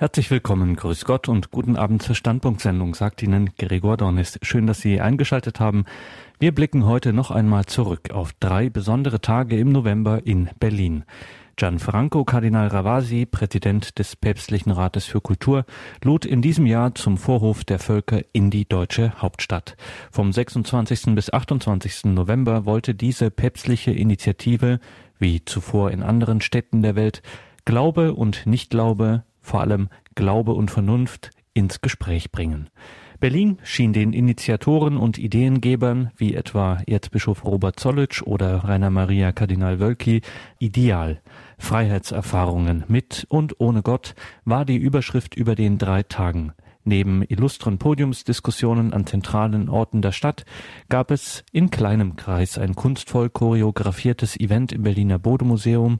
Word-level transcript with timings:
Herzlich 0.00 0.30
willkommen, 0.30 0.76
grüß 0.76 1.06
Gott 1.06 1.28
und 1.28 1.50
guten 1.50 1.74
Abend 1.74 2.04
zur 2.04 2.14
Standpunktsendung, 2.14 2.94
sagt 2.94 3.20
Ihnen 3.20 3.50
Gregor 3.58 3.96
Dornis. 3.96 4.38
Schön, 4.42 4.68
dass 4.68 4.80
Sie 4.80 5.00
eingeschaltet 5.00 5.58
haben. 5.58 5.86
Wir 6.38 6.54
blicken 6.54 6.86
heute 6.86 7.12
noch 7.12 7.32
einmal 7.32 7.66
zurück 7.66 8.12
auf 8.12 8.32
drei 8.38 8.70
besondere 8.70 9.20
Tage 9.20 9.58
im 9.58 9.72
November 9.72 10.24
in 10.24 10.50
Berlin. 10.60 11.02
Gianfranco 11.56 12.24
Kardinal 12.24 12.68
Ravasi, 12.68 13.26
Präsident 13.26 13.98
des 13.98 14.14
Päpstlichen 14.14 14.70
Rates 14.70 15.06
für 15.06 15.20
Kultur, 15.20 15.64
lud 16.04 16.24
in 16.24 16.42
diesem 16.42 16.66
Jahr 16.66 16.94
zum 16.94 17.18
Vorhof 17.18 17.64
der 17.64 17.80
Völker 17.80 18.20
in 18.32 18.50
die 18.50 18.68
deutsche 18.68 19.20
Hauptstadt. 19.20 19.76
Vom 20.12 20.32
26. 20.32 21.16
bis 21.16 21.32
28. 21.32 22.04
November 22.04 22.66
wollte 22.66 22.94
diese 22.94 23.32
päpstliche 23.32 23.90
Initiative, 23.90 24.78
wie 25.18 25.44
zuvor 25.44 25.90
in 25.90 26.04
anderen 26.04 26.40
Städten 26.40 26.82
der 26.82 26.94
Welt, 26.94 27.20
Glaube 27.64 28.14
und 28.14 28.46
Nichtglaube, 28.46 29.24
vor 29.48 29.60
allem 29.60 29.88
Glaube 30.14 30.52
und 30.52 30.70
Vernunft 30.70 31.30
ins 31.54 31.80
Gespräch 31.80 32.30
bringen. 32.30 32.68
Berlin 33.18 33.58
schien 33.64 33.92
den 33.92 34.12
Initiatoren 34.12 34.96
und 34.96 35.18
Ideengebern 35.18 36.12
wie 36.16 36.34
etwa 36.34 36.78
Erzbischof 36.86 37.44
Robert 37.44 37.80
Zollitsch 37.80 38.22
oder 38.22 38.62
Rainer 38.62 38.90
Maria 38.90 39.32
Kardinal 39.32 39.80
Wölki 39.80 40.20
ideal. 40.60 41.20
Freiheitserfahrungen 41.58 42.84
mit 42.86 43.26
und 43.28 43.58
ohne 43.58 43.82
Gott 43.82 44.14
war 44.44 44.64
die 44.64 44.76
Überschrift 44.76 45.34
über 45.34 45.56
den 45.56 45.78
drei 45.78 46.04
Tagen. 46.04 46.52
Neben 46.84 47.22
illustren 47.22 47.78
Podiumsdiskussionen 47.78 48.92
an 48.92 49.04
zentralen 49.04 49.68
Orten 49.68 50.00
der 50.00 50.12
Stadt 50.12 50.44
gab 50.88 51.10
es 51.10 51.44
in 51.50 51.70
kleinem 51.70 52.14
Kreis 52.14 52.56
ein 52.56 52.76
kunstvoll 52.76 53.30
choreografiertes 53.30 54.38
Event 54.38 54.72
im 54.72 54.84
Berliner 54.84 55.18
Bodemuseum, 55.18 55.98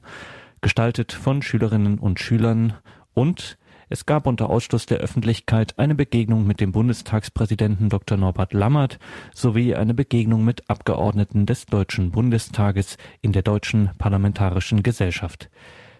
gestaltet 0.61 1.11
von 1.11 1.41
Schülerinnen 1.41 1.99
und 1.99 2.19
Schülern 2.19 2.73
und 3.19 3.57
es 3.89 4.05
gab 4.05 4.27
unter 4.27 4.49
Ausschluss 4.49 4.85
der 4.85 4.99
Öffentlichkeit 4.99 5.77
eine 5.77 5.93
Begegnung 5.93 6.47
mit 6.47 6.61
dem 6.61 6.71
Bundestagspräsidenten 6.71 7.89
Dr. 7.89 8.17
Norbert 8.17 8.53
Lammert 8.53 8.97
sowie 9.33 9.75
eine 9.75 9.93
Begegnung 9.93 10.45
mit 10.45 10.69
Abgeordneten 10.69 11.45
des 11.45 11.65
Deutschen 11.65 12.11
Bundestages 12.11 12.97
in 13.21 13.33
der 13.33 13.41
Deutschen 13.41 13.89
Parlamentarischen 13.97 14.83
Gesellschaft. 14.83 15.49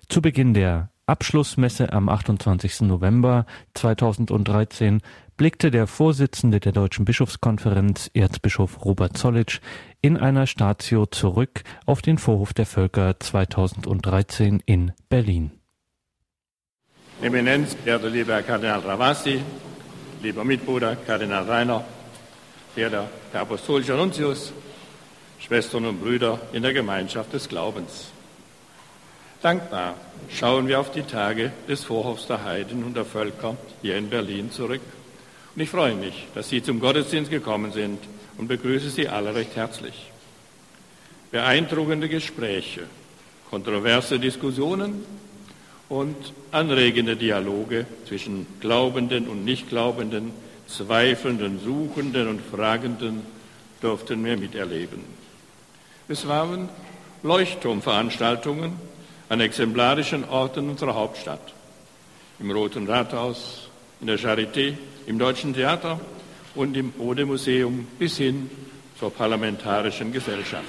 Zu 0.08 0.21
Beginn 0.21 0.53
der 0.53 0.91
Abschlussmesse 1.08 1.91
am 1.91 2.08
28. 2.08 2.81
November 2.81 3.45
2013 3.73 5.02
blickte 5.36 5.71
der 5.71 5.88
Vorsitzende 5.88 6.61
der 6.61 6.71
Deutschen 6.71 7.03
Bischofskonferenz, 7.03 8.11
Erzbischof 8.13 8.86
Robert 8.86 9.17
Zollitsch, 9.17 9.59
in 10.02 10.15
einer 10.15 10.47
Statio 10.47 11.05
zurück 11.05 11.63
auf 11.86 12.02
den 12.02 12.17
Vorhof 12.17 12.53
der 12.53 12.65
Völker 12.65 13.19
2013 13.19 14.61
in 14.65 14.93
Berlin. 15.09 15.58
Eminenz, 17.21 17.75
verehrter 17.83 18.09
lieber 18.09 18.35
Herr 18.35 18.43
Kardinal 18.43 18.79
Ravasi, 18.79 19.41
lieber 20.23 20.45
Mitbruder 20.45 20.95
Kardinal 20.95 21.43
Rainer, 21.43 21.83
verehrter 22.73 23.09
Herr 23.33 23.41
Apostolischer 23.41 23.97
Nuntius, 23.97 24.53
Schwestern 25.37 25.85
und 25.85 25.99
Brüder 25.99 26.39
in 26.53 26.63
der 26.63 26.71
Gemeinschaft 26.71 27.33
des 27.33 27.49
Glaubens. 27.49 28.11
Dankbar 29.41 29.95
schauen 30.29 30.69
wir 30.69 30.79
auf 30.79 30.91
die 30.91 31.03
Tage 31.03 31.51
des 31.67 31.83
Vorhofs 31.83 32.25
der 32.27 32.45
Heiden 32.45 32.85
und 32.85 32.95
der 32.95 33.03
Völker 33.03 33.57
hier 33.81 33.97
in 33.97 34.09
Berlin 34.09 34.49
zurück. 34.49 34.81
Und 35.53 35.61
ich 35.61 35.69
freue 35.69 35.95
mich, 35.95 36.25
dass 36.35 36.47
Sie 36.47 36.63
zum 36.63 36.79
Gottesdienst 36.79 37.29
gekommen 37.29 37.73
sind 37.73 37.99
und 38.37 38.47
begrüße 38.47 38.91
Sie 38.91 39.09
alle 39.09 39.35
recht 39.35 39.57
herzlich. 39.57 40.09
Beeindruckende 41.31 42.07
Gespräche, 42.07 42.83
kontroverse 43.49 44.19
Diskussionen 44.19 45.03
und 45.89 46.15
anregende 46.51 47.15
Dialoge 47.15 47.85
zwischen 48.07 48.45
Glaubenden 48.59 49.27
und 49.27 49.43
Nichtglaubenden, 49.43 50.31
Zweifelnden, 50.67 51.59
Suchenden 51.59 52.27
und 52.27 52.41
Fragenden 52.41 53.23
durften 53.81 54.23
wir 54.23 54.37
miterleben. 54.37 55.03
Es 56.08 56.27
waren 56.27 56.69
Leuchtturmveranstaltungen 57.23 58.73
an 59.30 59.41
exemplarischen 59.41 60.27
Orten 60.30 60.69
unserer 60.69 60.93
Hauptstadt. 60.93 61.53
Im 62.39 62.52
Roten 62.52 62.87
Rathaus, 62.87 63.67
in 63.99 64.08
der 64.08 64.19
Charité, 64.19 64.75
im 65.08 65.17
Deutschen 65.17 65.53
Theater 65.53 65.99
und 66.55 66.77
im 66.77 66.91
Bode-Museum 66.91 67.87
bis 67.97 68.17
hin 68.17 68.49
zur 68.97 69.11
Parlamentarischen 69.11 70.14
Gesellschaft. 70.14 70.65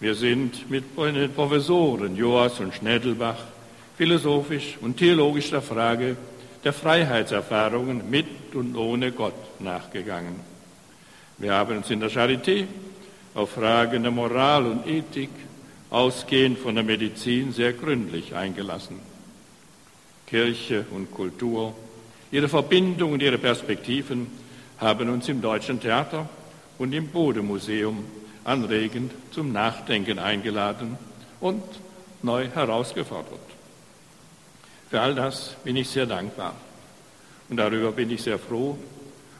Wir 0.00 0.14
sind 0.14 0.70
mit 0.70 0.84
den 0.96 1.32
Professoren 1.32 2.16
Joas 2.16 2.58
und 2.58 2.74
Schnädelbach 2.74 3.36
philosophisch 4.00 4.78
und 4.80 4.96
theologisch 4.96 5.50
der 5.50 5.60
Frage 5.60 6.16
der 6.64 6.72
Freiheitserfahrungen 6.72 8.08
mit 8.08 8.54
und 8.54 8.74
ohne 8.74 9.12
Gott 9.12 9.60
nachgegangen. 9.60 10.36
Wir 11.36 11.52
haben 11.52 11.76
uns 11.76 11.90
in 11.90 12.00
der 12.00 12.10
Charité 12.10 12.64
auf 13.34 13.50
Fragen 13.50 14.02
der 14.02 14.10
Moral 14.10 14.64
und 14.64 14.86
Ethik, 14.86 15.28
ausgehend 15.90 16.58
von 16.58 16.76
der 16.76 16.84
Medizin, 16.84 17.52
sehr 17.52 17.74
gründlich 17.74 18.34
eingelassen. 18.34 18.98
Kirche 20.26 20.86
und 20.92 21.10
Kultur, 21.10 21.74
ihre 22.32 22.48
Verbindung 22.48 23.12
und 23.12 23.22
ihre 23.22 23.36
Perspektiven 23.36 24.28
haben 24.78 25.10
uns 25.10 25.28
im 25.28 25.42
Deutschen 25.42 25.78
Theater 25.78 26.26
und 26.78 26.94
im 26.94 27.08
Bodemuseum 27.08 28.02
anregend 28.44 29.12
zum 29.30 29.52
Nachdenken 29.52 30.18
eingeladen 30.18 30.96
und 31.38 31.62
neu 32.22 32.48
herausgefordert. 32.48 33.59
Für 34.90 35.00
all 35.00 35.14
das 35.14 35.54
bin 35.62 35.76
ich 35.76 35.88
sehr 35.88 36.06
dankbar. 36.06 36.54
Und 37.48 37.56
darüber 37.56 37.92
bin 37.92 38.10
ich 38.10 38.22
sehr 38.22 38.38
froh. 38.38 38.76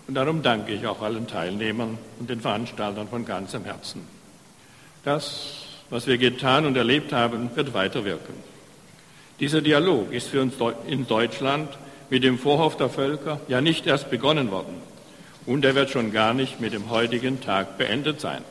Und 0.06 0.14
darum 0.14 0.42
danke 0.42 0.72
ich 0.72 0.86
auch 0.86 1.02
allen 1.02 1.26
Teilnehmern 1.26 1.98
und 2.18 2.30
den 2.30 2.40
Veranstaltern 2.40 3.08
von 3.08 3.24
ganzem 3.24 3.64
Herzen. 3.64 4.06
Das, 5.04 5.64
was 5.88 6.06
wir 6.06 6.18
getan 6.18 6.66
und 6.66 6.76
erlebt 6.76 7.12
haben, 7.12 7.50
wird 7.54 7.74
weiterwirken. 7.74 8.34
Dieser 9.40 9.60
Dialog 9.60 10.12
ist 10.12 10.28
für 10.28 10.42
uns 10.42 10.54
in 10.86 11.06
Deutschland 11.06 11.70
mit 12.10 12.24
dem 12.24 12.38
Vorhof 12.38 12.76
der 12.76 12.90
Völker 12.90 13.40
ja 13.48 13.60
nicht 13.60 13.86
erst 13.86 14.10
begonnen 14.10 14.50
worden. 14.50 14.74
Und 15.46 15.64
er 15.64 15.74
wird 15.74 15.90
schon 15.90 16.12
gar 16.12 16.34
nicht 16.34 16.60
mit 16.60 16.74
dem 16.74 16.90
heutigen 16.90 17.40
Tag 17.40 17.78
beendet 17.78 18.20
sein. 18.20 18.44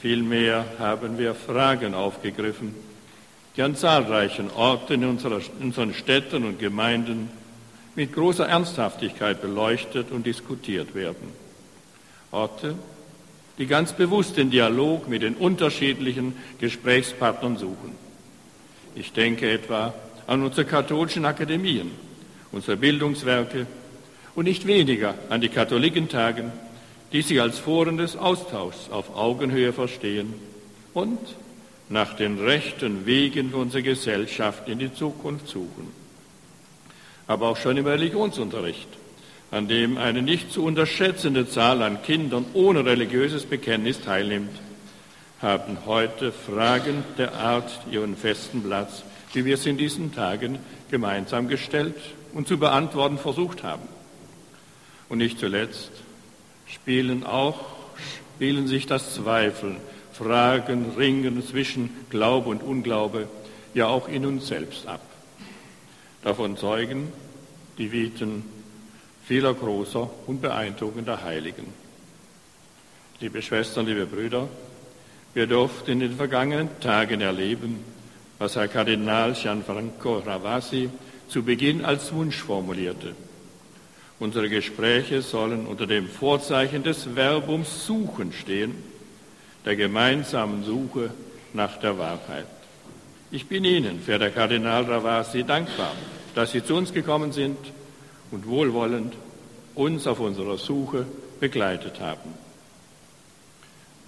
Vielmehr 0.00 0.64
haben 0.78 1.18
wir 1.18 1.34
Fragen 1.34 1.94
aufgegriffen, 1.94 2.74
die 3.56 3.62
an 3.62 3.74
zahlreichen 3.74 4.50
Orten 4.50 5.02
in, 5.02 5.08
unserer, 5.08 5.40
unseren 5.60 5.94
Städten 5.94 6.44
und 6.44 6.58
Gemeinden 6.58 7.30
mit 7.94 8.12
großer 8.12 8.46
Ernsthaftigkeit 8.46 9.40
beleuchtet 9.40 10.10
und 10.10 10.26
diskutiert 10.26 10.94
werden. 10.94 11.32
Orte, 12.30 12.74
die 13.58 13.66
ganz 13.66 13.94
bewusst 13.94 14.36
den 14.36 14.50
Dialog 14.50 15.08
mit 15.08 15.22
den 15.22 15.34
unterschiedlichen 15.34 16.34
Gesprächspartnern 16.60 17.56
suchen. 17.56 17.92
Ich 18.94 19.12
denke 19.12 19.50
etwa 19.50 19.94
an 20.26 20.42
unsere 20.42 20.66
katholischen 20.66 21.24
Akademien, 21.24 21.90
unsere 22.52 22.76
Bildungswerke 22.76 23.66
und 24.34 24.44
nicht 24.44 24.66
weniger 24.66 25.14
an 25.30 25.40
die 25.40 25.48
Katholikentagen, 25.48 26.52
die 27.12 27.22
sich 27.22 27.40
als 27.40 27.58
Foren 27.58 27.96
des 27.96 28.16
Austauschs 28.16 28.90
auf 28.90 29.16
Augenhöhe 29.16 29.72
verstehen 29.72 30.34
und 30.92 31.18
nach 31.88 32.14
den 32.14 32.38
rechten 32.38 33.06
Wegen 33.06 33.50
für 33.50 33.58
unsere 33.58 33.82
Gesellschaft 33.82 34.68
in 34.68 34.78
die 34.78 34.92
Zukunft 34.92 35.48
suchen. 35.48 35.92
Aber 37.26 37.48
auch 37.48 37.56
schon 37.56 37.76
im 37.76 37.86
Religionsunterricht, 37.86 38.88
an 39.50 39.68
dem 39.68 39.96
eine 39.96 40.22
nicht 40.22 40.52
zu 40.52 40.64
unterschätzende 40.64 41.48
Zahl 41.48 41.82
an 41.82 42.02
Kindern 42.02 42.44
ohne 42.54 42.84
religiöses 42.84 43.44
Bekenntnis 43.44 44.00
teilnimmt, 44.00 44.50
haben 45.40 45.78
heute 45.86 46.32
Fragen 46.32 47.04
der 47.18 47.34
Art 47.34 47.70
ihren 47.90 48.16
festen 48.16 48.62
Platz, 48.62 49.02
wie 49.32 49.44
wir 49.44 49.54
es 49.54 49.66
in 49.66 49.76
diesen 49.76 50.14
Tagen 50.14 50.58
gemeinsam 50.90 51.46
gestellt 51.46 51.96
und 52.32 52.48
zu 52.48 52.58
beantworten 52.58 53.18
versucht 53.18 53.62
haben. 53.62 53.86
Und 55.08 55.18
nicht 55.18 55.38
zuletzt 55.38 55.90
spielen 56.66 57.24
auch, 57.24 57.60
spielen 58.36 58.66
sich 58.66 58.86
das 58.86 59.14
Zweifeln 59.14 59.76
Fragen, 60.16 60.92
Ringen 60.96 61.46
zwischen 61.46 61.90
Glaube 62.08 62.48
und 62.48 62.62
Unglaube 62.62 63.28
ja 63.74 63.86
auch 63.86 64.08
in 64.08 64.24
uns 64.24 64.46
selbst 64.46 64.86
ab. 64.86 65.02
Davon 66.22 66.56
zeugen 66.56 67.12
die 67.76 67.92
Viten 67.92 68.44
vieler 69.24 69.52
großer 69.52 70.08
und 70.26 70.40
beeindruckender 70.40 71.22
Heiligen. 71.22 71.66
Liebe 73.20 73.42
Schwestern, 73.42 73.86
liebe 73.86 74.06
Brüder, 74.06 74.48
wir 75.34 75.46
durften 75.46 75.90
in 75.90 76.00
den 76.00 76.16
vergangenen 76.16 76.80
Tagen 76.80 77.20
erleben, 77.20 77.80
was 78.38 78.56
Herr 78.56 78.68
Kardinal 78.68 79.34
Gianfranco 79.34 80.18
Ravasi 80.20 80.88
zu 81.28 81.42
Beginn 81.42 81.84
als 81.84 82.12
Wunsch 82.14 82.38
formulierte. 82.38 83.14
Unsere 84.18 84.48
Gespräche 84.48 85.20
sollen 85.20 85.66
unter 85.66 85.86
dem 85.86 86.08
Vorzeichen 86.08 86.82
des 86.82 87.04
Verbums 87.04 87.84
suchen 87.84 88.32
stehen 88.32 88.95
der 89.66 89.76
gemeinsamen 89.76 90.64
Suche 90.64 91.10
nach 91.52 91.76
der 91.78 91.98
Wahrheit. 91.98 92.46
Ich 93.32 93.48
bin 93.48 93.64
Ihnen, 93.64 94.00
verehrter 94.00 94.30
Kardinal 94.30 94.84
Ravasi, 94.84 95.42
dankbar, 95.42 95.92
dass 96.36 96.52
Sie 96.52 96.64
zu 96.64 96.76
uns 96.76 96.94
gekommen 96.94 97.32
sind 97.32 97.58
und 98.30 98.46
wohlwollend 98.46 99.14
uns 99.74 100.06
auf 100.06 100.20
unserer 100.20 100.56
Suche 100.56 101.04
begleitet 101.40 102.00
haben. 102.00 102.32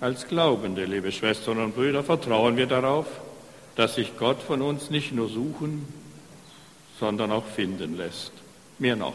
Als 0.01 0.29
Glaubende, 0.29 0.85
liebe 0.85 1.11
Schwestern 1.11 1.59
und 1.59 1.75
Brüder, 1.75 2.05
vertrauen 2.05 2.57
wir 2.57 2.67
darauf, 2.67 3.07
dass 3.75 3.97
sich 3.97 4.17
Gott 4.17 4.41
von 4.41 4.63
uns 4.63 4.91
nicht 4.91 5.13
nur 5.13 5.29
suchen, 5.29 5.87
sondern 7.01 7.33
auch 7.33 7.45
finden 7.45 7.97
lässt. 7.97 8.33
Mehr 8.79 8.95
noch. 8.95 9.15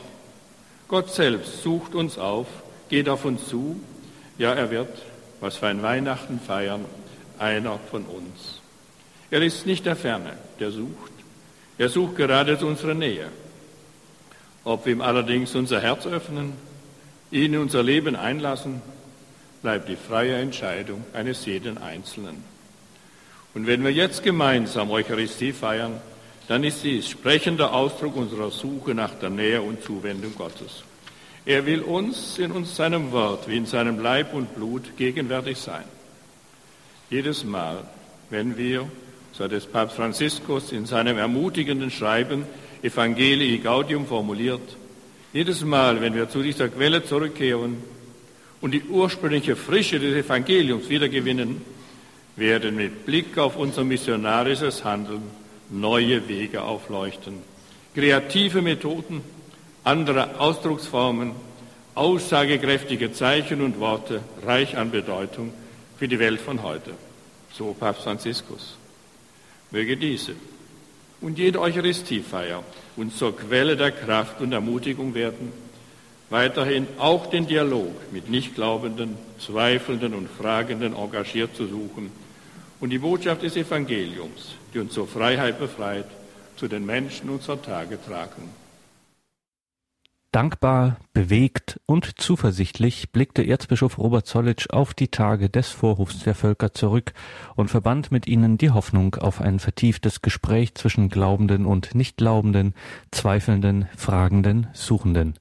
Gott 0.89 1.09
selbst 1.09 1.63
sucht 1.63 1.95
uns 1.95 2.17
auf, 2.17 2.47
geht 2.89 3.07
auf 3.07 3.23
uns 3.23 3.47
zu, 3.47 3.79
ja, 4.37 4.53
er 4.53 4.69
wird, 4.71 4.89
was 5.43 5.61
wir 5.61 5.67
ein 5.67 5.83
Weihnachten 5.83 6.39
feiern, 6.39 6.85
einer 7.37 7.77
von 7.91 8.05
uns. 8.05 8.61
Er 9.29 9.41
ist 9.41 9.65
nicht 9.65 9.85
der 9.85 9.97
Ferne, 9.97 10.37
der 10.61 10.71
sucht. 10.71 11.11
Er 11.77 11.89
sucht 11.89 12.15
gerade 12.15 12.57
zu 12.57 12.65
unserer 12.65 12.93
Nähe. 12.93 13.27
Ob 14.63 14.85
wir 14.85 14.93
ihm 14.93 15.01
allerdings 15.01 15.53
unser 15.53 15.81
Herz 15.81 16.07
öffnen, 16.07 16.53
ihn 17.29 17.55
in 17.55 17.59
unser 17.59 17.83
Leben 17.83 18.15
einlassen, 18.15 18.81
bleibt 19.61 19.89
die 19.89 19.97
freie 19.97 20.37
Entscheidung 20.37 21.03
eines 21.11 21.45
jeden 21.45 21.77
Einzelnen. 21.77 22.41
Und 23.53 23.67
wenn 23.67 23.83
wir 23.83 23.91
jetzt 23.91 24.23
gemeinsam 24.23 24.91
Eucharistie 24.91 25.51
feiern, 25.51 25.99
dann 26.47 26.63
ist 26.63 26.85
dies 26.85 27.09
sprechender 27.09 27.73
Ausdruck 27.73 28.15
unserer 28.15 28.49
Suche 28.49 28.95
nach 28.95 29.15
der 29.15 29.29
Nähe 29.29 29.61
und 29.61 29.83
Zuwendung 29.83 30.35
Gottes. 30.35 30.85
Er 31.45 31.65
will 31.65 31.81
uns 31.81 32.39
in 32.39 32.51
uns 32.51 32.75
seinem 32.75 33.11
Wort 33.11 33.49
wie 33.49 33.57
in 33.57 33.65
seinem 33.65 33.99
Leib 33.99 34.33
und 34.33 34.55
Blut 34.55 34.95
gegenwärtig 34.95 35.57
sein. 35.57 35.83
Jedes 37.09 37.43
Mal, 37.43 37.83
wenn 38.29 38.57
wir, 38.57 38.89
so 39.33 39.43
hat 39.43 39.51
es 39.51 39.65
Papst 39.65 39.97
Franziskus 39.97 40.71
in 40.71 40.85
seinem 40.85 41.17
ermutigenden 41.17 41.91
Schreiben 41.91 42.45
Evangelii 42.81 43.57
Gaudium 43.57 44.07
formuliert, 44.07 44.77
jedes 45.33 45.65
Mal, 45.65 45.99
wenn 45.99 46.13
wir 46.13 46.29
zu 46.29 46.41
dieser 46.41 46.69
Quelle 46.69 47.03
zurückkehren 47.03 47.77
und 48.61 48.71
die 48.71 48.83
ursprüngliche 48.83 49.55
Frische 49.55 49.99
des 49.99 50.25
Evangeliums 50.25 50.87
wiedergewinnen, 50.87 51.61
werden 52.35 52.75
mit 52.75 53.05
Blick 53.05 53.37
auf 53.37 53.57
unser 53.57 53.83
missionarisches 53.83 54.83
Handeln 54.85 55.23
neue 55.69 56.27
Wege 56.29 56.61
aufleuchten. 56.61 57.39
Kreative 57.93 58.61
Methoden, 58.61 59.21
andere 59.83 60.39
Ausdrucksformen, 60.39 61.31
aussagekräftige 61.95 63.11
Zeichen 63.11 63.61
und 63.61 63.79
Worte, 63.79 64.21
reich 64.45 64.77
an 64.77 64.91
Bedeutung 64.91 65.53
für 65.97 66.07
die 66.07 66.19
Welt 66.19 66.41
von 66.41 66.63
heute. 66.63 66.91
So 67.53 67.75
Papst 67.79 68.03
Franziskus. 68.03 68.77
Möge 69.71 69.97
diese 69.97 70.33
und 71.21 71.37
jede 71.37 71.59
Eucharistiefeier 71.59 72.63
uns 72.95 73.17
zur 73.17 73.35
Quelle 73.35 73.75
der 73.75 73.91
Kraft 73.91 74.41
und 74.41 74.51
Ermutigung 74.51 75.13
werden, 75.13 75.51
weiterhin 76.29 76.87
auch 76.97 77.27
den 77.27 77.47
Dialog 77.47 77.93
mit 78.11 78.29
Nichtglaubenden, 78.29 79.17
Zweifelnden 79.39 80.13
und 80.13 80.29
Fragenden 80.29 80.95
engagiert 80.95 81.55
zu 81.55 81.67
suchen 81.67 82.11
und 82.79 82.89
die 82.89 82.99
Botschaft 82.99 83.43
des 83.43 83.55
Evangeliums, 83.55 84.55
die 84.73 84.79
uns 84.79 84.93
zur 84.93 85.07
Freiheit 85.07 85.59
befreit, 85.59 86.05
zu 86.55 86.67
den 86.67 86.85
Menschen 86.85 87.29
unserer 87.29 87.61
Tage 87.61 87.99
tragen. 88.03 88.62
Dankbar, 90.33 90.97
bewegt 91.13 91.79
und 91.85 92.19
zuversichtlich 92.19 93.11
blickte 93.11 93.43
Erzbischof 93.43 93.99
Robert 93.99 94.25
Zollitsch 94.25 94.67
auf 94.71 94.95
die 94.95 95.09
Tage 95.09 95.47
des 95.47 95.69
Vorhofs 95.69 96.23
der 96.23 96.33
Völker 96.33 96.73
zurück 96.73 97.13
und 97.55 97.69
verband 97.69 98.11
mit 98.11 98.25
ihnen 98.25 98.57
die 98.57 98.71
Hoffnung 98.71 99.13
auf 99.13 99.41
ein 99.41 99.59
vertieftes 99.59 100.23
Gespräch 100.23 100.73
zwischen 100.73 101.09
Glaubenden 101.09 101.67
und 101.67 101.93
Nichtglaubenden, 101.93 102.73
Zweifelnden, 103.11 103.87
Fragenden, 103.95 104.69
Suchenden. 104.73 105.35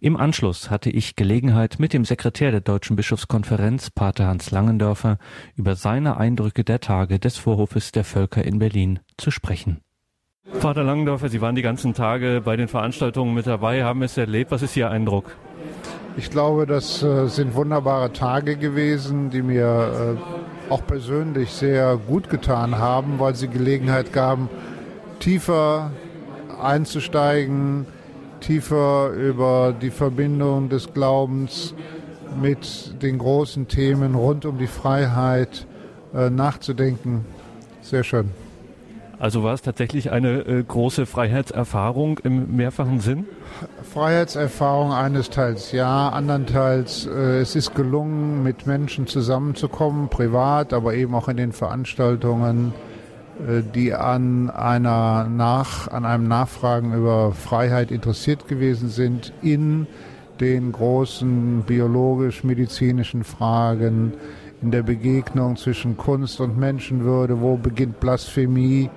Im 0.00 0.16
Anschluss 0.16 0.70
hatte 0.70 0.88
ich 0.88 1.14
Gelegenheit, 1.14 1.78
mit 1.78 1.92
dem 1.92 2.06
Sekretär 2.06 2.52
der 2.52 2.62
Deutschen 2.62 2.96
Bischofskonferenz, 2.96 3.90
Pater 3.90 4.28
Hans 4.28 4.50
Langendörfer, 4.50 5.18
über 5.56 5.76
seine 5.76 6.16
Eindrücke 6.16 6.64
der 6.64 6.80
Tage 6.80 7.18
des 7.18 7.36
Vorhofes 7.36 7.92
der 7.92 8.04
Völker 8.04 8.42
in 8.42 8.58
Berlin 8.58 9.00
zu 9.18 9.30
sprechen. 9.30 9.82
Vater 10.62 10.84
Langendorfer, 10.84 11.28
Sie 11.28 11.40
waren 11.40 11.54
die 11.54 11.62
ganzen 11.62 11.92
Tage 11.92 12.40
bei 12.44 12.56
den 12.56 12.68
Veranstaltungen 12.68 13.34
mit 13.34 13.46
dabei, 13.46 13.84
haben 13.84 14.02
es 14.02 14.16
erlebt. 14.16 14.50
Was 14.50 14.62
ist 14.62 14.76
Ihr 14.76 14.90
Eindruck? 14.90 15.36
Ich 16.16 16.30
glaube, 16.30 16.66
das 16.66 17.02
äh, 17.02 17.26
sind 17.26 17.54
wunderbare 17.54 18.12
Tage 18.12 18.56
gewesen, 18.56 19.30
die 19.30 19.42
mir 19.42 20.18
äh, 20.18 20.70
auch 20.72 20.86
persönlich 20.86 21.50
sehr 21.50 21.96
gut 21.96 22.28
getan 22.28 22.78
haben, 22.78 23.18
weil 23.18 23.34
sie 23.34 23.48
Gelegenheit 23.48 24.12
gaben, 24.12 24.48
tiefer 25.20 25.90
einzusteigen, 26.62 27.86
tiefer 28.40 29.10
über 29.10 29.72
die 29.72 29.90
Verbindung 29.90 30.68
des 30.68 30.92
Glaubens 30.92 31.74
mit 32.40 33.02
den 33.02 33.18
großen 33.18 33.68
Themen 33.68 34.14
rund 34.14 34.44
um 34.44 34.58
die 34.58 34.66
Freiheit 34.66 35.66
äh, 36.14 36.30
nachzudenken. 36.30 37.24
Sehr 37.80 38.04
schön. 38.04 38.30
Also 39.22 39.44
war 39.44 39.54
es 39.54 39.62
tatsächlich 39.62 40.10
eine 40.10 40.40
äh, 40.40 40.64
große 40.64 41.06
Freiheitserfahrung 41.06 42.18
im 42.24 42.56
mehrfachen 42.56 42.98
Sinn? 42.98 43.24
Freiheitserfahrung 43.84 44.92
eines 44.92 45.30
Teils 45.30 45.70
ja, 45.70 46.08
andernteils 46.08 47.06
äh, 47.06 47.38
es 47.38 47.54
ist 47.54 47.76
gelungen, 47.76 48.42
mit 48.42 48.66
Menschen 48.66 49.06
zusammenzukommen, 49.06 50.08
privat, 50.08 50.72
aber 50.72 50.94
eben 50.94 51.14
auch 51.14 51.28
in 51.28 51.36
den 51.36 51.52
Veranstaltungen, 51.52 52.74
äh, 53.46 53.62
die 53.62 53.94
an 53.94 54.50
einer 54.50 55.28
nach, 55.28 55.86
an 55.86 56.04
einem 56.04 56.26
Nachfragen 56.26 56.92
über 56.92 57.30
Freiheit 57.30 57.92
interessiert 57.92 58.48
gewesen 58.48 58.88
sind, 58.88 59.32
in 59.40 59.86
den 60.40 60.72
großen 60.72 61.62
biologisch-medizinischen 61.62 63.22
Fragen, 63.22 64.14
in 64.62 64.72
der 64.72 64.82
Begegnung 64.82 65.56
zwischen 65.56 65.96
Kunst 65.96 66.40
und 66.40 66.58
Menschenwürde, 66.58 67.40
wo 67.40 67.56
beginnt 67.56 68.00
Blasphemie, 68.00 68.90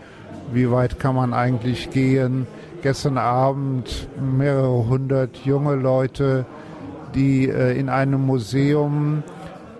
wie 0.53 0.71
weit 0.71 1.00
kann 1.00 1.15
man 1.15 1.33
eigentlich 1.33 1.89
gehen. 1.89 2.47
Gestern 2.81 3.18
Abend 3.18 4.07
mehrere 4.19 4.88
hundert 4.88 5.38
junge 5.45 5.75
Leute, 5.75 6.45
die 7.15 7.50
äh, 7.50 7.77
in 7.77 7.89
einem 7.89 8.25
Museum 8.25 9.24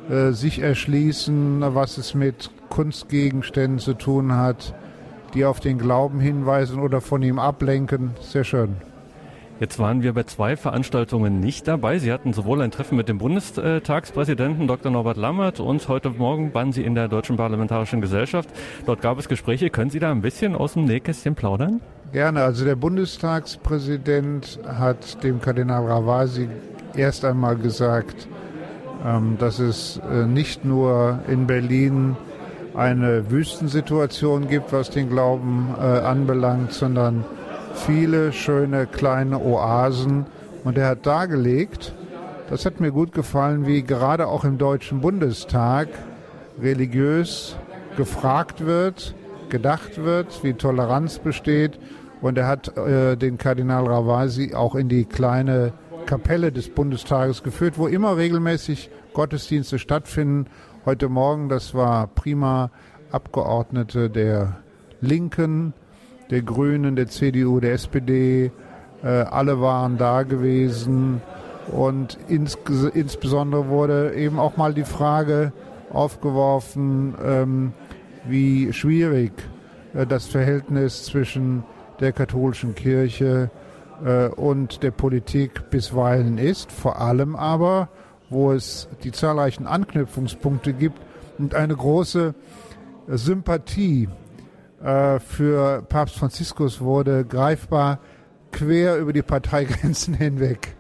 äh, 0.10 0.32
sich 0.32 0.60
erschließen, 0.60 1.64
was 1.76 1.98
es 1.98 2.14
mit 2.14 2.50
Kunstgegenständen 2.70 3.80
zu 3.80 3.94
tun 3.94 4.34
hat, 4.34 4.74
die 5.34 5.46
auf 5.46 5.60
den 5.60 5.78
Glauben 5.78 6.20
hinweisen 6.20 6.80
oder 6.80 7.02
von 7.02 7.22
ihm 7.22 7.40
ablenken. 7.40 8.12
Sehr 8.22 8.44
schön. 8.44 8.78
Jetzt 9.58 9.80
waren 9.80 10.04
wir 10.04 10.12
bei 10.12 10.24
zwei 10.24 10.58
Veranstaltungen 10.58 11.40
nicht 11.40 11.66
dabei. 11.66 11.98
Sie 11.98 12.12
hatten 12.12 12.34
sowohl 12.34 12.62
ein 12.62 12.72
Treffen 12.72 12.98
mit 12.98 13.08
dem 13.08 13.20
Bundestagspräsidenten 13.20 14.68
Dr. 14.68 14.92
Norbert 14.92 15.16
Lammert 15.16 15.62
und 15.62 15.88
heute 15.88 16.10
Morgen 16.10 16.54
waren 16.54 16.74
Sie 16.74 16.84
in 16.84 16.94
der 16.94 17.08
Deutschen 17.08 17.38
Parlamentarischen 17.38 18.02
Gesellschaft. 18.02 18.50
Dort 18.86 19.02
gab 19.02 19.18
es 19.18 19.30
Gespräche. 19.30 19.70
Können 19.70 19.90
Sie 19.90 20.00
da 20.00 20.12
ein 20.12 20.22
bisschen 20.22 20.56
aus 20.56 20.74
dem 20.74 20.84
Nähkästchen 20.84 21.36
plaudern? 21.36 21.80
Gerne. 22.12 22.44
Also 22.44 22.66
der 22.66 22.76
Bundestagspräsident 22.76 24.60
hat 24.68 25.24
dem 25.24 25.40
Kardinal 25.40 25.86
Ravasi 25.86 26.50
erst 26.94 27.24
einmal 27.24 27.56
gesagt, 27.56 28.28
ähm, 29.06 29.38
dass 29.40 29.60
es 29.60 30.02
äh, 30.12 30.26
nicht 30.26 30.66
nur 30.66 31.20
in 31.30 31.48
Berlin 31.48 32.18
eine 32.76 33.32
Wüstensituation 33.32 34.50
gibt, 34.50 34.74
was 34.74 34.90
den 34.90 35.10
Glauben 35.10 35.74
äh, 35.78 35.82
anbelangt, 35.82 36.74
sondern 36.74 37.24
viele 37.76 38.34
schöne 38.34 38.88
kleine 38.88 39.40
Oasen. 39.40 40.26
Und 40.64 40.78
er 40.78 40.90
hat 40.90 41.06
dargelegt, 41.06 41.94
das 42.50 42.66
hat 42.66 42.80
mir 42.80 42.92
gut 42.92 43.12
gefallen, 43.12 43.68
wie 43.68 43.84
gerade 43.84 44.28
auch 44.28 44.44
im 44.44 44.58
Deutschen 44.58 45.02
Bundestag 45.02 45.90
religiös 46.60 47.56
gefragt 47.98 48.66
wird, 48.66 49.16
gedacht 49.50 50.04
wird, 50.04 50.44
wie 50.44 50.54
Toleranz 50.54 51.20
besteht. 51.20 51.80
Und 52.22 52.38
er 52.38 52.48
hat 52.48 52.76
äh, 52.78 53.16
den 53.16 53.38
Kardinal 53.38 53.86
Ravasi 53.86 54.54
auch 54.56 54.76
in 54.76 54.90
die 54.90 55.06
kleine 55.06 55.74
Kapelle 56.06 56.52
des 56.52 56.70
Bundestages 56.70 57.44
geführt, 57.44 57.78
wo 57.78 57.88
immer 57.88 58.18
regelmäßig 58.18 58.90
Gottesdienste 59.14 59.80
stattfinden. 59.80 60.48
Heute 60.86 61.10
Morgen, 61.10 61.50
das 61.50 61.74
war 61.74 62.08
prima, 62.08 62.70
Abgeordnete 63.12 64.10
der 64.10 64.58
Linken, 65.02 65.74
der 66.30 66.42
Grünen, 66.42 66.96
der 66.96 67.08
CDU, 67.08 67.60
der 67.60 67.74
SPD, 67.74 68.52
äh, 69.04 69.08
alle 69.08 69.62
waren 69.62 69.98
da 69.98 70.24
gewesen. 70.24 71.22
Und 71.72 72.18
ins, 72.28 72.58
insbesondere 72.94 73.68
wurde 73.70 74.14
eben 74.16 74.40
auch 74.40 74.58
mal 74.58 74.74
die 74.74 74.84
Frage 74.84 75.52
aufgeworfen, 75.92 77.16
ähm, 77.24 77.74
wie 78.26 78.72
schwierig 78.74 79.32
äh, 79.94 80.06
das 80.06 80.28
Verhältnis 80.28 81.06
zwischen 81.06 81.64
der 82.00 82.12
katholischen 82.12 82.76
Kirche 82.76 83.50
äh, 84.04 84.28
und 84.28 84.84
der 84.84 84.92
Politik 84.92 85.70
bisweilen 85.70 86.38
ist, 86.38 86.72
vor 86.72 87.00
allem 87.00 87.36
aber, 87.36 87.90
wo 88.30 88.52
es 88.52 88.90
die 89.04 89.12
zahlreichen 89.12 89.68
Anknüpfungspunkte 89.68 90.74
gibt 90.74 91.00
und 91.38 91.56
eine 91.56 91.76
große 91.76 92.34
Sympathie 93.08 94.10
für 94.80 95.84
Papst 95.88 96.16
Franziskus 96.18 96.82
wurde 96.82 97.26
greifbar, 97.26 98.00
quer 98.52 98.98
über 98.98 99.14
die 99.14 99.22
Parteigrenzen 99.22 100.14
hinweg. 100.16 100.76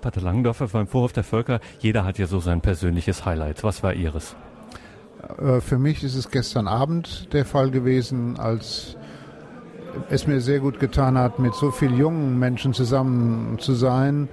Pater 0.00 0.20
Langendorfer 0.20 0.68
beim 0.68 0.86
Vorhof 0.86 1.12
der 1.12 1.24
Völker, 1.24 1.60
jeder 1.80 2.04
hat 2.04 2.18
ja 2.18 2.26
so 2.26 2.40
sein 2.40 2.60
persönliches 2.60 3.24
Highlight. 3.24 3.64
Was 3.64 3.82
war 3.82 3.94
Ihres? 3.94 4.36
Äh, 5.38 5.60
für 5.60 5.78
mich 5.78 6.04
ist 6.04 6.14
es 6.14 6.30
gestern 6.30 6.68
Abend 6.68 7.32
der 7.32 7.44
Fall 7.44 7.70
gewesen, 7.70 8.38
als 8.38 8.96
es 10.10 10.26
mir 10.26 10.40
sehr 10.40 10.60
gut 10.60 10.78
getan 10.78 11.18
hat, 11.18 11.38
mit 11.38 11.54
so 11.54 11.70
vielen 11.70 11.96
jungen 11.96 12.38
Menschen 12.38 12.72
zusammen 12.72 13.58
zu 13.58 13.74
sein, 13.74 14.28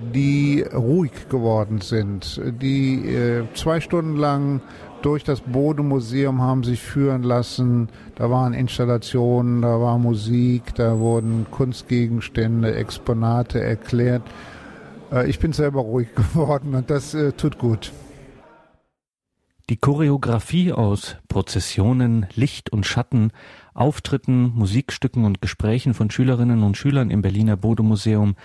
die 0.00 0.62
ruhig 0.62 1.28
geworden 1.28 1.80
sind, 1.80 2.40
die 2.60 3.08
äh, 3.08 3.44
zwei 3.54 3.80
Stunden 3.80 4.16
lang 4.16 4.60
durch 5.02 5.24
das 5.24 5.40
Bodemuseum 5.40 6.40
haben 6.40 6.64
sich 6.64 6.80
führen 6.80 7.22
lassen. 7.22 7.88
Da 8.14 8.30
waren 8.30 8.54
Installationen, 8.54 9.62
da 9.62 9.80
war 9.80 9.98
Musik, 9.98 10.74
da 10.74 10.98
wurden 10.98 11.46
Kunstgegenstände, 11.50 12.74
Exponate 12.74 13.60
erklärt. 13.60 14.22
Äh, 15.12 15.28
ich 15.28 15.38
bin 15.38 15.52
selber 15.52 15.80
ruhig 15.80 16.08
geworden 16.14 16.74
und 16.74 16.90
das 16.90 17.14
äh, 17.14 17.32
tut 17.32 17.58
gut. 17.58 17.92
Die 19.68 19.76
Choreografie 19.76 20.72
aus 20.72 21.16
Prozessionen, 21.26 22.26
Licht 22.36 22.70
und 22.70 22.86
Schatten, 22.86 23.32
Auftritten, 23.74 24.52
Musikstücken 24.54 25.24
und 25.24 25.40
Gesprächen 25.40 25.92
von 25.92 26.08
Schülerinnen 26.08 26.62
und 26.62 26.76
Schülern 26.76 27.10
im 27.10 27.20
Berliner 27.20 27.56
Bodemuseum 27.56 28.36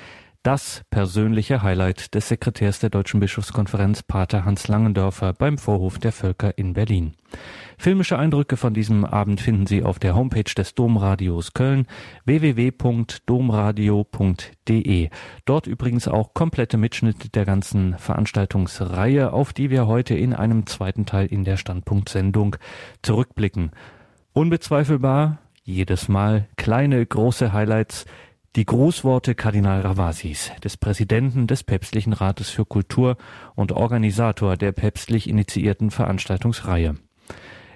das 0.44 0.84
persönliche 0.90 1.62
Highlight 1.62 2.16
des 2.16 2.30
Sekretärs 2.30 2.80
der 2.80 2.90
Deutschen 2.90 3.20
Bischofskonferenz 3.20 4.02
Pater 4.02 4.44
Hans 4.44 4.68
Langendörfer 4.68 5.34
beim 5.34 5.60
Vorhof 5.60 6.00
der 6.00 6.12
Völker 6.12 6.58
in 6.58 6.74
Berlin. 6.74 7.14
Filmische 7.78 8.18
Eindrücke 8.18 8.58
von 8.58 8.74
diesem 8.74 9.06
Abend 9.06 9.40
finden 9.40 9.68
Sie 9.68 9.84
auf 9.84 10.00
der 10.00 10.16
Homepage 10.16 10.52
des 10.56 10.74
Domradios 10.74 11.54
Köln 11.54 11.86
www.domradio.de. 12.26 15.10
Dort 15.46 15.68
übrigens 15.68 16.08
auch 16.08 16.34
komplette 16.34 16.78
Mitschnitte 16.78 17.30
der 17.30 17.46
ganzen 17.46 17.96
Veranstaltungsreihe, 18.00 19.34
auf 19.34 19.54
die 19.54 19.70
wir 19.70 19.86
heute 19.86 20.16
in 20.16 20.34
einem 20.34 20.66
zweiten 20.66 21.06
Teil 21.06 21.28
in 21.28 21.44
der 21.44 21.58
Standpunktsendung 21.58 22.56
zurückblicken. 23.04 23.70
Unbezweifelbar 24.34 25.38
jedes 25.64 26.08
Mal 26.08 26.48
kleine, 26.58 27.06
große 27.06 27.54
Highlights 27.54 28.08
die 28.58 28.66
Grußworte 28.66 29.34
Kardinal 29.34 29.80
Ravasis, 29.80 30.52
des 30.62 30.76
Präsidenten 30.76 31.48
des 31.48 31.64
Päpstlichen 31.64 32.12
Rates 32.12 32.50
für 32.50 32.66
Kultur 32.66 33.16
und 33.56 33.72
Organisator 33.72 34.58
der 34.58 34.74
päpstlich 34.74 35.30
initiierten 35.30 35.90
Veranstaltungsreihe. 35.90 36.96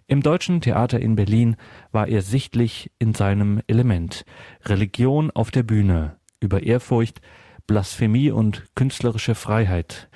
Im 0.07 0.21
Deutschen 0.21 0.59
Theater 0.59 0.99
in 0.99 1.15
Berlin 1.15 1.55
war 1.93 2.09
er 2.09 2.21
sichtlich 2.21 2.91
in 2.99 3.13
seinem 3.13 3.61
Element. 3.67 4.25
Religion 4.65 5.31
auf 5.31 5.49
der 5.49 5.63
Bühne, 5.63 6.17
über 6.41 6.63
Ehrfurcht, 6.63 7.21
Blasphemie 7.67 8.29
und 8.29 8.65
künstlerische 8.75 9.33
Freiheit. 9.33 10.09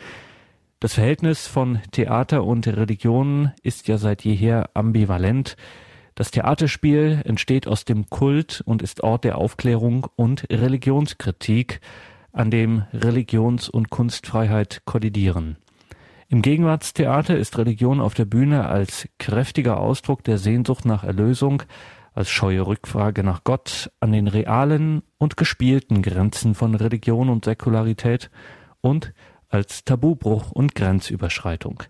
Das 0.81 0.95
Verhältnis 0.95 1.47
von 1.47 1.79
Theater 1.91 2.43
und 2.43 2.67
Religion 2.67 3.53
ist 3.63 3.87
ja 3.87 3.97
seit 3.97 4.25
jeher 4.25 4.69
ambivalent. 4.73 5.55
Das 6.19 6.31
Theaterspiel 6.31 7.21
entsteht 7.23 7.65
aus 7.65 7.85
dem 7.85 8.09
Kult 8.09 8.61
und 8.65 8.81
ist 8.81 9.03
Ort 9.03 9.23
der 9.23 9.37
Aufklärung 9.37 10.05
und 10.17 10.45
Religionskritik, 10.51 11.79
an 12.33 12.51
dem 12.51 12.83
Religions- 12.91 13.69
und 13.69 13.89
Kunstfreiheit 13.89 14.81
kollidieren. 14.83 15.55
Im 16.27 16.41
Gegenwartstheater 16.41 17.37
ist 17.37 17.57
Religion 17.57 18.01
auf 18.01 18.15
der 18.15 18.25
Bühne 18.25 18.67
als 18.67 19.07
kräftiger 19.17 19.79
Ausdruck 19.79 20.25
der 20.25 20.39
Sehnsucht 20.39 20.83
nach 20.83 21.05
Erlösung, 21.05 21.63
als 22.13 22.29
scheue 22.29 22.67
Rückfrage 22.67 23.23
nach 23.23 23.45
Gott 23.45 23.89
an 24.01 24.11
den 24.11 24.27
realen 24.27 25.03
und 25.19 25.37
gespielten 25.37 26.01
Grenzen 26.01 26.53
von 26.53 26.75
Religion 26.75 27.29
und 27.29 27.45
Säkularität 27.45 28.29
und 28.81 29.13
als 29.47 29.85
Tabubruch 29.85 30.51
und 30.51 30.75
Grenzüberschreitung. 30.75 31.83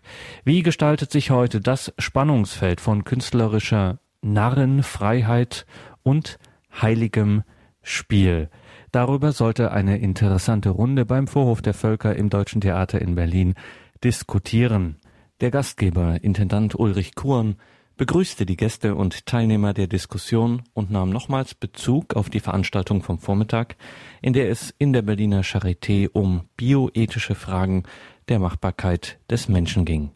Wie 0.44 0.62
gestaltet 0.62 1.12
sich 1.12 1.32
heute 1.32 1.62
das 1.62 1.92
Spannungsfeld 1.98 2.80
von 2.80 3.06
künstlerischer 3.06 3.98
Narrenfreiheit 4.22 5.66
und 6.04 6.40
heiligem 6.82 7.44
Spiel. 7.82 8.50
Darüber 8.92 9.32
sollte 9.32 9.72
eine 9.72 10.00
interessante 10.00 10.70
Runde 10.70 11.06
beim 11.06 11.28
Vorhof 11.28 11.62
der 11.62 11.74
Völker 11.74 12.16
im 12.16 12.30
Deutschen 12.30 12.62
Theater 12.62 13.02
in 13.02 13.16
Berlin 13.16 13.56
diskutieren. 14.04 14.98
Der 15.42 15.52
Gastgeber, 15.52 16.24
Intendant 16.24 16.78
Ulrich 16.78 17.16
Kuhn, 17.16 17.56
begrüßte 17.98 18.46
die 18.46 18.58
Gäste 18.58 18.96
und 18.96 19.26
Teilnehmer 19.26 19.74
der 19.74 19.88
Diskussion 19.88 20.64
und 20.74 20.90
nahm 20.90 21.10
nochmals 21.10 21.54
Bezug 21.54 22.16
auf 22.16 22.30
die 22.30 22.40
Veranstaltung 22.40 23.04
vom 23.04 23.20
Vormittag, 23.20 23.76
in 24.22 24.34
der 24.34 24.50
es 24.50 24.74
in 24.78 24.94
der 24.94 25.02
Berliner 25.02 25.44
Charité 25.44 26.10
um 26.12 26.48
bioethische 26.56 27.36
Fragen 27.36 27.84
der 28.30 28.40
Machbarkeit 28.40 29.20
des 29.30 29.50
Menschen 29.50 29.86
ging. 29.86 30.12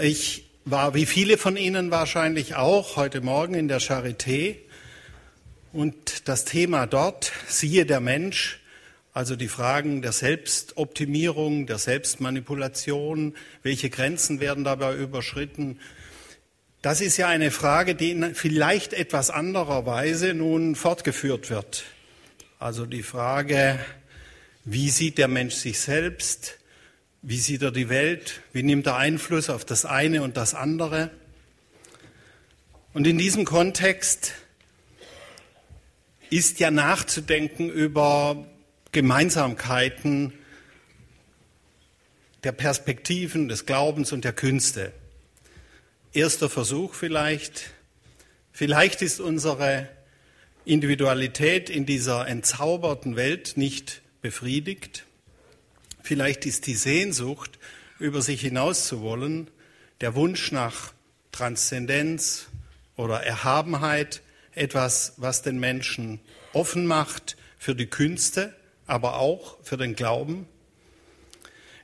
Ich 0.00 0.51
war 0.64 0.94
wie 0.94 1.06
viele 1.06 1.38
von 1.38 1.56
Ihnen 1.56 1.90
wahrscheinlich 1.90 2.54
auch 2.54 2.96
heute 2.96 3.20
Morgen 3.20 3.54
in 3.54 3.68
der 3.68 3.80
Charité. 3.80 4.56
Und 5.72 6.28
das 6.28 6.44
Thema 6.44 6.86
dort, 6.86 7.32
siehe 7.48 7.86
der 7.86 8.00
Mensch, 8.00 8.60
also 9.12 9.36
die 9.36 9.48
Fragen 9.48 10.02
der 10.02 10.12
Selbstoptimierung, 10.12 11.66
der 11.66 11.78
Selbstmanipulation, 11.78 13.34
welche 13.62 13.90
Grenzen 13.90 14.40
werden 14.40 14.64
dabei 14.64 14.94
überschritten, 14.96 15.78
das 16.80 17.00
ist 17.00 17.16
ja 17.16 17.28
eine 17.28 17.52
Frage, 17.52 17.94
die 17.94 18.10
in 18.10 18.34
vielleicht 18.34 18.92
etwas 18.92 19.30
anderer 19.30 19.86
Weise 19.86 20.34
nun 20.34 20.74
fortgeführt 20.74 21.48
wird. 21.48 21.84
Also 22.58 22.86
die 22.86 23.04
Frage, 23.04 23.78
wie 24.64 24.90
sieht 24.90 25.18
der 25.18 25.28
Mensch 25.28 25.54
sich 25.54 25.78
selbst? 25.78 26.58
Wie 27.24 27.38
sieht 27.38 27.62
er 27.62 27.70
die 27.70 27.88
Welt? 27.88 28.40
Wie 28.52 28.64
nimmt 28.64 28.88
er 28.88 28.96
Einfluss 28.96 29.48
auf 29.48 29.64
das 29.64 29.84
eine 29.84 30.22
und 30.22 30.36
das 30.36 30.54
andere? 30.54 31.10
Und 32.94 33.06
in 33.06 33.16
diesem 33.16 33.44
Kontext 33.44 34.32
ist 36.30 36.58
ja 36.58 36.72
nachzudenken 36.72 37.70
über 37.70 38.44
Gemeinsamkeiten 38.90 40.32
der 42.42 42.50
Perspektiven, 42.50 43.48
des 43.48 43.66
Glaubens 43.66 44.10
und 44.10 44.24
der 44.24 44.32
Künste. 44.32 44.92
Erster 46.12 46.50
Versuch 46.50 46.94
vielleicht. 46.94 47.70
Vielleicht 48.50 49.00
ist 49.00 49.20
unsere 49.20 49.88
Individualität 50.64 51.70
in 51.70 51.86
dieser 51.86 52.26
entzauberten 52.26 53.14
Welt 53.14 53.52
nicht 53.54 54.02
befriedigt. 54.22 55.06
Vielleicht 56.02 56.46
ist 56.46 56.66
die 56.66 56.74
Sehnsucht, 56.74 57.58
über 57.98 58.22
sich 58.22 58.40
hinaus 58.40 58.88
zu 58.88 59.00
wollen, 59.00 59.48
der 60.00 60.14
Wunsch 60.14 60.50
nach 60.50 60.92
Transzendenz 61.30 62.48
oder 62.96 63.22
Erhabenheit 63.22 64.22
etwas, 64.54 65.14
was 65.16 65.42
den 65.42 65.60
Menschen 65.60 66.20
offen 66.52 66.86
macht 66.86 67.36
für 67.58 67.74
die 67.74 67.86
Künste, 67.86 68.54
aber 68.86 69.18
auch 69.18 69.58
für 69.62 69.76
den 69.76 69.94
Glauben. 69.94 70.46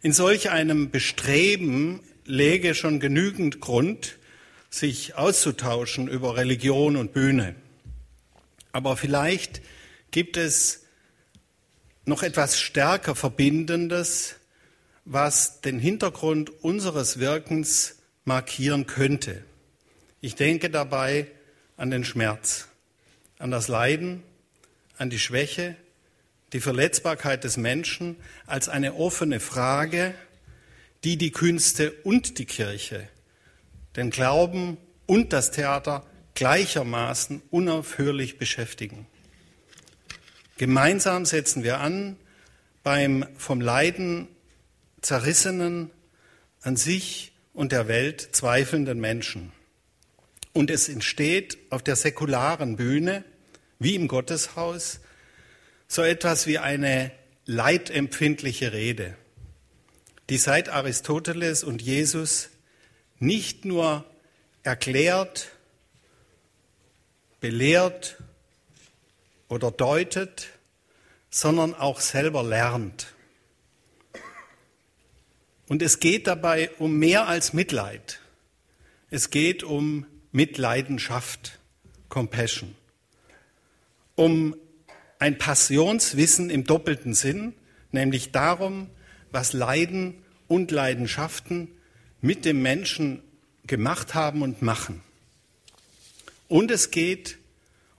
In 0.02 0.12
solch 0.12 0.50
einem 0.50 0.90
Bestreben 0.90 2.00
läge 2.24 2.74
schon 2.74 3.00
genügend 3.00 3.60
Grund, 3.60 4.18
sich 4.70 5.14
auszutauschen 5.14 6.08
über 6.08 6.36
Religion 6.36 6.96
und 6.96 7.12
Bühne. 7.12 7.54
Aber 8.72 8.96
vielleicht 8.96 9.62
gibt 10.10 10.36
es 10.36 10.84
noch 12.08 12.22
etwas 12.22 12.58
stärker 12.58 13.14
Verbindendes, 13.14 14.36
was 15.04 15.60
den 15.60 15.78
Hintergrund 15.78 16.50
unseres 16.64 17.18
Wirkens 17.18 17.96
markieren 18.24 18.86
könnte. 18.86 19.44
Ich 20.20 20.34
denke 20.34 20.70
dabei 20.70 21.28
an 21.76 21.90
den 21.90 22.04
Schmerz, 22.04 22.68
an 23.38 23.50
das 23.50 23.68
Leiden, 23.68 24.22
an 24.96 25.10
die 25.10 25.18
Schwäche, 25.18 25.76
die 26.52 26.60
Verletzbarkeit 26.60 27.44
des 27.44 27.58
Menschen 27.58 28.16
als 28.46 28.68
eine 28.68 28.94
offene 28.94 29.38
Frage, 29.38 30.14
die 31.04 31.18
die 31.18 31.30
Künste 31.30 31.92
und 32.04 32.38
die 32.38 32.46
Kirche, 32.46 33.06
den 33.96 34.10
Glauben 34.10 34.78
und 35.06 35.32
das 35.32 35.50
Theater 35.50 36.06
gleichermaßen 36.34 37.42
unaufhörlich 37.50 38.38
beschäftigen. 38.38 39.06
Gemeinsam 40.58 41.24
setzen 41.24 41.62
wir 41.62 41.78
an 41.78 42.16
beim 42.82 43.24
vom 43.36 43.60
Leiden 43.60 44.26
zerrissenen, 45.00 45.92
an 46.62 46.76
sich 46.76 47.32
und 47.54 47.70
der 47.70 47.86
Welt 47.86 48.28
zweifelnden 48.32 48.98
Menschen. 48.98 49.52
Und 50.52 50.72
es 50.72 50.88
entsteht 50.88 51.58
auf 51.70 51.84
der 51.84 51.94
säkularen 51.94 52.74
Bühne, 52.74 53.22
wie 53.78 53.94
im 53.94 54.08
Gotteshaus, 54.08 54.98
so 55.86 56.02
etwas 56.02 56.48
wie 56.48 56.58
eine 56.58 57.12
leidempfindliche 57.46 58.72
Rede, 58.72 59.16
die 60.28 60.38
seit 60.38 60.70
Aristoteles 60.70 61.62
und 61.62 61.82
Jesus 61.82 62.48
nicht 63.20 63.64
nur 63.64 64.04
erklärt, 64.64 65.52
belehrt 67.40 68.16
oder 69.48 69.70
deutet, 69.70 70.48
sondern 71.30 71.74
auch 71.74 72.00
selber 72.00 72.42
lernt. 72.42 73.14
Und 75.68 75.82
es 75.82 76.00
geht 76.00 76.26
dabei 76.26 76.70
um 76.78 76.98
mehr 76.98 77.28
als 77.28 77.52
Mitleid. 77.52 78.20
Es 79.10 79.30
geht 79.30 79.62
um 79.62 80.06
Mitleidenschaft, 80.32 81.58
Compassion, 82.08 82.74
um 84.14 84.56
ein 85.18 85.36
Passionswissen 85.36 86.48
im 86.50 86.64
doppelten 86.64 87.14
Sinn, 87.14 87.54
nämlich 87.92 88.32
darum, 88.32 88.88
was 89.30 89.52
Leiden 89.52 90.22
und 90.46 90.70
Leidenschaften 90.70 91.68
mit 92.20 92.44
dem 92.44 92.62
Menschen 92.62 93.22
gemacht 93.66 94.14
haben 94.14 94.42
und 94.42 94.62
machen. 94.62 95.02
Und 96.48 96.70
es 96.70 96.90
geht 96.90 97.38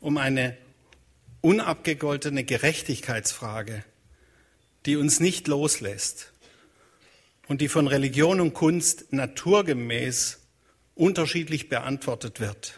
um 0.02 0.18
eine 0.18 0.58
unabgegoltene 1.42 2.44
Gerechtigkeitsfrage, 2.44 3.84
die 4.86 4.98
uns 4.98 5.20
nicht 5.20 5.48
loslässt 5.48 6.32
und 7.48 7.62
die 7.62 7.70
von 7.70 7.88
Religion 7.88 8.42
und 8.42 8.54
Kunst 8.54 9.12
naturgemäß 9.12 10.40
unterschiedlich 10.96 11.70
beantwortet 11.70 12.40
wird. 12.40 12.78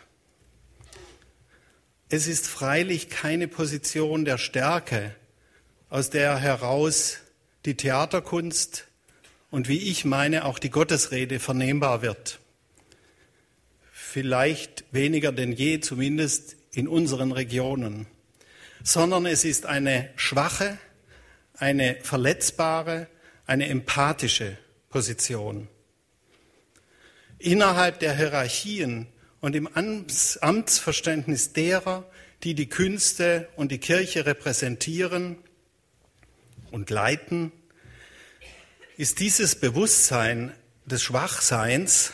Es 2.10 2.28
ist 2.28 2.48
freilich 2.48 3.10
keine 3.10 3.48
Position 3.48 4.26
der 4.26 4.38
Stärke, 4.38 5.16
aus 5.90 6.10
der 6.10 6.38
heraus 6.38 7.20
die 7.66 7.76
Theaterkunst 7.76 8.88
und 9.50 9.68
wie 9.68 9.78
ich 9.78 10.06
meine 10.06 10.46
auch 10.46 10.60
die 10.60 10.70
Gottesrede 10.70 11.40
vernehmbar 11.40 12.02
wird. 12.02 12.40
Vielleicht 13.92 14.84
weniger 14.92 15.32
denn 15.32 15.52
je, 15.54 15.80
zumindest 15.80 16.58
in 16.72 16.88
unseren 16.88 17.32
Regionen, 17.32 18.08
sondern 18.84 19.26
es 19.26 19.46
ist 19.46 19.66
eine 19.66 20.10
schwache, 20.16 20.78
eine 21.54 21.98
verletzbare, 22.02 23.08
eine 23.46 23.68
empathische 23.68 24.58
Position. 24.90 25.68
Innerhalb 27.38 28.00
der 28.00 28.16
Hierarchien 28.16 29.08
und 29.40 29.56
im 29.56 29.68
Amtsverständnis 29.68 31.54
derer, 31.54 32.06
die 32.44 32.54
die 32.54 32.70
Künste 32.70 33.50
und 33.56 33.72
die 33.72 33.80
Kirche 33.80 34.26
repräsentieren 34.26 35.38
und 36.72 36.90
leiten, 36.90 37.52
ist 38.98 39.20
dieses 39.20 39.56
Bewusstsein 39.56 40.54
des 40.86 41.02
Schwachseins 41.02 42.14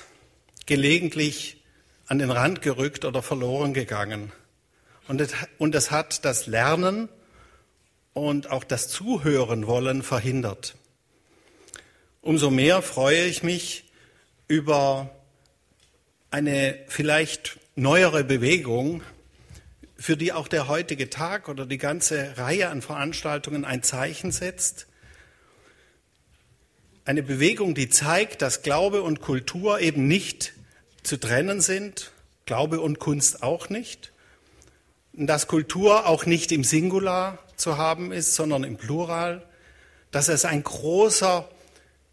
gelegentlich 0.65 1.63
an 2.07 2.19
den 2.19 2.31
Rand 2.31 2.61
gerückt 2.61 3.03
oder 3.03 3.21
verloren 3.21 3.73
gegangen. 3.73 4.31
Und 5.07 5.21
es, 5.21 5.91
hat 5.91 6.25
das 6.25 6.47
Lernen 6.47 7.09
und 8.13 8.49
auch 8.51 8.63
das 8.63 8.89
Zuhören 8.89 9.67
wollen 9.67 10.03
verhindert. 10.03 10.75
Umso 12.21 12.49
mehr 12.49 12.81
freue 12.81 13.23
ich 13.25 13.41
mich 13.43 13.85
über 14.47 15.09
eine 16.29 16.77
vielleicht 16.87 17.57
neuere 17.75 18.23
Bewegung, 18.23 19.01
für 19.97 20.17
die 20.17 20.33
auch 20.33 20.47
der 20.47 20.67
heutige 20.67 21.09
Tag 21.09 21.49
oder 21.49 21.65
die 21.65 21.77
ganze 21.77 22.37
Reihe 22.37 22.69
an 22.69 22.81
Veranstaltungen 22.81 23.65
ein 23.65 23.81
Zeichen 23.81 24.31
setzt. 24.31 24.87
Eine 27.05 27.23
Bewegung, 27.23 27.73
die 27.73 27.89
zeigt, 27.89 28.41
dass 28.41 28.61
Glaube 28.61 29.01
und 29.01 29.21
Kultur 29.21 29.79
eben 29.79 30.07
nicht 30.07 30.53
zu 31.03 31.17
trennen 31.17 31.61
sind, 31.61 32.11
Glaube 32.45 32.81
und 32.81 32.99
Kunst 32.99 33.41
auch 33.41 33.69
nicht, 33.69 34.11
dass 35.25 35.47
Kultur 35.47 36.05
auch 36.05 36.25
nicht 36.27 36.51
im 36.51 36.63
Singular 36.63 37.39
zu 37.55 37.77
haben 37.77 38.11
ist, 38.11 38.35
sondern 38.35 38.63
im 38.63 38.77
Plural, 38.77 39.43
dass 40.11 40.27
es 40.27 40.45
ein 40.45 40.63
großer 40.63 41.49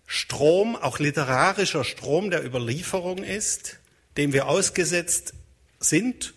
Strom, 0.06 0.76
auch 0.76 0.98
literarischer 0.98 1.84
Strom 1.84 2.30
der 2.30 2.44
Überlieferung 2.44 3.18
ist, 3.18 3.78
dem 4.16 4.32
wir 4.32 4.48
ausgesetzt 4.48 5.34
sind 5.80 6.34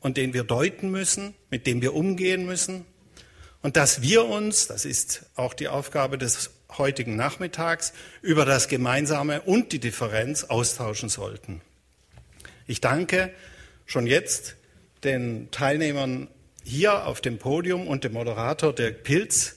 und 0.00 0.16
den 0.16 0.34
wir 0.34 0.44
deuten 0.44 0.90
müssen, 0.90 1.34
mit 1.50 1.66
dem 1.66 1.82
wir 1.82 1.94
umgehen 1.94 2.46
müssen. 2.46 2.84
Und 3.62 3.76
dass 3.76 4.02
wir 4.02 4.24
uns, 4.24 4.66
das 4.66 4.84
ist 4.84 5.26
auch 5.36 5.54
die 5.54 5.68
Aufgabe 5.68 6.18
des 6.18 6.50
heutigen 6.76 7.16
Nachmittags, 7.16 7.92
über 8.22 8.44
das 8.44 8.68
Gemeinsame 8.68 9.42
und 9.42 9.72
die 9.72 9.80
Differenz 9.80 10.44
austauschen 10.44 11.08
sollten. 11.08 11.60
Ich 12.66 12.80
danke 12.80 13.32
schon 13.86 14.06
jetzt 14.06 14.56
den 15.04 15.50
Teilnehmern 15.50 16.28
hier 16.64 17.06
auf 17.06 17.20
dem 17.20 17.38
Podium 17.38 17.86
und 17.86 18.04
dem 18.04 18.12
Moderator 18.12 18.74
Dirk 18.74 19.04
Pilz 19.04 19.56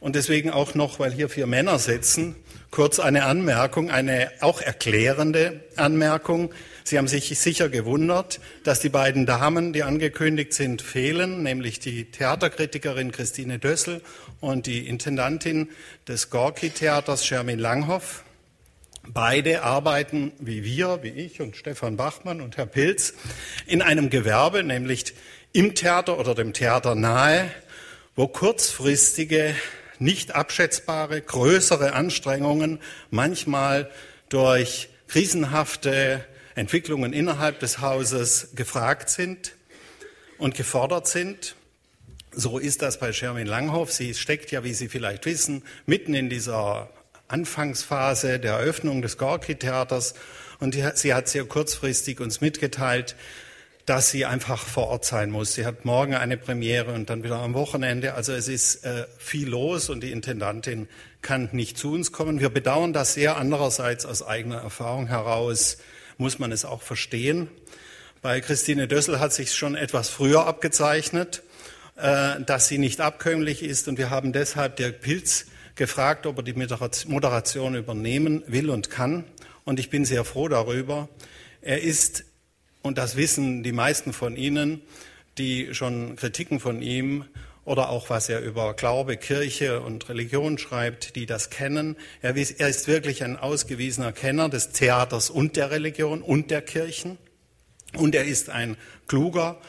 und 0.00 0.14
deswegen 0.14 0.50
auch 0.50 0.74
noch, 0.74 0.98
weil 0.98 1.12
hier 1.12 1.28
vier 1.28 1.46
Männer 1.46 1.78
sitzen, 1.78 2.36
kurz 2.70 2.98
eine 2.98 3.24
Anmerkung, 3.24 3.90
eine 3.90 4.30
auch 4.40 4.60
erklärende 4.60 5.62
Anmerkung. 5.76 6.52
Sie 6.84 6.98
haben 6.98 7.08
sich 7.08 7.38
sicher 7.38 7.70
gewundert, 7.70 8.38
dass 8.62 8.80
die 8.80 8.90
beiden 8.90 9.24
Damen, 9.24 9.72
die 9.72 9.82
angekündigt 9.82 10.52
sind, 10.52 10.82
fehlen, 10.82 11.42
nämlich 11.42 11.80
die 11.80 12.10
Theaterkritikerin 12.10 13.10
Christine 13.10 13.58
Dössel 13.58 14.02
und 14.40 14.66
die 14.66 14.86
Intendantin 14.86 15.70
des 16.06 16.28
Gorki-Theaters 16.28 17.24
Shermin 17.24 17.58
Langhoff. 17.58 18.25
Beide 19.12 19.62
arbeiten 19.62 20.32
wie 20.38 20.64
wir, 20.64 21.02
wie 21.02 21.10
ich 21.10 21.40
und 21.40 21.56
Stefan 21.56 21.96
Bachmann 21.96 22.40
und 22.40 22.56
Herr 22.56 22.66
Pilz 22.66 23.14
in 23.66 23.82
einem 23.82 24.10
Gewerbe, 24.10 24.62
nämlich 24.62 25.14
im 25.52 25.74
Theater 25.74 26.18
oder 26.18 26.34
dem 26.34 26.52
Theater 26.52 26.94
nahe, 26.94 27.50
wo 28.14 28.26
kurzfristige, 28.26 29.54
nicht 29.98 30.34
abschätzbare, 30.34 31.22
größere 31.22 31.92
Anstrengungen 31.92 32.80
manchmal 33.10 33.90
durch 34.28 34.88
krisenhafte 35.08 36.24
Entwicklungen 36.54 37.12
innerhalb 37.12 37.60
des 37.60 37.80
Hauses 37.80 38.50
gefragt 38.54 39.08
sind 39.08 39.54
und 40.38 40.54
gefordert 40.54 41.06
sind. 41.06 41.54
So 42.32 42.58
ist 42.58 42.82
das 42.82 42.98
bei 42.98 43.12
Shermin 43.12 43.46
Langhoff. 43.46 43.92
Sie 43.92 44.12
steckt 44.14 44.50
ja, 44.50 44.64
wie 44.64 44.74
Sie 44.74 44.88
vielleicht 44.88 45.24
wissen, 45.24 45.62
mitten 45.86 46.12
in 46.12 46.28
dieser 46.28 46.90
Anfangsphase 47.28 48.38
der 48.38 48.54
Eröffnung 48.54 49.02
des 49.02 49.18
Gorki-Theaters 49.18 50.14
und 50.60 50.74
sie 50.74 51.14
hat 51.14 51.28
sehr 51.28 51.44
kurzfristig 51.44 52.20
uns 52.20 52.40
mitgeteilt, 52.40 53.16
dass 53.84 54.10
sie 54.10 54.26
einfach 54.26 54.64
vor 54.66 54.88
Ort 54.88 55.04
sein 55.04 55.30
muss. 55.30 55.54
Sie 55.54 55.64
hat 55.64 55.84
morgen 55.84 56.14
eine 56.14 56.36
Premiere 56.36 56.92
und 56.92 57.08
dann 57.08 57.22
wieder 57.22 57.38
am 57.38 57.54
Wochenende. 57.54 58.14
Also 58.14 58.32
es 58.32 58.48
ist 58.48 58.84
äh, 58.84 59.06
viel 59.16 59.48
los 59.48 59.90
und 59.90 60.02
die 60.02 60.10
Intendantin 60.10 60.88
kann 61.22 61.48
nicht 61.52 61.78
zu 61.78 61.92
uns 61.92 62.10
kommen. 62.10 62.40
Wir 62.40 62.48
bedauern 62.48 62.92
das 62.92 63.14
sehr. 63.14 63.36
Andererseits 63.36 64.04
aus 64.04 64.26
eigener 64.26 64.58
Erfahrung 64.58 65.06
heraus 65.06 65.78
muss 66.18 66.40
man 66.40 66.50
es 66.50 66.64
auch 66.64 66.82
verstehen. 66.82 67.48
Bei 68.22 68.40
Christine 68.40 68.88
Dössel 68.88 69.20
hat 69.20 69.32
sich 69.32 69.54
schon 69.54 69.76
etwas 69.76 70.08
früher 70.08 70.46
abgezeichnet, 70.46 71.44
äh, 71.96 72.40
dass 72.44 72.66
sie 72.66 72.78
nicht 72.78 73.00
abkömmlich 73.00 73.62
ist 73.62 73.86
und 73.86 73.98
wir 73.98 74.10
haben 74.10 74.32
deshalb 74.32 74.76
Dirk 74.76 75.00
Pilz 75.00 75.46
gefragt, 75.76 76.26
ob 76.26 76.38
er 76.38 76.42
die 76.42 76.54
Moderation 77.06 77.74
übernehmen 77.74 78.42
will 78.46 78.70
und 78.70 78.90
kann. 78.90 79.24
Und 79.64 79.78
ich 79.78 79.90
bin 79.90 80.04
sehr 80.04 80.24
froh 80.24 80.48
darüber. 80.48 81.08
Er 81.60 81.82
ist, 81.82 82.24
und 82.82 82.98
das 82.98 83.16
wissen 83.16 83.62
die 83.62 83.72
meisten 83.72 84.12
von 84.12 84.36
Ihnen, 84.36 84.82
die 85.38 85.74
schon 85.74 86.16
Kritiken 86.16 86.60
von 86.60 86.82
ihm 86.82 87.24
oder 87.64 87.88
auch 87.88 88.10
was 88.10 88.28
er 88.28 88.40
über 88.40 88.74
Glaube, 88.74 89.16
Kirche 89.16 89.80
und 89.80 90.08
Religion 90.08 90.56
schreibt, 90.56 91.16
die 91.16 91.26
das 91.26 91.50
kennen. 91.50 91.96
Er 92.22 92.36
ist 92.36 92.86
wirklich 92.86 93.24
ein 93.24 93.36
ausgewiesener 93.36 94.12
Kenner 94.12 94.48
des 94.48 94.70
Theaters 94.70 95.30
und 95.30 95.56
der 95.56 95.72
Religion 95.72 96.22
und 96.22 96.50
der 96.50 96.62
Kirchen. 96.62 97.18
Und 97.94 98.14
er 98.14 98.24
ist 98.24 98.50
ein 98.50 98.76
kluger 99.08 99.60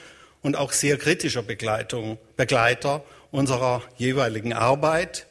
und 0.42 0.56
auch 0.56 0.74
sehr 0.74 0.98
kritischer 0.98 1.42
Begleitung, 1.42 2.20
Begleiter 2.36 3.04
unserer 3.32 3.82
jeweiligen 3.98 4.54
Arbeit. 4.54 5.28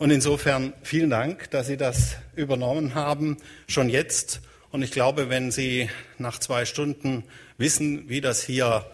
Und 0.00 0.10
insofern 0.10 0.72
vielen 0.82 1.10
Dank, 1.10 1.50
dass 1.50 1.66
Sie 1.66 1.76
das 1.76 2.16
übernommen 2.34 2.94
haben, 2.94 3.36
schon 3.68 3.90
jetzt. 3.90 4.40
Und 4.70 4.80
ich 4.80 4.92
glaube, 4.92 5.28
wenn 5.28 5.50
Sie 5.50 5.90
nach 6.16 6.38
zwei 6.38 6.64
Stunden 6.64 7.22
wissen, 7.58 8.08
wie 8.08 8.22
das 8.22 8.42
hier 8.42 8.86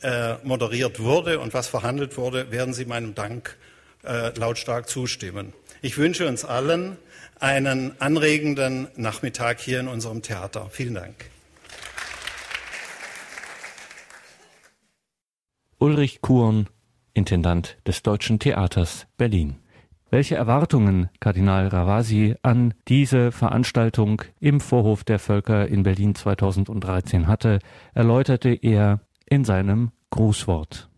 äh, 0.00 0.36
moderiert 0.42 1.00
wurde 1.00 1.38
und 1.38 1.52
was 1.52 1.68
verhandelt 1.68 2.16
wurde, 2.16 2.50
werden 2.50 2.72
Sie 2.72 2.86
meinem 2.86 3.14
Dank 3.14 3.58
äh, 4.04 4.30
lautstark 4.38 4.88
zustimmen. 4.88 5.52
Ich 5.82 5.98
wünsche 5.98 6.26
uns 6.26 6.46
allen 6.46 6.96
einen 7.40 8.00
anregenden 8.00 8.88
Nachmittag 8.96 9.60
hier 9.60 9.80
in 9.80 9.88
unserem 9.88 10.22
Theater. 10.22 10.70
Vielen 10.70 10.94
Dank. 10.94 11.26
Ulrich 15.76 16.22
Kuhn, 16.22 16.70
Intendant 17.12 17.76
des 17.86 18.02
Deutschen 18.02 18.38
Theaters 18.38 19.06
Berlin. 19.18 19.56
Welche 20.14 20.36
Erwartungen 20.36 21.10
Kardinal 21.18 21.66
Ravasi 21.66 22.36
an 22.42 22.72
diese 22.86 23.32
Veranstaltung 23.32 24.22
im 24.38 24.60
Vorhof 24.60 25.02
der 25.02 25.18
Völker 25.18 25.66
in 25.66 25.82
Berlin 25.82 26.14
2013 26.14 27.26
hatte, 27.26 27.58
erläuterte 27.94 28.50
er 28.50 29.00
in 29.26 29.44
seinem 29.44 29.90
Grußwort. 30.10 30.88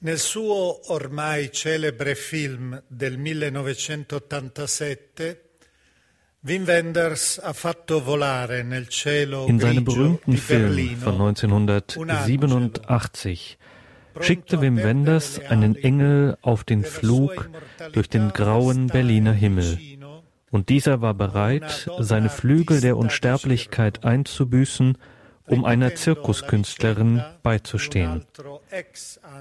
Nel 0.00 0.18
suo 0.18 0.78
ormai 0.88 1.48
celebre 1.54 2.16
film 2.16 2.78
del 2.90 3.16
1987 3.16 5.38
Wim 6.42 6.66
Wenders 6.66 7.40
ha 7.42 7.54
fatto 7.54 8.04
volare 8.04 8.62
nel 8.62 8.90
cielo 8.90 9.46
In 9.46 9.58
seinem 9.58 9.84
berühmten 9.84 10.36
Film 10.36 10.98
von 10.98 11.14
1987 11.14 13.56
schickte 14.20 14.60
Wim 14.60 14.76
Wenders 14.78 15.40
einen 15.48 15.76
Engel 15.76 16.36
auf 16.42 16.64
den 16.64 16.84
Flug 16.84 17.50
durch 17.92 18.08
den 18.08 18.30
grauen 18.30 18.88
Berliner 18.88 19.32
Himmel. 19.32 19.78
Und 20.50 20.68
dieser 20.68 21.00
war 21.00 21.14
bereit, 21.14 21.90
seine 21.98 22.28
Flügel 22.28 22.80
der 22.80 22.96
Unsterblichkeit 22.96 24.04
einzubüßen, 24.04 24.96
um 25.46 25.64
einer 25.64 25.94
Zirkuskünstlerin 25.94 27.22
beizustehen. 27.42 28.24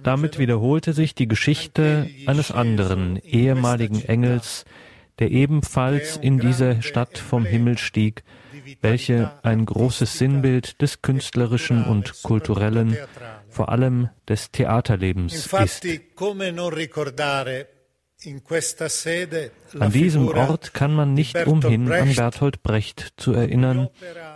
Damit 0.04 0.38
wiederholte 0.38 0.94
sich 0.94 1.16
die 1.16 1.28
Geschichte 1.28 2.10
eines 2.28 2.52
anderen 2.52 3.18
ehemaligen 3.18 4.04
Engels, 4.04 4.66
der 5.20 5.32
ebenfalls 5.32 6.18
in 6.18 6.40
diese 6.40 6.82
Stadt 6.82 7.18
vom 7.18 7.46
Himmel 7.46 7.78
stieg, 7.78 8.24
welche 8.82 9.32
ein 9.44 9.66
großes 9.66 10.18
Sinnbild 10.18 10.82
des 10.82 11.02
künstlerischen 11.02 11.86
und 11.86 12.22
kulturellen, 12.24 12.98
vor 13.56 13.70
allem 13.70 14.10
des 14.28 14.52
Theaterlebens 14.52 15.34
ist. 15.34 15.54
An 19.80 19.92
diesem 19.92 20.28
Ort 20.28 20.74
kann 20.74 20.94
man 20.94 21.14
nicht 21.14 21.48
umhin, 21.48 21.92
an 21.92 22.14
Bertolt 22.16 22.64
Brecht 22.64 23.14
zu 23.18 23.34
erinnern, 23.34 23.90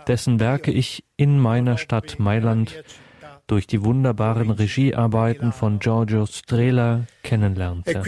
dessen 0.06 0.40
Werke 0.40 0.70
ich 0.70 1.04
in 1.16 1.38
meiner 1.38 1.76
Stadt 1.76 2.18
Mailand 2.18 2.82
durch 3.46 3.66
die 3.66 3.84
wunderbaren 3.84 4.50
Regiearbeiten 4.50 5.52
von 5.52 5.80
Giorgio 5.80 6.24
Strela 6.26 7.06
kennenlernte. 7.22 8.02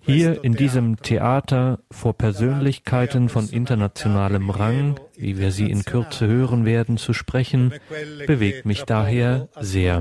Hier 0.00 0.42
in 0.42 0.54
diesem 0.54 0.96
Theater 0.96 1.80
vor 1.90 2.14
Persönlichkeiten 2.16 3.28
von 3.28 3.48
internationalem 3.48 4.48
Rang, 4.48 4.98
wie 5.16 5.38
wir 5.38 5.52
sie 5.52 5.70
in 5.70 5.84
Kürze 5.84 6.26
hören 6.26 6.64
werden, 6.64 6.96
zu 6.96 7.12
sprechen, 7.12 7.74
bewegt 8.26 8.64
mich 8.64 8.84
daher 8.84 9.48
sehr. 9.60 10.00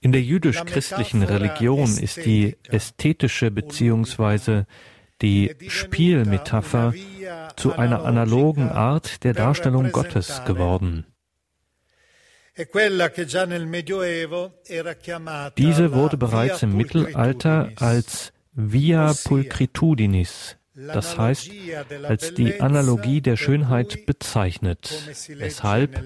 In 0.00 0.12
der 0.12 0.22
jüdisch-christlichen 0.22 1.22
Religion 1.22 1.98
ist 1.98 2.18
die 2.18 2.56
ästhetische 2.68 3.50
bzw. 3.50 4.64
die 5.22 5.54
Spielmetapher 5.68 6.92
zu 7.56 7.72
einer 7.72 8.04
analogen 8.04 8.68
Art 8.68 9.24
der 9.24 9.32
Darstellung 9.32 9.90
Gottes 9.90 10.42
geworden. 10.44 11.06
Diese 15.56 15.92
wurde 15.92 16.16
bereits 16.16 16.62
im 16.62 16.76
Mittelalter 16.76 17.70
als 17.76 18.32
Via 18.52 19.14
Pulchritudinis. 19.24 20.56
das 20.74 21.18
heißt 21.18 21.50
als 22.04 22.34
die 22.34 22.60
Analogie 22.60 23.20
der 23.20 23.36
Schönheit 23.36 24.06
bezeichnet, 24.06 24.92
weshalb, 25.28 26.02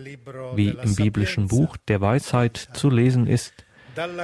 wie 0.54 0.70
im 0.70 0.94
biblischen 0.94 1.48
Buch 1.48 1.76
der 1.88 2.00
Weisheit 2.00 2.68
zu 2.74 2.88
lesen 2.90 3.26
ist, 3.26 3.52
an 3.94 4.16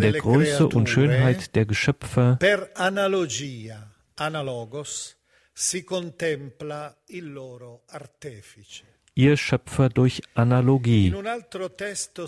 der 0.00 0.12
Größe 0.12 0.66
und 0.66 0.88
Schönheit 0.88 1.54
der 1.54 1.66
Geschöpfe 1.66 2.36
per 2.40 2.68
analogia, 2.74 3.92
analogos, 4.16 5.16
si 5.52 5.84
contempla 5.84 6.96
il 7.06 7.32
loro 7.32 7.84
artefice 7.86 8.95
ihr 9.16 9.36
Schöpfer 9.36 9.88
durch 9.88 10.22
Analogie, 10.34 11.12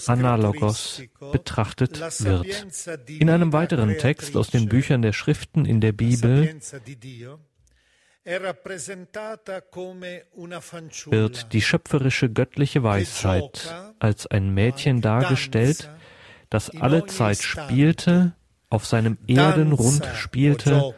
Analogos, 0.06 1.02
betrachtet 1.32 2.00
wird. 2.24 3.08
In 3.08 3.30
einem 3.30 3.52
weiteren 3.52 3.96
Text 3.98 4.36
aus 4.36 4.48
den 4.48 4.68
Büchern 4.68 5.02
der 5.02 5.12
Schriften 5.12 5.64
in 5.66 5.80
der 5.80 5.92
Bibel 5.92 6.58
wird 11.10 11.52
die 11.52 11.62
schöpferische 11.62 12.30
göttliche 12.30 12.82
Weisheit 12.82 13.74
als 13.98 14.26
ein 14.26 14.54
Mädchen 14.54 15.00
dargestellt, 15.00 15.90
das 16.50 16.70
alle 16.70 17.06
Zeit 17.06 17.42
spielte, 17.42 18.34
auf 18.70 18.86
seinem 18.86 19.16
Erdenrund 19.26 20.04
spielte 20.14 20.94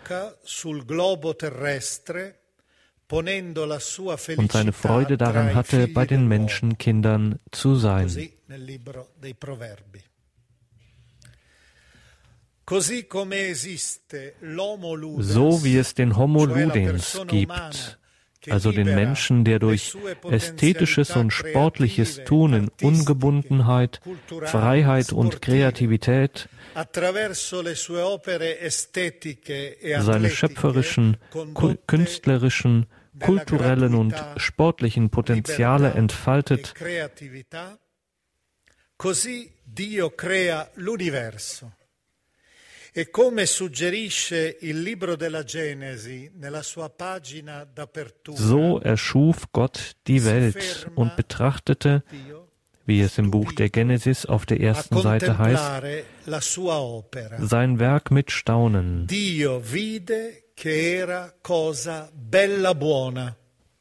und 3.10 4.52
seine 4.52 4.72
Freude 4.72 5.18
daran 5.18 5.54
hatte, 5.54 5.88
bei 5.88 6.06
den 6.06 6.28
Menschenkindern 6.28 7.38
zu 7.50 7.74
sein. 7.74 8.08
So 15.18 15.64
wie 15.64 15.76
es 15.76 15.94
den 15.94 16.16
Homo 16.16 16.44
ludens 16.44 17.20
gibt, 17.26 17.98
also 18.48 18.72
den 18.72 18.94
Menschen, 18.94 19.44
der 19.44 19.58
durch 19.58 19.96
ästhetisches 20.30 21.10
und 21.16 21.32
sportliches 21.32 22.24
Tun 22.24 22.54
in 22.54 22.70
Ungebundenheit, 22.80 24.00
Freiheit 24.44 25.12
und 25.12 25.42
Kreativität 25.42 26.48
e 26.74 26.84
seine 30.00 30.30
schöpferischen, 30.30 31.16
künstlerischen, 31.86 32.86
kulturellen 33.18 33.94
und 33.94 34.14
sportlichen 34.36 35.10
Potenziale 35.10 35.92
entfaltet, 35.92 36.74
così 38.96 39.50
Dio 39.64 40.10
crea 40.10 40.70
l'universo. 40.74 41.72
E 42.92 43.08
come 43.08 43.46
suggerisce 43.46 44.56
il 44.62 44.82
libro 44.82 45.14
della 45.14 45.44
Genesi 45.44 46.28
nella 46.34 46.60
sua 46.62 46.88
pagina 46.90 47.64
d'apertura, 47.64 48.36
so 48.36 48.80
erschuf 48.82 49.46
Gott 49.52 49.94
die 50.08 50.24
Welt 50.24 50.90
und 50.96 51.14
betrachtete, 51.14 52.02
wie 52.86 53.00
es 53.00 53.16
im 53.18 53.30
Buch 53.30 53.52
der 53.52 53.68
Genesis 53.70 54.26
auf 54.26 54.44
der 54.44 54.58
ersten 54.58 55.00
Seite 55.00 55.38
heißt, 55.38 55.82
sein 57.38 57.78
Werk 57.78 58.10
mit 58.10 58.32
Staunen. 58.32 59.06
Dio 59.06 59.62
vide 59.62 60.49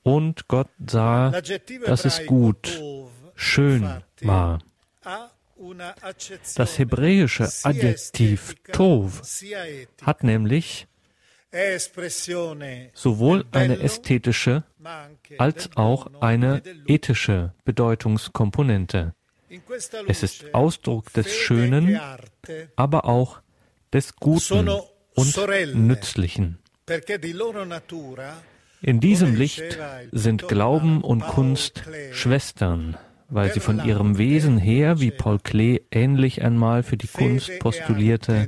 und 0.03 0.47
Gott 0.47 0.69
sah, 0.87 1.31
dass 1.85 2.05
es 2.05 2.25
gut, 2.25 2.81
schön 3.35 4.01
war. 4.21 4.59
Das 6.55 6.79
hebräische 6.79 7.49
Adjektiv 7.63 8.55
Tov 8.71 9.21
hat 10.01 10.23
nämlich 10.23 10.87
sowohl 12.93 13.45
eine 13.51 13.79
ästhetische 13.79 14.63
als 15.37 15.69
auch 15.75 16.21
eine 16.21 16.61
ethische 16.87 17.53
Bedeutungskomponente. 17.65 19.13
Es 20.07 20.23
ist 20.23 20.53
Ausdruck 20.53 21.11
des 21.13 21.35
Schönen, 21.35 21.99
aber 22.75 23.05
auch 23.05 23.41
des 23.91 24.15
Guten 24.15 24.69
und 25.15 25.75
Nützlichen. 25.75 26.58
In 28.81 28.99
diesem 28.99 29.35
Licht 29.35 29.77
sind 30.11 30.47
Glauben 30.47 31.01
und 31.03 31.21
Kunst 31.21 31.83
Schwestern, 32.11 32.97
weil 33.27 33.53
sie 33.53 33.59
von 33.59 33.83
ihrem 33.85 34.17
Wesen 34.17 34.57
her, 34.57 34.99
wie 34.99 35.11
Paul 35.11 35.39
Klee 35.39 35.81
ähnlich 35.91 36.41
einmal 36.41 36.83
für 36.83 36.97
die 36.97 37.07
Kunst 37.07 37.51
postulierte, 37.59 38.47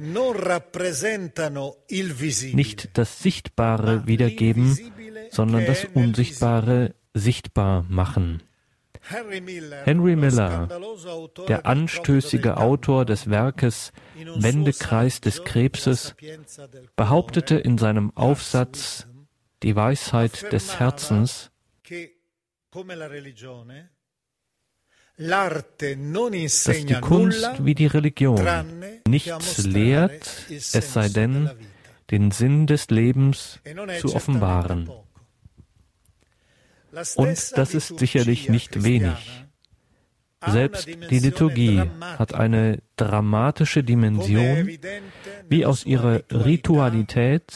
nicht 2.53 2.89
das 2.97 3.19
Sichtbare 3.21 4.07
wiedergeben, 4.07 4.77
sondern 5.29 5.65
das 5.65 5.85
Unsichtbare 5.93 6.95
sichtbar 7.13 7.85
machen. 7.89 8.41
Henry 9.01 10.15
Miller, 10.15 10.67
der 11.47 11.65
anstößige 11.65 12.57
Autor 12.57 13.05
des 13.05 13.29
Werkes 13.29 13.91
Wendekreis 14.35 15.21
des 15.21 15.43
Krebses, 15.43 16.15
behauptete 16.95 17.55
in 17.55 17.77
seinem 17.77 18.15
Aufsatz 18.15 19.07
Die 19.63 19.75
Weisheit 19.75 20.51
des 20.51 20.79
Herzens, 20.79 21.51
dass 26.65 26.85
die 26.85 26.99
Kunst 27.01 27.65
wie 27.65 27.75
die 27.75 27.85
Religion 27.87 28.47
nichts 29.07 29.65
lehrt, 29.65 30.45
es 30.49 30.93
sei 30.93 31.09
denn, 31.09 31.49
den 32.11 32.31
Sinn 32.31 32.67
des 32.67 32.89
Lebens 32.89 33.59
e 33.63 33.99
zu 33.99 34.15
offenbaren. 34.15 34.89
Und 37.15 37.57
das 37.57 37.73
ist 37.73 37.99
sicherlich 37.99 38.49
nicht 38.49 38.83
wenig. 38.83 39.45
Selbst 40.47 40.87
die 40.87 41.19
Liturgie 41.19 41.83
hat 42.01 42.33
eine 42.33 42.79
dramatische 42.95 43.83
Dimension, 43.83 44.77
wie 45.47 45.65
aus 45.65 45.85
ihrer 45.85 46.23
Ritualität 46.31 47.53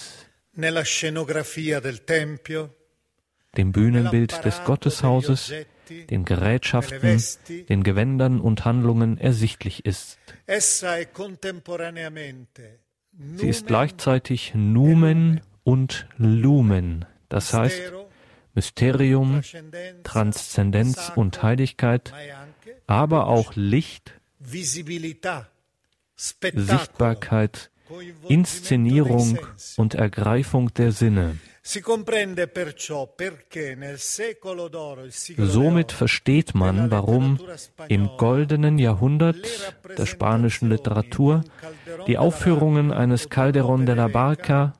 dem 3.57 3.71
Bühnenbild 3.71 4.45
des 4.45 4.63
Gotteshauses, 4.63 5.51
den 6.09 6.25
Gerätschaften, 6.25 7.21
den 7.69 7.83
Gewändern 7.83 8.39
und 8.39 8.65
Handlungen 8.65 9.17
ersichtlich 9.17 9.85
ist. 9.85 10.19
Sie 13.37 13.47
ist 13.49 13.67
gleichzeitig 13.67 14.53
Numen 14.55 15.41
und 15.63 16.07
Lumen, 16.17 17.05
das 17.29 17.53
heißt 17.53 17.93
Mysterium, 18.55 19.41
Transzendenz 20.03 21.11
und 21.15 21.43
Heiligkeit, 21.43 22.13
aber 22.87 23.27
auch 23.27 23.53
Licht, 23.55 24.13
Sichtbarkeit, 26.15 27.69
Inszenierung 28.27 29.37
und 29.77 29.93
Ergreifung 29.93 30.73
der 30.73 30.91
Sinne. 30.91 31.37
Somit 35.37 35.91
versteht 35.91 36.55
man, 36.55 36.91
warum 36.91 37.39
im 37.87 38.09
goldenen 38.17 38.77
Jahrhundert 38.77 39.37
der 39.97 40.05
spanischen 40.05 40.69
Literatur 40.69 41.43
die 42.07 42.17
Aufführungen 42.19 42.91
eines 42.91 43.31
Calderón 43.31 43.85
de 43.85 43.95
la 43.95 44.07
Barca 44.07 44.73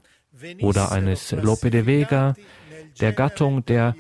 oder 0.62 0.92
eines 0.92 1.32
Lope 1.32 1.72
de 1.72 1.88
Vega 1.88 2.36
der 3.00 3.14
Gattung 3.14 3.66
der 3.66 3.96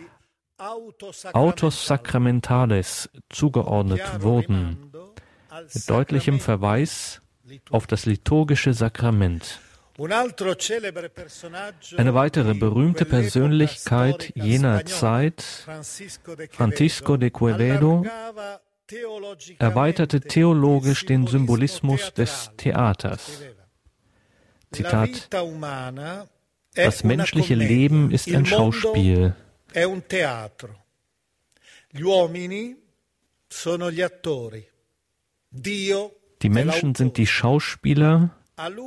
Autos 0.58 1.86
Sacramentales 1.86 3.10
zugeordnet 3.30 4.22
wurden, 4.22 4.92
mit 5.74 5.90
deutlichem 5.90 6.40
Verweis 6.40 7.22
auf 7.70 7.88
das 7.88 8.06
liturgische 8.06 8.74
Sakrament. 8.74 9.60
Eine 11.98 12.14
weitere 12.14 12.54
berühmte 12.54 13.06
Persönlichkeit 13.06 14.34
jener 14.36 14.86
Zeit, 14.86 15.42
Francisco 16.52 17.16
de 17.18 17.30
Quevedo, 17.30 18.06
erweiterte 19.60 20.22
theologisch 20.22 21.06
den 21.06 21.28
Symbolismus 21.28 22.14
des 22.14 22.52
Theaters. 22.58 23.42
Zitat 24.72 25.30
Das 26.76 27.04
menschliche 27.04 27.56
Leben 27.56 28.12
ist 28.12 28.28
ein 28.28 28.46
Schauspiel. 28.46 29.36
Die 36.42 36.50
Menschen 36.50 36.96
sind 36.96 37.18
die 37.18 37.28
Schauspieler, 37.28 38.30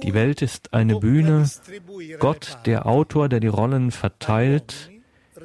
die 0.02 0.14
Welt 0.14 0.42
ist 0.42 0.72
eine 0.72 0.98
Bühne, 0.98 1.50
Gott 2.18 2.58
der 2.64 2.86
Autor, 2.86 3.28
der 3.28 3.40
die 3.40 3.48
Rollen 3.48 3.90
verteilt, 3.90 4.90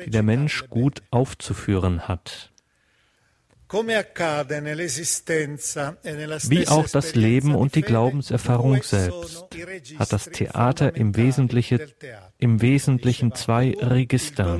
die 0.05 0.09
der 0.09 0.23
Mensch 0.23 0.69
gut 0.69 1.01
aufzuführen 1.11 2.07
hat. 2.07 2.52
E 3.73 3.79
Wie 6.49 6.67
auch 6.67 6.87
das 6.87 7.15
Leben 7.15 7.55
und 7.55 7.73
die 7.73 7.81
Glaubenserfahrung 7.81 8.83
selbst 8.83 9.45
hat 9.97 10.13
das 10.13 10.25
Theater 10.25 10.95
im 10.95 11.15
Wesentlichen, 11.15 11.79
im 12.37 12.61
Wesentlichen 12.61 13.33
zwei 13.33 13.75
Register, 13.79 14.59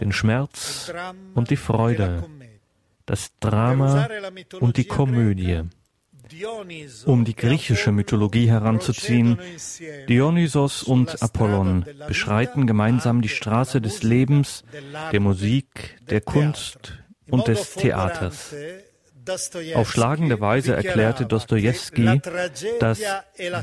den 0.00 0.12
Schmerz 0.12 0.92
und 1.34 1.50
die 1.50 1.56
Freude, 1.56 2.24
das 3.06 3.32
Drama 3.40 4.08
und 4.60 4.76
die 4.76 4.84
Komödie. 4.84 5.62
Um 7.04 7.24
die 7.24 7.36
griechische 7.36 7.92
Mythologie 7.92 8.48
heranzuziehen, 8.48 9.38
Dionysos 10.08 10.82
und 10.82 11.22
Apollon 11.22 11.84
beschreiten 12.08 12.66
gemeinsam 12.66 13.22
die 13.22 13.28
Straße 13.28 13.80
des 13.80 14.02
Lebens, 14.02 14.64
der 15.12 15.20
Musik, 15.20 15.98
der 16.08 16.20
Kunst 16.20 16.94
und 17.30 17.48
des 17.48 17.74
Theaters. 17.74 18.54
Auf 19.74 19.90
schlagende 19.90 20.40
Weise 20.40 20.76
erklärte 20.76 21.26
Dostojewski, 21.26 22.20
dass 22.78 23.00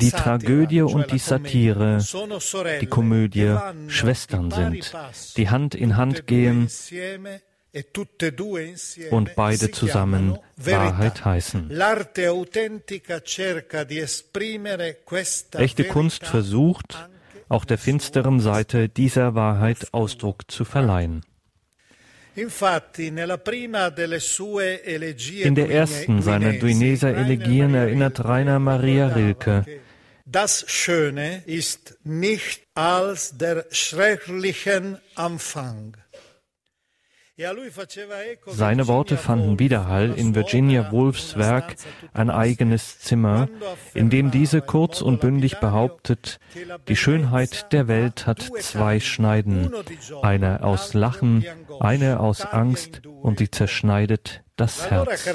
die 0.02 0.12
Tragödie 0.12 0.82
und 0.82 1.12
die 1.12 1.20
Satire, 1.20 2.00
die 2.82 2.88
Komödie 2.88 3.56
Schwestern 3.88 4.52
sind, 4.52 4.94
die 5.38 5.50
Hand 5.50 5.76
in 5.76 5.96
Hand 5.96 6.28
gehen 6.28 6.70
und 9.10 9.36
beide 9.36 9.72
zusammen 9.72 10.38
Wahrheit 10.58 11.26
heißen. 11.26 11.72
Echte 15.54 15.84
Kunst 15.86 16.26
versucht, 16.26 17.10
auch 17.50 17.66
der 17.66 17.78
finsteren 17.78 18.40
Seite 18.40 18.90
dieser 18.90 19.36
Wahrheit 19.36 19.88
Ausdruck 19.92 20.52
zu 20.52 20.66
verleihen. 20.66 21.24
In 22.36 22.50
der 25.56 25.70
ersten 25.70 26.22
seiner 26.22 26.54
Duineser 26.54 27.16
Elegien 27.16 27.76
erinnert 27.76 28.26
Rainer 28.26 28.60
Maria 28.60 29.08
Rilke, 29.08 29.66
das 30.26 30.66
Schöne 30.68 31.44
ist 31.46 31.98
nicht 32.04 32.64
als 32.74 33.38
der 33.38 33.66
schrecklichen 33.70 34.98
Anfang. 35.16 35.96
Seine 38.46 38.88
Worte 38.88 39.18
fanden 39.18 39.58
Widerhall 39.58 40.14
in 40.14 40.36
Virginia 40.36 40.92
Woolfs 40.92 41.36
Werk 41.36 41.76
Ein 42.14 42.30
eigenes 42.30 43.00
Zimmer, 43.00 43.50
in 43.96 44.12
dem 44.12 44.30
diese 44.30 44.62
kurz 44.62 45.02
und 45.02 45.20
bündig 45.20 45.60
behauptet, 45.60 46.40
die 46.88 46.96
Schönheit 46.96 47.74
der 47.74 47.88
Welt 47.88 48.28
hat 48.28 48.44
zwei 48.60 49.00
Schneiden, 49.00 49.74
eine 50.22 50.64
aus 50.64 50.94
Lachen, 50.94 51.44
eine 51.80 52.20
aus 52.20 52.46
Angst 52.46 53.02
und 53.08 53.40
sie 53.40 53.50
zerschneidet 53.50 54.44
das 54.56 54.92
Herz. 54.92 55.26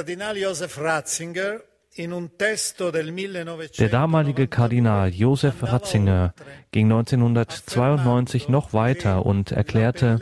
Der 3.79 3.89
damalige 3.89 4.47
Kardinal 4.47 5.09
Josef 5.09 5.63
Ratzinger 5.65 6.33
ging 6.71 6.93
1992 6.93 8.49
noch 8.49 8.73
weiter 8.73 9.27
und 9.27 9.51
erklärte, 9.51 10.21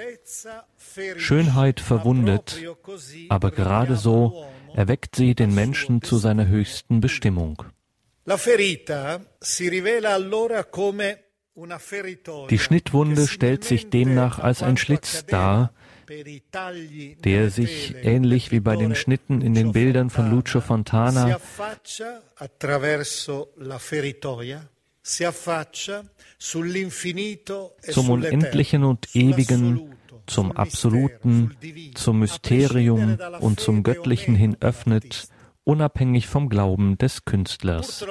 Schönheit 1.17 1.81
verwundet, 1.81 2.63
aber 3.29 3.51
gerade 3.51 3.97
so 3.97 4.47
erweckt 4.75 5.17
sie 5.17 5.35
den 5.35 5.55
Menschen 5.55 6.03
zu 6.03 6.17
seiner 6.17 6.47
höchsten 6.47 7.01
Bestimmung. 7.01 7.63
Die 12.51 12.59
Schnittwunde 12.59 13.29
stellt 13.29 13.65
sich 13.65 13.91
demnach 13.91 14.39
als 14.39 14.63
ein 14.63 14.77
Schlitz 14.77 15.25
dar, 15.27 15.73
der 16.09 17.51
sich 17.51 17.95
ähnlich 18.03 18.53
wie 18.53 18.61
bei 18.61 18.77
den 18.77 18.95
Schnitten 18.95 19.41
in 19.41 19.55
den 19.55 19.73
Bildern 19.73 20.11
von 20.11 20.31
Lucio 20.31 20.61
Fontana 20.61 21.39
zum 27.83 28.11
Unendlichen 28.11 28.83
und 28.83 29.15
Ewigen 29.15 29.97
zum 30.27 30.51
Absoluten, 30.53 31.57
zum 31.95 32.19
Mysterium 32.19 33.17
und 33.41 33.61
zum 33.61 33.85
Göttlichen 33.85 34.35
hin 34.35 34.57
öffnet, 34.61 35.29
unabhängig 35.63 36.27
vom 36.27 36.49
Glauben 36.49 36.99
des 36.99 37.25
Künstlers. 37.25 38.05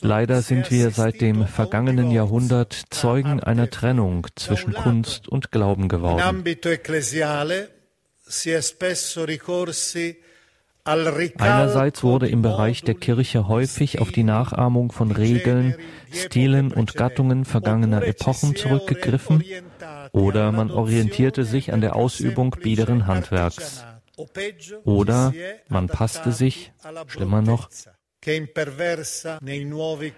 Leider 0.00 0.42
sind 0.42 0.70
wir 0.70 0.90
seit 0.90 1.20
dem 1.20 1.46
vergangenen 1.46 2.10
Jahrhundert 2.10 2.84
Zeugen 2.90 3.40
einer 3.40 3.70
Trennung 3.70 4.26
zwischen 4.36 4.72
Kunst 4.72 5.28
und 5.28 5.50
Glauben 5.50 5.88
geworden. 5.88 6.44
Einerseits 10.84 12.02
wurde 12.02 12.28
im 12.28 12.42
Bereich 12.42 12.82
der 12.82 12.94
Kirche 12.94 13.46
häufig 13.46 14.00
auf 14.00 14.10
die 14.10 14.24
Nachahmung 14.24 14.90
von 14.90 15.12
Regeln, 15.12 15.76
Stilen 16.10 16.72
und 16.72 16.94
Gattungen 16.94 17.44
vergangener 17.44 18.02
Epochen 18.04 18.56
zurückgegriffen 18.56 19.44
oder 20.12 20.50
man 20.50 20.72
orientierte 20.72 21.44
sich 21.44 21.72
an 21.72 21.82
der 21.82 21.94
Ausübung 21.94 22.50
biederen 22.60 23.06
Handwerks. 23.06 23.84
Oder 24.84 25.32
man 25.68 25.86
passte 25.86 26.32
sich, 26.32 26.72
schlimmer 27.06 27.42
noch, 27.42 27.68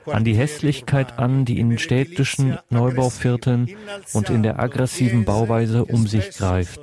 an 0.07 0.25
die 0.25 0.35
Hässlichkeit 0.35 1.19
an, 1.19 1.45
die 1.47 1.59
in 1.59 1.79
städtischen 1.79 2.59
Neubauvierteln 2.69 3.75
und 4.13 4.29
in 4.29 4.43
der 4.43 4.61
aggressiven 4.61 5.25
Bauweise 5.25 5.87
um 5.87 6.07
sich 6.07 6.31
greift. 6.31 6.81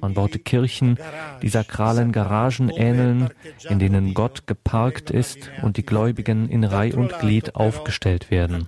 Man 0.00 0.14
baute 0.14 0.38
Kirchen, 0.38 0.98
die 1.42 1.50
sakralen 1.50 2.10
Garagen 2.10 2.70
ähneln, 2.70 3.28
in 3.68 3.78
denen 3.80 4.14
Gott 4.14 4.46
geparkt 4.46 5.10
ist 5.10 5.50
und 5.62 5.76
die 5.76 5.84
Gläubigen 5.84 6.48
in 6.48 6.64
Reih 6.64 6.94
und 6.94 7.18
Glied 7.18 7.54
aufgestellt 7.54 8.30
werden. 8.30 8.66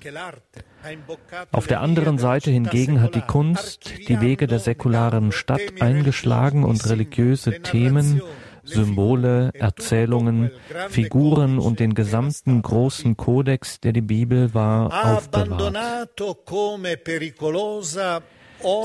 Auf 1.53 1.67
der 1.67 1.81
anderen 1.81 2.19
Seite 2.19 2.51
hingegen 2.51 3.01
hat 3.01 3.15
die 3.15 3.23
Kunst 3.23 3.95
die 4.09 4.21
Wege 4.21 4.47
der 4.47 4.59
säkularen 4.59 5.33
Stadt 5.33 5.81
eingeschlagen 5.81 6.65
und 6.65 6.87
religiöse 6.87 7.63
Themen 7.63 8.21
Symbole, 8.65 9.51
Erzählungen, 9.55 10.51
Figuren 10.89 11.59
und 11.59 11.81
den 11.81 11.95
gesamten 11.95 12.63
großen 12.63 13.17
Kodex, 13.17 13.81
der 13.81 13.93
die 13.93 14.01
Bibel 14.01 14.55
war, 14.55 15.17
aufbewahrt. 15.17 15.77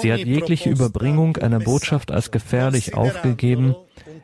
Sie 0.01 0.11
hat 0.11 0.19
jegliche 0.19 0.69
Überbringung 0.69 1.37
einer 1.37 1.59
Botschaft 1.59 2.11
als 2.11 2.31
gefährlich 2.31 2.95
aufgegeben, 2.95 3.75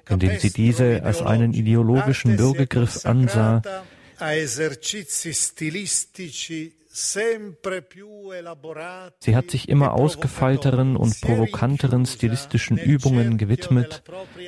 indem 0.09 0.39
sie 0.39 0.51
diese 0.51 1.03
als 1.03 1.21
einen 1.21 1.53
ideologischen 1.53 2.35
Bürgergriff 2.35 3.05
ansah, 3.05 3.61
Sie 9.19 9.35
hat 9.35 9.51
sich 9.51 9.67
immer 9.67 9.93
ausgefeilteren 9.93 10.95
und 10.95 11.19
provokanteren 11.19 12.05
stilistischen 12.05 12.77
Übungen 12.77 13.37
gewidmet. 13.37 14.01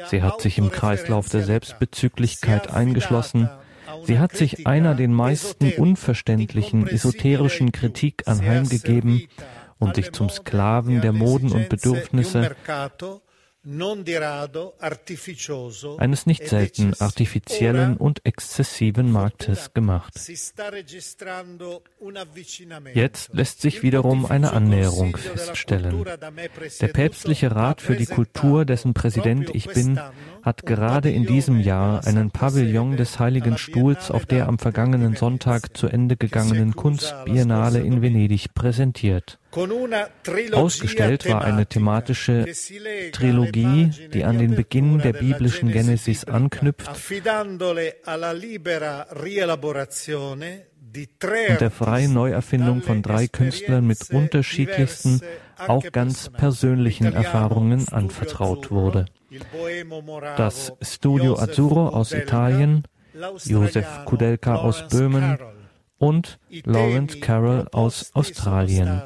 Sie 0.09 0.21
hat 0.21 0.39
sich 0.39 0.57
im 0.57 0.71
Kreislauf 0.71 1.27
der 1.27 1.43
Selbstbezüglichkeit 1.43 2.73
eingeschlossen. 2.73 3.49
Sie 4.05 4.17
hat 4.17 4.37
sich 4.37 4.65
einer 4.65 4.95
den 4.95 5.13
meisten 5.13 5.73
unverständlichen 5.73 6.87
esoterischen 6.87 7.73
Kritik 7.73 8.23
anheimgegeben 8.27 9.27
und 9.77 9.95
sich 9.95 10.13
zum 10.13 10.29
Sklaven 10.29 11.01
der 11.01 11.11
Moden 11.11 11.51
und 11.51 11.67
Bedürfnisse 11.67 12.55
eines 15.97 16.25
nicht 16.25 16.41
e 16.43 16.47
selten 16.47 16.93
artifiziellen 16.99 17.97
und 17.97 18.25
exzessiven 18.25 19.11
Marktes 19.11 19.73
gemacht. 19.73 20.13
Jetzt 22.93 23.33
lässt 23.33 23.61
sich 23.61 23.83
wiederum 23.83 24.25
eine 24.25 24.53
Annäherung 24.53 25.17
feststellen. 25.17 26.05
Der 26.79 26.87
päpstliche 26.87 27.53
Rat 27.53 27.81
für 27.81 27.97
die 27.97 28.05
Kultur, 28.05 28.63
dessen 28.63 28.93
Präsident 28.93 29.53
ich 29.53 29.67
bin, 29.67 29.99
hat 30.43 30.65
gerade 30.65 31.11
in 31.11 31.25
diesem 31.25 31.59
Jahr 31.59 32.05
einen 32.07 32.31
Pavillon 32.31 32.95
des 32.95 33.19
Heiligen 33.19 33.57
Stuhls 33.57 34.11
auf 34.11 34.25
der 34.25 34.47
am 34.47 34.59
vergangenen 34.59 35.17
Sonntag 35.17 35.75
zu 35.75 35.87
Ende 35.87 36.15
gegangenen 36.15 36.73
Kunstbiennale 36.73 37.81
in 37.81 38.01
Venedig 38.01 38.53
präsentiert. 38.53 39.39
Ausgestellt 40.53 41.27
war 41.27 41.43
eine 41.43 41.65
thematische 41.65 42.45
Trilogie, 43.11 43.91
die 44.13 44.23
an 44.23 44.37
den 44.37 44.55
Beginn 44.55 44.99
der 44.99 45.13
biblischen 45.13 45.71
Genesis 45.71 46.25
anknüpft 46.25 46.89
und 51.49 51.61
der 51.61 51.71
freien 51.71 52.13
Neuerfindung 52.13 52.81
von 52.81 53.01
drei 53.01 53.27
Künstlern 53.27 53.85
mit 53.85 54.09
unterschiedlichsten, 54.09 55.21
auch 55.67 55.83
ganz 55.91 56.29
persönlichen 56.29 57.13
Erfahrungen 57.13 57.87
anvertraut 57.89 58.71
wurde. 58.71 59.05
Das 60.37 60.73
Studio 60.81 61.37
Azzurro 61.37 61.89
aus 61.89 62.13
Italien, 62.13 62.83
Josef 63.43 63.87
Kudelka 64.05 64.55
aus 64.55 64.87
Böhmen 64.87 65.37
und 65.97 66.39
Lawrence 66.63 67.19
Carroll 67.19 67.67
aus 67.71 68.11
Australien. 68.13 69.01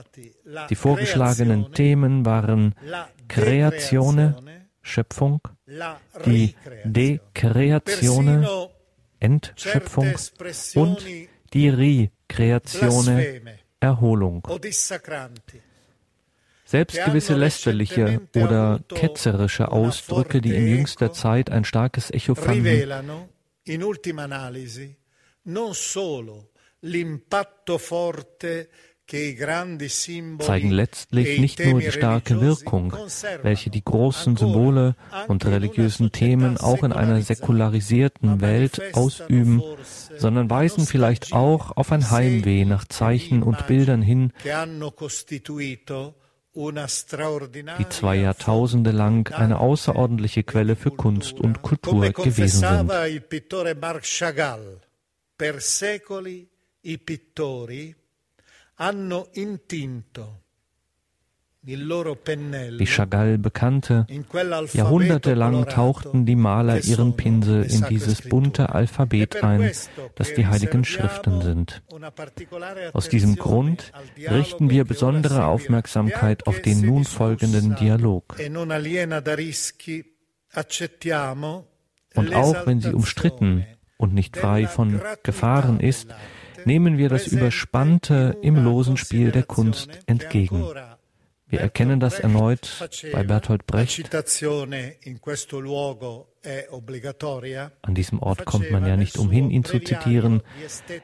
Die 0.69 0.75
vorgeschlagenen 0.75 1.71
Themen 1.73 2.25
waren 2.25 2.75
Kreatione, 3.27 4.35
Schöpfung, 4.81 5.41
die 6.25 6.55
Dekreatione, 6.83 8.69
Entschöpfung 9.19 10.15
und 10.75 11.05
die 11.53 11.69
Rekreatione, 11.69 13.41
Erholung. 13.79 14.47
Selbst 16.65 17.03
gewisse 17.03 17.33
lästerliche 17.35 18.21
oder 18.35 18.79
ketzerische 18.87 19.71
Ausdrücke, 19.71 20.39
die 20.39 20.55
in 20.55 20.67
jüngster 20.67 21.11
Zeit 21.11 21.49
ein 21.49 21.65
starkes 21.65 22.11
Echo 22.11 22.35
fanden, 22.35 22.89
zeigen 29.11 30.71
letztlich 30.71 31.39
nicht 31.39 31.59
nur 31.59 31.79
die 31.79 31.91
starke 31.91 32.39
Wirkung, 32.39 32.95
welche 33.41 33.69
die 33.69 33.83
großen 33.83 34.37
Symbole 34.37 34.95
und 35.27 35.45
religiösen 35.45 36.11
Themen 36.11 36.57
auch 36.57 36.83
in 36.83 36.93
einer 36.93 37.21
säkularisierten 37.21 38.41
Welt 38.41 38.81
ausüben, 38.93 39.61
sondern 40.17 40.49
weisen 40.49 40.85
vielleicht 40.85 41.33
auch 41.33 41.75
auf 41.75 41.91
ein 41.91 42.09
Heimweh 42.09 42.65
nach 42.65 42.85
Zeichen 42.85 43.43
und 43.43 43.67
Bildern 43.67 44.01
hin, 44.01 44.31
die 46.53 47.89
zwei 47.89 48.15
Jahrtausende 48.17 48.91
lang 48.91 49.33
eine 49.33 49.59
außerordentliche 49.59 50.43
Quelle 50.43 50.75
für 50.75 50.91
Kunst 50.91 51.39
und 51.39 51.61
Kultur 51.61 52.11
gewesen 52.11 52.59
sind. 52.59 52.91
Per 55.37 55.59
secoli 55.59 56.47
i 56.83 56.97
pittori 56.97 57.95
hanno 58.81 59.27
intinto 59.33 60.39
wie 61.63 62.85
Chagall 62.87 63.37
bekannte, 63.37 64.07
jahrhundertelang 64.73 65.67
tauchten 65.67 66.25
die 66.25 66.35
Maler 66.35 66.83
ihren 66.83 67.15
Pinsel 67.15 67.61
in 67.65 67.85
dieses 67.87 68.23
bunte 68.27 68.73
Alphabet 68.73 69.35
e 69.35 69.41
ein, 69.41 69.71
das 70.15 70.33
die 70.33 70.47
heiligen 70.47 70.83
Schriften 70.83 71.43
sind. 71.43 71.83
Aus 72.93 73.09
diesem 73.09 73.35
Grund 73.35 73.91
richten 74.17 74.71
wir 74.71 74.85
besondere 74.85 75.45
Aufmerksamkeit 75.45 76.47
auf 76.47 76.59
den 76.63 76.81
nun 76.81 77.05
folgenden 77.05 77.75
Dialog. 77.75 78.37
E 78.39 78.49
und 82.15 82.33
auch 82.33 82.65
wenn 82.65 82.81
sie 82.81 82.93
umstritten 82.93 83.67
und 83.97 84.15
nicht 84.15 84.35
frei 84.35 84.65
von 84.65 84.99
Gefahren 85.21 85.79
ist, 85.79 86.07
nehmen 86.65 86.97
wir 86.97 87.09
das 87.09 87.27
Überspannte 87.27 88.37
im 88.41 88.63
losen 88.63 88.97
Spiel 88.97 89.31
der 89.31 89.43
Kunst 89.43 89.89
entgegen. 90.05 90.65
Wir 91.47 91.59
erkennen 91.59 91.99
das 91.99 92.19
erneut 92.19 92.89
bei 93.11 93.23
Bertolt 93.23 93.67
Brecht. 93.67 94.09
An 97.81 97.95
diesem 97.95 98.19
Ort 98.19 98.45
kommt 98.45 98.71
man 98.71 98.87
ja 98.87 98.95
nicht 98.95 99.17
umhin, 99.17 99.51
ihn 99.51 99.65
zu 99.65 99.79
zitieren. 99.79 100.41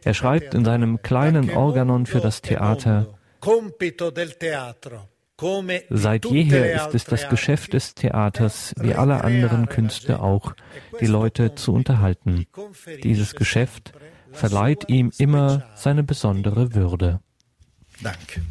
Er 0.06 0.13
schreibt 0.13 0.54
in 0.54 0.63
seinem 0.63 1.02
kleinen 1.02 1.50
Organon 1.50 2.06
für 2.06 2.22
das 2.22 2.41
Theater, 2.41 3.13
Seit 5.89 6.26
jeher 6.26 6.76
ist 6.76 6.96
es 6.96 7.04
das 7.06 7.30
Geschäft 7.30 7.74
des 7.74 7.93
Theaters, 7.93 8.74
wie 8.80 8.96
aller 8.96 9.24
anderen 9.24 9.70
Künste 9.70 10.20
auch, 10.20 10.54
die 11.00 11.06
Leute 11.06 11.54
zu 11.54 11.74
unterhalten. 11.74 12.48
Dieses 13.04 13.36
Geschäft 13.36 13.93
verleiht 14.38 14.89
ihm 14.89 15.12
immer 15.17 15.63
seine 15.76 16.04
besondere 16.04 16.73
Würde. 16.73 17.19
Danke. 18.02 18.41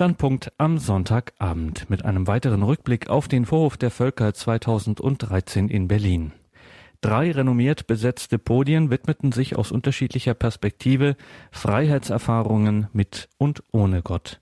Standpunkt 0.00 0.50
am 0.56 0.78
Sonntagabend 0.78 1.90
mit 1.90 2.06
einem 2.06 2.26
weiteren 2.26 2.62
Rückblick 2.62 3.10
auf 3.10 3.28
den 3.28 3.44
Vorhof 3.44 3.76
der 3.76 3.90
Völker 3.90 4.32
2013 4.32 5.68
in 5.68 5.88
Berlin. 5.88 6.32
Drei 7.02 7.30
renommiert 7.30 7.86
besetzte 7.86 8.38
Podien 8.38 8.90
widmeten 8.90 9.30
sich 9.30 9.56
aus 9.56 9.70
unterschiedlicher 9.70 10.32
Perspektive 10.32 11.16
Freiheitserfahrungen 11.50 12.86
mit 12.94 13.28
und 13.36 13.62
ohne 13.72 14.00
Gott. 14.00 14.40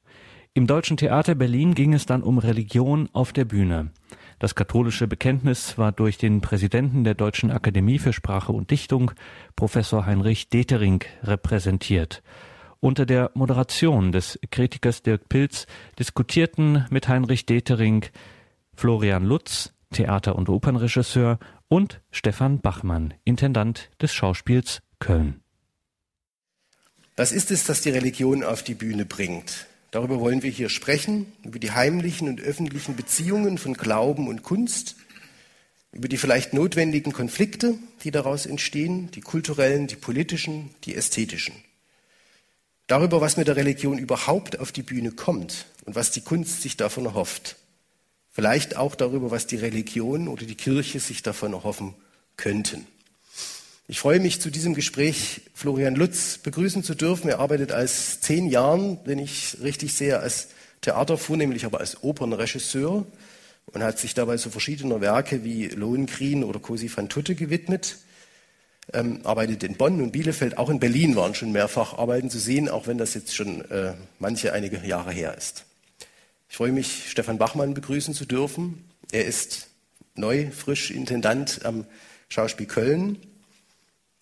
Im 0.55 0.68
Deutschen 0.68 0.97
Theater 0.97 1.35
Berlin 1.35 1.75
ging 1.75 1.92
es 1.92 2.07
dann 2.07 2.23
um 2.23 2.38
Religion 2.38 3.09
auf 3.12 3.33
der 3.33 3.44
Bühne. 3.44 3.90
Das 4.38 4.55
katholische 4.55 5.09
Bekenntnis 5.09 5.77
war 5.77 5.91
durch 5.91 6.18
den 6.18 6.41
Präsidenten 6.41 7.03
der 7.03 7.14
Deutschen 7.14 7.51
Akademie 7.51 7.99
für 7.99 8.12
Sprache 8.12 8.53
und 8.53 8.70
Dichtung, 8.70 9.11
Professor 9.57 10.07
Heinrich 10.07 10.51
Detering, 10.51 11.03
repräsentiert. 11.24 12.22
Unter 12.81 13.07
der 13.07 13.33
Moderation 13.35 14.12
des 14.12 14.39
Kritikers 14.53 15.03
Dirk 15.03 15.29
Pilz 15.29 15.66
diskutierten 15.99 16.87
mit 16.91 17.09
Heinrich 17.09 17.45
Detering 17.45 18.07
Florian 18.76 19.24
Lutz, 19.24 19.72
Theater- 19.93 20.37
und 20.37 20.49
Opernregisseur, 20.49 21.41
und 21.66 22.01
Stefan 22.12 22.61
Bachmann, 22.61 23.14
Intendant 23.24 23.91
des 24.01 24.14
Schauspiels 24.14 24.81
Köln. 25.01 25.43
Was 27.16 27.33
ist 27.33 27.51
es, 27.51 27.64
das 27.64 27.81
die 27.81 27.91
Religion 27.91 28.45
auf 28.45 28.62
die 28.62 28.74
Bühne 28.74 29.05
bringt? 29.05 29.66
Darüber 29.91 30.20
wollen 30.20 30.45
wir 30.45 30.51
hier 30.51 30.68
sprechen, 30.68 31.33
über 31.43 31.59
die 31.59 31.72
heimlichen 31.72 32.29
und 32.29 32.41
öffentlichen 32.41 32.95
Beziehungen 32.95 33.59
von 33.59 33.74
Glauben 33.74 34.29
und 34.29 34.45
Kunst, 34.45 34.95
über 35.91 36.07
die 36.07 36.16
vielleicht 36.16 36.53
notwendigen 36.53 37.12
Konflikte, 37.12 37.74
die 38.05 38.12
daraus 38.12 38.47
entstehen, 38.47 39.11
die 39.11 39.20
kulturellen, 39.20 39.89
die 39.89 39.97
politischen, 39.97 40.70
die 40.85 40.95
ästhetischen 40.95 41.55
darüber, 42.89 43.20
was 43.20 43.36
mit 43.36 43.47
der 43.47 43.57
Religion 43.57 43.99
überhaupt 43.99 44.59
auf 44.59 44.72
die 44.72 44.82
Bühne 44.82 45.12
kommt 45.12 45.66
und 45.84 45.95
was 45.95 46.11
die 46.11 46.22
Kunst 46.22 46.62
sich 46.62 46.76
davon 46.76 47.05
erhofft. 47.05 47.57
Vielleicht 48.32 48.76
auch 48.76 48.97
darüber, 48.97 49.30
was 49.30 49.47
die 49.47 49.57
Religion 49.57 50.26
oder 50.26 50.45
die 50.45 50.57
Kirche 50.57 50.99
sich 50.99 51.22
davon 51.22 51.53
erhoffen 51.53 51.95
könnten. 52.36 52.86
Ich 53.89 54.01
freue 54.01 54.20
mich, 54.20 54.41
zu 54.41 54.51
diesem 54.51 54.74
Gespräch 54.74 55.41
Florian 55.55 55.95
Lutz 55.95 56.39
begrüßen 56.39 56.84
zu 56.84 56.95
dürfen. 56.95 57.30
Er 57.30 57.41
arbeitet 57.41 57.72
als 57.72 58.20
zehn 58.20 58.47
Jahren, 58.47 58.99
wenn 59.05 59.18
ich 59.18 59.57
richtig 59.62 59.95
sehe, 59.95 60.20
als 60.20 60.49
Theater, 60.82 61.16
vornehmlich 61.16 61.64
aber 61.64 61.80
als 61.80 62.03
Opernregisseur 62.03 63.07
und 63.66 63.82
hat 63.82 63.99
sich 63.99 64.14
dabei 64.14 64.36
so 64.36 64.51
verschiedener 64.51 65.01
Werke 65.01 65.43
wie 65.43 65.68
Lohengrin 65.68 66.45
oder 66.45 66.61
Cosi 66.61 66.91
van 66.95 67.09
Tutte 67.09 67.34
gewidmet. 67.34 67.97
Ähm, 68.93 69.20
arbeitet 69.24 69.62
in 69.64 69.76
Bonn 69.76 70.01
und 70.01 70.12
Bielefeld, 70.12 70.57
auch 70.57 70.70
in 70.70 70.80
Berlin 70.80 71.14
waren 71.14 71.34
schon 71.34 71.53
mehrfach 71.53 71.99
Arbeiten 71.99 72.30
zu 72.30 72.39
sehen, 72.39 72.70
auch 72.70 72.86
wenn 72.86 72.97
das 72.97 73.12
jetzt 73.12 73.34
schon 73.34 73.61
äh, 73.70 73.93
manche 74.18 74.55
einige 74.55 74.78
Jahre 74.78 75.12
her 75.12 75.36
ist. 75.36 75.66
Ich 76.49 76.57
freue 76.57 76.72
mich, 76.72 77.11
Stefan 77.11 77.36
Bachmann 77.36 77.74
begrüßen 77.74 78.14
zu 78.14 78.24
dürfen. 78.24 78.89
Er 79.12 79.26
ist 79.26 79.68
neu, 80.14 80.51
frisch 80.51 80.91
Intendant 80.91 81.64
am 81.64 81.84
Schauspiel 82.30 82.66
Köln. 82.66 83.18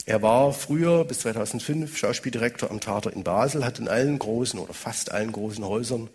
Er 0.04 0.22
war 0.22 0.52
früher 0.52 1.04
bis 1.04 1.20
2005 1.20 1.96
Schauspieldirektor 1.96 2.70
am 2.70 2.80
Theater 2.80 3.12
in 3.12 3.24
Basel, 3.24 3.64
hat 3.64 3.78
in 3.78 3.88
allen 3.88 4.18
großen 4.18 4.58
oder 4.58 4.74
fast 4.74 5.12
allen 5.12 5.32
großen 5.32 5.64
Häusern 5.64 6.10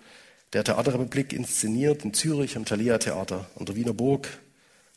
der 0.53 0.63
Theaterrepublik 0.63 1.33
inszeniert, 1.33 2.03
in 2.03 2.13
Zürich 2.13 2.57
am 2.57 2.65
Thalia 2.65 2.97
Theater, 2.97 3.49
an 3.57 3.65
der 3.65 3.75
Wiener 3.75 3.93
Burg, 3.93 4.27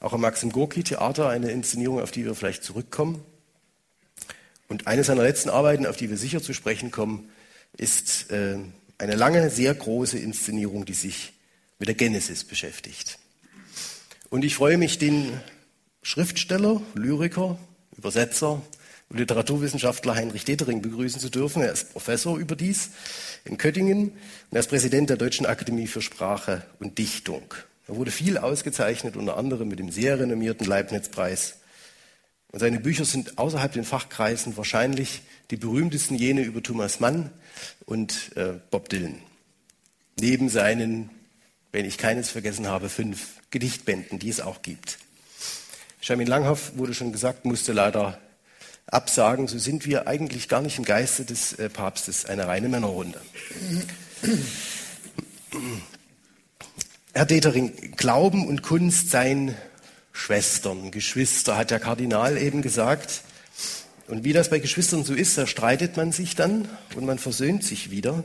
auch 0.00 0.12
am 0.12 0.20
Maxim 0.20 0.50
Gorki 0.50 0.82
Theater, 0.82 1.28
eine 1.28 1.50
Inszenierung, 1.50 2.00
auf 2.00 2.10
die 2.10 2.24
wir 2.24 2.34
vielleicht 2.34 2.64
zurückkommen. 2.64 3.24
Und 4.68 4.86
eine 4.86 5.04
seiner 5.04 5.22
letzten 5.22 5.50
Arbeiten, 5.50 5.86
auf 5.86 5.96
die 5.96 6.10
wir 6.10 6.16
sicher 6.16 6.42
zu 6.42 6.54
sprechen 6.54 6.90
kommen, 6.90 7.30
ist 7.76 8.30
äh, 8.30 8.56
eine 8.98 9.14
lange, 9.14 9.50
sehr 9.50 9.74
große 9.74 10.18
Inszenierung, 10.18 10.84
die 10.84 10.94
sich 10.94 11.32
mit 11.78 11.88
der 11.88 11.94
Genesis 11.94 12.44
beschäftigt. 12.44 13.18
Und 14.30 14.44
ich 14.44 14.54
freue 14.54 14.78
mich, 14.78 14.98
den 14.98 15.40
Schriftsteller, 16.02 16.80
Lyriker, 16.94 17.58
Übersetzer, 17.96 18.62
Literaturwissenschaftler 19.10 20.14
Heinrich 20.14 20.44
Detering 20.44 20.82
begrüßen 20.82 21.20
zu 21.20 21.30
dürfen. 21.30 21.62
Er 21.62 21.72
ist 21.72 21.92
Professor 21.92 22.38
überdies 22.38 22.90
in 23.44 23.58
Köttingen 23.58 24.08
und 24.08 24.52
er 24.52 24.60
ist 24.60 24.68
Präsident 24.68 25.10
der 25.10 25.16
Deutschen 25.16 25.46
Akademie 25.46 25.86
für 25.86 26.02
Sprache 26.02 26.62
und 26.80 26.98
Dichtung. 26.98 27.54
Er 27.86 27.96
wurde 27.96 28.10
viel 28.10 28.38
ausgezeichnet, 28.38 29.16
unter 29.16 29.36
anderem 29.36 29.68
mit 29.68 29.78
dem 29.78 29.90
sehr 29.90 30.18
renommierten 30.18 30.66
Leibniz-Preis. 30.66 31.58
Und 32.54 32.60
seine 32.60 32.78
Bücher 32.78 33.04
sind 33.04 33.36
außerhalb 33.36 33.72
den 33.72 33.82
Fachkreisen 33.82 34.56
wahrscheinlich 34.56 35.22
die 35.50 35.56
berühmtesten 35.56 36.14
jene 36.14 36.42
über 36.42 36.62
Thomas 36.62 37.00
Mann 37.00 37.30
und 37.84 38.30
äh, 38.36 38.52
Bob 38.70 38.88
Dylan. 38.88 39.18
Neben 40.20 40.48
seinen, 40.48 41.10
wenn 41.72 41.84
ich 41.84 41.98
keines 41.98 42.30
vergessen 42.30 42.68
habe, 42.68 42.88
fünf 42.88 43.40
Gedichtbänden, 43.50 44.20
die 44.20 44.28
es 44.28 44.40
auch 44.40 44.62
gibt. 44.62 45.00
Charmin 46.00 46.28
Langhoff, 46.28 46.76
wurde 46.76 46.94
schon 46.94 47.10
gesagt, 47.10 47.44
musste 47.44 47.72
leider 47.72 48.20
absagen. 48.86 49.48
So 49.48 49.58
sind 49.58 49.84
wir 49.84 50.06
eigentlich 50.06 50.48
gar 50.48 50.62
nicht 50.62 50.78
im 50.78 50.84
Geiste 50.84 51.24
des 51.24 51.54
äh, 51.54 51.68
Papstes, 51.68 52.24
eine 52.24 52.46
reine 52.46 52.68
Männerrunde. 52.68 53.20
Herr 57.14 57.26
Detering, 57.26 57.96
Glauben 57.96 58.46
und 58.46 58.62
Kunst 58.62 59.10
seien 59.10 59.56
Schwestern, 60.14 60.92
Geschwister, 60.92 61.58
hat 61.58 61.70
der 61.70 61.80
Kardinal 61.80 62.38
eben 62.38 62.62
gesagt. 62.62 63.22
Und 64.06 64.24
wie 64.24 64.32
das 64.32 64.48
bei 64.48 64.60
Geschwistern 64.60 65.04
so 65.04 65.12
ist, 65.12 65.36
da 65.36 65.46
streitet 65.46 65.96
man 65.98 66.12
sich 66.12 66.34
dann 66.36 66.68
und 66.94 67.04
man 67.04 67.18
versöhnt 67.18 67.64
sich 67.64 67.90
wieder. 67.90 68.24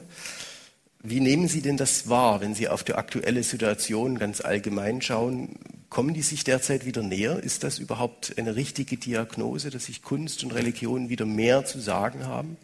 Wie 1.01 1.19
nehmen 1.19 1.47
Sie 1.47 1.61
denn 1.61 1.77
das 1.77 2.07
wahr, 2.07 2.41
wenn 2.41 2.53
Sie 2.53 2.69
auf 2.69 2.83
die 2.83 2.93
aktuelle 2.93 3.43
Situation 3.43 4.19
ganz 4.19 4.39
allgemein 4.39 5.01
schauen? 5.01 5.57
Kommen 5.89 6.13
die 6.13 6.21
sich 6.21 6.43
derzeit 6.43 6.85
wieder 6.85 7.01
näher? 7.01 7.41
Ist 7.41 7.63
das 7.63 7.79
überhaupt 7.79 8.35
eine 8.37 8.55
richtige 8.55 8.97
Diagnose, 8.97 9.69
dass 9.69 9.85
sich 9.85 10.03
Kunst 10.03 10.43
und 10.43 10.53
Religion 10.53 11.09
wieder 11.09 11.25
mehr 11.25 11.65
zu 11.65 11.79
sagen 11.79 12.27
haben? 12.27 12.57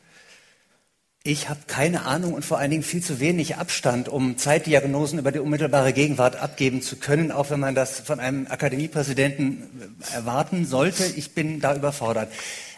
Ich 1.28 1.50
habe 1.50 1.62
keine 1.66 2.06
Ahnung 2.06 2.36
und 2.36 2.46
vor 2.46 2.60
allen 2.60 2.70
Dingen 2.70 2.84
viel 2.84 3.02
zu 3.02 3.20
wenig 3.20 3.56
Abstand, 3.56 4.10
um 4.10 4.38
Zeitdiagnosen 4.38 5.18
über 5.18 5.32
die 5.32 5.40
unmittelbare 5.40 5.92
Gegenwart 5.92 6.36
abgeben 6.36 6.84
zu 6.84 6.98
können, 6.98 7.32
auch 7.32 7.50
wenn 7.50 7.60
man 7.60 7.74
das 7.74 8.00
von 8.00 8.20
einem 8.20 8.46
Akademiepräsidenten 8.46 9.98
erwarten 10.14 10.68
sollte. 10.68 11.04
Ich 11.04 11.34
bin 11.34 11.62
da 11.62 11.76
überfordert. 11.76 12.32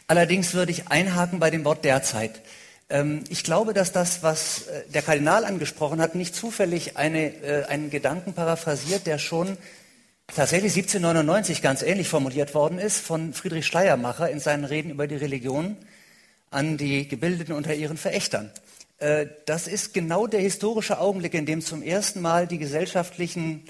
Allerdings 0.08 0.54
würde 0.54 0.72
ich 0.72 0.88
einhaken 0.88 1.40
bei 1.40 1.50
dem 1.50 1.66
Wort 1.66 1.84
derzeit. 1.84 2.40
Ähm, 2.90 3.26
ich 3.28 3.44
glaube, 3.44 3.74
dass 3.74 3.92
das, 3.92 4.24
was 4.24 4.68
äh, 4.68 4.84
der 4.94 5.02
Kardinal 5.02 5.44
angesprochen 5.44 6.00
hat, 6.00 6.16
nicht 6.16 6.34
zufällig 6.34 6.96
eine, 6.96 7.34
äh, 7.44 7.66
einen 7.66 7.90
Gedanken 7.90 8.32
paraphrasiert, 8.32 9.08
der 9.08 9.20
schon 9.20 9.58
tatsächlich 10.34 10.72
1799 10.72 11.62
ganz 11.62 11.82
ähnlich 11.82 12.08
formuliert 12.08 12.56
worden 12.56 12.80
ist 12.80 13.02
von 13.02 13.34
Friedrich 13.34 13.66
Schleiermacher 13.66 14.30
in 14.30 14.40
seinen 14.40 14.64
Reden 14.64 14.92
über 14.92 15.06
die 15.06 15.18
Religion 15.18 15.76
an 16.58 16.76
die 16.76 17.08
Gebildeten 17.08 17.54
unter 17.54 17.76
ihren 17.76 17.98
Verächtern. 17.98 18.52
Äh, 18.98 19.28
das 19.46 19.68
ist 19.68 19.94
genau 19.94 20.26
der 20.26 20.40
historische 20.40 21.00
Augenblick, 21.00 21.36
in 21.36 21.46
dem 21.46 21.62
zum 21.62 21.84
ersten 21.84 22.20
Mal 22.20 22.48
die 22.48 22.58
gesellschaftlichen, 22.58 23.64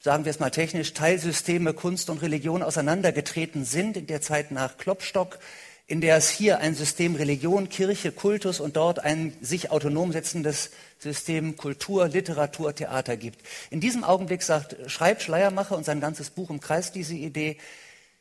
sagen 0.00 0.26
wir 0.26 0.30
es 0.30 0.38
mal 0.38 0.50
technisch, 0.50 0.92
Teilsysteme 0.92 1.72
Kunst 1.72 2.10
und 2.10 2.20
Religion 2.20 2.62
auseinandergetreten 2.62 3.64
sind, 3.64 3.96
in 3.96 4.06
der 4.06 4.20
Zeit 4.20 4.50
nach 4.50 4.76
Klopstock, 4.76 5.38
in 5.86 6.02
der 6.02 6.18
es 6.18 6.28
hier 6.28 6.58
ein 6.58 6.74
System 6.74 7.14
Religion, 7.14 7.70
Kirche, 7.70 8.12
Kultus 8.12 8.60
und 8.60 8.76
dort 8.76 8.98
ein 8.98 9.32
sich 9.40 9.70
autonom 9.70 10.12
setzendes 10.12 10.72
System 10.98 11.56
Kultur, 11.56 12.08
Literatur, 12.08 12.74
Theater 12.74 13.16
gibt. 13.16 13.40
In 13.70 13.80
diesem 13.80 14.04
Augenblick 14.04 14.42
sagt, 14.42 14.76
schreibt 14.90 15.22
Schleiermacher 15.22 15.74
und 15.74 15.86
sein 15.86 16.00
ganzes 16.00 16.28
Buch 16.28 16.50
umkreist 16.50 16.94
diese 16.94 17.14
Idee, 17.14 17.56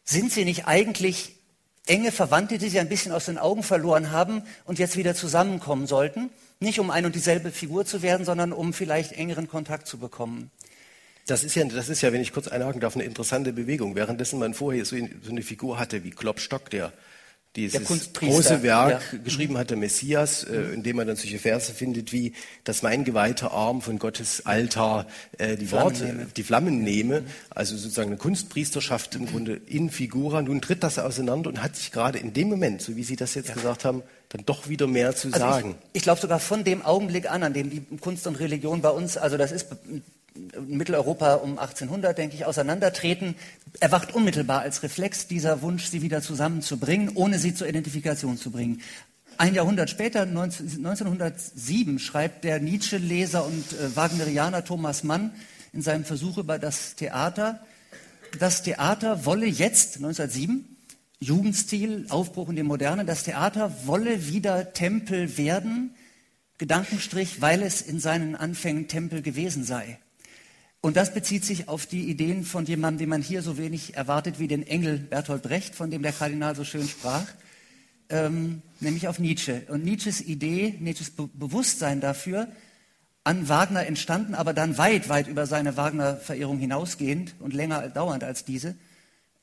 sind 0.06 0.32
sie 0.32 0.46
nicht 0.46 0.66
eigentlich 0.66 1.36
enge 1.86 2.12
Verwandte, 2.12 2.58
die 2.58 2.70
sie 2.70 2.80
ein 2.80 2.90
bisschen 2.90 3.12
aus 3.12 3.26
den 3.26 3.38
Augen 3.38 3.64
verloren 3.64 4.12
haben 4.12 4.44
und 4.66 4.80
jetzt 4.80 4.98
wieder 4.98 5.16
zusammenkommen 5.16 5.88
sollten? 5.88 6.30
Nicht 6.60 6.80
um 6.80 6.90
ein 6.90 7.06
und 7.06 7.16
dieselbe 7.16 7.52
Figur 7.52 7.86
zu 7.86 8.02
werden, 8.02 8.26
sondern 8.26 8.54
um 8.54 8.74
vielleicht 8.74 9.12
engeren 9.14 9.48
Kontakt 9.48 9.88
zu 9.88 9.98
bekommen. 9.98 10.52
Das 11.28 11.44
ist, 11.44 11.56
ja, 11.56 11.66
das 11.66 11.90
ist 11.90 12.02
ja, 12.02 12.14
wenn 12.14 12.22
ich 12.22 12.34
kurz 12.34 12.48
einhaken 12.48 12.80
darf, 12.80 12.96
eine 12.96 13.04
interessante 13.04 13.52
Bewegung. 13.52 13.96
Währenddessen 13.96 14.38
man 14.40 14.54
vorher 14.54 14.86
so 14.86 14.96
eine 14.96 15.42
Figur 15.42 15.80
hatte 15.80 16.04
wie 16.04 16.12
Klopstock, 16.12 16.70
der 16.70 16.94
dieses 17.56 18.14
große 18.14 18.64
Werk 18.64 19.02
ja. 19.12 19.20
geschrieben 19.20 19.58
hat, 19.58 19.70
der 19.70 19.78
Messias, 19.78 20.44
äh, 20.44 20.74
in 20.74 20.84
dem 20.84 20.98
man 20.98 21.08
dann 21.08 21.16
solche 21.16 21.40
Verse 21.40 21.74
findet 21.74 22.12
wie, 22.12 22.34
dass 22.64 22.82
mein 22.82 23.04
geweihter 23.04 23.52
Arm 23.52 23.82
von 23.82 23.98
Gottes 23.98 24.46
Altar 24.46 25.08
äh, 25.38 25.56
die 25.56 25.66
Flammen 25.66 25.84
Worte, 25.86 26.06
nehme. 26.06 26.28
die 26.36 26.44
Flammen 26.44 26.84
nehme, 26.84 27.24
also 27.50 27.78
sozusagen 27.78 28.10
eine 28.10 28.18
Kunstpriesterschaft 28.18 29.16
im 29.16 29.26
Grunde 29.26 29.62
in 29.68 29.90
Figura. 29.90 30.42
Nun 30.42 30.62
tritt 30.62 30.84
das 30.84 31.00
auseinander 31.00 31.50
und 31.50 31.64
hat 31.64 31.76
sich 31.76 31.92
gerade 31.92 32.20
in 32.20 32.34
dem 32.34 32.50
Moment, 32.50 32.82
so 32.82 32.96
wie 32.96 33.04
Sie 33.04 33.16
das 33.16 33.36
jetzt 33.36 33.50
ja. 33.50 33.56
gesagt 33.56 33.86
haben, 33.86 34.04
dann 34.30 34.46
doch 34.46 34.68
wieder 34.68 34.88
mehr 34.88 35.16
zu 35.16 35.28
also 35.28 35.40
sagen. 35.40 35.76
Ich, 35.94 36.00
ich 36.00 36.04
glaube 36.04 36.20
sogar 36.20 36.40
von 36.40 36.64
dem 36.64 36.82
Augenblick 36.82 37.32
an, 37.32 37.44
an 37.44 37.54
dem 37.54 37.70
die 37.70 37.82
Kunst 38.00 38.28
und 38.28 38.36
Religion 38.40 38.82
bei 38.82 38.90
uns, 38.90 39.18
also 39.18 39.38
das 39.38 39.52
ist 39.52 39.68
Mitteleuropa 40.68 41.36
um 41.36 41.58
1800, 41.58 42.18
denke 42.18 42.36
ich, 42.36 42.46
auseinandertreten, 42.46 43.36
erwacht 43.80 44.14
unmittelbar 44.14 44.62
als 44.62 44.84
Reflex 44.84 45.28
dieser 45.28 45.62
Wunsch, 45.62 45.86
sie 45.86 46.02
wieder 46.02 46.22
zusammenzubringen, 46.22 47.12
ohne 47.16 47.40
sie 47.40 47.56
zur 47.56 47.68
Identifikation 47.68 48.38
zu 48.38 48.52
bringen. 48.52 48.82
Ein 49.38 49.54
Jahrhundert 49.54 49.90
später, 49.90 50.22
1907, 50.22 52.00
schreibt 52.00 52.44
der 52.44 52.60
Nietzsche-Leser 52.60 53.46
und 53.46 53.74
äh, 53.74 53.96
Wagnerianer 53.96 54.64
Thomas 54.64 55.04
Mann 55.04 55.32
in 55.74 55.82
seinem 55.82 56.06
Versuch 56.06 56.38
über 56.38 56.58
das 56.58 56.96
Theater, 56.96 57.60
das 58.40 58.64
Theater 58.64 59.26
wolle 59.26 59.46
jetzt, 59.46 59.98
1907, 59.98 60.78
Jugendstil, 61.20 62.06
Aufbruch 62.10 62.50
in 62.50 62.56
die 62.56 62.64
Moderne, 62.64 63.06
das 63.06 63.24
Theater 63.24 63.74
wolle 63.86 64.28
wieder 64.28 64.74
Tempel 64.74 65.38
werden, 65.38 65.96
Gedankenstrich, 66.58 67.42
weil 67.42 67.62
es 67.62 67.82
in 67.82 68.00
seinen 68.00 68.36
Anfängen 68.36 68.88
Tempel 68.88 69.22
gewesen 69.22 69.64
sei. 69.64 70.00
Und 70.86 70.98
das 70.98 71.16
bezieht 71.16 71.44
sich 71.44 71.68
auf 71.68 71.88
die 71.88 72.12
Ideen 72.12 72.44
von 72.44 72.64
jemandem, 72.66 73.00
den 73.00 73.10
man 73.10 73.24
hier 73.24 73.42
so 73.42 73.58
wenig 73.58 73.96
erwartet 73.98 74.38
wie 74.38 74.48
den 74.48 74.62
Engel 74.68 75.00
Bertolt 75.00 75.42
Brecht, 75.42 75.74
von 75.74 75.90
dem 75.90 76.04
der 76.04 76.12
Kardinal 76.12 76.56
so 76.56 76.64
schön 76.64 76.88
sprach, 76.88 77.26
ähm, 78.10 78.62
nämlich 78.82 79.08
auf 79.08 79.18
Nietzsche. 79.18 79.64
Und 79.70 79.84
Nietzsches 79.84 80.22
Idee, 80.22 80.76
Nietzsches 80.80 81.10
Be 81.10 81.28
Bewusstsein 81.34 82.02
dafür, 82.02 82.50
an 83.24 83.50
Wagner 83.50 83.88
entstanden, 83.88 84.36
aber 84.36 84.54
dann 84.54 84.78
weit, 84.78 85.10
weit 85.10 85.28
über 85.28 85.48
seine 85.48 85.76
Wagner-Verehrung 85.76 86.60
hinausgehend 86.60 87.34
und 87.40 87.56
länger 87.56 87.90
dauernd 87.90 88.24
als 88.24 88.46
diese, 88.46 88.76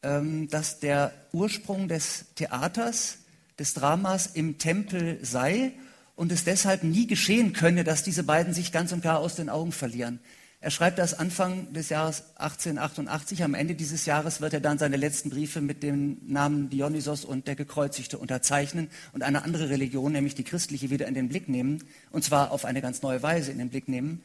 ähm, 0.04 0.48
dass 0.48 0.78
der 0.78 1.12
Ursprung 1.32 1.88
des 1.88 2.26
Theaters, 2.36 3.18
des 3.58 3.74
Dramas 3.74 4.28
im 4.28 4.58
Tempel 4.58 5.18
sei 5.22 5.72
und 6.14 6.30
es 6.30 6.44
deshalb 6.44 6.84
nie 6.84 7.08
geschehen 7.08 7.52
könne, 7.52 7.82
dass 7.82 8.04
diese 8.04 8.22
beiden 8.22 8.54
sich 8.54 8.70
ganz 8.70 8.92
und 8.92 9.02
gar 9.02 9.18
aus 9.18 9.34
den 9.34 9.48
Augen 9.48 9.72
verlieren. 9.72 10.20
Er 10.64 10.70
schreibt 10.70 11.00
das 11.00 11.18
Anfang 11.18 11.72
des 11.72 11.88
Jahres 11.88 12.22
1888. 12.36 13.42
Am 13.42 13.54
Ende 13.54 13.74
dieses 13.74 14.06
Jahres 14.06 14.40
wird 14.40 14.54
er 14.54 14.60
dann 14.60 14.78
seine 14.78 14.96
letzten 14.96 15.28
Briefe 15.28 15.60
mit 15.60 15.82
dem 15.82 16.18
Namen 16.24 16.70
Dionysos 16.70 17.24
und 17.24 17.48
der 17.48 17.56
Gekreuzigte 17.56 18.16
unterzeichnen 18.16 18.88
und 19.12 19.24
eine 19.24 19.42
andere 19.42 19.70
Religion, 19.70 20.12
nämlich 20.12 20.36
die 20.36 20.44
christliche, 20.44 20.88
wieder 20.88 21.08
in 21.08 21.14
den 21.14 21.28
Blick 21.28 21.48
nehmen. 21.48 21.82
Und 22.12 22.22
zwar 22.22 22.52
auf 22.52 22.64
eine 22.64 22.80
ganz 22.80 23.02
neue 23.02 23.24
Weise 23.24 23.50
in 23.50 23.58
den 23.58 23.70
Blick 23.70 23.88
nehmen. 23.88 24.22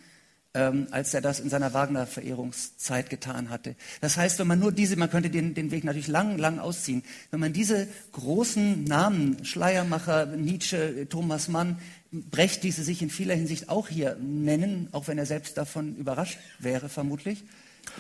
ähm, 0.57 0.87
als 0.91 1.13
er 1.13 1.21
das 1.21 1.39
in 1.39 1.49
seiner 1.49 1.73
Wagner-Verehrungszeit 1.73 3.09
getan 3.09 3.49
hatte. 3.49 3.75
Das 4.01 4.17
heißt, 4.17 4.39
wenn 4.39 4.47
man 4.47 4.59
nur 4.59 4.71
diese, 4.71 4.95
man 4.95 5.09
könnte 5.09 5.29
den, 5.29 5.53
den 5.53 5.71
Weg 5.71 5.83
natürlich 5.83 6.07
lang, 6.07 6.37
lang 6.37 6.57
ausziehen, 6.57 7.03
wenn 7.29 7.39
man 7.39 7.53
diese 7.53 7.87
großen 8.13 8.83
Namen, 8.83 9.45
Schleiermacher, 9.45 10.25
Nietzsche, 10.25 11.07
Thomas 11.09 11.47
Mann, 11.47 11.77
Brecht, 12.11 12.63
die 12.63 12.71
sie 12.71 12.83
sich 12.83 13.01
in 13.01 13.09
vieler 13.09 13.35
Hinsicht 13.35 13.69
auch 13.69 13.89
hier 13.89 14.15
nennen, 14.19 14.87
auch 14.91 15.07
wenn 15.07 15.17
er 15.17 15.25
selbst 15.25 15.57
davon 15.57 15.95
überrascht 15.95 16.37
wäre, 16.59 16.89
vermutlich, 16.89 17.43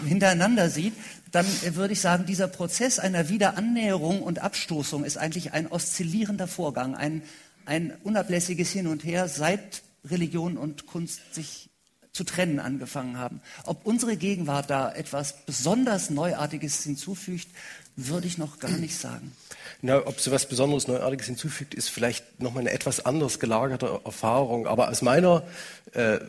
hintereinander 0.05 0.69
sieht, 0.69 0.93
dann 1.31 1.45
würde 1.73 1.93
ich 1.93 2.01
sagen, 2.01 2.25
dieser 2.25 2.47
Prozess 2.47 2.99
einer 2.99 3.29
Wiederannäherung 3.29 4.21
und 4.21 4.39
Abstoßung 4.39 5.03
ist 5.03 5.17
eigentlich 5.17 5.53
ein 5.53 5.67
oszillierender 5.67 6.47
Vorgang, 6.47 6.95
ein, 6.95 7.21
ein 7.65 7.93
unablässiges 8.03 8.71
Hin 8.71 8.87
und 8.87 9.03
Her, 9.03 9.27
seit 9.27 9.81
Religion 10.05 10.57
und 10.57 10.85
Kunst 10.85 11.33
sich 11.33 11.69
zu 12.11 12.23
trennen 12.23 12.59
angefangen 12.59 13.17
haben. 13.17 13.41
Ob 13.65 13.85
unsere 13.85 14.17
Gegenwart 14.17 14.69
da 14.69 14.91
etwas 14.91 15.45
besonders 15.45 16.09
Neuartiges 16.09 16.83
hinzufügt, 16.83 17.47
würde 17.97 18.27
ich 18.27 18.37
noch 18.37 18.59
gar 18.59 18.71
nicht 18.71 18.95
sagen. 18.95 19.31
Na, 19.81 20.05
ob 20.05 20.19
sie 20.19 20.31
was 20.31 20.47
Besonderes 20.47 20.87
Neuartiges 20.87 21.25
hinzufügt, 21.25 21.73
ist 21.73 21.89
vielleicht 21.89 22.39
nochmal 22.39 22.61
eine 22.61 22.71
etwas 22.71 23.05
anders 23.05 23.39
gelagerte 23.39 23.99
Erfahrung. 24.05 24.67
Aber 24.67 24.89
aus 24.89 25.01
meiner 25.01 25.43
äh, 25.93 26.19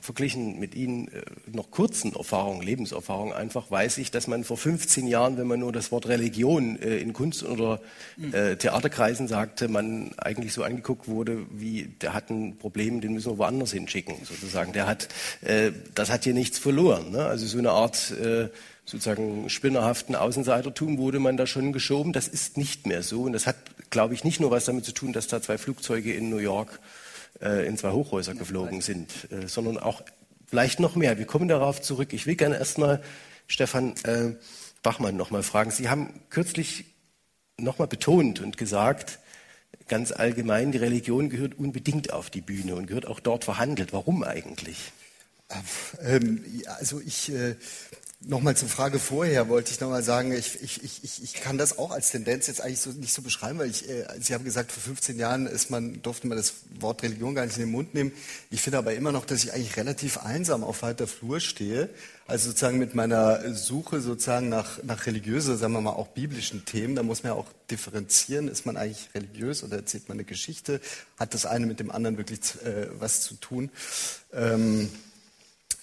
verglichen 0.00 0.58
mit 0.58 0.74
Ihnen 0.74 1.08
äh, 1.08 1.22
noch 1.46 1.70
kurzen 1.70 2.14
Erfahrungen, 2.14 2.62
Lebenserfahrungen 2.62 3.34
einfach, 3.34 3.70
weiß 3.70 3.98
ich, 3.98 4.10
dass 4.10 4.26
man 4.26 4.44
vor 4.44 4.56
15 4.56 5.06
Jahren, 5.06 5.36
wenn 5.36 5.46
man 5.46 5.60
nur 5.60 5.72
das 5.72 5.92
Wort 5.92 6.08
Religion 6.08 6.80
äh, 6.80 6.98
in 6.98 7.12
Kunst- 7.12 7.44
oder 7.44 7.80
hm. 8.16 8.34
äh, 8.34 8.56
Theaterkreisen 8.56 9.28
sagte, 9.28 9.68
man 9.68 10.12
eigentlich 10.18 10.52
so 10.52 10.62
angeguckt 10.62 11.08
wurde, 11.08 11.46
wie 11.50 11.84
der 12.00 12.14
hat 12.14 12.30
ein 12.30 12.56
Problem, 12.56 13.00
den 13.00 13.14
müssen 13.14 13.32
wir 13.32 13.38
woanders 13.38 13.72
hinschicken, 13.72 14.16
sozusagen. 14.24 14.72
Der 14.72 14.86
hat, 14.86 15.08
äh, 15.42 15.72
das 15.94 16.10
hat 16.10 16.24
hier 16.24 16.34
nichts 16.34 16.58
verloren. 16.58 17.10
Ne? 17.10 17.24
Also 17.24 17.46
so 17.46 17.58
eine 17.58 17.70
Art 17.70 18.12
äh, 18.12 18.48
sozusagen 18.90 19.48
spinnerhaften 19.48 20.16
Außenseitertum 20.16 20.98
wurde 20.98 21.20
man 21.20 21.36
da 21.36 21.46
schon 21.46 21.72
geschoben. 21.72 22.12
Das 22.12 22.26
ist 22.26 22.56
nicht 22.56 22.86
mehr 22.86 23.02
so. 23.02 23.22
Und 23.22 23.32
das 23.32 23.46
hat, 23.46 23.56
glaube 23.90 24.14
ich, 24.14 24.24
nicht 24.24 24.40
nur 24.40 24.50
was 24.50 24.64
damit 24.64 24.84
zu 24.84 24.92
tun, 24.92 25.12
dass 25.12 25.28
da 25.28 25.40
zwei 25.40 25.58
Flugzeuge 25.58 26.12
in 26.12 26.28
New 26.28 26.38
York 26.38 26.80
äh, 27.40 27.66
in 27.66 27.78
zwei 27.78 27.92
Hochhäuser 27.92 28.34
geflogen 28.34 28.80
sind, 28.80 29.30
äh, 29.30 29.46
sondern 29.46 29.78
auch 29.78 30.02
vielleicht 30.46 30.80
noch 30.80 30.96
mehr. 30.96 31.18
Wir 31.18 31.26
kommen 31.26 31.46
darauf 31.46 31.80
zurück. 31.80 32.12
Ich 32.12 32.26
will 32.26 32.34
gerne 32.34 32.58
erstmal 32.58 33.00
Stefan 33.46 33.94
äh, 34.02 34.34
Bachmann 34.82 35.16
nochmal 35.16 35.44
fragen. 35.44 35.70
Sie 35.70 35.88
haben 35.88 36.20
kürzlich 36.28 36.84
nochmal 37.58 37.88
betont 37.88 38.40
und 38.40 38.56
gesagt, 38.56 39.20
ganz 39.86 40.10
allgemein, 40.10 40.72
die 40.72 40.78
Religion 40.78 41.30
gehört 41.30 41.56
unbedingt 41.56 42.12
auf 42.12 42.30
die 42.30 42.40
Bühne 42.40 42.74
und 42.74 42.86
gehört 42.86 43.06
auch 43.06 43.20
dort 43.20 43.44
verhandelt. 43.44 43.92
Warum 43.92 44.24
eigentlich? 44.24 44.92
Ähm, 46.02 46.44
also 46.78 47.00
ich 47.00 47.32
äh, 47.32 47.56
Nochmal 48.22 48.54
zur 48.54 48.68
Frage 48.68 48.98
vorher 48.98 49.48
wollte 49.48 49.72
ich 49.72 49.80
nochmal 49.80 50.02
sagen, 50.02 50.32
ich, 50.32 50.62
ich, 50.62 50.84
ich, 50.84 51.22
ich 51.22 51.32
kann 51.32 51.56
das 51.56 51.78
auch 51.78 51.90
als 51.90 52.10
Tendenz 52.10 52.48
jetzt 52.48 52.60
eigentlich 52.60 52.80
so, 52.80 52.90
nicht 52.90 53.14
so 53.14 53.22
beschreiben, 53.22 53.58
weil 53.58 53.70
ich, 53.70 53.88
äh, 53.88 54.04
Sie 54.20 54.34
haben 54.34 54.44
gesagt, 54.44 54.72
vor 54.72 54.82
15 54.82 55.18
Jahren 55.18 55.46
ist 55.46 55.70
man, 55.70 56.02
durfte 56.02 56.26
man 56.26 56.36
das 56.36 56.52
Wort 56.78 57.02
Religion 57.02 57.34
gar 57.34 57.46
nicht 57.46 57.56
in 57.56 57.62
den 57.62 57.70
Mund 57.70 57.94
nehmen. 57.94 58.12
Ich 58.50 58.60
finde 58.60 58.76
aber 58.76 58.92
immer 58.92 59.10
noch, 59.10 59.24
dass 59.24 59.42
ich 59.42 59.54
eigentlich 59.54 59.78
relativ 59.78 60.18
einsam 60.18 60.64
auf 60.64 60.82
weiter 60.82 61.06
Flur 61.06 61.40
stehe. 61.40 61.88
Also 62.26 62.50
sozusagen 62.50 62.76
mit 62.76 62.94
meiner 62.94 63.54
Suche 63.54 64.02
sozusagen 64.02 64.50
nach, 64.50 64.82
nach 64.82 65.06
religiöse, 65.06 65.56
sagen 65.56 65.72
wir 65.72 65.80
mal 65.80 65.92
auch 65.92 66.08
biblischen 66.08 66.66
Themen, 66.66 66.96
da 66.96 67.02
muss 67.02 67.22
man 67.22 67.32
ja 67.32 67.38
auch 67.38 67.48
differenzieren, 67.70 68.48
ist 68.48 68.66
man 68.66 68.76
eigentlich 68.76 69.08
religiös 69.14 69.64
oder 69.64 69.78
erzählt 69.78 70.10
man 70.10 70.16
eine 70.16 70.24
Geschichte? 70.24 70.82
Hat 71.18 71.32
das 71.32 71.46
eine 71.46 71.64
mit 71.64 71.80
dem 71.80 71.90
anderen 71.90 72.18
wirklich 72.18 72.40
äh, 72.66 72.88
was 73.00 73.22
zu 73.22 73.36
tun? 73.36 73.70
Ähm, 74.34 74.90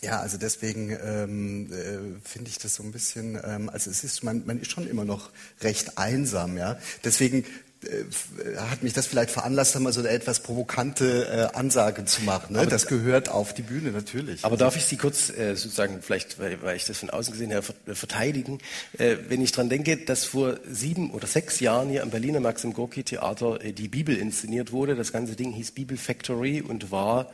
ja, 0.01 0.19
also 0.19 0.37
deswegen 0.37 0.91
ähm, 1.03 1.71
äh, 1.71 2.27
finde 2.27 2.49
ich 2.49 2.59
das 2.59 2.75
so 2.75 2.83
ein 2.83 2.91
bisschen, 2.91 3.39
ähm, 3.43 3.69
also 3.69 3.89
es 3.89 4.03
ist, 4.03 4.23
man, 4.23 4.43
man 4.45 4.61
ist 4.61 4.71
schon 4.71 4.87
immer 4.87 5.05
noch 5.05 5.31
recht 5.61 5.97
einsam, 5.97 6.57
ja. 6.57 6.77
Deswegen 7.03 7.45
äh, 7.83 8.57
hat 8.57 8.83
mich 8.83 8.93
das 8.93 9.07
vielleicht 9.07 9.31
veranlasst, 9.31 9.75
einmal 9.75 9.93
so 9.93 9.99
eine 9.99 10.09
etwas 10.09 10.41
provokante 10.41 11.51
äh, 11.53 11.57
Ansage 11.57 12.05
zu 12.05 12.23
machen. 12.23 12.55
Ne? 12.55 12.67
Das 12.67 12.87
gehört 12.87 13.29
auf 13.29 13.53
die 13.53 13.61
Bühne 13.61 13.91
natürlich. 13.91 14.43
Aber 14.43 14.57
darf 14.57 14.75
ich 14.75 14.85
Sie 14.85 14.97
kurz 14.97 15.29
äh, 15.29 15.55
sozusagen, 15.55 16.01
vielleicht, 16.01 16.39
weil, 16.39 16.61
weil 16.61 16.75
ich 16.75 16.85
das 16.85 16.99
von 16.99 17.09
außen 17.09 17.31
gesehen 17.33 17.53
habe, 17.53 17.65
verteidigen? 17.93 18.59
Äh, 18.97 19.17
wenn 19.29 19.41
ich 19.41 19.51
dran 19.51 19.69
denke, 19.69 19.97
dass 19.97 20.25
vor 20.25 20.57
sieben 20.69 21.11
oder 21.11 21.27
sechs 21.27 21.59
Jahren 21.59 21.89
hier 21.89 22.03
am 22.03 22.09
Berliner 22.09 22.39
Maxim 22.39 22.73
Gorki 22.73 23.03
Theater 23.03 23.63
äh, 23.63 23.73
die 23.73 23.87
Bibel 23.87 24.15
inszeniert 24.15 24.71
wurde. 24.71 24.95
Das 24.95 25.11
ganze 25.11 25.35
Ding 25.35 25.53
hieß 25.53 25.71
Bibel 25.71 25.97
Factory 25.97 26.61
und 26.61 26.91
war 26.91 27.31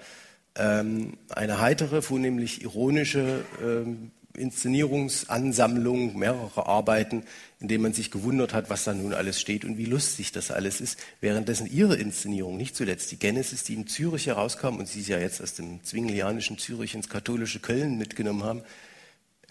ähm, 0.56 1.18
eine 1.30 1.60
heitere, 1.60 2.02
vornehmlich 2.02 2.62
ironische 2.64 3.46
ähm, 3.62 4.12
Inszenierungsansammlung 4.36 6.18
mehrerer 6.18 6.68
Arbeiten, 6.68 7.24
in 7.60 7.68
denen 7.68 7.84
man 7.84 7.94
sich 7.94 8.10
gewundert 8.10 8.54
hat, 8.54 8.70
was 8.70 8.84
da 8.84 8.94
nun 8.94 9.14
alles 9.14 9.40
steht 9.40 9.64
und 9.64 9.78
wie 9.78 9.86
lustig 9.86 10.32
das 10.32 10.50
alles 10.50 10.82
ist. 10.82 10.98
Währenddessen 11.22 11.68
ihre 11.72 11.96
Inszenierung, 11.96 12.58
nicht 12.58 12.76
zuletzt 12.76 13.12
die 13.12 13.20
Genesis, 13.20 13.64
die 13.64 13.76
in 13.76 13.88
Zürich 13.88 14.28
herauskam 14.28 14.78
und 14.78 14.88
Sie 14.88 15.02
sie 15.02 15.12
ja 15.12 15.20
jetzt 15.20 15.42
aus 15.42 15.54
dem 15.54 15.84
zwinglianischen 15.84 16.58
Zürich 16.58 16.96
ins 16.96 17.10
katholische 17.10 17.60
Köln 17.60 17.98
mitgenommen 17.98 18.44
haben, 18.44 18.64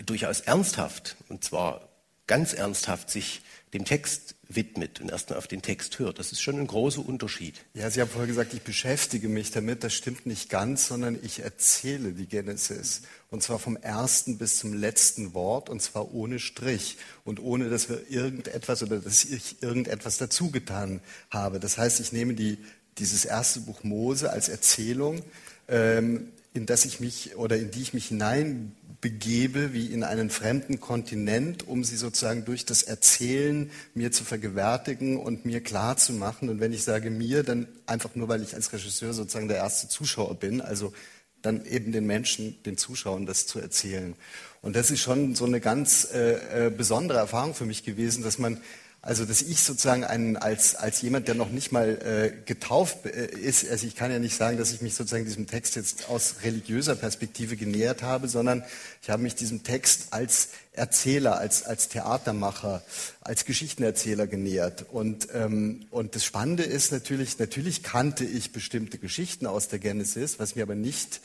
durchaus 0.05 0.41
ernsthaft, 0.41 1.17
und 1.29 1.45
zwar 1.45 1.89
ganz 2.27 2.53
ernsthaft 2.53 3.11
sich 3.11 3.43
dem 3.75 3.85
Text 3.85 4.35
widmet 4.55 5.01
und 5.01 5.11
erstmal 5.11 5.39
auf 5.39 5.47
den 5.47 5.63
Text 5.63 5.99
hört. 5.99 6.19
Das 6.19 6.33
ist 6.33 6.41
schon 6.41 6.59
ein 6.59 6.67
großer 6.67 7.07
Unterschied. 7.07 7.55
Ja, 7.75 7.91
Sie 7.91 8.01
haben 8.01 8.09
vorher 8.09 8.27
gesagt, 8.27 8.55
ich 8.55 8.63
beschäftige 8.63 9.29
mich 9.29 9.51
damit. 9.51 9.85
Das 9.85 9.95
stimmt 9.95 10.27
nicht 10.27 10.49
ganz, 10.49 10.89
sondern 10.89 11.19
ich 11.23 11.41
erzähle 11.41 12.13
die 12.13 12.27
Genesis. 12.27 13.03
Und 13.31 13.43
zwar 13.43 13.59
vom 13.59 13.77
ersten 13.77 14.39
bis 14.39 14.59
zum 14.59 14.75
letzten 14.75 15.35
Wort 15.35 15.71
und 15.71 15.81
zwar 15.81 16.13
ohne 16.13 16.39
Strich 16.39 16.99
und 17.25 17.41
ohne, 17.41 17.71
dass 17.71 17.89
wir 17.89 18.11
irgendetwas 18.11 18.83
oder 18.83 18.99
dass 18.99 19.25
ich 19.25 19.63
irgendetwas 19.63 20.19
dazugetan 20.19 21.01
habe. 21.31 21.59
Das 21.59 21.79
heißt, 21.79 22.01
ich 22.01 22.13
nehme 22.13 22.35
die, 22.35 22.59
dieses 22.99 23.25
erste 23.25 23.61
Buch 23.61 23.85
Mose 23.85 24.31
als 24.31 24.49
Erzählung, 24.49 25.23
ähm, 25.69 26.29
in 26.55 26.67
das 26.67 26.85
ich 26.85 27.01
mich 27.01 27.37
oder 27.37 27.57
in 27.57 27.71
die 27.71 27.81
ich 27.81 27.95
mich 27.95 28.09
hinein 28.09 28.73
begebe 29.03 29.75
wie 29.75 29.87
in 29.87 30.05
einen 30.05 30.31
fremden 30.31 30.81
Kontinent, 30.81 31.67
um 31.69 31.83
sie 31.85 31.97
sozusagen 31.97 32.45
durch 32.47 32.65
das 32.65 32.85
Erzählen 32.85 33.69
mir 33.95 34.13
zu 34.13 34.25
vergewärtigen 34.25 35.19
und 35.19 35.45
mir 35.45 35.61
klar 35.61 35.97
zu 35.97 36.13
machen. 36.13 36.49
Und 36.49 36.61
wenn 36.61 36.73
ich 36.73 36.85
sage 36.85 37.11
mir, 37.11 37.43
dann 37.43 37.67
einfach 37.85 38.15
nur, 38.15 38.29
weil 38.29 38.43
ich 38.43 38.55
als 38.55 38.73
Regisseur 38.73 39.13
sozusagen 39.13 39.49
der 39.49 39.57
erste 39.59 39.89
Zuschauer 39.89 40.37
bin, 40.37 40.61
also 40.61 40.95
dann 41.43 41.67
eben 41.67 41.91
den 41.91 42.07
Menschen, 42.07 42.63
den 42.63 42.79
Zuschauern 42.79 43.27
das 43.27 43.49
zu 43.49 43.59
erzählen. 43.59 44.15
Und 44.63 44.77
das 44.77 44.93
ist 44.93 45.01
schon 45.01 45.35
so 45.35 45.45
eine 45.47 45.61
ganz 45.61 46.09
äh, 46.15 46.67
äh 46.67 46.71
besondere 46.71 47.19
Erfahrung 47.19 47.55
für 47.55 47.67
mich 47.67 47.83
gewesen, 47.83 48.23
dass 48.23 48.39
man 48.39 48.61
also, 49.05 49.25
dass 49.25 49.43
ich 49.43 49.61
sozusagen 49.61 50.05
einen, 50.05 50.37
als, 50.37 50.77
als 50.77 51.03
jemand, 51.03 51.27
der 51.27 51.35
noch 51.35 51.51
nicht 51.51 51.73
mal 51.73 51.89
äh, 51.89 52.33
getauft 52.47 53.05
äh, 53.05 53.27
ist, 53.27 53.69
also 53.69 53.85
ich 53.85 53.97
kann 53.97 54.13
ja 54.13 54.21
nicht 54.21 54.37
sagen, 54.37 54.59
dass 54.59 54.73
ich 54.73 54.81
mich 54.81 54.95
sozusagen 54.95 55.25
diesem 55.25 55.49
Text 55.49 55.75
jetzt 55.75 56.09
aus 56.09 56.37
religiöser 56.45 56.95
Perspektive 56.95 57.57
genähert 57.57 58.03
habe, 58.03 58.29
sondern 58.29 58.63
ich 59.03 59.11
habe 59.11 59.25
mich 59.25 59.35
diesem 59.35 59.65
Text 59.65 60.13
als 60.13 60.51
Erzähler, 60.73 61.37
als, 61.39 61.65
als 61.65 61.89
Theatermacher, 61.89 62.85
als 63.21 63.45
Geschichtenerzähler 63.45 64.29
genähert. 64.29 64.87
Und, 64.93 65.27
ähm, 65.35 65.85
und 65.91 66.15
das 66.15 66.25
Spannende 66.25 66.63
ist 66.63 66.93
natürlich, 66.93 67.41
natürlich 67.41 67.83
kannte 67.83 68.25
ich 68.25 68.53
bestimmte 68.53 68.99
Geschichten 68.99 69.47
aus 69.47 69.67
der 69.67 69.81
Genesis, 69.81 70.39
was 70.39 70.55
mir 70.55 70.63
aber 70.63 70.77
nicht 70.77 71.21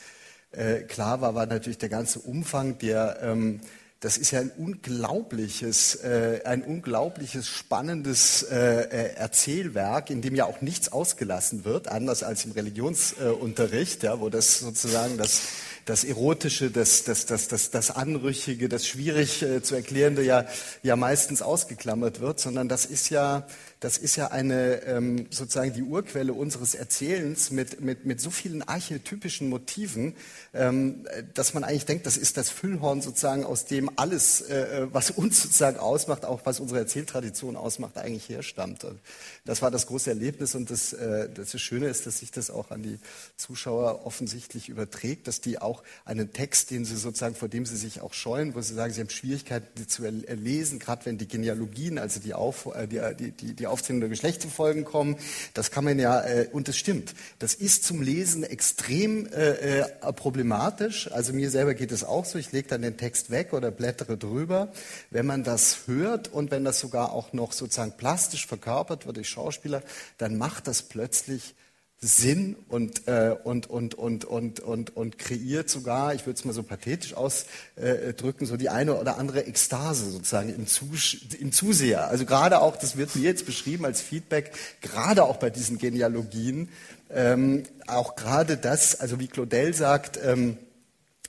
äh, 0.51 0.79
klar 0.79 1.21
war, 1.21 1.35
war 1.35 1.45
natürlich 1.45 1.77
der 1.77 1.89
ganze 1.89 2.17
Umfang 2.17 2.79
der 2.79 3.19
ähm, 3.21 3.61
das 3.99 4.17
ist 4.17 4.31
ja 4.31 4.41
ein 4.41 4.51
unglaubliches, 4.51 5.95
äh, 5.95 6.41
ein 6.45 6.63
unglaubliches 6.63 7.47
spannendes 7.47 8.43
äh, 8.43 8.55
äh, 8.55 9.13
Erzählwerk, 9.15 10.09
in 10.11 10.21
dem 10.21 10.35
ja 10.35 10.45
auch 10.45 10.61
nichts 10.61 10.91
ausgelassen 10.91 11.65
wird, 11.65 11.87
anders 11.87 12.21
als 12.21 12.45
im 12.45 12.51
Religionsunterricht, 12.51 14.03
ja, 14.03 14.19
wo 14.19 14.29
das 14.29 14.59
sozusagen 14.59 15.17
das 15.17 15.41
das 15.87 16.03
Erotische, 16.03 16.69
das, 16.69 17.05
das, 17.05 17.25
das, 17.25 17.47
das, 17.47 17.71
das 17.71 17.91
Anrüchige, 17.91 18.67
das 18.67 18.85
schwierig 18.85 19.41
äh, 19.41 19.63
zu 19.63 19.73
erklärende 19.73 20.21
ja, 20.21 20.45
ja 20.83 20.97
meistens 20.97 21.41
ausgeklammert 21.41 22.19
wird, 22.19 22.41
sondern 22.41 22.67
das 22.67 22.85
ist 22.85 23.09
ja 23.09 23.47
das 23.79 23.97
ist 23.99 24.15
ja 24.15 24.29
eine, 24.29 24.81
ähm, 24.83 25.27
sozusagen 25.29 25.71
die 25.73 25.83
Urquelle 25.83 26.33
unseres 26.33 26.73
Erzählens 26.73 27.51
mit, 27.51 27.79
mit, 27.79 28.05
mit 28.05 28.19
so 28.19 28.31
vielen 28.31 28.63
archetypischen 28.63 29.49
Motiven, 29.49 30.15
ähm, 30.53 31.05
dass 31.35 31.53
man 31.53 31.63
eigentlich 31.63 31.85
denkt, 31.85 32.07
das 32.07 32.17
ist 32.17 32.37
das 32.37 32.49
Füllhorn 32.49 33.01
sozusagen, 33.01 33.45
aus 33.45 33.65
dem 33.65 33.91
alles, 33.95 34.41
äh, 34.41 34.87
was 34.91 35.11
uns 35.11 35.43
sozusagen 35.43 35.77
ausmacht, 35.77 36.25
auch 36.25 36.41
was 36.45 36.59
unsere 36.59 36.79
Erzähltradition 36.79 37.55
ausmacht, 37.55 37.97
eigentlich 37.97 38.29
herstammt. 38.29 38.83
Und 38.83 38.99
das 39.47 39.61
war 39.61 39.71
das 39.71 39.87
große 39.87 40.09
Erlebnis 40.09 40.53
und 40.53 40.69
das, 40.69 40.93
äh, 40.93 41.29
das 41.33 41.59
Schöne 41.59 41.87
ist, 41.87 42.05
dass 42.05 42.19
sich 42.19 42.31
das 42.31 42.51
auch 42.51 42.69
an 42.69 42.83
die 42.83 42.99
Zuschauer 43.35 44.05
offensichtlich 44.05 44.69
überträgt, 44.69 45.27
dass 45.27 45.41
die 45.41 45.59
auch 45.59 45.83
einen 46.05 46.33
Text, 46.33 46.69
den 46.69 46.85
sie 46.85 46.95
sozusagen, 46.95 47.33
vor 47.33 47.47
dem 47.47 47.65
sie 47.65 47.77
sich 47.77 48.01
auch 48.01 48.13
scheuen, 48.13 48.53
wo 48.53 48.61
sie 48.61 48.73
sagen, 48.73 48.93
sie 48.93 49.01
haben 49.01 49.09
Schwierigkeiten, 49.09 49.87
zu 49.87 50.07
lesen, 50.07 50.79
gerade 50.79 51.05
wenn 51.05 51.17
die 51.17 51.27
Genealogien, 51.27 51.97
also 51.97 52.19
die, 52.19 52.33
Auf, 52.33 52.67
äh, 52.75 52.87
die, 52.87 52.99
die, 53.17 53.31
die 53.31 53.53
die 53.53 53.67
Aufzählung 53.67 54.01
der 54.01 54.09
Geschlechtsfolgen 54.09 54.83
kommen. 54.83 55.17
Das 55.53 55.71
kann 55.71 55.85
man 55.85 55.97
ja, 55.97 56.21
äh, 56.21 56.49
und 56.51 56.67
das 56.67 56.77
stimmt. 56.77 57.15
Das 57.39 57.53
ist 57.53 57.83
zum 57.85 58.01
Lesen 58.01 58.43
extrem 58.43 59.27
äh, 59.27 59.79
äh, 59.79 60.13
problematisch. 60.13 61.11
Also 61.11 61.33
mir 61.33 61.49
selber 61.49 61.73
geht 61.73 61.91
es 61.91 62.03
auch 62.03 62.25
so. 62.25 62.37
Ich 62.37 62.51
lege 62.51 62.67
dann 62.67 62.81
den 62.81 62.97
Text 62.97 63.31
weg 63.31 63.53
oder 63.53 63.71
blättere 63.71 64.17
drüber. 64.17 64.71
Wenn 65.09 65.25
man 65.25 65.43
das 65.43 65.87
hört 65.87 66.27
und 66.33 66.51
wenn 66.51 66.65
das 66.65 66.79
sogar 66.79 67.13
auch 67.13 67.33
noch 67.33 67.53
sozusagen 67.53 67.93
plastisch 67.93 68.45
verkörpert 68.45 69.05
wird 69.05 69.17
durch 69.17 69.29
Schauspieler, 69.37 69.83
dann 70.17 70.37
macht 70.37 70.67
das 70.67 70.81
plötzlich 70.81 71.53
Sinn 71.99 72.55
und, 72.69 73.07
äh, 73.07 73.35
und, 73.43 73.67
und, 73.67 73.95
und, 73.95 74.25
und, 74.25 74.59
und, 74.59 74.95
und 74.95 75.17
kreiert 75.17 75.67
sogar, 75.67 76.13
ich 76.13 76.27
würde 76.27 76.37
es 76.37 76.45
mal 76.45 76.53
so 76.53 76.61
pathetisch 76.61 77.15
ausdrücken, 77.15 78.45
so 78.45 78.55
die 78.55 78.69
eine 78.69 78.99
oder 78.99 79.17
andere 79.17 79.45
Ekstase 79.45 80.11
sozusagen 80.11 80.53
im, 80.53 80.67
Zus 80.67 81.17
im 81.39 81.51
Zuseher. 81.51 82.07
Also 82.07 82.25
gerade 82.25 82.61
auch, 82.61 82.77
das 82.77 82.97
wird 82.97 83.15
mir 83.15 83.23
jetzt 83.23 83.47
beschrieben 83.47 83.85
als 83.85 84.01
Feedback, 84.01 84.51
gerade 84.81 85.23
auch 85.23 85.37
bei 85.37 85.49
diesen 85.49 85.79
Genealogien, 85.79 86.69
ähm, 87.09 87.63
auch 87.87 88.15
gerade 88.15 88.57
das, 88.57 88.99
also 88.99 89.19
wie 89.19 89.27
Claudel 89.27 89.73
sagt, 89.73 90.19
ähm, 90.23 90.57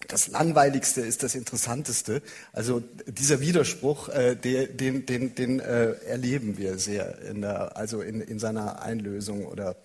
das 0.07 0.29
Langweiligste 0.29 1.01
ist 1.01 1.23
das 1.23 1.35
Interessanteste. 1.35 2.23
Also 2.53 2.83
dieser 3.07 3.41
Widerspruch, 3.41 4.09
äh, 4.09 4.37
den, 4.37 5.07
den, 5.07 5.35
den, 5.35 5.61
äh, 5.61 5.93
erleben 6.07 6.57
wir 6.57 6.79
sehr 6.79 7.19
in 7.23 7.41
der, 7.43 7.77
also 7.77 8.01
in, 8.01 8.21
in 8.21 8.39
seiner 8.39 8.81
Einlösung 8.83 9.47
oder 9.47 9.77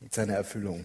mit 0.00 0.14
seiner 0.14 0.34
Erfüllung. 0.34 0.84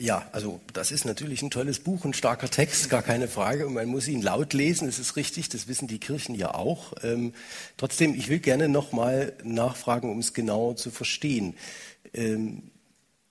Ja, 0.00 0.28
also 0.30 0.60
das 0.72 0.92
ist 0.92 1.04
natürlich 1.04 1.42
ein 1.42 1.50
tolles 1.50 1.80
Buch, 1.80 2.04
ein 2.04 2.14
starker 2.14 2.48
Text, 2.48 2.88
gar 2.88 3.02
keine 3.02 3.26
Frage. 3.26 3.66
Und 3.66 3.74
man 3.74 3.88
muss 3.88 4.06
ihn 4.06 4.22
laut 4.22 4.52
lesen, 4.52 4.86
das 4.86 5.00
ist 5.00 5.16
richtig, 5.16 5.48
das 5.48 5.66
wissen 5.66 5.88
die 5.88 5.98
Kirchen 5.98 6.36
ja 6.36 6.54
auch. 6.54 6.92
Ähm, 7.02 7.34
trotzdem, 7.76 8.14
ich 8.14 8.28
will 8.28 8.38
gerne 8.38 8.68
nochmal 8.68 9.32
nachfragen, 9.42 10.08
um 10.08 10.20
es 10.20 10.34
genau 10.34 10.74
zu 10.74 10.92
verstehen. 10.92 11.56
Ähm, 12.14 12.70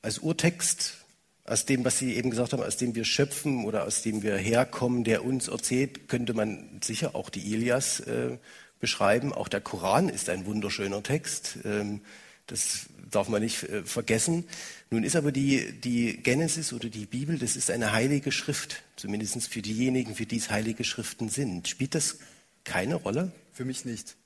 als 0.02 0.20
Urtext, 0.20 1.06
aus 1.48 1.66
dem, 1.66 1.86
was 1.86 1.98
Sie 1.98 2.16
eben 2.16 2.30
gesagt 2.30 2.54
haben, 2.54 2.62
aus 2.62 2.78
dem 2.78 2.94
wir 2.94 3.06
schöpfen 3.06 3.66
oder 3.66 3.86
aus 3.86 4.02
dem 4.02 4.22
wir 4.22 4.36
herkommen, 4.36 5.04
der 5.04 5.24
uns 5.24 5.48
erzählt, 5.48 6.10
könnte 6.10 6.34
man 6.34 6.80
sicher 6.84 7.16
auch 7.16 7.30
die 7.30 7.54
Ilias 7.54 8.02
äh, 8.02 8.38
beschreiben. 8.80 9.34
Auch 9.34 9.48
der 9.48 9.62
Koran 9.62 10.10
ist 10.10 10.30
ein 10.30 10.46
wunderschöner 10.46 11.02
Text. 11.02 11.60
Ähm, 11.64 12.02
das 12.48 12.88
darf 13.10 13.30
man 13.30 13.42
nicht 13.42 13.64
äh, 13.64 13.84
vergessen. 13.84 14.44
Nun 14.90 15.04
ist 15.04 15.16
aber 15.16 15.32
die, 15.32 15.72
die 15.72 16.18
Genesis 16.18 16.74
oder 16.74 16.90
die 16.90 17.06
Bibel, 17.06 17.40
das 17.40 17.56
ist 17.56 17.72
eine 17.72 17.94
heilige 17.94 18.34
Schrift, 18.34 18.84
zumindest 18.98 19.48
für 19.48 19.62
diejenigen, 19.62 20.16
für 20.16 20.26
die 20.26 20.38
es 20.38 20.50
heilige 20.50 20.84
Schriften 20.84 21.30
sind. 21.30 21.70
Spielt 21.70 21.96
das 21.96 22.18
keine 22.66 22.96
Rolle? 22.96 23.32
Für 23.54 23.64
mich 23.64 23.86
nicht. 23.86 24.18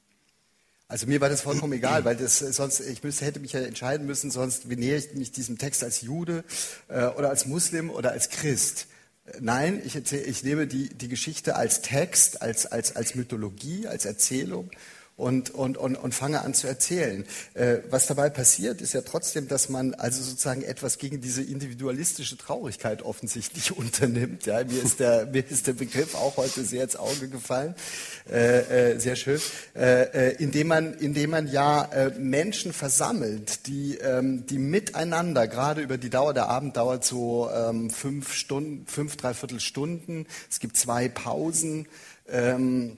Also 0.91 1.07
mir 1.07 1.21
war 1.21 1.29
das 1.29 1.39
vollkommen 1.39 1.71
egal, 1.71 2.03
weil 2.03 2.17
das 2.17 2.41
äh, 2.41 2.51
sonst 2.51 2.81
ich 2.81 3.01
müsste, 3.01 3.23
hätte 3.23 3.39
mich 3.39 3.53
ja 3.53 3.61
entscheiden 3.61 4.05
müssen, 4.05 4.29
sonst 4.29 4.69
wie 4.69 4.75
nähere 4.75 4.97
ich 4.97 5.13
mich 5.13 5.31
diesem 5.31 5.57
Text 5.57 5.85
als 5.85 6.01
Jude 6.01 6.43
äh, 6.89 7.05
oder 7.05 7.29
als 7.29 7.45
Muslim 7.45 7.89
oder 7.89 8.11
als 8.11 8.29
Christ. 8.29 8.87
Nein, 9.39 9.81
ich, 9.85 9.95
erzähle, 9.95 10.23
ich 10.23 10.43
nehme 10.43 10.67
die, 10.67 10.89
die 10.89 11.07
Geschichte 11.07 11.55
als 11.55 11.81
Text, 11.81 12.41
als, 12.41 12.65
als, 12.65 12.93
als 12.93 13.15
Mythologie, 13.15 13.87
als 13.87 14.03
Erzählung 14.03 14.69
und, 15.17 15.51
und, 15.51 15.77
und, 15.77 15.95
und 15.95 16.15
fange 16.15 16.41
an 16.41 16.53
zu 16.53 16.67
erzählen. 16.67 17.25
Äh, 17.53 17.77
was 17.89 18.07
dabei 18.07 18.29
passiert, 18.29 18.81
ist 18.81 18.93
ja 18.93 19.01
trotzdem, 19.01 19.47
dass 19.47 19.69
man 19.69 19.93
also 19.93 20.23
sozusagen 20.23 20.63
etwas 20.63 20.97
gegen 20.97 21.21
diese 21.21 21.43
individualistische 21.43 22.37
Traurigkeit 22.37 23.03
offensichtlich 23.03 23.77
unternimmt. 23.77 24.45
Ja, 24.45 24.63
mir, 24.63 24.81
ist 24.81 24.99
der, 24.99 25.27
mir 25.27 25.43
ist 25.47 25.67
der 25.67 25.73
Begriff 25.73 26.15
auch 26.15 26.37
heute 26.37 26.63
sehr 26.63 26.83
ins 26.83 26.95
Auge 26.95 27.27
gefallen, 27.27 27.75
äh, 28.31 28.93
äh, 28.93 28.99
sehr 28.99 29.15
schön, 29.15 29.39
äh, 29.75 30.29
äh 30.29 30.35
indem, 30.41 30.67
man, 30.67 30.93
indem 30.95 31.31
man 31.31 31.51
ja 31.51 31.83
äh, 31.85 32.11
Menschen 32.17 32.73
versammelt, 32.73 33.67
die, 33.67 33.97
ähm, 33.97 34.45
die 34.47 34.57
miteinander, 34.57 35.47
gerade 35.47 35.81
über 35.81 35.97
die 35.97 36.09
Dauer, 36.09 36.33
der 36.33 36.47
Abend 36.47 36.77
dauert 36.77 37.05
so 37.05 37.49
ähm, 37.53 37.89
fünf 37.89 38.33
Stunden, 38.33 38.87
fünf, 38.87 39.17
dreiviertel 39.17 39.59
Stunden, 39.59 40.25
es 40.49 40.59
gibt 40.59 40.77
zwei 40.77 41.09
Pausen, 41.09 41.87
ähm, 42.27 42.97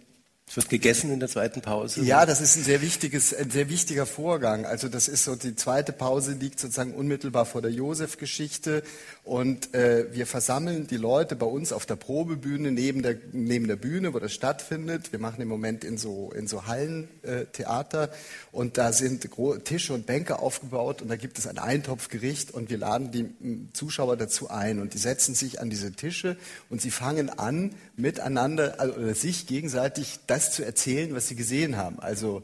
es 0.53 0.57
wird 0.57 0.69
gegessen 0.69 1.11
in 1.11 1.19
der 1.19 1.29
zweiten 1.29 1.61
Pause. 1.61 2.03
Ja, 2.03 2.27
das 2.27 2.39
ist 2.39 2.57
ein 2.57 2.63
sehr 2.63 2.83
wichtiges, 2.83 3.33
ein 3.33 3.49
sehr 3.49 3.69
wichtiger 3.69 4.05
Vorgang. 4.05 4.67
Also 4.67 4.87
das 4.87 5.07
ist 5.07 5.23
so 5.23 5.35
die 5.35 5.55
zweite 5.55 5.93
Pause 5.93 6.33
liegt 6.33 6.59
sozusagen 6.59 6.93
unmittelbar 6.93 7.47
vor 7.47 7.63
der 7.63 7.71
Josef-Geschichte 7.71 8.83
und 9.23 9.73
äh, 9.73 10.13
wir 10.13 10.27
versammeln 10.27 10.85
die 10.85 10.97
Leute 10.97 11.37
bei 11.37 11.45
uns 11.45 11.71
auf 11.71 11.85
der 11.85 11.95
Probebühne 11.95 12.71
neben 12.71 13.03
der 13.03 13.15
neben 13.31 13.67
der 13.67 13.77
Bühne, 13.77 14.13
wo 14.13 14.19
das 14.19 14.33
stattfindet. 14.33 15.13
Wir 15.13 15.19
machen 15.19 15.41
im 15.41 15.47
Moment 15.47 15.85
in 15.85 15.97
so 15.97 16.33
in 16.35 16.45
so 16.47 16.67
Hallentheater 16.67 18.09
äh, 18.09 18.15
und 18.51 18.77
da 18.77 18.91
sind 18.91 19.29
Tische 19.63 19.93
und 19.93 20.05
Bänke 20.05 20.39
aufgebaut 20.39 21.01
und 21.01 21.07
da 21.07 21.15
gibt 21.15 21.39
es 21.39 21.47
ein 21.47 21.57
Eintopfgericht 21.57 22.51
und 22.51 22.69
wir 22.69 22.77
laden 22.77 23.11
die 23.11 23.69
Zuschauer 23.71 24.17
dazu 24.17 24.49
ein 24.49 24.79
und 24.79 24.93
die 24.93 24.97
setzen 24.97 25.35
sich 25.35 25.61
an 25.61 25.69
diese 25.69 25.93
Tische 25.93 26.35
und 26.69 26.81
sie 26.81 26.91
fangen 26.91 27.29
an 27.29 27.75
miteinander 27.95 28.81
also, 28.81 28.95
oder 28.95 29.15
sich 29.15 29.47
gegenseitig 29.47 30.19
das 30.27 30.51
zu 30.51 30.65
erzählen, 30.65 31.15
was 31.15 31.29
sie 31.29 31.35
gesehen 31.35 31.77
haben. 31.77 32.01
Also 32.01 32.43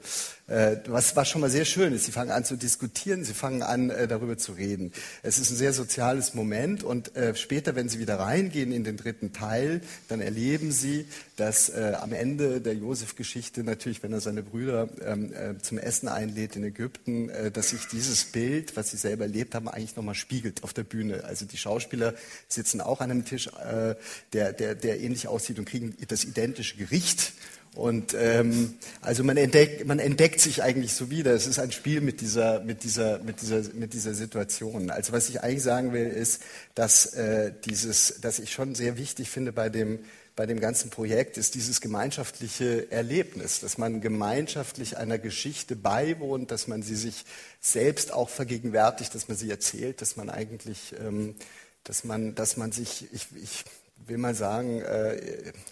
was, 0.87 1.15
was 1.15 1.29
schon 1.29 1.41
mal 1.41 1.49
sehr 1.49 1.65
schön 1.65 1.93
ist. 1.93 2.05
Sie 2.05 2.11
fangen 2.11 2.31
an 2.31 2.43
zu 2.43 2.55
diskutieren, 2.55 3.23
sie 3.23 3.33
fangen 3.33 3.61
an 3.61 3.89
äh, 3.89 4.07
darüber 4.07 4.37
zu 4.37 4.53
reden. 4.53 4.91
Es 5.21 5.37
ist 5.37 5.51
ein 5.51 5.55
sehr 5.55 5.73
soziales 5.73 6.33
Moment 6.33 6.83
und 6.83 7.15
äh, 7.15 7.35
später, 7.35 7.75
wenn 7.75 7.89
sie 7.89 7.99
wieder 7.99 8.19
reingehen 8.19 8.71
in 8.71 8.83
den 8.83 8.97
dritten 8.97 9.33
Teil, 9.33 9.81
dann 10.07 10.21
erleben 10.21 10.71
sie, 10.71 11.05
dass 11.35 11.69
äh, 11.69 11.93
am 11.99 12.13
Ende 12.13 12.61
der 12.61 12.75
Josef-Geschichte 12.75 13.63
natürlich, 13.63 14.03
wenn 14.03 14.11
er 14.11 14.21
seine 14.21 14.43
Brüder 14.43 14.89
ähm, 15.05 15.33
äh, 15.33 15.57
zum 15.59 15.77
Essen 15.77 16.07
einlädt 16.07 16.55
in 16.55 16.63
Ägypten, 16.63 17.29
äh, 17.29 17.51
dass 17.51 17.69
sich 17.69 17.87
dieses 17.87 18.25
Bild, 18.25 18.75
was 18.75 18.91
sie 18.91 18.97
selber 18.97 19.23
erlebt 19.23 19.55
haben, 19.55 19.69
eigentlich 19.69 19.95
nochmal 19.95 20.15
spiegelt 20.15 20.63
auf 20.63 20.73
der 20.73 20.83
Bühne. 20.83 21.23
Also 21.23 21.45
die 21.45 21.57
Schauspieler 21.57 22.13
sitzen 22.47 22.81
auch 22.81 23.01
an 23.01 23.11
einem 23.11 23.25
Tisch, 23.25 23.47
äh, 23.47 23.95
der, 24.33 24.53
der, 24.53 24.75
der 24.75 24.99
ähnlich 24.99 25.27
aussieht 25.27 25.59
und 25.59 25.65
kriegen 25.65 25.95
das 26.07 26.23
identische 26.23 26.77
Gericht 26.77 27.33
und 27.75 28.13
ähm, 28.13 28.75
also 29.01 29.23
man 29.23 29.37
entdeckt, 29.37 29.85
man 29.85 29.99
entdeckt 29.99 30.41
sich 30.41 30.63
eigentlich 30.63 30.93
so 30.93 31.09
wieder. 31.09 31.33
Es 31.33 31.47
ist 31.47 31.59
ein 31.59 31.71
Spiel 31.71 32.01
mit 32.01 32.19
dieser, 32.21 32.61
mit 32.61 32.83
dieser, 32.83 33.19
mit 33.19 33.41
dieser, 33.41 33.61
mit 33.73 33.93
dieser 33.93 34.13
Situation. 34.13 34.89
Also 34.89 35.13
was 35.13 35.29
ich 35.29 35.43
eigentlich 35.43 35.63
sagen 35.63 35.93
will, 35.93 36.07
ist, 36.07 36.41
dass 36.75 37.13
äh, 37.13 37.53
dieses, 37.65 38.19
dass 38.21 38.39
ich 38.39 38.51
schon 38.51 38.75
sehr 38.75 38.97
wichtig 38.97 39.29
finde 39.29 39.53
bei 39.53 39.69
dem 39.69 39.99
bei 40.39 40.45
dem 40.45 40.61
ganzen 40.61 40.89
Projekt 40.89 41.37
ist 41.37 41.53
dieses 41.55 41.81
gemeinschaftliche 41.81 42.89
Erlebnis, 42.93 43.59
dass 43.59 43.77
man 43.77 43.99
gemeinschaftlich 43.99 44.95
einer 44.95 45.19
Geschichte 45.19 45.75
beiwohnt, 45.75 46.49
dass 46.49 46.69
man 46.69 46.81
sie 46.81 46.95
sich 46.95 47.25
selbst 47.59 48.13
auch 48.13 48.29
vergegenwärtigt, 48.29 49.13
dass 49.13 49.27
man 49.27 49.35
sie 49.35 49.49
erzählt, 49.49 50.01
dass 50.01 50.15
man 50.15 50.29
eigentlich, 50.29 50.95
ähm, 51.05 51.35
dass 51.83 52.05
man, 52.05 52.35
dass 52.35 52.55
man 52.55 52.71
sich, 52.71 53.07
ich, 53.11 53.27
ich 53.35 53.65
will 54.07 54.17
mal 54.17 54.35
sagen, 54.35 54.81
äh, 54.81 55.15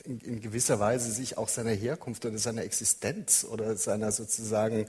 in, 0.04 0.20
in, 0.20 0.42
gewisser 0.42 0.80
Weise 0.80 1.12
sich 1.12 1.38
auch 1.38 1.50
seiner 1.50 1.72
Herkunft 1.72 2.26
oder 2.26 2.38
seiner 2.38 2.64
Existenz 2.64 3.46
oder 3.50 3.76
seiner 3.76 4.12
sozusagen 4.12 4.88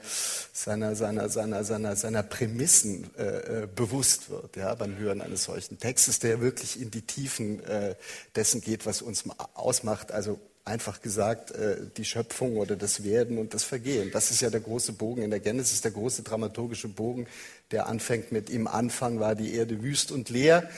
seiner, 0.53 0.95
seiner, 0.95 1.29
seiner, 1.29 1.63
seiner, 1.63 1.95
seiner 1.95 2.23
Prämissen 2.23 3.09
äh, 3.17 3.63
äh, 3.63 3.67
bewusst 3.73 4.29
wird, 4.29 4.55
ja, 4.55 4.75
beim 4.75 4.97
Hören 4.97 5.21
eines 5.21 5.45
solchen 5.45 5.79
Textes, 5.79 6.19
der 6.19 6.41
wirklich 6.41 6.81
in 6.81 6.91
die 6.91 7.01
Tiefen 7.01 7.63
äh, 7.65 7.95
dessen 8.35 8.61
geht, 8.61 8.85
was 8.85 9.01
uns 9.01 9.23
ausmacht. 9.55 10.11
Also 10.11 10.39
einfach 10.65 11.01
gesagt, 11.01 11.51
äh, 11.51 11.77
die 11.97 12.05
Schöpfung 12.05 12.57
oder 12.57 12.75
das 12.75 13.03
Werden 13.03 13.37
und 13.37 13.53
das 13.53 13.63
Vergehen. 13.63 14.11
Das 14.11 14.31
ist 14.31 14.41
ja 14.41 14.49
der 14.49 14.61
große 14.61 14.93
Bogen 14.93 15.23
in 15.23 15.31
der 15.31 15.39
Genesis, 15.39 15.81
der 15.81 15.91
große 15.91 16.23
dramaturgische 16.23 16.87
Bogen, 16.87 17.27
der 17.71 17.87
anfängt 17.87 18.31
mit 18.31 18.49
im 18.49 18.67
Anfang 18.67 19.19
war 19.19 19.35
die 19.35 19.55
Erde 19.55 19.81
wüst 19.81 20.11
und 20.11 20.29
leer 20.29 20.69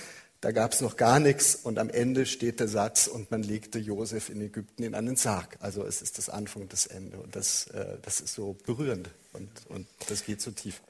da 0.42 0.52
gab 0.52 0.74
es 0.74 0.82
noch 0.82 0.98
gar 0.98 1.20
nichts 1.20 1.56
und 1.56 1.78
am 1.78 1.90
Ende 1.90 2.26
steht 2.26 2.60
der 2.60 2.68
Satz 2.68 3.06
und 3.06 3.30
man 3.30 3.44
legte 3.44 3.78
Josef 3.78 4.30
in 4.30 4.42
Ägypten 4.42 4.84
in 4.84 4.96
einen 4.96 5.16
Sarg. 5.16 5.58
Also 5.62 5.86
es 5.86 6.02
ist 6.02 6.18
das 6.18 6.30
Anfang 6.30 6.64
und 6.64 6.74
das 6.74 6.88
Ende 6.88 7.18
und 7.18 7.36
das, 7.36 7.68
äh, 7.68 7.98
das 8.02 8.20
ist 8.20 8.34
so 8.34 8.58
berührend 8.66 9.12
und, 9.34 9.50
und 9.70 9.88
das 10.10 10.26
geht 10.26 10.42
so 10.42 10.50
tief. 10.50 10.82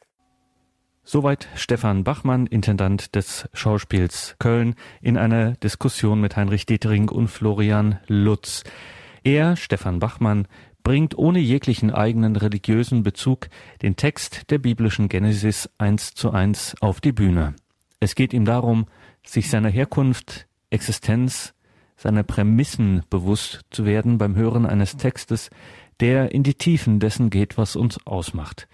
Soweit 1.03 1.49
Stefan 1.55 2.03
Bachmann, 2.03 2.47
Intendant 2.47 3.15
des 3.15 3.49
Schauspiels 3.53 4.35
Köln, 4.39 4.75
in 5.01 5.17
einer 5.17 5.53
Diskussion 5.53 6.21
mit 6.21 6.37
Heinrich 6.37 6.65
Detering 6.65 7.09
und 7.09 7.27
Florian 7.27 7.99
Lutz. 8.07 8.63
Er, 9.23 9.57
Stefan 9.57 9.99
Bachmann, 9.99 10.47
bringt 10.83 11.17
ohne 11.17 11.39
jeglichen 11.39 11.91
eigenen 11.91 12.35
religiösen 12.35 13.03
Bezug 13.03 13.49
den 13.81 13.97
Text 13.97 14.49
der 14.49 14.59
biblischen 14.59 15.09
Genesis 15.09 15.69
eins 15.77 16.13
zu 16.13 16.31
eins 16.31 16.75
auf 16.79 17.01
die 17.01 17.11
Bühne. 17.11 17.55
Es 17.99 18.15
geht 18.15 18.33
ihm 18.33 18.45
darum, 18.45 18.87
sich 19.25 19.49
seiner 19.49 19.69
Herkunft, 19.69 20.47
Existenz, 20.69 21.53
seiner 21.95 22.23
Prämissen 22.23 23.03
bewusst 23.09 23.61
zu 23.69 23.85
werden 23.85 24.17
beim 24.17 24.35
Hören 24.35 24.65
eines 24.65 24.97
Textes, 24.97 25.49
der 25.99 26.31
in 26.31 26.43
die 26.43 26.55
Tiefen 26.55 26.99
dessen 26.99 27.29
geht, 27.29 27.57
was 27.57 27.75
uns 27.75 28.05
ausmacht. 28.07 28.67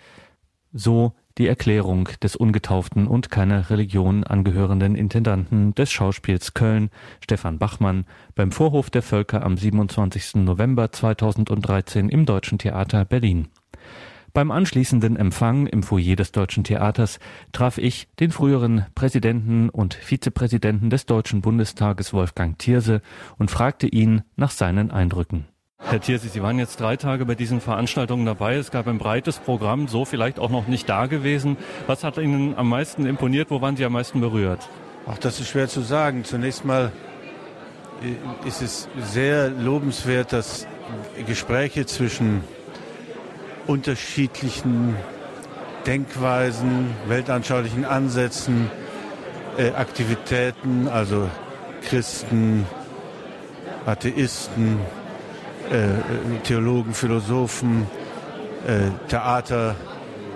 So 0.71 1.13
die 1.37 1.47
Erklärung 1.47 2.09
des 2.23 2.35
ungetauften 2.35 3.07
und 3.07 3.29
keiner 3.29 3.69
Religion 3.69 4.23
angehörenden 4.23 4.95
Intendanten 4.95 5.75
des 5.75 5.91
Schauspiels 5.91 6.53
Köln, 6.53 6.89
Stefan 7.21 7.59
Bachmann, 7.59 8.05
beim 8.33 8.51
Vorhof 8.51 8.89
der 8.89 9.03
Völker 9.03 9.43
am 9.43 9.57
27. 9.57 10.35
November 10.35 10.91
2013 10.91 12.09
im 12.09 12.25
Deutschen 12.25 12.57
Theater 12.57 13.05
Berlin. 13.05 13.49
Beim 14.37 14.51
anschließenden 14.51 15.15
Empfang 15.15 15.65
im 15.65 15.81
Foyer 15.81 16.15
des 16.15 16.31
Deutschen 16.31 16.63
Theaters 16.63 17.17
traf 17.53 17.79
ich 17.79 18.07
den 18.19 18.29
früheren 18.29 18.85
Präsidenten 18.93 19.69
und 19.69 19.95
Vizepräsidenten 19.95 20.91
des 20.91 21.07
Deutschen 21.07 21.41
Bundestages 21.41 22.13
Wolfgang 22.13 22.55
Thierse 22.59 23.01
und 23.39 23.49
fragte 23.49 23.87
ihn 23.87 24.21
nach 24.35 24.51
seinen 24.51 24.91
Eindrücken. 24.91 25.47
Herr 25.79 26.01
Thierse, 26.01 26.29
Sie 26.29 26.43
waren 26.43 26.59
jetzt 26.59 26.79
drei 26.79 26.97
Tage 26.97 27.25
bei 27.25 27.33
diesen 27.33 27.61
Veranstaltungen 27.61 28.27
dabei. 28.27 28.57
Es 28.57 28.69
gab 28.69 28.87
ein 28.87 28.99
breites 28.99 29.39
Programm, 29.39 29.87
so 29.87 30.05
vielleicht 30.05 30.37
auch 30.37 30.51
noch 30.51 30.67
nicht 30.67 30.87
da 30.87 31.07
gewesen. 31.07 31.57
Was 31.87 32.03
hat 32.03 32.19
Ihnen 32.19 32.53
am 32.55 32.69
meisten 32.69 33.07
imponiert? 33.07 33.49
Wo 33.49 33.61
waren 33.61 33.75
Sie 33.75 33.85
am 33.85 33.93
meisten 33.93 34.21
berührt? 34.21 34.69
Ach, 35.07 35.17
das 35.17 35.39
ist 35.39 35.49
schwer 35.49 35.67
zu 35.67 35.81
sagen. 35.81 36.25
Zunächst 36.25 36.63
mal 36.63 36.91
äh, 38.03 38.47
ist 38.47 38.61
es 38.61 38.87
sehr 38.99 39.49
lobenswert, 39.49 40.31
dass 40.31 40.67
Gespräche 41.25 41.87
zwischen 41.87 42.43
unterschiedlichen 43.67 44.95
Denkweisen, 45.85 46.89
weltanschaulichen 47.07 47.85
Ansätzen, 47.85 48.69
äh, 49.57 49.71
Aktivitäten, 49.71 50.87
also 50.87 51.29
Christen, 51.87 52.65
Atheisten, 53.85 54.79
äh, 55.71 56.41
Theologen, 56.43 56.93
Philosophen, 56.93 57.87
äh, 58.67 59.07
Theater 59.07 59.75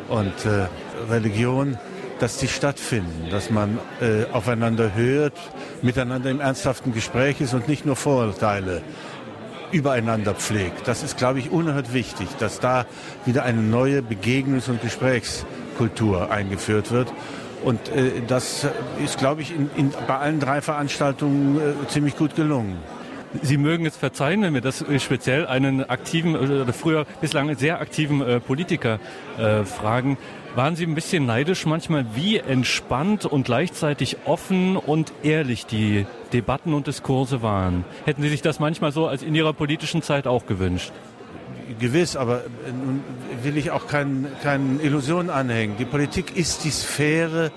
und 0.08 0.46
äh, 0.46 0.68
Religion, 1.12 1.78
dass 2.20 2.38
die 2.38 2.48
stattfinden, 2.48 3.30
dass 3.32 3.50
man 3.50 3.80
äh, 4.00 4.32
aufeinander 4.32 4.94
hört, 4.94 5.34
miteinander 5.82 6.30
im 6.30 6.40
ernsthaften 6.40 6.94
Gespräch 6.94 7.42
ist 7.42 7.54
und 7.54 7.68
nicht 7.68 7.86
nur 7.86 7.96
Vorurteile 7.96 8.82
übereinander 9.72 10.34
pflegt. 10.34 10.88
Das 10.88 11.03
ist, 11.03 11.17
glaube 11.17 11.39
ich, 11.39 11.51
unerhört 11.51 11.93
wichtig, 11.93 12.28
dass 12.39 12.59
da 12.59 12.86
wieder 13.26 13.43
eine 13.43 13.61
neue 13.61 14.01
Begegnungs- 14.01 14.69
und 14.69 14.82
Gesprächskultur 14.82 16.32
eingeführt 16.32 16.91
wird. 16.91 17.11
Und 17.63 17.89
äh, 17.89 18.22
das 18.28 18.67
ist, 19.03 19.17
glaube 19.17 19.41
ich, 19.41 19.55
in, 19.55 19.69
in, 19.76 19.93
bei 20.07 20.17
allen 20.17 20.39
drei 20.39 20.61
Veranstaltungen 20.61 21.57
äh, 21.57 21.88
ziemlich 21.88 22.17
gut 22.17 22.36
gelungen. 22.36 22.78
Sie 23.43 23.57
mögen 23.57 23.86
es 23.86 23.95
verzeihen, 23.95 24.41
wenn 24.41 24.53
wir 24.53 24.61
das 24.61 24.82
äh, 24.82 24.99
speziell 24.99 25.45
einen 25.47 25.88
aktiven 25.89 26.36
oder 26.36 26.74
früher 26.74 27.05
bislang 27.22 27.55
sehr 27.55 27.80
aktiven 27.80 28.22
äh, 28.22 28.39
Politiker 28.39 28.99
äh, 29.38 29.63
fragen. 29.63 30.17
Waren 30.55 30.76
Sie 30.76 30.86
ein 30.86 30.95
bisschen 30.95 31.26
neidisch 31.26 31.65
manchmal, 31.65 32.05
wie 32.13 32.38
entspannt 32.38 33.26
und 33.26 33.43
gleichzeitig 33.45 34.17
offen 34.26 34.76
und 34.76 35.13
ehrlich 35.24 35.65
die 35.65 36.05
Debatten 36.34 36.74
und 36.74 36.88
Diskurse 36.88 37.42
waren? 37.42 37.86
Hätten 38.06 38.22
Sie 38.22 38.30
sich 38.30 38.42
das 38.42 38.60
manchmal 38.60 38.92
so 38.92 39.08
als 39.08 39.24
in 39.24 39.36
Ihrer 39.36 39.54
politischen 39.54 40.02
Zeit 40.02 40.28
auch 40.28 40.46
gewünscht? 40.46 40.92
Gewiss, 41.80 42.16
aber 42.16 42.38
äh, 42.40 42.72
nun 42.72 43.04
will 43.44 43.58
ich 43.58 43.72
auch 43.72 43.88
keinen 43.88 44.28
kein 44.44 44.80
Illusionen 44.82 45.30
anhängen. 45.30 45.76
Die 45.78 45.86
Politik 45.86 46.36
ist 46.36 46.64
die 46.64 46.72
Sphäre 46.72 47.52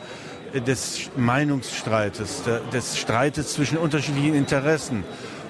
des 0.55 1.11
Meinungsstreites, 1.17 2.43
des 2.73 2.99
Streites 2.99 3.55
zwischen 3.55 3.77
unterschiedlichen 3.77 4.35
Interessen 4.35 5.05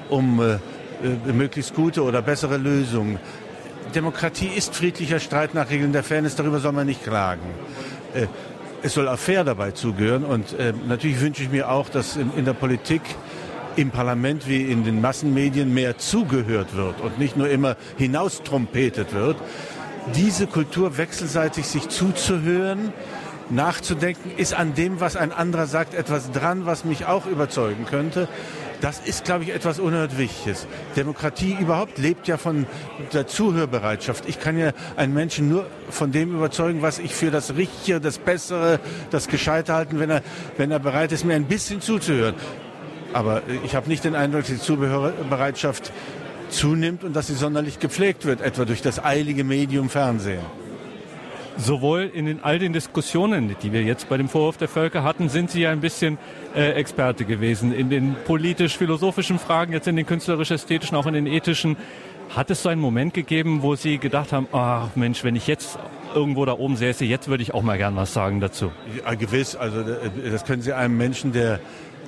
um 0.08 0.40
äh, 0.40 0.54
äh, 1.02 1.32
möglichst 1.32 1.74
gute 1.74 2.02
oder 2.02 2.22
bessere 2.22 2.56
Lösungen. 2.56 3.18
Demokratie 3.94 4.48
ist 4.48 4.74
friedlicher 4.74 5.20
Streit 5.20 5.54
nach 5.54 5.70
Regeln 5.70 5.92
der 5.92 6.02
Fairness, 6.02 6.36
darüber 6.36 6.58
soll 6.58 6.72
man 6.72 6.86
nicht 6.86 7.02
klagen. 7.04 7.42
Äh, 8.14 8.26
es 8.84 8.92
soll 8.92 9.08
auch 9.08 9.18
fair 9.18 9.44
dabei 9.44 9.70
zugehören 9.70 10.24
und 10.24 10.52
äh, 10.58 10.74
natürlich 10.86 11.18
wünsche 11.20 11.42
ich 11.42 11.50
mir 11.50 11.70
auch, 11.70 11.88
dass 11.88 12.16
in, 12.16 12.30
in 12.36 12.44
der 12.44 12.52
Politik 12.52 13.00
im 13.76 13.90
Parlament 13.90 14.46
wie 14.46 14.62
in 14.62 14.84
den 14.84 15.00
Massenmedien 15.00 15.72
mehr 15.72 15.96
zugehört 15.96 16.76
wird 16.76 17.00
und 17.00 17.18
nicht 17.18 17.34
nur 17.34 17.48
immer 17.48 17.76
hinaustrompetet 17.96 19.14
wird. 19.14 19.38
Diese 20.14 20.46
Kultur 20.46 20.98
wechselseitig 20.98 21.66
sich 21.66 21.88
zuzuhören, 21.88 22.92
nachzudenken, 23.48 24.30
ist 24.36 24.52
an 24.52 24.74
dem, 24.74 25.00
was 25.00 25.16
ein 25.16 25.32
anderer 25.32 25.66
sagt, 25.66 25.94
etwas 25.94 26.30
dran, 26.30 26.66
was 26.66 26.84
mich 26.84 27.06
auch 27.06 27.24
überzeugen 27.24 27.86
könnte. 27.86 28.28
Das 28.84 29.00
ist, 29.00 29.24
glaube 29.24 29.44
ich, 29.44 29.50
etwas 29.54 29.78
unerhört 29.78 30.18
Wichtiges. 30.18 30.66
Demokratie 30.94 31.56
überhaupt 31.58 31.96
lebt 31.96 32.28
ja 32.28 32.36
von 32.36 32.66
der 33.14 33.26
Zuhörbereitschaft. 33.26 34.28
Ich 34.28 34.38
kann 34.38 34.58
ja 34.58 34.72
einen 34.96 35.14
Menschen 35.14 35.48
nur 35.48 35.64
von 35.88 36.12
dem 36.12 36.34
überzeugen, 36.34 36.82
was 36.82 36.98
ich 36.98 37.14
für 37.14 37.30
das 37.30 37.56
Richtige, 37.56 37.98
das 37.98 38.18
Bessere, 38.18 38.80
das 39.10 39.28
Gescheite 39.28 39.72
halten, 39.72 40.00
wenn 40.00 40.10
er, 40.10 40.22
wenn 40.58 40.70
er 40.70 40.80
bereit 40.80 41.12
ist, 41.12 41.24
mir 41.24 41.32
ein 41.32 41.46
bisschen 41.46 41.80
zuzuhören. 41.80 42.34
Aber 43.14 43.40
ich 43.64 43.74
habe 43.74 43.88
nicht 43.88 44.04
den 44.04 44.14
Eindruck, 44.14 44.42
dass 44.42 44.50
die 44.50 44.58
Zuhörbereitschaft 44.58 45.90
zunimmt 46.50 47.04
und 47.04 47.16
dass 47.16 47.28
sie 47.28 47.36
sonderlich 47.36 47.78
gepflegt 47.78 48.26
wird, 48.26 48.42
etwa 48.42 48.66
durch 48.66 48.82
das 48.82 49.02
eilige 49.02 49.44
Medium 49.44 49.88
Fernsehen. 49.88 50.42
Sowohl 51.56 52.10
in 52.12 52.26
den, 52.26 52.42
all 52.42 52.58
den 52.58 52.72
Diskussionen, 52.72 53.54
die 53.62 53.72
wir 53.72 53.82
jetzt 53.82 54.08
bei 54.08 54.16
dem 54.16 54.28
Vorwurf 54.28 54.56
der 54.56 54.68
Völker 54.68 55.04
hatten, 55.04 55.28
sind 55.28 55.50
Sie 55.50 55.60
ja 55.62 55.70
ein 55.70 55.80
bisschen 55.80 56.18
äh, 56.54 56.72
Experte 56.72 57.24
gewesen. 57.24 57.72
In 57.72 57.90
den 57.90 58.16
politisch-philosophischen 58.24 59.38
Fragen, 59.38 59.72
jetzt 59.72 59.86
in 59.86 59.94
den 59.94 60.06
künstlerisch-ästhetischen, 60.06 60.96
auch 60.96 61.06
in 61.06 61.14
den 61.14 61.26
ethischen. 61.26 61.76
Hat 62.34 62.50
es 62.50 62.62
so 62.62 62.68
einen 62.68 62.80
Moment 62.80 63.14
gegeben, 63.14 63.62
wo 63.62 63.76
Sie 63.76 63.98
gedacht 63.98 64.32
haben, 64.32 64.48
ach 64.50 64.96
Mensch, 64.96 65.22
wenn 65.22 65.36
ich 65.36 65.46
jetzt 65.46 65.78
irgendwo 66.14 66.44
da 66.44 66.54
oben 66.54 66.76
säße, 66.76 67.04
jetzt 67.04 67.28
würde 67.28 67.42
ich 67.42 67.54
auch 67.54 67.62
mal 67.62 67.78
gern 67.78 67.94
was 67.94 68.12
sagen 68.12 68.40
dazu? 68.40 68.72
Ja, 69.04 69.14
gewiss, 69.14 69.54
also 69.54 69.80
äh, 69.80 70.30
das 70.30 70.44
können 70.44 70.62
Sie 70.62 70.72
einem 70.72 70.96
Menschen, 70.96 71.32
der, 71.32 71.60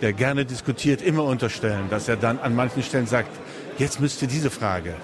der 0.02 0.12
gerne 0.12 0.44
diskutiert, 0.44 1.02
immer 1.02 1.22
unterstellen, 1.22 1.84
dass 1.90 2.08
er 2.08 2.16
dann 2.16 2.40
an 2.40 2.56
manchen 2.56 2.82
Stellen 2.82 3.06
sagt, 3.06 3.30
jetzt 3.78 4.00
müsste 4.00 4.26
diese 4.26 4.50
Frage 4.50 4.94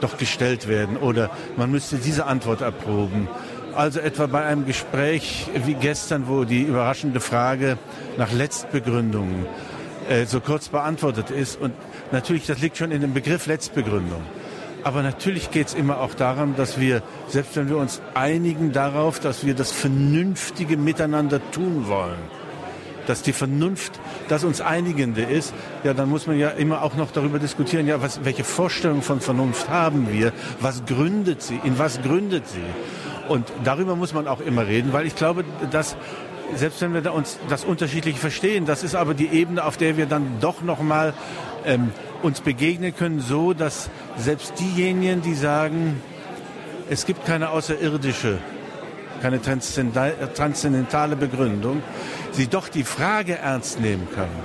doch 0.00 0.16
gestellt 0.16 0.68
werden 0.68 0.96
oder 0.96 1.30
man 1.56 1.70
müsste 1.70 1.96
diese 1.96 2.26
Antwort 2.26 2.60
erproben. 2.62 3.28
Also 3.74 4.00
etwa 4.00 4.26
bei 4.26 4.44
einem 4.44 4.66
Gespräch 4.66 5.46
wie 5.64 5.74
gestern, 5.74 6.28
wo 6.28 6.44
die 6.44 6.62
überraschende 6.62 7.20
Frage 7.20 7.78
nach 8.16 8.32
Letztbegründung 8.32 9.46
äh, 10.08 10.26
so 10.26 10.40
kurz 10.40 10.68
beantwortet 10.68 11.30
ist. 11.30 11.60
Und 11.60 11.72
natürlich, 12.10 12.46
das 12.46 12.60
liegt 12.60 12.76
schon 12.76 12.90
in 12.90 13.00
dem 13.00 13.14
Begriff 13.14 13.46
Letztbegründung. 13.46 14.22
Aber 14.82 15.02
natürlich 15.02 15.50
geht 15.50 15.68
es 15.68 15.74
immer 15.74 16.00
auch 16.00 16.14
darum, 16.14 16.56
dass 16.56 16.80
wir, 16.80 17.02
selbst 17.28 17.54
wenn 17.56 17.68
wir 17.68 17.76
uns 17.76 18.00
einigen 18.14 18.72
darauf, 18.72 19.20
dass 19.20 19.44
wir 19.44 19.54
das 19.54 19.72
vernünftige 19.72 20.76
Miteinander 20.76 21.40
tun 21.52 21.86
wollen, 21.86 22.18
dass 23.06 23.22
die 23.22 23.32
Vernunft 23.32 24.00
das 24.28 24.44
uns 24.44 24.60
Einigende 24.60 25.22
ist, 25.22 25.52
ja, 25.84 25.94
dann 25.94 26.08
muss 26.08 26.26
man 26.26 26.38
ja 26.38 26.50
immer 26.50 26.82
auch 26.82 26.94
noch 26.94 27.10
darüber 27.10 27.38
diskutieren, 27.38 27.86
ja, 27.86 28.00
was, 28.00 28.24
welche 28.24 28.44
Vorstellung 28.44 29.02
von 29.02 29.20
Vernunft 29.20 29.68
haben 29.68 30.08
wir, 30.12 30.32
was 30.60 30.84
gründet 30.86 31.42
sie, 31.42 31.60
in 31.64 31.78
was 31.78 32.00
gründet 32.02 32.48
sie. 32.48 32.64
Und 33.28 33.46
darüber 33.64 33.96
muss 33.96 34.12
man 34.12 34.26
auch 34.26 34.40
immer 34.40 34.66
reden, 34.66 34.92
weil 34.92 35.06
ich 35.06 35.16
glaube, 35.16 35.44
dass 35.70 35.96
selbst 36.54 36.80
wenn 36.80 36.92
wir 36.94 37.12
uns 37.12 37.38
das 37.48 37.64
unterschiedlich 37.64 38.18
verstehen, 38.18 38.66
das 38.66 38.82
ist 38.82 38.94
aber 38.94 39.14
die 39.14 39.28
Ebene, 39.28 39.64
auf 39.64 39.76
der 39.76 39.96
wir 39.96 40.06
dann 40.06 40.40
doch 40.40 40.62
noch 40.62 40.82
mal 40.82 41.14
ähm, 41.64 41.92
uns 42.22 42.40
begegnen 42.40 42.94
können, 42.94 43.20
so 43.20 43.52
dass 43.52 43.90
selbst 44.16 44.54
diejenigen, 44.58 45.22
die 45.22 45.34
sagen, 45.34 46.02
es 46.88 47.06
gibt 47.06 47.24
keine 47.24 47.50
außerirdische, 47.50 48.38
keine 49.22 49.40
transzendentale 49.40 51.16
Begründung, 51.16 51.82
sie 52.32 52.48
doch 52.48 52.68
die 52.68 52.84
Frage 52.84 53.38
ernst 53.38 53.80
nehmen 53.80 54.08
können, 54.14 54.36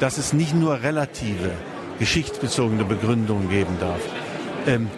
dass 0.00 0.18
es 0.18 0.32
nicht 0.32 0.54
nur 0.54 0.82
relative, 0.82 1.50
geschichtsbezogene 1.98 2.84
Begründungen 2.84 3.48
geben 3.48 3.76
darf. 3.78 4.00
Ähm, 4.66 4.88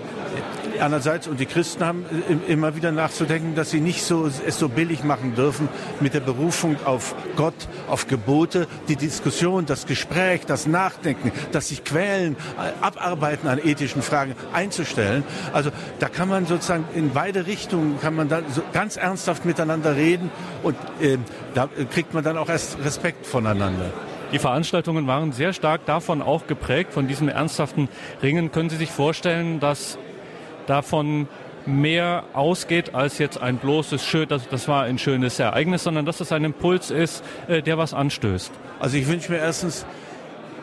Einerseits, 0.81 1.29
und 1.29 1.41
die 1.41 1.47
Christen 1.47 1.85
haben 1.85 2.05
äh, 2.29 2.53
immer 2.53 2.77
wieder 2.77 2.93
nachzudenken, 2.93 3.55
dass 3.55 3.71
sie 3.71 3.81
nicht 3.81 4.03
so, 4.03 4.27
es 4.27 4.59
so 4.59 4.69
billig 4.69 5.05
machen 5.05 5.35
dürfen, 5.35 5.69
mit 6.01 6.15
der 6.15 6.21
Berufung 6.21 6.77
auf 6.85 7.15
Gott, 7.37 7.55
auf 7.89 8.07
Gebote, 8.07 8.67
die 8.89 8.97
Diskussion, 8.97 9.67
das 9.67 9.87
Gespräch, 9.87 10.47
das 10.47 10.67
Nachdenken, 10.67 11.33
das 11.53 11.69
sich 11.69 11.85
quälen, 11.85 12.37
äh, 12.59 12.85
abarbeiten 12.85 13.49
an 13.49 13.59
ethischen 13.59 14.03
Fragen 14.03 14.35
einzustellen. 14.53 15.25
Also 15.53 15.71
da 15.99 16.09
kann 16.09 16.29
man 16.29 16.47
sozusagen 16.47 16.85
in 16.95 17.11
beide 17.11 17.47
Richtungen, 17.47 18.01
kann 18.01 18.15
man 18.15 18.29
da 18.29 18.43
so 18.49 18.63
ganz 18.73 18.97
ernsthaft 18.97 19.45
miteinander 19.45 19.97
reden 19.97 20.31
und 20.63 20.77
äh, 21.01 21.19
da 21.55 21.69
kriegt 21.93 22.15
man 22.15 22.25
dann 22.25 22.37
auch 22.37 22.49
erst 22.49 22.79
Respekt 22.85 23.27
voneinander. 23.27 23.91
Die 24.33 24.39
Veranstaltungen 24.41 25.07
waren 25.07 25.31
sehr 25.31 25.53
stark 25.53 25.87
davon 25.87 26.21
auch 26.21 26.49
geprägt, 26.49 26.93
von 26.93 27.07
diesem 27.07 27.29
ernsthaften 27.29 27.89
Ringen. 28.21 28.51
Können 28.51 28.69
Sie 28.69 28.77
sich 28.77 28.91
vorstellen, 28.91 29.61
dass 29.61 29.97
davon 30.67 31.29
mehr 31.67 32.25
ausgeht 32.33 32.95
als 32.95 33.19
jetzt 33.19 33.41
ein 33.41 33.57
bloßes 33.57 34.05
schön, 34.05 34.29
das, 34.29 34.49
das 34.49 34.69
war 34.69 34.85
ein 34.85 34.99
schönes 34.99 35.39
Ereignis, 35.39 35.85
sondern 35.85 36.05
dass 36.05 36.21
es 36.21 36.31
ein 36.33 36.45
Impuls 36.45 36.91
ist, 36.91 37.25
äh, 37.49 37.63
der 37.63 37.79
was 37.79 37.95
anstößt. 37.95 38.53
Also 38.81 38.97
ich 38.97 39.07
wünsche 39.09 39.33
mir 39.33 39.39
erstens, 39.39 39.87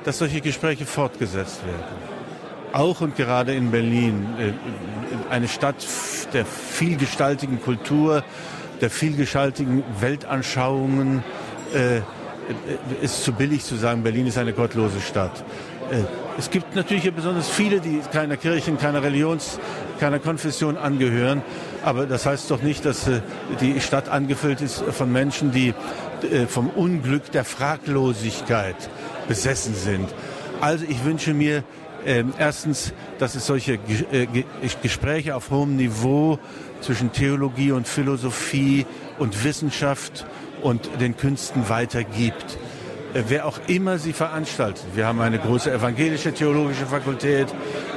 dass 0.04 0.20
solche 0.20 0.42
Gespräche 0.42 0.86
fortgesetzt 0.86 1.66
werden. 1.66 2.12
Auch 2.74 3.02
und 3.02 3.16
gerade 3.16 3.54
in 3.54 3.72
Berlin, 3.72 4.28
äh, 4.40 5.34
eine 5.34 5.48
Stadt 5.48 5.86
der 6.34 6.46
vielgestaltigen 6.46 7.62
Kultur, 7.62 8.24
der 8.80 8.90
vielgestaltigen 8.90 9.84
Weltanschauungen, 10.00 11.24
äh, 11.74 12.02
ist 13.02 13.24
zu 13.24 13.34
billig 13.34 13.64
zu 13.64 13.76
sagen, 13.76 14.04
Berlin 14.04 14.28
ist 14.28 14.38
eine 14.38 14.54
gottlose 14.54 15.00
Stadt. 15.00 15.44
Äh, 15.92 16.04
es 16.38 16.50
gibt 16.50 16.76
natürlich 16.76 17.12
besonders 17.14 17.50
viele, 17.50 17.82
die 17.82 18.02
keiner 18.12 18.38
Kirchen, 18.38 18.78
keiner 18.78 19.04
Religions, 19.04 19.60
keiner 20.00 20.20
Konfession 20.20 20.78
angehören. 20.78 21.42
Aber 21.84 22.06
das 22.06 22.26
heißt 22.26 22.50
doch 22.50 22.62
nicht, 22.62 22.86
dass 22.86 23.08
äh, 23.08 23.22
die 23.60 23.82
Stadt 23.82 24.08
angefüllt 24.08 24.62
ist 24.62 24.82
von 24.82 25.12
Menschen, 25.12 25.52
die 25.52 25.74
äh, 26.32 26.48
vom 26.48 26.70
Unglück 26.70 27.32
der 27.32 27.44
Fraglosigkeit 27.44 28.76
besessen 29.28 29.76
sind. 29.76 30.08
Also 30.62 30.86
ich 30.88 31.04
wünsche 31.04 31.34
mir 31.34 31.64
äh, 32.06 32.24
erstens, 32.38 32.94
dass 33.20 33.36
es 33.36 33.46
solche 33.46 33.78
Gespräche 34.82 35.36
auf 35.36 35.52
hohem 35.52 35.76
Niveau 35.76 36.40
zwischen 36.80 37.12
Theologie 37.12 37.74
und 37.74 37.88
Philosophie 37.88 38.86
und 39.20 39.44
Wissenschaft 39.44 40.26
und 40.62 40.90
den 41.00 41.18
Künsten 41.18 41.70
weitergibt. 41.70 42.58
Äh, 43.14 43.24
wer 43.28 43.46
auch 43.46 43.60
immer 43.68 43.98
sie 43.98 44.14
veranstaltet. 44.14 44.86
Wir 44.96 45.06
haben 45.06 45.22
eine 45.22 45.40
große 45.40 45.72
evangelische 45.72 46.34
theologische 46.34 46.86
Fakultät, 46.86 47.48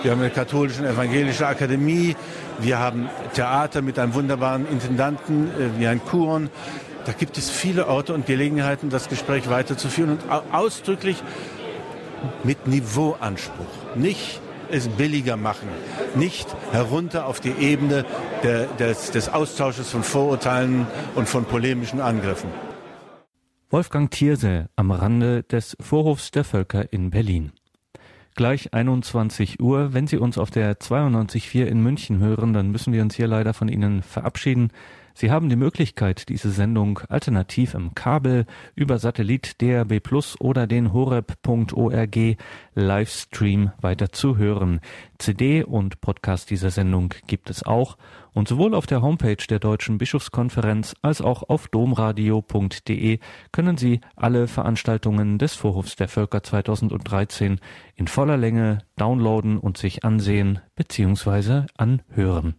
wir 0.02 0.10
haben 0.10 0.20
eine 0.20 0.30
katholische 0.30 0.86
evangelische 0.86 1.46
Akademie, 1.46 2.16
wir 2.58 2.78
haben 2.78 3.08
Theater 3.34 3.82
mit 3.82 3.98
einem 3.98 4.14
wunderbaren 4.14 4.66
Intendanten 4.66 5.48
äh, 5.48 5.78
wie 5.78 5.86
ein 5.86 6.04
Kuron. 6.04 6.50
Da 7.06 7.12
gibt 7.12 7.36
es 7.36 7.50
viele 7.50 7.86
Orte 7.88 8.14
und 8.14 8.26
Gelegenheiten, 8.26 8.88
das 8.88 9.08
Gespräch 9.08 9.50
weiterzuführen 9.50 10.12
und 10.12 10.54
ausdrücklich 10.54 11.22
mit 12.44 12.66
Niveauanspruch. 12.66 13.94
Nicht 13.94 14.40
es 14.70 14.88
billiger 14.88 15.36
machen, 15.36 15.68
nicht 16.14 16.48
herunter 16.72 17.26
auf 17.26 17.40
die 17.40 17.52
Ebene 17.60 18.06
der, 18.42 18.66
des, 18.78 19.10
des 19.10 19.28
Austausches 19.28 19.90
von 19.90 20.02
Vorurteilen 20.02 20.86
und 21.14 21.28
von 21.28 21.44
polemischen 21.44 22.00
Angriffen. 22.00 22.48
Wolfgang 23.74 24.08
Thierse 24.08 24.68
am 24.76 24.92
Rande 24.92 25.42
des 25.42 25.76
Vorhofs 25.80 26.30
der 26.30 26.44
Völker 26.44 26.92
in 26.92 27.10
Berlin. 27.10 27.50
Gleich 28.36 28.72
21 28.72 29.58
Uhr. 29.58 29.92
Wenn 29.92 30.06
Sie 30.06 30.16
uns 30.16 30.38
auf 30.38 30.52
der 30.52 30.78
92.4 30.78 31.64
in 31.64 31.82
München 31.82 32.20
hören, 32.20 32.52
dann 32.52 32.70
müssen 32.70 32.92
wir 32.92 33.02
uns 33.02 33.16
hier 33.16 33.26
leider 33.26 33.52
von 33.52 33.66
Ihnen 33.66 34.02
verabschieden. 34.02 34.70
Sie 35.12 35.32
haben 35.32 35.48
die 35.48 35.56
Möglichkeit, 35.56 36.28
diese 36.28 36.50
Sendung 36.50 37.00
alternativ 37.08 37.74
im 37.74 37.96
Kabel 37.96 38.46
über 38.76 38.98
Satellit 38.98 39.60
DRB 39.60 40.00
Plus 40.00 40.40
oder 40.40 40.68
den 40.68 40.92
horeb.org 40.92 42.36
Livestream 42.74 43.72
weiter 43.80 44.12
zu 44.12 44.36
hören. 44.36 44.78
CD 45.18 45.64
und 45.64 46.00
Podcast 46.00 46.50
dieser 46.50 46.70
Sendung 46.70 47.14
gibt 47.26 47.50
es 47.50 47.64
auch 47.64 47.96
und 48.34 48.48
sowohl 48.48 48.74
auf 48.74 48.86
der 48.86 49.00
Homepage 49.00 49.42
der 49.48 49.60
Deutschen 49.60 49.96
Bischofskonferenz 49.96 50.94
als 51.00 51.22
auch 51.22 51.44
auf 51.48 51.68
domradio.de 51.68 53.20
können 53.52 53.76
Sie 53.78 54.00
alle 54.16 54.48
Veranstaltungen 54.48 55.38
des 55.38 55.54
Vorhofs 55.54 55.96
der 55.96 56.08
Völker 56.08 56.42
2013 56.42 57.60
in 57.94 58.08
voller 58.08 58.36
Länge 58.36 58.80
downloaden 58.96 59.58
und 59.58 59.78
sich 59.78 60.04
ansehen 60.04 60.58
bzw. 60.74 61.62
anhören. 61.76 62.56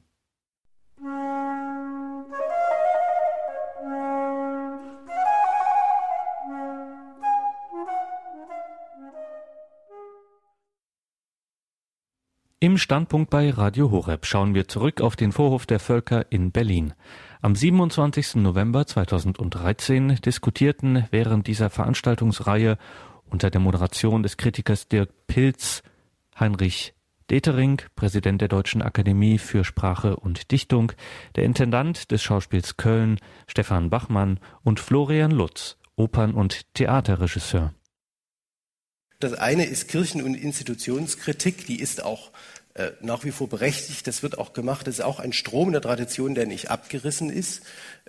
Im 12.62 12.78
Standpunkt 12.78 13.30
bei 13.30 13.50
Radio 13.50 13.92
Horeb 13.92 14.26
schauen 14.26 14.56
wir 14.56 14.70
zurück 14.70 15.02
auf 15.02 15.18
den 15.18 15.34
Vorhof 15.34 15.66
der 15.66 15.80
Völker 15.80 16.32
in 16.32 16.52
Berlin. 16.52 16.94
Am 17.42 17.54
27. 17.54 18.36
November 18.36 18.88
2013 18.88 20.16
diskutierten 20.24 21.06
während 21.12 21.48
dieser 21.48 21.70
Veranstaltungsreihe 21.70 22.78
unter 23.30 23.50
der 23.50 23.60
Moderation 23.60 24.24
des 24.24 24.38
Kritikers 24.38 24.88
Dirk 24.88 25.10
Pilz 25.28 25.84
Heinrich 26.40 26.94
Detering, 27.30 27.82
Präsident 27.98 28.40
der 28.40 28.48
Deutschen 28.48 28.82
Akademie 28.82 29.38
für 29.38 29.66
Sprache 29.66 30.16
und 30.16 30.52
Dichtung, 30.52 30.94
der 31.36 31.44
Intendant 31.44 32.10
des 32.12 32.24
Schauspiels 32.24 32.78
Köln, 32.78 33.20
Stefan 33.48 33.90
Bachmann 33.90 34.40
und 34.64 34.80
Florian 34.80 35.32
Lutz, 35.32 35.78
Opern- 35.98 36.36
und 36.36 36.74
Theaterregisseur. 36.74 37.74
Das 39.20 39.34
eine 39.34 39.66
ist 39.66 39.88
Kirchen- 39.88 40.22
und 40.22 40.36
Institutionskritik, 40.36 41.66
die 41.66 41.80
ist 41.80 42.04
auch 42.04 42.32
äh, 42.76 42.92
nach 43.00 43.24
wie 43.24 43.32
vor 43.32 43.48
berechtigt. 43.48 44.06
Das 44.06 44.22
wird 44.22 44.38
auch 44.38 44.52
gemacht. 44.52 44.86
Das 44.86 44.96
ist 44.96 45.02
auch 45.02 45.20
ein 45.20 45.32
Strom 45.32 45.72
der 45.72 45.82
Tradition, 45.82 46.36
der 46.36 46.46
nicht 46.46 46.70
abgerissen 46.70 47.30
ist. 47.30 47.62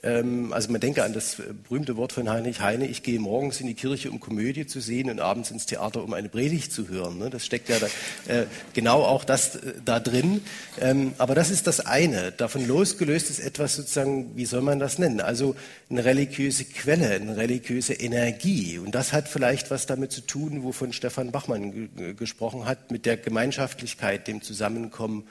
Ähm, 0.03 0.53
also 0.53 0.71
man 0.71 0.81
denke 0.81 1.05
an 1.05 1.15
das 1.15 1.41
berühmte 1.65 1.97
Wort 1.97 2.13
von 2.13 2.29
Heinrich 2.29 2.61
Heine, 2.61 2.87
ich 2.87 3.03
gehe 3.03 3.19
morgens 3.19 3.61
in 3.61 3.67
die 3.67 3.75
Kirche, 3.75 4.11
um 4.11 4.21
Komödie 4.21 4.67
zu 4.67 4.81
sehen 4.81 5.09
und 5.09 5.21
abends 5.21 5.51
ins 5.51 5.67
Theater, 5.67 6.03
um 6.03 6.13
eine 6.13 6.29
Predigt 6.29 6.73
zu 6.73 6.89
hören. 6.89 7.17
Ne? 7.19 7.31
Das 7.31 7.47
steckt 7.47 7.69
ja 7.69 7.79
da, 7.79 7.87
äh, 8.33 8.47
genau 8.75 9.03
auch 9.05 9.25
das 9.25 9.57
äh, 9.57 9.75
da 9.85 10.01
drin. 10.01 10.43
Ähm, 10.81 11.15
aber 11.17 11.35
das 11.35 11.51
ist 11.51 11.67
das 11.67 11.81
eine. 11.81 12.33
Davon 12.33 12.67
losgelöst 12.67 13.31
ist 13.31 13.39
etwas 13.39 13.77
sozusagen, 13.77 14.37
wie 14.37 14.45
soll 14.45 14.61
man 14.61 14.79
das 14.79 14.99
nennen? 14.99 15.21
Also 15.21 15.57
eine 15.89 16.05
religiöse 16.05 16.65
Quelle, 16.65 17.11
eine 17.11 17.37
religiöse 17.37 17.95
Energie. 17.95 18.79
Und 18.79 18.95
das 18.95 19.13
hat 19.13 19.29
vielleicht 19.29 19.71
was 19.71 19.87
damit 19.87 20.13
zu 20.13 20.21
tun, 20.21 20.63
wovon 20.63 20.93
Stefan 20.93 21.31
Bachmann 21.31 22.17
gesprochen 22.17 22.67
hat, 22.67 22.91
mit 22.91 23.07
der 23.07 23.17
Gemeinschaftlichkeit, 23.17 24.27
dem 24.29 24.43
Zusammenkommen. 24.57 25.29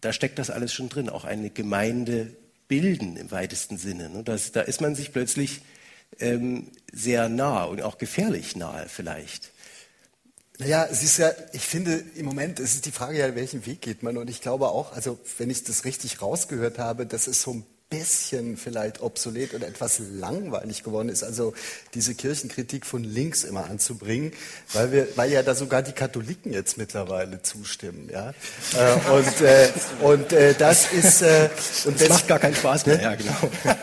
Da 0.00 0.12
steckt 0.14 0.38
das 0.38 0.48
alles 0.48 0.72
schon 0.72 0.88
drin, 0.88 1.10
auch 1.10 1.24
eine 1.24 1.50
Gemeinde 1.50 2.34
bilden 2.68 3.16
im 3.16 3.30
weitesten 3.30 3.76
Sinne. 3.76 4.08
Ne? 4.08 4.24
Das, 4.24 4.50
da 4.52 4.62
ist 4.62 4.80
man 4.80 4.94
sich 4.94 5.12
plötzlich 5.12 5.60
ähm, 6.18 6.68
sehr 6.90 7.28
nah 7.28 7.64
und 7.64 7.82
auch 7.82 7.98
gefährlich 7.98 8.56
nahe 8.56 8.88
vielleicht. 8.88 9.50
Naja, 10.58 10.88
es 10.90 11.02
ist 11.02 11.18
ja, 11.18 11.32
ich 11.52 11.62
finde 11.62 12.02
im 12.14 12.24
Moment, 12.24 12.60
es 12.60 12.74
ist 12.74 12.86
die 12.86 12.92
Frage 12.92 13.18
ja, 13.18 13.34
welchen 13.34 13.66
Weg 13.66 13.82
geht 13.82 14.02
man. 14.02 14.16
Und 14.16 14.30
ich 14.30 14.40
glaube 14.40 14.68
auch, 14.68 14.94
also 14.94 15.18
wenn 15.36 15.50
ich 15.50 15.64
das 15.64 15.84
richtig 15.84 16.22
rausgehört 16.22 16.78
habe, 16.78 17.04
dass 17.04 17.26
es 17.26 17.42
so 17.42 17.52
ein 17.52 17.66
bisschen 17.88 18.56
vielleicht 18.56 19.00
obsolet 19.00 19.54
oder 19.54 19.68
etwas 19.68 20.00
langweilig 20.00 20.82
geworden 20.82 21.08
ist, 21.08 21.22
also 21.22 21.54
diese 21.94 22.14
Kirchenkritik 22.14 22.84
von 22.84 23.04
links 23.04 23.44
immer 23.44 23.66
anzubringen, 23.66 24.32
weil 24.72 24.90
wir, 24.90 25.08
weil 25.14 25.30
ja 25.30 25.42
da 25.42 25.54
sogar 25.54 25.82
die 25.82 25.92
Katholiken 25.92 26.52
jetzt 26.52 26.78
mittlerweile 26.78 27.42
zustimmen, 27.42 28.08
ja. 28.12 28.30
Äh, 28.76 29.10
und 29.12 29.40
äh, 29.40 29.68
und 30.02 30.32
äh, 30.32 30.54
das 30.54 30.92
ist 30.92 31.22
äh, 31.22 31.48
und 31.84 32.00
das, 32.00 32.08
das 32.08 32.08
macht 32.08 32.28
gar 32.28 32.38
keinen 32.40 32.56
Spaß 32.56 32.86
mehr, 32.86 32.96
ne? 32.96 33.02
ja 33.02 33.14
genau. 33.14 33.50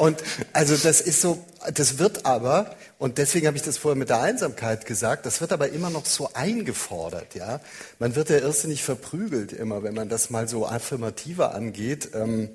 Und 0.00 0.22
also 0.54 0.74
das 0.78 1.02
ist 1.02 1.20
so, 1.20 1.44
das 1.74 1.98
wird 1.98 2.24
aber, 2.24 2.74
und 2.98 3.18
deswegen 3.18 3.46
habe 3.46 3.58
ich 3.58 3.62
das 3.62 3.76
vorher 3.76 3.98
mit 3.98 4.08
der 4.08 4.22
Einsamkeit 4.22 4.86
gesagt, 4.86 5.26
das 5.26 5.42
wird 5.42 5.52
aber 5.52 5.68
immer 5.68 5.90
noch 5.90 6.06
so 6.06 6.30
eingefordert, 6.32 7.34
ja. 7.34 7.60
Man 7.98 8.14
wird 8.14 8.30
ja 8.30 8.38
irrsinnig 8.38 8.82
verprügelt 8.82 9.52
immer, 9.52 9.82
wenn 9.82 9.92
man 9.92 10.08
das 10.08 10.30
mal 10.30 10.48
so 10.48 10.66
affirmativer 10.66 11.54
angeht. 11.54 12.12
Ähm, 12.14 12.48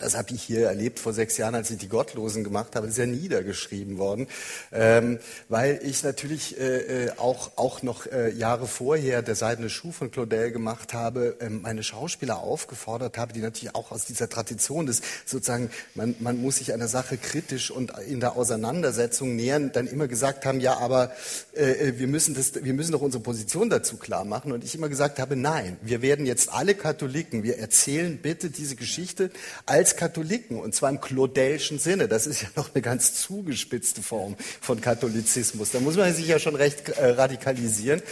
das 0.00 0.16
habe 0.16 0.34
ich 0.34 0.42
hier 0.42 0.66
erlebt 0.68 0.98
vor 0.98 1.12
sechs 1.12 1.36
Jahren, 1.36 1.54
als 1.54 1.70
ich 1.70 1.78
die 1.78 1.88
Gottlosen 1.88 2.44
gemacht 2.44 2.76
habe. 2.76 2.86
Das 2.86 2.96
ist 2.96 2.98
ja 2.98 3.06
niedergeschrieben 3.06 3.98
worden, 3.98 4.28
ähm, 4.72 5.18
weil 5.48 5.80
ich 5.82 6.02
natürlich 6.02 6.58
äh, 6.58 7.06
äh, 7.06 7.10
auch, 7.16 7.52
auch 7.56 7.82
noch 7.82 8.06
äh, 8.06 8.30
Jahre 8.32 8.66
vorher 8.66 9.22
der 9.22 9.34
Seidene 9.34 9.70
Schuh 9.70 9.92
von 9.92 10.10
Claudel 10.10 10.50
gemacht 10.50 10.94
habe, 10.94 11.36
ähm, 11.40 11.62
meine 11.62 11.82
Schauspieler 11.82 12.38
aufgefordert 12.38 13.18
habe, 13.18 13.32
die 13.32 13.40
natürlich 13.40 13.74
auch 13.74 13.90
aus 13.90 14.04
dieser 14.04 14.28
Tradition 14.28 14.86
des 14.86 15.02
sozusagen, 15.24 15.70
man, 15.94 16.14
man 16.20 16.40
muss 16.40 16.56
sich 16.56 16.72
einer 16.72 16.88
Sache 16.88 17.16
kritisch 17.16 17.70
und 17.70 17.92
in 18.06 18.20
der 18.20 18.36
Auseinandersetzung 18.36 19.36
nähern, 19.36 19.72
dann 19.72 19.86
immer 19.86 20.08
gesagt 20.08 20.46
haben, 20.46 20.60
ja, 20.60 20.78
aber 20.78 21.12
äh, 21.54 21.88
äh, 21.88 21.98
wir, 21.98 22.08
müssen 22.08 22.34
das, 22.34 22.64
wir 22.64 22.74
müssen 22.74 22.92
doch 22.92 23.00
unsere 23.00 23.22
Position 23.22 23.70
dazu 23.70 23.96
klar 23.96 24.24
machen. 24.24 24.52
Und 24.52 24.64
ich 24.64 24.74
immer 24.74 24.88
gesagt 24.88 25.18
habe, 25.18 25.36
nein, 25.36 25.76
wir 25.82 26.02
werden 26.02 26.26
jetzt 26.26 26.52
alle 26.52 26.74
Katholiken, 26.74 27.42
wir 27.42 27.58
erzählen 27.58 28.18
bitte 28.18 28.50
diese 28.50 28.76
Geschichte 28.76 29.30
als 29.66 29.83
Katholiken, 29.92 30.58
und 30.58 30.74
zwar 30.74 30.90
im 30.90 31.00
Claudelschen 31.00 31.78
Sinne. 31.78 32.08
Das 32.08 32.26
ist 32.26 32.42
ja 32.42 32.48
noch 32.56 32.74
eine 32.74 32.82
ganz 32.82 33.14
zugespitzte 33.14 34.02
Form 34.02 34.36
von 34.60 34.80
Katholizismus. 34.80 35.70
Da 35.70 35.80
muss 35.80 35.96
man 35.96 36.14
sich 36.14 36.26
ja 36.26 36.38
schon 36.38 36.56
recht 36.56 36.88
äh, 36.88 37.10
radikalisieren. 37.10 38.02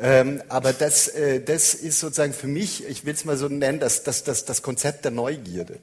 Ähm, 0.00 0.42
aber 0.48 0.72
das, 0.72 1.08
äh, 1.08 1.40
das 1.40 1.74
ist 1.74 2.00
sozusagen 2.00 2.32
für 2.32 2.46
mich, 2.46 2.86
ich 2.88 3.04
will 3.04 3.14
es 3.14 3.24
mal 3.24 3.36
so 3.36 3.48
nennen, 3.48 3.80
das, 3.80 4.02
das, 4.02 4.24
das, 4.24 4.44
das 4.44 4.62
Konzept 4.62 5.04
der 5.04 5.12
Neugierde. 5.12 5.78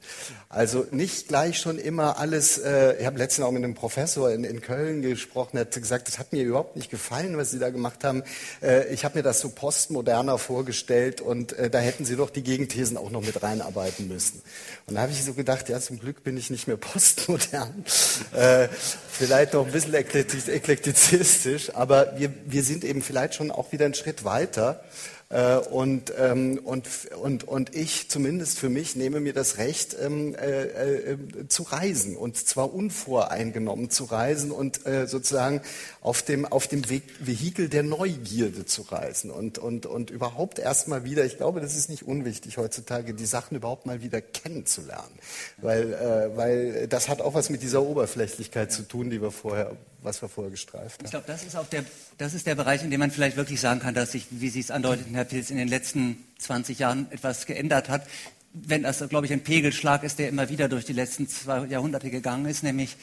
Also 0.50 0.86
nicht 0.92 1.28
gleich 1.28 1.60
schon 1.60 1.78
immer 1.78 2.20
alles, 2.20 2.58
äh, 2.58 2.98
ich 3.00 3.06
habe 3.06 3.18
letztens 3.18 3.46
auch 3.48 3.52
mit 3.52 3.64
einem 3.64 3.76
Professor 3.76 4.32
in, 4.32 4.44
in 4.44 4.62
Köln 4.62 5.02
gesprochen, 5.02 5.52
der 5.54 5.62
hat 5.62 5.74
gesagt, 5.74 6.08
das 6.08 6.20
hat 6.20 6.34
mir 6.34 6.44
überhaupt 6.44 6.76
nicht 6.76 6.90
gefallen, 6.90 7.38
was 7.38 7.52
Sie 7.52 7.60
da 7.60 7.70
gemacht 7.70 8.04
haben. 8.04 8.24
Äh, 8.62 8.94
ich 8.94 9.06
habe 9.06 9.20
mir 9.20 9.24
das 9.24 9.40
so 9.40 9.50
postmoderner 9.50 10.38
vorgestellt 10.38 11.22
und 11.22 11.54
äh, 11.54 11.70
da 11.70 11.80
hätten 11.80 12.06
Sie 12.06 12.16
doch 12.16 12.30
die 12.30 12.44
Gegenthesen 12.44 12.98
auch 12.98 13.12
noch 13.12 13.22
mit 13.22 13.42
reinarbeiten 13.42 14.08
müssen. 14.08 14.42
Und 14.86 14.96
da 14.96 15.02
habe 15.02 15.12
ich 15.12 15.24
so 15.24 15.34
gedacht, 15.38 15.70
ja, 15.70 15.80
zum 15.80 16.00
Glück 16.00 16.24
bin 16.24 16.36
ich 16.36 16.50
nicht 16.50 16.68
mehr 16.68 16.76
postmodern. 16.76 17.86
äh, 18.34 18.68
vielleicht 19.10 19.54
noch 19.54 19.66
ein 19.66 19.72
bisschen 19.72 19.94
eklektizistisch, 19.94 21.74
aber 21.74 22.14
wir, 22.18 22.34
wir 22.46 22.64
sind 22.64 22.84
eben 22.84 23.02
vielleicht 23.02 23.36
schon 23.36 23.52
auch 23.52 23.72
wieder 23.72 23.86
einen 23.86 23.94
Schritt 23.94 24.26
weiter. 24.26 24.84
Äh, 25.30 25.58
und, 25.58 26.14
ähm, 26.18 26.60
und, 26.64 26.88
und, 27.22 27.44
und 27.44 27.76
ich, 27.76 28.10
zumindest 28.10 28.60
für 28.60 28.70
mich, 28.70 28.96
nehme 28.96 29.20
mir 29.20 29.34
das 29.34 29.58
Recht, 29.58 29.96
ähm, 30.02 30.34
äh, 30.36 30.64
äh, 30.64 31.18
zu 31.50 31.64
reisen. 31.64 32.16
Und 32.16 32.38
zwar 32.38 32.74
unvoreingenommen 32.74 33.90
zu 33.90 34.06
reisen 34.06 34.52
und 34.52 34.86
äh, 34.86 35.06
sozusagen 35.06 35.62
auf 36.00 36.22
dem, 36.22 36.46
auf 36.46 36.68
dem 36.68 36.90
Weg, 36.90 37.04
Vehikel 37.20 37.68
der 37.68 37.84
Neugierde 37.84 38.66
zu 38.66 38.84
reisen. 38.84 39.30
Und, 39.30 39.58
und, 39.58 39.86
und 39.86 40.12
überhaupt 40.12 40.60
erstmal 40.60 41.04
wieder, 41.04 41.26
ich 41.26 41.36
glaube, 41.36 41.60
das 41.60 41.76
ist 41.76 41.90
nicht 41.90 42.04
unwichtig 42.04 42.58
heutzutage, 42.58 43.14
die 43.14 43.26
Sachen 43.26 43.58
überhaupt 43.58 43.86
mal 43.86 44.02
wieder 44.02 44.22
kennenzulernen. 44.22 45.20
Weil, 45.58 45.94
äh, 45.94 46.38
weil 46.38 46.88
das 46.88 47.10
hat 47.10 47.20
auch 47.20 47.34
was 47.34 47.50
mit 47.50 47.64
dieser 47.64 47.82
Oberflächlichkeit 47.82 48.72
zu 48.72 48.84
tun, 48.84 49.10
die 49.10 49.22
wir 49.22 49.32
vorher 49.32 49.76
was 50.02 50.22
wir 50.22 50.30
vorher 50.30 50.52
gestreift 50.52 51.00
haben. 51.00 51.06
Ich 51.06 51.12
glaube, 51.12 51.26
das 51.28 51.44
ist 51.44 51.56
auch 51.56 51.68
der, 51.68 51.84
das 52.18 52.34
ist 52.34 52.48
der 52.48 52.56
Bereich, 52.56 52.84
in 52.84 52.90
dem 52.90 53.00
man 53.00 53.12
vielleicht 53.12 53.38
wirklich 53.38 53.60
sagen 53.60 53.80
kann, 53.80 53.94
dass 53.94 54.12
sich, 54.12 54.26
wie 54.32 54.50
Sie 54.50 54.60
es 54.60 54.72
andeuteten, 54.72 55.14
Herr 55.14 55.26
Pilz, 55.26 55.52
in 55.52 55.58
den 55.58 55.68
letzten 55.68 56.18
20 56.40 56.80
Jahren 56.80 57.08
etwas 57.12 57.46
geändert 57.46 57.90
hat. 57.90 58.08
Wenn 58.54 58.84
das, 58.84 59.08
glaube 59.08 59.28
ich, 59.28 59.34
ein 59.34 59.42
Pegelschlag 59.44 60.04
ist, 60.04 60.18
der 60.18 60.30
immer 60.30 60.50
wieder 60.50 60.68
durch 60.68 60.86
die 60.86 60.94
letzten 60.94 61.28
zwei 61.28 61.66
Jahrhunderte 61.68 62.10
gegangen 62.10 62.46
ist, 62.48 62.64
nämlich, 62.64 62.96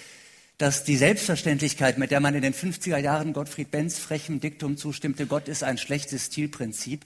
dass 0.58 0.82
die 0.82 0.96
Selbstverständlichkeit, 0.96 1.96
mit 1.96 2.10
der 2.10 2.20
man 2.20 2.34
in 2.34 2.42
den 2.42 2.54
50er 2.54 2.98
Jahren 2.98 3.32
Gottfried 3.32 3.70
Benz 3.70 3.98
frechem 3.98 4.40
Diktum 4.40 4.76
zustimmte, 4.76 5.26
Gott 5.26 5.46
ist 5.46 5.62
ein 5.62 5.78
schlechtes 5.78 6.26
Stilprinzip, 6.26 7.04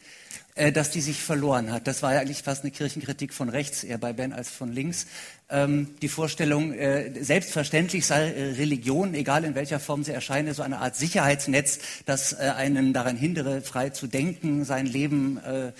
äh, 0.59 0.73
dass 0.73 0.91
die 0.91 1.01
sich 1.01 1.23
verloren 1.23 1.71
hat. 1.71 1.87
Das 1.87 2.03
war 2.03 2.15
ja 2.15 2.21
eigentlich 2.21 2.43
fast 2.43 2.65
eine 2.65 2.73
Kirchenkritik 2.73 3.33
von 3.33 3.49
rechts, 3.49 3.85
eher 3.85 3.99
bei 3.99 4.13
Ben 4.13 4.33
als 4.33 4.51
von 4.51 4.73
links. 4.73 5.07
Ähm, 5.49 5.95
die 6.03 6.09
Vorstellung, 6.09 6.73
äh, 6.73 7.13
selbstverständlich 7.23 8.05
sei 8.05 8.33
äh, 8.33 8.53
Religion, 8.55 9.15
egal 9.15 9.45
in 9.45 9.55
welcher 9.55 9.79
Form 9.79 10.03
sie 10.03 10.13
erscheine, 10.13 10.55
so 10.55 10.63
eine 10.63 10.79
Art 10.79 10.97
Sicherheitsnetz, 10.97 11.79
das 12.07 12.33
äh, 12.33 12.53
einen 12.57 12.93
daran 12.93 13.17
hindere, 13.17 13.61
frei 13.61 13.91
zu 13.91 14.09
denken, 14.09 14.65
sein 14.65 14.87
Leben 14.87 15.39
äh, 15.39 15.71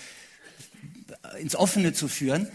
ins 1.41 1.57
Offene 1.57 1.91
zu 1.91 2.07
führen. 2.07 2.47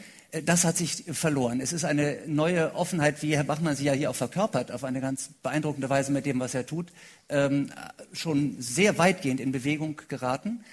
Das 0.46 0.64
hat 0.64 0.78
sich 0.78 1.04
verloren. 1.12 1.60
Es 1.60 1.74
ist 1.74 1.84
eine 1.84 2.16
neue 2.26 2.74
Offenheit, 2.74 3.22
wie 3.22 3.36
Herr 3.36 3.44
Bachmann 3.44 3.76
sie 3.76 3.84
ja 3.84 3.92
hier 3.92 4.08
auch 4.08 4.16
verkörpert, 4.16 4.72
auf 4.72 4.82
eine 4.82 5.02
ganz 5.02 5.28
beeindruckende 5.42 5.90
Weise 5.90 6.10
mit 6.10 6.24
dem, 6.24 6.40
was 6.40 6.54
er 6.54 6.64
tut, 6.64 6.86
ähm, 7.28 7.70
schon 8.14 8.56
sehr 8.58 8.96
weitgehend 8.96 9.40
in 9.40 9.52
Bewegung 9.52 10.00
geraten. 10.08 10.64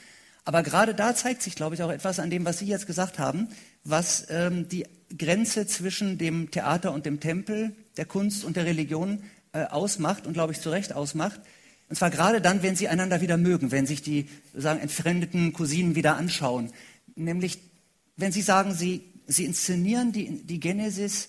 Aber 0.44 0.64
gerade 0.64 0.96
da 0.96 1.16
zeigt 1.16 1.42
sich, 1.42 1.56
glaube 1.56 1.76
ich, 1.76 1.84
auch 1.84 1.92
etwas 1.92 2.20
an 2.20 2.30
dem, 2.30 2.46
was 2.46 2.60
Sie 2.60 2.66
jetzt 2.66 2.88
gesagt 2.88 3.20
haben, 3.20 3.48
was 3.84 4.26
ähm, 4.30 4.68
die 4.68 4.86
Grenze 5.18 5.68
zwischen 5.68 6.18
dem 6.18 6.52
Theater 6.52 6.94
und 6.94 7.06
dem 7.06 7.20
Tempel, 7.20 7.76
der 7.98 8.06
Kunst 8.06 8.44
und 8.44 8.56
der 8.56 8.66
Religion 8.66 9.24
äh, 9.54 9.66
ausmacht 9.66 10.26
und, 10.26 10.34
glaube 10.34 10.54
ich, 10.54 10.62
zu 10.62 10.70
Recht 10.70 10.94
ausmacht. 10.94 11.42
Und 11.90 11.96
zwar 11.96 12.10
gerade 12.10 12.42
dann, 12.42 12.64
wenn 12.64 12.76
sie 12.76 12.88
einander 12.88 13.22
wieder 13.22 13.38
mögen, 13.38 13.72
wenn 13.72 13.86
sich 13.86 14.02
die 14.02 14.30
sagen, 14.56 14.80
entfremdeten 14.80 15.54
Cousinen 15.54 15.96
wieder 15.96 16.16
anschauen. 16.16 16.72
Nämlich, 17.16 17.60
wenn 18.16 18.32
sie 18.32 18.42
sagen, 18.42 18.74
sie, 18.74 19.04
sie 19.28 19.46
inszenieren 19.46 20.12
die, 20.14 20.44
die 20.44 20.60
Genesis 20.60 21.28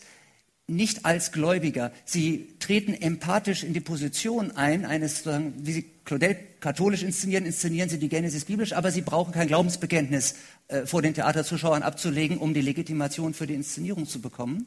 nicht 0.68 1.04
als 1.04 1.32
Gläubiger. 1.32 1.92
Sie 2.04 2.54
treten 2.60 2.94
empathisch 2.94 3.64
in 3.64 3.72
die 3.72 3.80
Position 3.80 4.52
ein, 4.52 4.84
eines, 4.84 5.26
wie 5.26 5.72
Sie 5.72 5.91
Claudel 6.04 6.36
katholisch 6.60 7.02
inszenieren, 7.02 7.46
inszenieren 7.46 7.88
Sie 7.88 7.98
die 7.98 8.08
Genesis 8.08 8.44
biblisch, 8.44 8.72
aber 8.72 8.90
Sie 8.90 9.02
brauchen 9.02 9.32
kein 9.32 9.48
Glaubensbekenntnis 9.48 10.34
äh, 10.68 10.86
vor 10.86 11.02
den 11.02 11.14
Theaterzuschauern 11.14 11.82
abzulegen, 11.82 12.38
um 12.38 12.54
die 12.54 12.60
Legitimation 12.60 13.34
für 13.34 13.46
die 13.46 13.54
Inszenierung 13.54 14.06
zu 14.06 14.20
bekommen. 14.20 14.66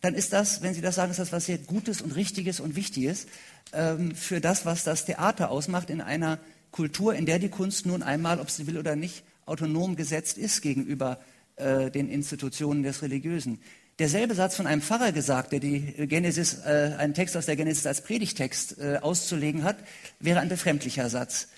Dann 0.00 0.14
ist 0.14 0.32
das, 0.32 0.62
wenn 0.62 0.74
Sie 0.74 0.80
das 0.80 0.96
sagen, 0.96 1.12
ist 1.12 1.20
das 1.20 1.32
was 1.32 1.46
sehr 1.46 1.58
Gutes 1.58 2.02
und 2.02 2.16
Richtiges 2.16 2.58
und 2.58 2.74
Wichtiges 2.74 3.26
ähm, 3.72 4.14
für 4.14 4.40
das, 4.40 4.66
was 4.66 4.82
das 4.82 5.04
Theater 5.04 5.50
ausmacht 5.50 5.90
in 5.90 6.00
einer 6.00 6.38
Kultur, 6.72 7.14
in 7.14 7.26
der 7.26 7.38
die 7.38 7.50
Kunst 7.50 7.86
nun 7.86 8.02
einmal, 8.02 8.40
ob 8.40 8.50
sie 8.50 8.66
will 8.66 8.78
oder 8.78 8.96
nicht, 8.96 9.22
autonom 9.46 9.94
gesetzt 9.94 10.38
ist 10.38 10.62
gegenüber 10.62 11.20
äh, 11.56 11.90
den 11.90 12.08
Institutionen 12.08 12.82
des 12.82 13.02
Religiösen 13.02 13.60
derselbe 13.98 14.34
Satz 14.34 14.56
von 14.56 14.66
einem 14.66 14.82
Pfarrer 14.82 15.12
gesagt, 15.12 15.52
der 15.52 15.60
die 15.60 15.80
Genesis, 16.06 16.58
äh, 16.64 16.94
einen 16.98 17.14
Text 17.14 17.36
aus 17.36 17.46
der 17.46 17.56
Genesis 17.56 17.86
als 17.86 18.02
Predigtext 18.02 18.78
äh, 18.78 18.98
auszulegen 19.00 19.64
hat, 19.64 19.76
wäre 20.20 20.40
ein 20.40 20.48
befremdlicher 20.48 21.08
Satz. 21.08 21.48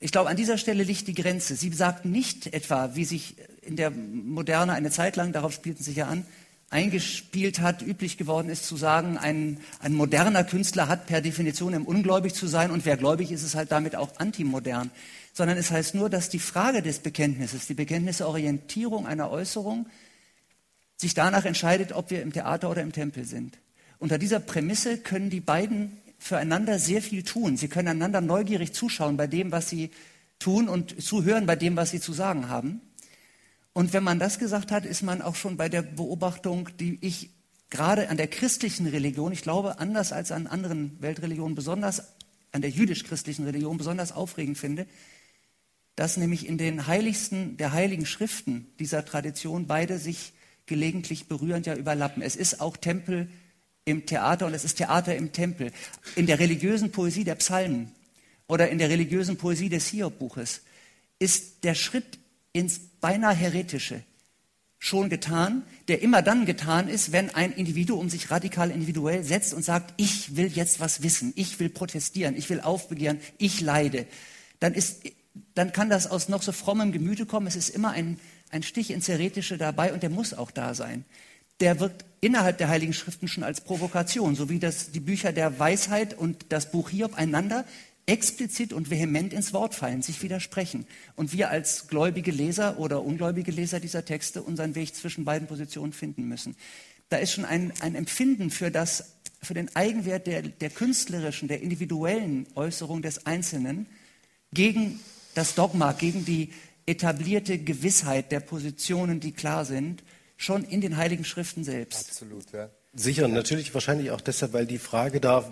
Ich 0.00 0.12
glaube, 0.12 0.28
an 0.28 0.36
dieser 0.36 0.58
Stelle 0.58 0.82
liegt 0.82 1.06
die 1.08 1.14
Grenze. 1.14 1.56
Sie 1.56 1.72
sagt 1.72 2.04
nicht 2.04 2.52
etwa, 2.52 2.94
wie 2.94 3.04
sich 3.04 3.36
in 3.62 3.76
der 3.76 3.90
Moderne 3.90 4.72
eine 4.72 4.90
Zeit 4.90 5.16
lang, 5.16 5.32
darauf 5.32 5.52
spielten 5.52 5.82
Sie 5.82 5.92
ja 5.92 6.06
an, 6.08 6.26
eingespielt 6.70 7.60
hat, 7.60 7.82
üblich 7.82 8.18
geworden 8.18 8.48
ist 8.48 8.66
zu 8.66 8.76
sagen, 8.76 9.16
ein, 9.16 9.60
ein 9.78 9.94
moderner 9.94 10.42
Künstler 10.42 10.88
hat 10.88 11.06
per 11.06 11.20
Definition 11.20 11.72
im 11.72 11.86
ungläubig 11.86 12.34
zu 12.34 12.48
sein 12.48 12.70
und 12.70 12.84
wer 12.84 12.96
gläubig 12.96 13.30
ist, 13.30 13.44
ist 13.44 13.54
halt 13.54 13.70
damit 13.70 13.94
auch 13.94 14.16
antimodern. 14.18 14.90
Sondern 15.32 15.56
es 15.56 15.70
heißt 15.70 15.94
nur, 15.94 16.10
dass 16.10 16.28
die 16.28 16.38
Frage 16.38 16.82
des 16.82 16.98
Bekenntnisses, 16.98 17.66
die 17.66 17.74
Bekenntnisorientierung 17.74 19.06
einer 19.06 19.30
Äußerung, 19.30 19.86
sich 20.96 21.14
danach 21.14 21.44
entscheidet, 21.44 21.92
ob 21.92 22.10
wir 22.10 22.22
im 22.22 22.32
Theater 22.32 22.70
oder 22.70 22.82
im 22.82 22.92
Tempel 22.92 23.24
sind. 23.24 23.58
Unter 23.98 24.18
dieser 24.18 24.40
Prämisse 24.40 24.98
können 24.98 25.30
die 25.30 25.40
beiden 25.40 26.00
füreinander 26.18 26.78
sehr 26.78 27.02
viel 27.02 27.22
tun. 27.22 27.56
Sie 27.56 27.68
können 27.68 27.88
einander 27.88 28.20
neugierig 28.20 28.72
zuschauen 28.72 29.16
bei 29.16 29.26
dem, 29.26 29.52
was 29.52 29.68
sie 29.68 29.90
tun 30.38 30.68
und 30.68 31.02
zuhören 31.02 31.46
bei 31.46 31.56
dem, 31.56 31.76
was 31.76 31.90
sie 31.90 32.00
zu 32.00 32.12
sagen 32.12 32.48
haben. 32.48 32.80
Und 33.72 33.92
wenn 33.92 34.04
man 34.04 34.18
das 34.18 34.38
gesagt 34.38 34.70
hat, 34.70 34.86
ist 34.86 35.02
man 35.02 35.20
auch 35.20 35.34
schon 35.34 35.56
bei 35.56 35.68
der 35.68 35.82
Beobachtung, 35.82 36.68
die 36.78 36.98
ich 37.00 37.30
gerade 37.70 38.08
an 38.08 38.16
der 38.16 38.28
christlichen 38.28 38.86
Religion, 38.86 39.32
ich 39.32 39.42
glaube 39.42 39.80
anders 39.80 40.12
als 40.12 40.30
an 40.30 40.46
anderen 40.46 40.96
Weltreligionen, 41.00 41.56
besonders 41.56 42.04
an 42.52 42.62
der 42.62 42.70
jüdisch-christlichen 42.70 43.44
Religion 43.44 43.78
besonders 43.78 44.12
aufregend 44.12 44.56
finde, 44.56 44.86
dass 45.96 46.16
nämlich 46.16 46.46
in 46.46 46.56
den 46.56 46.86
heiligsten 46.86 47.56
der 47.56 47.72
heiligen 47.72 48.06
Schriften 48.06 48.72
dieser 48.78 49.04
Tradition 49.04 49.66
beide 49.66 49.98
sich 49.98 50.33
gelegentlich 50.66 51.28
berührend 51.28 51.66
ja 51.66 51.74
überlappen. 51.74 52.22
Es 52.22 52.36
ist 52.36 52.60
auch 52.60 52.76
Tempel 52.76 53.28
im 53.84 54.06
Theater 54.06 54.46
und 54.46 54.54
es 54.54 54.64
ist 54.64 54.76
Theater 54.76 55.14
im 55.16 55.32
Tempel. 55.32 55.72
In 56.16 56.26
der 56.26 56.38
religiösen 56.38 56.90
Poesie 56.90 57.24
der 57.24 57.34
Psalmen 57.36 57.92
oder 58.46 58.70
in 58.70 58.78
der 58.78 58.88
religiösen 58.90 59.36
Poesie 59.36 59.68
des 59.68 59.88
Hiob-Buches 59.88 60.62
ist 61.18 61.64
der 61.64 61.74
Schritt 61.74 62.18
ins 62.52 62.80
beinahe 63.00 63.34
Heretische 63.34 64.02
schon 64.84 65.08
getan, 65.08 65.62
der 65.88 66.02
immer 66.02 66.20
dann 66.20 66.44
getan 66.44 66.88
ist, 66.88 67.10
wenn 67.10 67.34
ein 67.34 67.52
Individuum 67.52 68.10
sich 68.10 68.30
radikal 68.30 68.70
individuell 68.70 69.24
setzt 69.24 69.54
und 69.54 69.64
sagt, 69.64 69.94
ich 69.96 70.36
will 70.36 70.48
jetzt 70.48 70.78
was 70.78 71.02
wissen, 71.02 71.32
ich 71.36 71.58
will 71.58 71.70
protestieren, 71.70 72.36
ich 72.36 72.50
will 72.50 72.60
aufbegehren, 72.60 73.18
ich 73.38 73.62
leide. 73.62 74.06
Dann, 74.60 74.74
ist, 74.74 75.02
dann 75.54 75.72
kann 75.72 75.88
das 75.88 76.06
aus 76.06 76.28
noch 76.28 76.42
so 76.42 76.52
frommem 76.52 76.92
Gemüte 76.92 77.24
kommen. 77.24 77.46
Es 77.46 77.56
ist 77.56 77.70
immer 77.70 77.92
ein 77.92 78.20
ein 78.54 78.62
Stich 78.62 78.90
ins 78.90 79.06
Theoretische 79.06 79.58
dabei 79.58 79.92
und 79.92 80.02
der 80.02 80.10
muss 80.10 80.32
auch 80.32 80.50
da 80.50 80.74
sein. 80.74 81.04
Der 81.60 81.80
wirkt 81.80 82.04
innerhalb 82.20 82.58
der 82.58 82.68
Heiligen 82.68 82.94
Schriften 82.94 83.28
schon 83.28 83.44
als 83.44 83.60
Provokation, 83.60 84.34
so 84.34 84.48
wie 84.48 84.58
das, 84.58 84.92
die 84.92 85.00
Bücher 85.00 85.32
der 85.32 85.58
Weisheit 85.58 86.14
und 86.14 86.46
das 86.48 86.70
Buch 86.70 86.90
Hiob 86.90 87.14
einander 87.14 87.64
explizit 88.06 88.72
und 88.72 88.90
vehement 88.90 89.32
ins 89.32 89.52
Wort 89.52 89.74
fallen, 89.74 90.02
sich 90.02 90.22
widersprechen. 90.22 90.86
Und 91.16 91.32
wir 91.32 91.50
als 91.50 91.88
gläubige 91.88 92.30
Leser 92.30 92.78
oder 92.78 93.02
ungläubige 93.02 93.50
Leser 93.50 93.80
dieser 93.80 94.04
Texte 94.04 94.42
unseren 94.42 94.74
Weg 94.74 94.94
zwischen 94.94 95.24
beiden 95.24 95.48
Positionen 95.48 95.92
finden 95.92 96.28
müssen. 96.28 96.54
Da 97.08 97.16
ist 97.16 97.32
schon 97.32 97.44
ein, 97.44 97.72
ein 97.80 97.94
Empfinden 97.94 98.50
für, 98.50 98.70
das, 98.70 99.14
für 99.42 99.54
den 99.54 99.74
Eigenwert 99.74 100.26
der, 100.26 100.42
der 100.42 100.70
künstlerischen, 100.70 101.48
der 101.48 101.62
individuellen 101.62 102.46
Äußerung 102.54 103.02
des 103.02 103.26
Einzelnen 103.26 103.86
gegen 104.52 105.00
das 105.34 105.54
Dogma, 105.54 105.92
gegen 105.92 106.24
die 106.24 106.52
etablierte 106.86 107.58
Gewissheit 107.58 108.32
der 108.32 108.40
Positionen, 108.40 109.20
die 109.20 109.32
klar 109.32 109.64
sind, 109.64 110.02
schon 110.36 110.64
in 110.64 110.80
den 110.80 110.96
Heiligen 110.96 111.24
Schriften 111.24 111.64
selbst. 111.64 112.08
Absolut, 112.08 112.52
ja. 112.52 112.70
Sicher, 112.94 113.26
natürlich 113.26 113.74
wahrscheinlich 113.74 114.10
auch 114.10 114.20
deshalb, 114.20 114.52
weil 114.52 114.66
die 114.66 114.78
Frage 114.78 115.20
da 115.20 115.44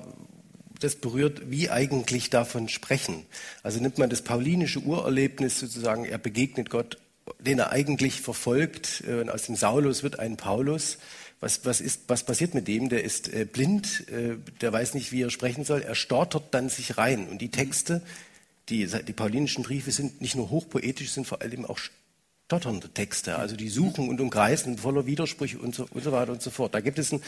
das 0.79 0.97
berührt, 0.97 1.51
wie 1.51 1.71
eigentlich 1.71 2.31
davon 2.31 2.69
sprechen. 2.69 3.25
Also 3.63 3.81
nimmt 3.81 3.99
man 3.99 4.11
das 4.11 4.23
paulinische 4.23 4.81
Urerlebnis 4.81 5.61
sozusagen, 5.61 6.05
er 6.05 6.19
begegnet 6.19 6.71
Gott, 6.71 6.99
den 7.39 7.59
er 7.59 7.71
eigentlich 7.71 8.21
verfolgt, 8.21 9.05
äh, 9.07 9.29
aus 9.29 9.45
dem 9.45 9.57
Saulus 9.57 10.03
wird 10.03 10.19
ein 10.19 10.37
Paulus. 10.37 10.99
Was, 11.41 11.65
was, 11.65 11.81
ist, 11.81 12.03
was 12.09 12.25
passiert 12.25 12.55
mit 12.55 12.69
dem? 12.69 12.89
Der 12.89 13.03
ist 13.03 13.33
äh, 13.33 13.45
blind, 13.45 14.09
äh, 14.09 14.37
der 14.61 14.73
weiß 14.73 14.95
nicht, 14.95 15.13
wie 15.13 15.23
er 15.23 15.31
sprechen 15.31 15.65
soll. 15.65 15.83
Er 15.83 15.95
stottert 15.95 16.53
dann 16.53 16.69
sich 16.69 16.99
rein. 16.99 17.29
Und 17.29 17.39
die 17.39 17.51
Texte, 17.51 18.03
die, 18.73 18.87
die 18.87 19.13
paulinischen 19.13 19.63
Briefe 19.63 19.93
sind 19.93 20.21
nicht 20.21 20.35
nur 20.35 20.51
hochpoetisch, 20.51 21.13
sind 21.13 21.27
vor 21.27 21.43
allem 21.43 21.67
auch 21.67 21.79
stotternde 22.47 22.89
Texte. 22.89 23.37
Also 23.37 23.55
die 23.55 23.69
suchen 23.69 24.09
und 24.09 24.21
umkreisen 24.21 24.79
voller 24.79 25.07
Widersprüche 25.07 25.59
und 25.59 25.75
so, 25.75 25.87
und 25.91 26.03
so 26.03 26.13
weiter 26.13 26.33
und 26.33 26.43
so 26.43 26.51
fort. 26.51 26.75
Da 26.75 26.81
gibt 26.81 26.99
es 26.99 27.13
eine 27.13 27.21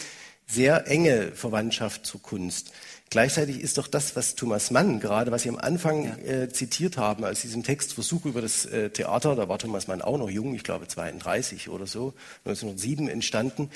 sehr 0.47 0.87
enge 0.89 1.33
Verwandtschaft 1.33 2.05
zur 2.05 2.21
Kunst. 2.21 2.73
Gleichzeitig 3.11 3.61
ist 3.61 3.79
doch 3.79 3.87
das, 3.87 4.17
was 4.17 4.35
Thomas 4.35 4.71
Mann 4.71 5.01
gerade, 5.01 5.31
was 5.31 5.43
Sie 5.43 5.49
am 5.49 5.57
Anfang 5.57 6.05
ja. 6.05 6.17
äh, 6.17 6.49
zitiert 6.49 6.97
haben, 6.97 7.25
aus 7.25 7.41
diesem 7.41 7.63
Text 7.63 7.95
Versuch 7.95 8.25
über 8.25 8.43
das 8.43 8.67
äh, 8.67 8.91
Theater, 8.91 9.37
da 9.37 9.49
war 9.49 9.59
Thomas 9.59 9.87
Mann 9.87 10.03
auch 10.03 10.19
noch 10.19 10.31
jung, 10.31 10.55
ich 10.55 10.65
glaube 10.65 10.89
32 10.89 11.69
oder 11.69 11.87
so, 11.87 12.15
1907 12.45 13.09
entstanden. 13.09 13.71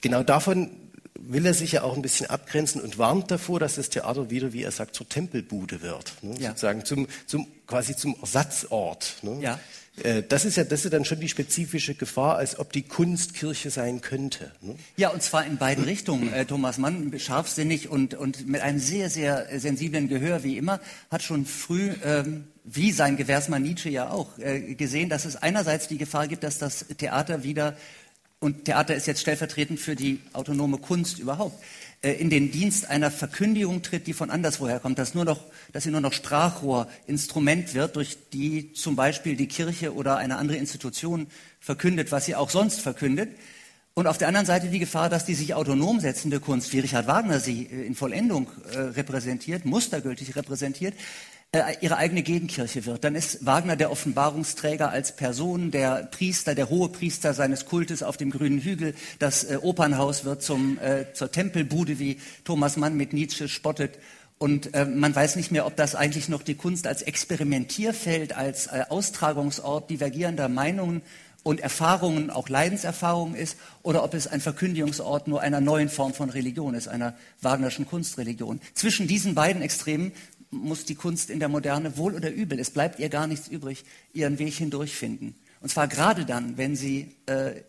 Genau 0.00 0.22
davon 0.22 0.70
will 1.28 1.46
er 1.46 1.54
sich 1.54 1.72
ja 1.72 1.82
auch 1.82 1.96
ein 1.96 2.02
bisschen 2.02 2.28
abgrenzen 2.28 2.80
und 2.80 2.98
warnt 2.98 3.30
davor, 3.30 3.60
dass 3.60 3.76
das 3.76 3.88
Theater 3.90 4.30
wieder, 4.30 4.52
wie 4.52 4.62
er 4.62 4.70
sagt, 4.70 4.94
zur 4.94 5.08
Tempelbude 5.08 5.82
wird. 5.82 6.14
Ne? 6.22 6.36
Ja. 6.38 6.50
Sozusagen 6.50 6.84
zum, 6.84 7.06
zum, 7.26 7.46
quasi 7.66 7.96
zum 7.96 8.16
Ersatzort. 8.20 9.16
Ne? 9.22 9.40
Ja. 9.40 9.60
Äh, 10.02 10.22
das 10.22 10.44
ist 10.44 10.56
ja, 10.56 10.64
das 10.64 10.84
ist 10.84 10.92
dann 10.92 11.04
schon 11.04 11.20
die 11.20 11.28
spezifische 11.28 11.94
Gefahr, 11.94 12.36
als 12.36 12.58
ob 12.58 12.72
die 12.72 12.82
Kunst 12.82 13.34
Kirche 13.34 13.70
sein 13.70 14.00
könnte. 14.00 14.50
Ne? 14.60 14.76
Ja, 14.96 15.10
und 15.10 15.22
zwar 15.22 15.46
in 15.46 15.56
beiden 15.56 15.84
Richtungen. 15.84 16.32
Äh, 16.32 16.46
Thomas 16.46 16.78
Mann, 16.78 17.16
scharfsinnig 17.18 17.88
und, 17.88 18.14
und 18.14 18.48
mit 18.48 18.60
einem 18.60 18.78
sehr, 18.78 19.08
sehr 19.10 19.46
sensiblen 19.58 20.08
Gehör 20.08 20.42
wie 20.42 20.58
immer, 20.58 20.80
hat 21.10 21.22
schon 21.22 21.46
früh, 21.46 21.92
ähm, 22.04 22.44
wie 22.64 22.92
sein 22.92 23.16
Gewährsmann 23.16 23.62
Nietzsche 23.62 23.90
ja 23.90 24.10
auch, 24.10 24.38
äh, 24.38 24.74
gesehen, 24.74 25.08
dass 25.08 25.24
es 25.26 25.36
einerseits 25.36 25.86
die 25.86 25.98
Gefahr 25.98 26.28
gibt, 26.28 26.42
dass 26.42 26.58
das 26.58 26.86
Theater 26.98 27.44
wieder 27.44 27.76
und 28.44 28.66
Theater 28.66 28.94
ist 28.94 29.06
jetzt 29.06 29.22
stellvertretend 29.22 29.80
für 29.80 29.96
die 29.96 30.20
autonome 30.34 30.76
Kunst 30.76 31.18
überhaupt, 31.18 31.64
äh, 32.02 32.12
in 32.12 32.28
den 32.28 32.50
Dienst 32.50 32.90
einer 32.90 33.10
Verkündigung 33.10 33.80
tritt, 33.80 34.06
die 34.06 34.12
von 34.12 34.28
anderswoher 34.28 34.80
kommt, 34.80 34.98
dass, 34.98 35.14
nur 35.14 35.24
noch, 35.24 35.40
dass 35.72 35.84
sie 35.84 35.90
nur 35.90 36.02
noch 36.02 36.12
Sprachrohr, 36.12 36.86
Instrument 37.06 37.72
wird, 37.72 37.96
durch 37.96 38.18
die 38.34 38.74
zum 38.74 38.96
Beispiel 38.96 39.34
die 39.34 39.48
Kirche 39.48 39.94
oder 39.94 40.18
eine 40.18 40.36
andere 40.36 40.58
Institution 40.58 41.26
verkündet, 41.58 42.12
was 42.12 42.26
sie 42.26 42.34
auch 42.34 42.50
sonst 42.50 42.82
verkündet. 42.82 43.30
Und 43.94 44.08
auf 44.08 44.18
der 44.18 44.28
anderen 44.28 44.46
Seite 44.46 44.68
die 44.68 44.80
Gefahr, 44.80 45.08
dass 45.08 45.24
die 45.24 45.34
sich 45.34 45.54
autonom 45.54 46.00
setzende 46.00 46.38
Kunst, 46.38 46.72
wie 46.74 46.80
Richard 46.80 47.06
Wagner 47.06 47.40
sie 47.40 47.64
äh, 47.64 47.86
in 47.86 47.94
Vollendung 47.94 48.48
äh, 48.72 48.78
repräsentiert, 48.78 49.64
mustergültig 49.64 50.36
repräsentiert, 50.36 50.92
ihre 51.80 51.96
eigene 51.96 52.22
Gegenkirche 52.22 52.86
wird. 52.86 53.04
Dann 53.04 53.14
ist 53.14 53.46
Wagner 53.46 53.76
der 53.76 53.90
Offenbarungsträger 53.90 54.90
als 54.90 55.14
Person, 55.14 55.70
der 55.70 56.08
Priester, 56.10 56.54
der 56.54 56.68
hohe 56.68 56.88
Priester 56.88 57.34
seines 57.34 57.66
Kultes 57.66 58.02
auf 58.02 58.16
dem 58.16 58.30
grünen 58.30 58.60
Hügel. 58.60 58.94
Das 59.18 59.44
äh, 59.44 59.58
Opernhaus 59.60 60.24
wird 60.24 60.42
zum, 60.42 60.78
äh, 60.78 61.12
zur 61.12 61.30
Tempelbude, 61.30 61.98
wie 61.98 62.18
Thomas 62.44 62.76
Mann 62.76 62.96
mit 62.96 63.12
Nietzsche 63.12 63.48
spottet. 63.48 63.98
Und 64.38 64.74
äh, 64.74 64.84
man 64.84 65.14
weiß 65.14 65.36
nicht 65.36 65.52
mehr, 65.52 65.66
ob 65.66 65.76
das 65.76 65.94
eigentlich 65.94 66.28
noch 66.28 66.42
die 66.42 66.56
Kunst 66.56 66.86
als 66.86 67.02
Experimentierfeld, 67.02 68.36
als 68.36 68.66
äh, 68.66 68.84
Austragungsort 68.88 69.90
divergierender 69.90 70.48
Meinungen 70.48 71.02
und 71.44 71.60
Erfahrungen, 71.60 72.30
auch 72.30 72.48
Leidenserfahrungen 72.48 73.36
ist, 73.36 73.56
oder 73.82 74.02
ob 74.02 74.14
es 74.14 74.26
ein 74.26 74.40
Verkündigungsort 74.40 75.28
nur 75.28 75.42
einer 75.42 75.60
neuen 75.60 75.90
Form 75.90 76.14
von 76.14 76.30
Religion 76.30 76.74
ist, 76.74 76.88
einer 76.88 77.14
Wagnerschen 77.42 77.86
Kunstreligion. 77.86 78.60
Zwischen 78.72 79.06
diesen 79.06 79.34
beiden 79.34 79.62
Extremen 79.62 80.12
muss 80.54 80.84
die 80.84 80.94
Kunst 80.94 81.30
in 81.30 81.40
der 81.40 81.48
Moderne 81.48 81.96
wohl 81.96 82.14
oder 82.14 82.30
übel, 82.30 82.58
es 82.58 82.70
bleibt 82.70 82.98
ihr 82.98 83.08
gar 83.08 83.26
nichts 83.26 83.48
übrig, 83.48 83.84
ihren 84.12 84.38
Weg 84.38 84.54
hindurchfinden. 84.54 85.34
Und 85.60 85.68
zwar 85.70 85.88
gerade 85.88 86.24
dann, 86.24 86.56
wenn 86.56 86.76
sie 86.76 87.14
äh, 87.26 87.62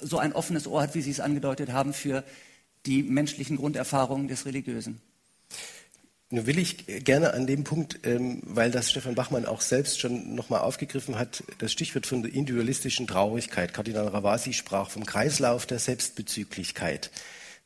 so 0.00 0.18
ein 0.18 0.32
offenes 0.32 0.66
Ohr 0.66 0.82
hat, 0.82 0.94
wie 0.94 1.00
Sie 1.00 1.10
es 1.10 1.20
angedeutet 1.20 1.72
haben, 1.72 1.92
für 1.92 2.24
die 2.86 3.02
menschlichen 3.02 3.56
Grunderfahrungen 3.56 4.28
des 4.28 4.46
Religiösen. 4.46 5.00
Nun 6.30 6.46
will 6.46 6.58
ich 6.58 6.84
gerne 7.04 7.32
an 7.32 7.46
dem 7.46 7.64
Punkt, 7.64 8.00
ähm, 8.04 8.42
weil 8.44 8.70
das 8.70 8.90
Stefan 8.90 9.14
Bachmann 9.14 9.46
auch 9.46 9.62
selbst 9.62 9.98
schon 9.98 10.34
nochmal 10.34 10.60
aufgegriffen 10.60 11.18
hat, 11.18 11.42
das 11.58 11.72
Stichwort 11.72 12.06
von 12.06 12.22
der 12.22 12.34
individualistischen 12.34 13.06
Traurigkeit. 13.06 13.72
Kardinal 13.72 14.08
Ravasi 14.08 14.52
sprach 14.52 14.90
vom 14.90 15.06
Kreislauf 15.06 15.64
der 15.64 15.78
Selbstbezüglichkeit. 15.78 17.10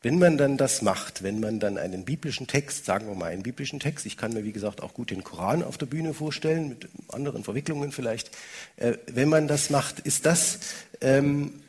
Wenn 0.02 0.18
man 0.18 0.36
dann 0.36 0.56
das 0.56 0.82
macht, 0.82 1.22
wenn 1.22 1.38
man 1.38 1.60
dann 1.60 1.78
einen 1.78 2.04
biblischen 2.04 2.48
Text, 2.48 2.84
sagen 2.84 3.06
wir 3.06 3.14
mal 3.14 3.30
einen 3.30 3.44
biblischen 3.44 3.78
Text, 3.78 4.04
ich 4.04 4.16
kann 4.16 4.32
mir 4.32 4.42
wie 4.42 4.52
gesagt 4.52 4.82
auch 4.82 4.94
gut 4.94 5.10
den 5.10 5.22
Koran 5.22 5.62
auf 5.62 5.78
der 5.78 5.86
Bühne 5.86 6.12
vorstellen, 6.12 6.68
mit 6.70 6.88
anderen 7.08 7.44
Verwicklungen 7.44 7.92
vielleicht, 7.92 8.30
äh, 8.76 8.94
wenn 9.06 9.28
man 9.28 9.46
das 9.46 9.70
macht, 9.70 10.00
ist 10.00 10.26
das 10.26 10.58
ähm, 11.00 11.61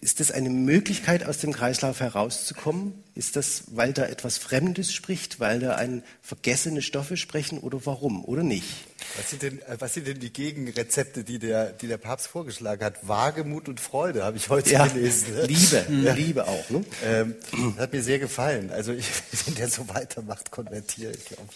ist 0.00 0.20
das 0.20 0.30
eine 0.30 0.50
Möglichkeit, 0.50 1.26
aus 1.26 1.38
dem 1.38 1.52
Kreislauf 1.52 2.00
herauszukommen? 2.00 2.94
Ist 3.14 3.34
das, 3.36 3.64
weil 3.72 3.92
da 3.92 4.04
etwas 4.04 4.38
Fremdes 4.38 4.92
spricht, 4.92 5.40
weil 5.40 5.58
da 5.58 5.74
ein 5.74 6.04
vergessene 6.22 6.82
Stoffe 6.82 7.16
sprechen 7.16 7.58
oder 7.58 7.84
warum 7.84 8.24
oder 8.24 8.42
nicht? 8.44 8.68
Was 9.16 9.30
sind 9.30 9.42
denn, 9.42 9.58
äh, 9.62 9.76
was 9.78 9.94
sind 9.94 10.06
denn 10.06 10.20
die 10.20 10.32
Gegenrezepte, 10.32 11.24
die 11.24 11.38
der, 11.38 11.72
die 11.72 11.88
der 11.88 11.96
Papst 11.96 12.28
vorgeschlagen 12.28 12.84
hat? 12.84 13.08
Wagemut 13.08 13.68
und 13.68 13.80
Freude 13.80 14.22
habe 14.24 14.36
ich 14.36 14.48
heute 14.48 14.70
ja, 14.70 14.86
gelesen. 14.86 15.34
Ne? 15.34 15.42
Liebe, 15.46 15.86
ja. 16.04 16.12
Liebe 16.14 16.46
auch. 16.46 16.70
Ne? 16.70 16.84
Ähm, 17.04 17.34
hat 17.78 17.92
mir 17.92 18.02
sehr 18.02 18.20
gefallen. 18.20 18.70
Also 18.70 18.92
ich, 18.92 19.06
wenn 19.46 19.56
der 19.56 19.68
so 19.68 19.88
weitermacht, 19.88 20.50
konvertiere 20.50 21.12
ich, 21.12 21.24
glaube 21.24 21.48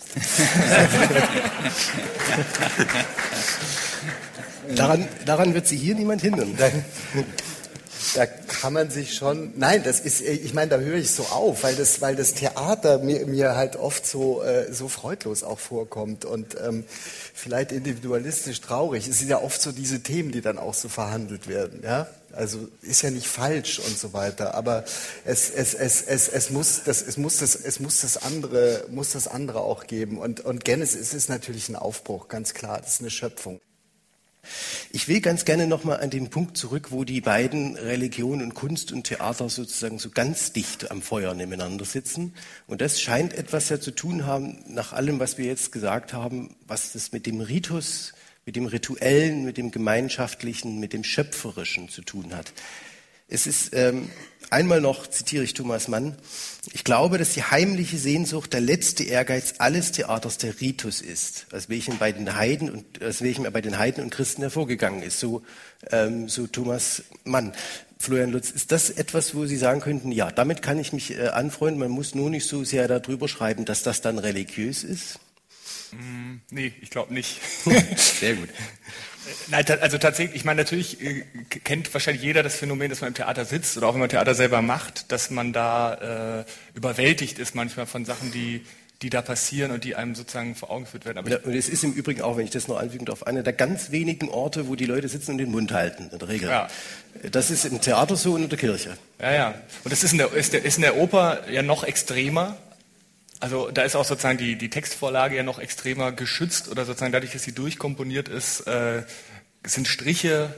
ich. 4.68 4.76
daran, 4.76 5.08
daran 5.26 5.54
wird 5.54 5.68
sie 5.68 5.76
hier 5.76 5.94
niemand 5.94 6.22
hindern 6.22 6.56
da 8.14 8.26
kann 8.26 8.72
man 8.72 8.90
sich 8.90 9.14
schon, 9.14 9.52
nein, 9.56 9.82
das 9.82 10.00
ist, 10.00 10.20
ich 10.20 10.54
meine, 10.54 10.70
da 10.70 10.78
höre 10.78 10.96
ich 10.96 11.10
so 11.10 11.24
auf, 11.24 11.62
weil 11.62 11.74
das, 11.76 12.00
weil 12.00 12.16
das 12.16 12.34
Theater 12.34 12.98
mir, 12.98 13.26
mir 13.26 13.56
halt 13.56 13.76
oft 13.76 14.06
so, 14.06 14.42
äh, 14.42 14.72
so 14.72 14.88
freudlos 14.88 15.42
auch 15.42 15.58
vorkommt 15.58 16.24
und 16.24 16.56
ähm, 16.60 16.84
vielleicht 17.34 17.72
individualistisch 17.72 18.60
traurig. 18.60 19.08
Es 19.08 19.18
sind 19.18 19.28
ja 19.28 19.40
oft 19.40 19.60
so 19.60 19.72
diese 19.72 20.02
Themen, 20.02 20.32
die 20.32 20.40
dann 20.40 20.58
auch 20.58 20.74
so 20.74 20.88
verhandelt 20.88 21.48
werden, 21.48 21.80
ja. 21.82 22.08
Also 22.32 22.66
ist 22.80 23.02
ja 23.02 23.10
nicht 23.10 23.26
falsch 23.26 23.78
und 23.78 23.98
so 23.98 24.14
weiter, 24.14 24.54
aber 24.54 24.84
es, 25.26 25.50
es, 25.50 25.74
es, 25.74 26.00
es, 26.00 26.28
es, 26.28 26.48
muss, 26.48 26.82
das, 26.84 27.02
es, 27.02 27.18
muss, 27.18 27.38
das, 27.38 27.54
es 27.54 27.78
muss, 27.78 28.00
das 28.00 28.22
andere, 28.22 28.86
muss 28.90 29.12
das 29.12 29.28
andere 29.28 29.60
auch 29.60 29.86
geben. 29.86 30.16
Und, 30.18 30.40
und 30.40 30.64
Genesis 30.64 31.12
ist 31.12 31.28
natürlich 31.28 31.68
ein 31.68 31.76
Aufbruch, 31.76 32.28
ganz 32.28 32.54
klar, 32.54 32.80
das 32.80 32.94
ist 32.94 33.00
eine 33.00 33.10
Schöpfung. 33.10 33.60
Ich 34.90 35.08
will 35.08 35.20
ganz 35.20 35.44
gerne 35.44 35.66
nochmal 35.66 36.00
an 36.00 36.10
den 36.10 36.28
Punkt 36.28 36.56
zurück, 36.56 36.88
wo 36.90 37.04
die 37.04 37.20
beiden 37.20 37.76
Religion 37.76 38.42
und 38.42 38.54
Kunst 38.54 38.92
und 38.92 39.04
Theater 39.04 39.48
sozusagen 39.48 39.98
so 39.98 40.10
ganz 40.10 40.52
dicht 40.52 40.90
am 40.90 41.00
Feuer 41.00 41.34
nebeneinander 41.34 41.84
sitzen. 41.84 42.34
Und 42.66 42.80
das 42.80 43.00
scheint 43.00 43.32
etwas 43.32 43.68
ja 43.68 43.80
zu 43.80 43.92
tun 43.92 44.26
haben, 44.26 44.62
nach 44.66 44.92
allem, 44.92 45.18
was 45.18 45.38
wir 45.38 45.46
jetzt 45.46 45.72
gesagt 45.72 46.12
haben, 46.12 46.56
was 46.66 46.92
das 46.92 47.12
mit 47.12 47.26
dem 47.26 47.40
Ritus, 47.40 48.12
mit 48.44 48.56
dem 48.56 48.66
Rituellen, 48.66 49.44
mit 49.44 49.56
dem 49.56 49.70
Gemeinschaftlichen, 49.70 50.78
mit 50.78 50.92
dem 50.92 51.04
Schöpferischen 51.04 51.88
zu 51.88 52.02
tun 52.02 52.34
hat. 52.34 52.52
Es 53.32 53.46
ist 53.46 53.70
ähm, 53.72 54.10
einmal 54.50 54.82
noch, 54.82 55.06
zitiere 55.06 55.42
ich 55.42 55.54
Thomas 55.54 55.88
Mann, 55.88 56.16
ich 56.74 56.84
glaube, 56.84 57.16
dass 57.16 57.32
die 57.32 57.42
heimliche 57.42 57.96
Sehnsucht 57.96 58.52
der 58.52 58.60
letzte 58.60 59.04
Ehrgeiz 59.04 59.54
alles 59.56 59.90
Theaters 59.92 60.36
der 60.36 60.60
Ritus 60.60 61.00
ist, 61.00 61.46
aus 61.50 61.70
welchem 61.70 61.96
bei 61.96 62.12
den 62.12 62.36
Heiden 62.36 62.70
und 62.70 63.02
aus 63.02 63.22
welchem 63.22 63.46
er 63.46 63.50
bei 63.50 63.62
den 63.62 63.78
Heiden 63.78 64.04
und 64.04 64.10
Christen 64.10 64.42
hervorgegangen 64.42 65.02
ist. 65.02 65.18
So, 65.18 65.42
ähm, 65.90 66.28
so 66.28 66.46
Thomas 66.46 67.04
Mann. 67.24 67.54
Florian 67.98 68.32
Lutz, 68.32 68.50
ist 68.50 68.70
das 68.70 68.90
etwas, 68.90 69.34
wo 69.34 69.46
Sie 69.46 69.56
sagen 69.56 69.80
könnten, 69.80 70.12
ja, 70.12 70.30
damit 70.30 70.60
kann 70.60 70.78
ich 70.78 70.92
mich 70.92 71.16
äh, 71.16 71.28
anfreunden, 71.28 71.80
man 71.80 71.90
muss 71.90 72.14
nur 72.14 72.28
nicht 72.28 72.46
so 72.46 72.64
sehr 72.64 72.86
darüber 72.86 73.28
schreiben, 73.28 73.64
dass 73.64 73.82
das 73.82 74.02
dann 74.02 74.18
religiös 74.18 74.84
ist? 74.84 75.20
Mm, 75.92 76.40
nee, 76.50 76.72
ich 76.82 76.90
glaube 76.90 77.14
nicht. 77.14 77.40
Sehr 77.96 78.34
gut. 78.34 78.48
Nein, 79.48 79.64
also 79.80 79.98
tatsächlich, 79.98 80.36
ich 80.36 80.44
meine, 80.44 80.62
natürlich 80.62 81.00
äh, 81.00 81.24
kennt 81.64 81.92
wahrscheinlich 81.94 82.22
jeder 82.22 82.42
das 82.42 82.56
Phänomen, 82.56 82.90
dass 82.90 83.00
man 83.00 83.08
im 83.08 83.14
Theater 83.14 83.44
sitzt 83.44 83.76
oder 83.76 83.88
auch 83.88 83.94
wenn 83.94 84.00
man 84.00 84.08
Theater 84.08 84.34
selber 84.34 84.62
macht, 84.62 85.10
dass 85.12 85.30
man 85.30 85.52
da 85.52 86.40
äh, 86.40 86.44
überwältigt 86.74 87.38
ist 87.38 87.54
manchmal 87.54 87.86
von 87.86 88.04
Sachen, 88.04 88.32
die, 88.32 88.64
die 89.02 89.10
da 89.10 89.22
passieren 89.22 89.70
und 89.72 89.84
die 89.84 89.96
einem 89.96 90.14
sozusagen 90.14 90.54
vor 90.54 90.70
Augen 90.70 90.84
geführt 90.84 91.04
werden. 91.04 91.18
Aber 91.18 91.30
ja, 91.30 91.38
und 91.38 91.54
es 91.54 91.68
ist 91.68 91.84
im 91.84 91.92
Übrigen 91.92 92.22
auch, 92.22 92.36
wenn 92.36 92.44
ich 92.44 92.50
das 92.50 92.68
noch 92.68 92.78
anfügen 92.78 93.04
darf, 93.04 93.22
einer 93.24 93.42
der 93.42 93.52
ganz 93.52 93.90
wenigen 93.90 94.28
Orte, 94.28 94.68
wo 94.68 94.76
die 94.76 94.86
Leute 94.86 95.08
sitzen 95.08 95.32
und 95.32 95.38
den 95.38 95.50
Mund 95.50 95.72
halten, 95.72 96.08
in 96.12 96.18
der 96.18 96.28
Regel. 96.28 96.48
Ja. 96.48 96.68
Das 97.30 97.50
ist 97.50 97.64
im 97.64 97.80
Theater 97.80 98.16
so 98.16 98.34
und 98.34 98.44
in 98.44 98.48
der 98.48 98.58
Kirche. 98.58 98.96
Ja, 99.20 99.32
ja. 99.32 99.54
Und 99.84 99.92
das 99.92 100.04
ist 100.04 100.12
in 100.12 100.18
der, 100.18 100.32
ist, 100.32 100.52
der, 100.52 100.64
ist 100.64 100.76
in 100.76 100.82
der 100.82 100.96
Oper 100.96 101.50
ja 101.50 101.62
noch 101.62 101.84
extremer. 101.84 102.56
Also 103.42 103.72
da 103.72 103.82
ist 103.82 103.96
auch 103.96 104.04
sozusagen 104.04 104.38
die, 104.38 104.54
die 104.54 104.70
Textvorlage 104.70 105.34
ja 105.34 105.42
noch 105.42 105.58
extremer 105.58 106.12
geschützt 106.12 106.68
oder 106.68 106.84
sozusagen 106.84 107.10
dadurch, 107.10 107.32
dass 107.32 107.42
sie 107.42 107.50
durchkomponiert 107.50 108.28
ist, 108.28 108.60
äh, 108.68 109.02
sind 109.66 109.88
Striche 109.88 110.54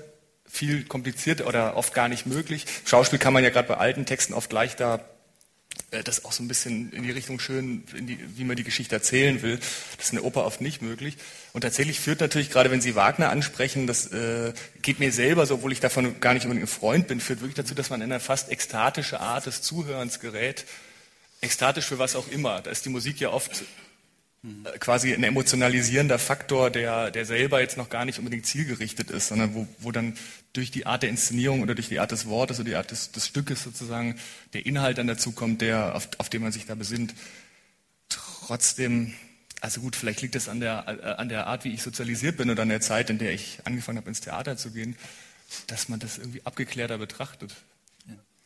viel 0.47 0.85
komplizierter 0.85 1.47
oder 1.47 1.79
oft 1.79 1.95
gar 1.95 2.09
nicht 2.09 2.27
möglich. 2.27 2.67
Schauspiel 2.85 3.19
kann 3.19 3.33
man 3.33 3.43
ja 3.43 3.49
gerade 3.49 3.69
bei 3.69 3.79
alten 3.79 4.05
Texten 4.05 4.35
oft 4.35 4.53
leichter 4.53 5.03
äh, 5.93 6.03
das 6.03 6.27
auch 6.27 6.33
so 6.33 6.43
ein 6.43 6.49
bisschen 6.49 6.93
in 6.93 7.05
die 7.05 7.11
Richtung 7.11 7.41
schön, 7.41 7.85
die, 7.99 8.19
wie 8.37 8.45
man 8.45 8.55
die 8.55 8.65
Geschichte 8.65 8.95
erzählen 8.95 9.41
will. 9.41 9.59
Das 9.97 10.05
ist 10.05 10.13
in 10.13 10.19
der 10.19 10.27
Oper 10.27 10.45
oft 10.45 10.61
nicht 10.61 10.83
möglich. 10.83 11.17
Und 11.55 11.63
tatsächlich 11.63 12.01
führt 12.01 12.21
natürlich, 12.21 12.51
gerade 12.51 12.71
wenn 12.71 12.83
Sie 12.83 12.95
Wagner 12.95 13.31
ansprechen, 13.31 13.87
das 13.87 14.13
äh, 14.13 14.53
geht 14.83 15.01
mir 15.01 15.11
selber, 15.11 15.47
so, 15.47 15.55
obwohl 15.55 15.73
ich 15.73 15.81
davon 15.81 16.21
gar 16.21 16.35
nicht 16.35 16.45
unbedingt 16.45 16.65
ein 16.69 16.79
Freund 16.81 17.07
bin, 17.07 17.21
führt 17.21 17.41
wirklich 17.41 17.55
dazu, 17.55 17.75
dass 17.75 17.89
man 17.89 18.03
in 18.03 18.13
eine 18.13 18.21
fast 18.21 18.53
ekstatische 18.53 19.21
Art 19.21 19.47
des 19.47 19.63
Zuhörens 19.63 20.21
gerät 20.21 20.67
ekstatisch 21.45 21.87
für 21.87 21.99
was 21.99 22.17
auch 22.17 22.29
immer. 22.29 22.61
Da 22.61 22.71
ist 22.71 22.85
die 22.85 22.91
Musik 22.91 23.21
ja 23.21 23.31
oft 23.31 23.63
äh, 24.45 24.79
quasi 24.79 25.15
ein 25.15 25.25
emotionalisierender 25.25 26.19
Faktor, 26.19 26.71
der, 26.71 27.11
der 27.11 27.25
selber 27.25 27.61
jetzt 27.61 27.77
noch 27.77 27.89
gar 27.89 28.05
nicht 28.05 28.19
unbedingt 28.19 28.47
zielgerichtet 28.47 29.11
ist, 29.11 29.29
sondern 29.29 29.55
wo, 29.55 29.67
wo 29.79 29.93
dann 29.93 30.17
durch 30.53 30.71
die 30.71 30.87
Art 30.87 31.03
der 31.03 31.11
Inszenierung 31.11 31.63
oder 31.63 31.75
durch 31.75 31.89
die 31.89 32.01
Art 32.01 32.13
des 32.13 32.27
Wortes 32.27 32.59
oder 32.61 32.69
die 32.69 32.77
Art 32.77 32.91
des, 32.91 33.13
des 33.13 33.27
Stückes 33.27 33.63
sozusagen 33.63 34.19
der 34.53 34.67
Inhalt 34.67 34.99
dann 34.99 35.07
dazu 35.07 35.33
kommt, 35.33 35.61
der, 35.61 35.95
auf, 35.95 36.09
auf 36.19 36.29
den 36.29 36.43
man 36.43 36.53
sich 36.53 36.67
da 36.67 36.75
besinnt. 36.75 37.15
Trotzdem, 38.09 39.15
also 39.61 39.81
gut, 39.81 39.97
vielleicht 39.97 40.21
liegt 40.21 40.37
es 40.37 40.49
an 40.49 40.61
der, 40.61 40.85
äh, 40.87 41.07
an 41.21 41.29
der 41.29 41.47
Art, 41.47 41.65
wie 41.65 41.73
ich 41.73 41.83
sozialisiert 41.83 42.37
bin 42.37 42.51
oder 42.51 42.63
an 42.63 42.69
der 42.69 42.81
Zeit, 42.81 43.09
in 43.09 43.19
der 43.19 43.33
ich 43.33 43.61
angefangen 43.65 43.99
habe, 43.99 44.09
ins 44.09 44.21
Theater 44.21 44.57
zu 44.57 44.73
gehen, 44.73 44.97
dass 45.67 45.89
man 45.89 46.01
das 46.01 46.19
irgendwie 46.19 46.45
abgeklärter 46.45 46.99
betrachtet. 46.99 47.55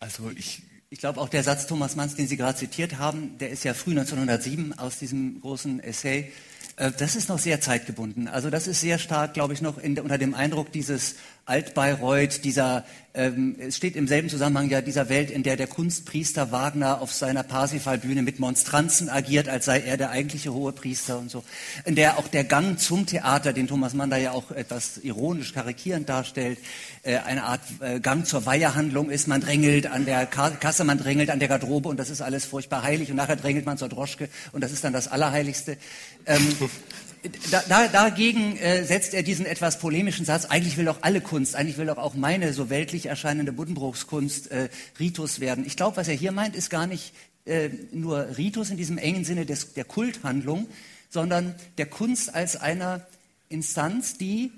Also 0.00 0.30
ich 0.36 0.62
Ich 0.90 1.00
glaube, 1.00 1.20
auch 1.20 1.28
der 1.28 1.42
Satz 1.42 1.66
Thomas 1.66 1.96
Manns, 1.96 2.14
den 2.14 2.26
Sie 2.26 2.38
gerade 2.38 2.56
zitiert 2.56 2.96
haben, 2.98 3.36
der 3.36 3.50
ist 3.50 3.62
ja 3.62 3.74
früh 3.74 3.90
1907 3.90 4.78
aus 4.78 4.98
diesem 4.98 5.38
großen 5.42 5.80
Essay. 5.80 6.32
Äh, 6.76 6.92
das 6.98 7.14
ist 7.14 7.28
noch 7.28 7.38
sehr 7.38 7.60
zeitgebunden. 7.60 8.26
Also 8.26 8.48
das 8.48 8.66
ist 8.66 8.80
sehr 8.80 8.98
stark, 8.98 9.34
glaube 9.34 9.52
ich, 9.52 9.60
noch 9.60 9.76
in, 9.76 9.98
unter 9.98 10.16
dem 10.16 10.32
Eindruck 10.32 10.72
dieses 10.72 11.16
Altbayreuth, 11.48 12.44
dieser, 12.44 12.84
ähm, 13.14 13.56
es 13.58 13.76
steht 13.76 13.96
im 13.96 14.06
selben 14.06 14.28
Zusammenhang 14.28 14.68
ja 14.68 14.82
dieser 14.82 15.08
Welt, 15.08 15.30
in 15.30 15.42
der 15.42 15.56
der 15.56 15.66
Kunstpriester 15.66 16.52
Wagner 16.52 17.00
auf 17.00 17.12
seiner 17.12 17.42
Parsifal-Bühne 17.42 18.22
mit 18.22 18.38
Monstranzen 18.38 19.08
agiert, 19.08 19.48
als 19.48 19.64
sei 19.64 19.80
er 19.80 19.96
der 19.96 20.10
eigentliche 20.10 20.52
hohe 20.52 20.72
Priester 20.72 21.18
und 21.18 21.30
so. 21.30 21.42
In 21.86 21.94
der 21.94 22.18
auch 22.18 22.28
der 22.28 22.44
Gang 22.44 22.78
zum 22.78 23.06
Theater, 23.06 23.52
den 23.52 23.66
Thomas 23.66 23.94
Mann 23.94 24.10
da 24.10 24.18
ja 24.18 24.32
auch 24.32 24.50
etwas 24.50 24.98
ironisch 24.98 25.54
karikierend 25.54 26.08
darstellt, 26.08 26.58
äh, 27.02 27.16
eine 27.16 27.44
Art 27.44 27.62
äh, 27.80 27.98
Gang 27.98 28.26
zur 28.26 28.44
Weihehandlung 28.44 29.08
ist. 29.08 29.26
Man 29.26 29.40
drängelt 29.40 29.86
an 29.86 30.04
der 30.04 30.26
Kasse, 30.26 30.84
man 30.84 30.98
drängelt 30.98 31.30
an 31.30 31.38
der 31.38 31.48
Garderobe 31.48 31.88
und 31.88 31.98
das 31.98 32.10
ist 32.10 32.20
alles 32.20 32.44
furchtbar 32.44 32.82
heilig 32.82 33.10
und 33.10 33.16
nachher 33.16 33.36
drängelt 33.36 33.64
man 33.64 33.78
zur 33.78 33.88
Droschke 33.88 34.28
und 34.52 34.62
das 34.62 34.72
ist 34.72 34.84
dann 34.84 34.92
das 34.92 35.08
Allerheiligste. 35.08 35.78
Ähm, 36.26 36.46
da, 37.50 37.62
da, 37.68 37.88
dagegen 37.88 38.56
äh, 38.56 38.84
setzt 38.84 39.14
er 39.14 39.22
diesen 39.22 39.46
etwas 39.46 39.78
polemischen 39.78 40.24
Satz, 40.24 40.44
eigentlich 40.44 40.76
will 40.76 40.84
doch 40.84 41.02
alle 41.02 41.20
Kunst, 41.20 41.56
eigentlich 41.56 41.78
will 41.78 41.86
doch 41.86 41.98
auch 41.98 42.14
meine 42.14 42.52
so 42.52 42.70
weltlich 42.70 43.06
erscheinende 43.06 43.52
Buddenbrookskunst 43.52 44.50
äh, 44.50 44.68
Ritus 44.98 45.40
werden. 45.40 45.66
Ich 45.66 45.76
glaube, 45.76 45.96
was 45.96 46.08
er 46.08 46.14
hier 46.14 46.32
meint, 46.32 46.56
ist 46.56 46.70
gar 46.70 46.86
nicht 46.86 47.12
äh, 47.44 47.70
nur 47.92 48.36
Ritus 48.36 48.70
in 48.70 48.76
diesem 48.76 48.98
engen 48.98 49.24
Sinne 49.24 49.46
des, 49.46 49.74
der 49.74 49.84
Kulthandlung, 49.84 50.68
sondern 51.10 51.54
der 51.78 51.86
Kunst 51.86 52.34
als 52.34 52.56
einer 52.56 53.06
Instanz, 53.48 54.18
die, 54.18 54.52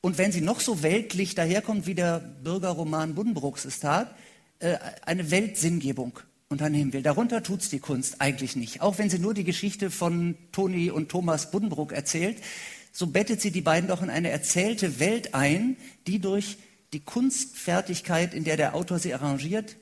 und 0.00 0.18
wenn 0.18 0.32
sie 0.32 0.42
noch 0.42 0.60
so 0.60 0.82
weltlich 0.82 1.34
daherkommt, 1.34 1.86
wie 1.86 1.94
der 1.94 2.18
Bürgerroman 2.18 3.14
Buddenbrooks 3.14 3.64
es 3.64 3.80
tat, 3.80 4.14
äh, 4.58 4.76
eine 5.06 5.30
Weltsinngebung 5.30 6.18
unternehmen 6.54 6.92
will. 6.92 7.02
Darunter 7.02 7.42
tut 7.42 7.60
es 7.60 7.68
die 7.68 7.80
Kunst 7.80 8.20
eigentlich 8.20 8.54
nicht. 8.54 8.80
Auch 8.80 8.98
wenn 8.98 9.10
sie 9.10 9.18
nur 9.18 9.34
die 9.34 9.44
Geschichte 9.44 9.90
von 9.90 10.36
Toni 10.52 10.90
und 10.90 11.08
Thomas 11.08 11.50
Buddenbrook 11.50 11.92
erzählt, 11.92 12.38
so 12.92 13.08
bettet 13.08 13.40
sie 13.40 13.50
die 13.50 13.60
beiden 13.60 13.88
doch 13.88 14.02
in 14.02 14.08
eine 14.08 14.30
erzählte 14.30 15.00
Welt 15.00 15.34
ein, 15.34 15.76
die 16.06 16.20
durch 16.20 16.58
die 16.92 17.00
Kunstfertigkeit, 17.00 18.32
in 18.34 18.44
der 18.44 18.56
der 18.56 18.76
Autor 18.76 19.00
sie 19.00 19.12
arrangiert, 19.12 19.76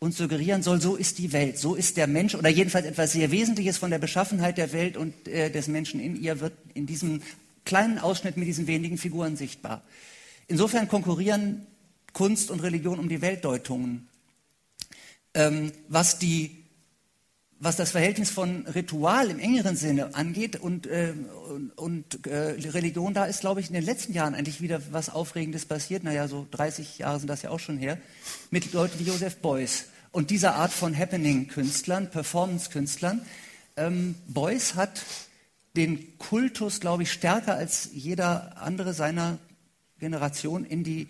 uns 0.00 0.16
suggerieren 0.16 0.62
soll, 0.62 0.80
so 0.80 0.96
ist 0.96 1.18
die 1.18 1.32
Welt, 1.32 1.58
so 1.58 1.76
ist 1.76 1.96
der 1.96 2.08
Mensch 2.08 2.34
oder 2.34 2.48
jedenfalls 2.48 2.86
etwas 2.86 3.12
sehr 3.12 3.30
Wesentliches 3.30 3.78
von 3.78 3.90
der 3.90 3.98
Beschaffenheit 3.98 4.58
der 4.58 4.72
Welt 4.72 4.96
und 4.96 5.28
äh, 5.28 5.50
des 5.50 5.68
Menschen 5.68 6.00
in 6.00 6.20
ihr 6.20 6.40
wird 6.40 6.54
in 6.74 6.86
diesem 6.86 7.22
kleinen 7.64 7.98
Ausschnitt 7.98 8.36
mit 8.36 8.48
diesen 8.48 8.66
wenigen 8.66 8.98
Figuren 8.98 9.36
sichtbar. 9.36 9.82
Insofern 10.48 10.88
konkurrieren 10.88 11.66
Kunst 12.12 12.50
und 12.50 12.60
Religion 12.60 12.98
um 12.98 13.08
die 13.08 13.20
Weltdeutungen 13.20 14.07
ähm, 15.34 15.72
was, 15.88 16.18
die, 16.18 16.64
was 17.58 17.76
das 17.76 17.90
Verhältnis 17.90 18.30
von 18.30 18.66
Ritual 18.66 19.30
im 19.30 19.38
engeren 19.38 19.76
Sinne 19.76 20.14
angeht 20.14 20.56
und, 20.56 20.86
äh, 20.86 21.14
und, 21.76 22.26
äh, 22.26 22.56
Religion, 22.70 23.14
da 23.14 23.24
ist, 23.24 23.40
glaube 23.40 23.60
ich, 23.60 23.68
in 23.68 23.74
den 23.74 23.84
letzten 23.84 24.12
Jahren 24.12 24.34
eigentlich 24.34 24.60
wieder 24.60 24.80
was 24.90 25.10
Aufregendes 25.10 25.66
passiert. 25.66 26.04
Naja, 26.04 26.28
so 26.28 26.46
30 26.50 26.98
Jahre 26.98 27.18
sind 27.18 27.28
das 27.28 27.42
ja 27.42 27.50
auch 27.50 27.60
schon 27.60 27.78
her, 27.78 27.98
mit 28.50 28.72
Leuten 28.72 28.98
wie 28.98 29.04
Joseph 29.04 29.36
Beuys 29.36 29.86
und 30.12 30.30
dieser 30.30 30.54
Art 30.54 30.72
von 30.72 30.96
Happening-Künstlern, 30.96 32.10
Performance-Künstlern. 32.10 33.22
Ähm, 33.76 34.14
Beuys 34.26 34.74
hat 34.74 35.02
den 35.76 36.18
Kultus, 36.18 36.80
glaube 36.80 37.04
ich, 37.04 37.12
stärker 37.12 37.54
als 37.54 37.90
jeder 37.92 38.60
andere 38.60 38.94
seiner 38.94 39.38
Generation 39.98 40.64
in 40.64 40.82
die 40.82 41.08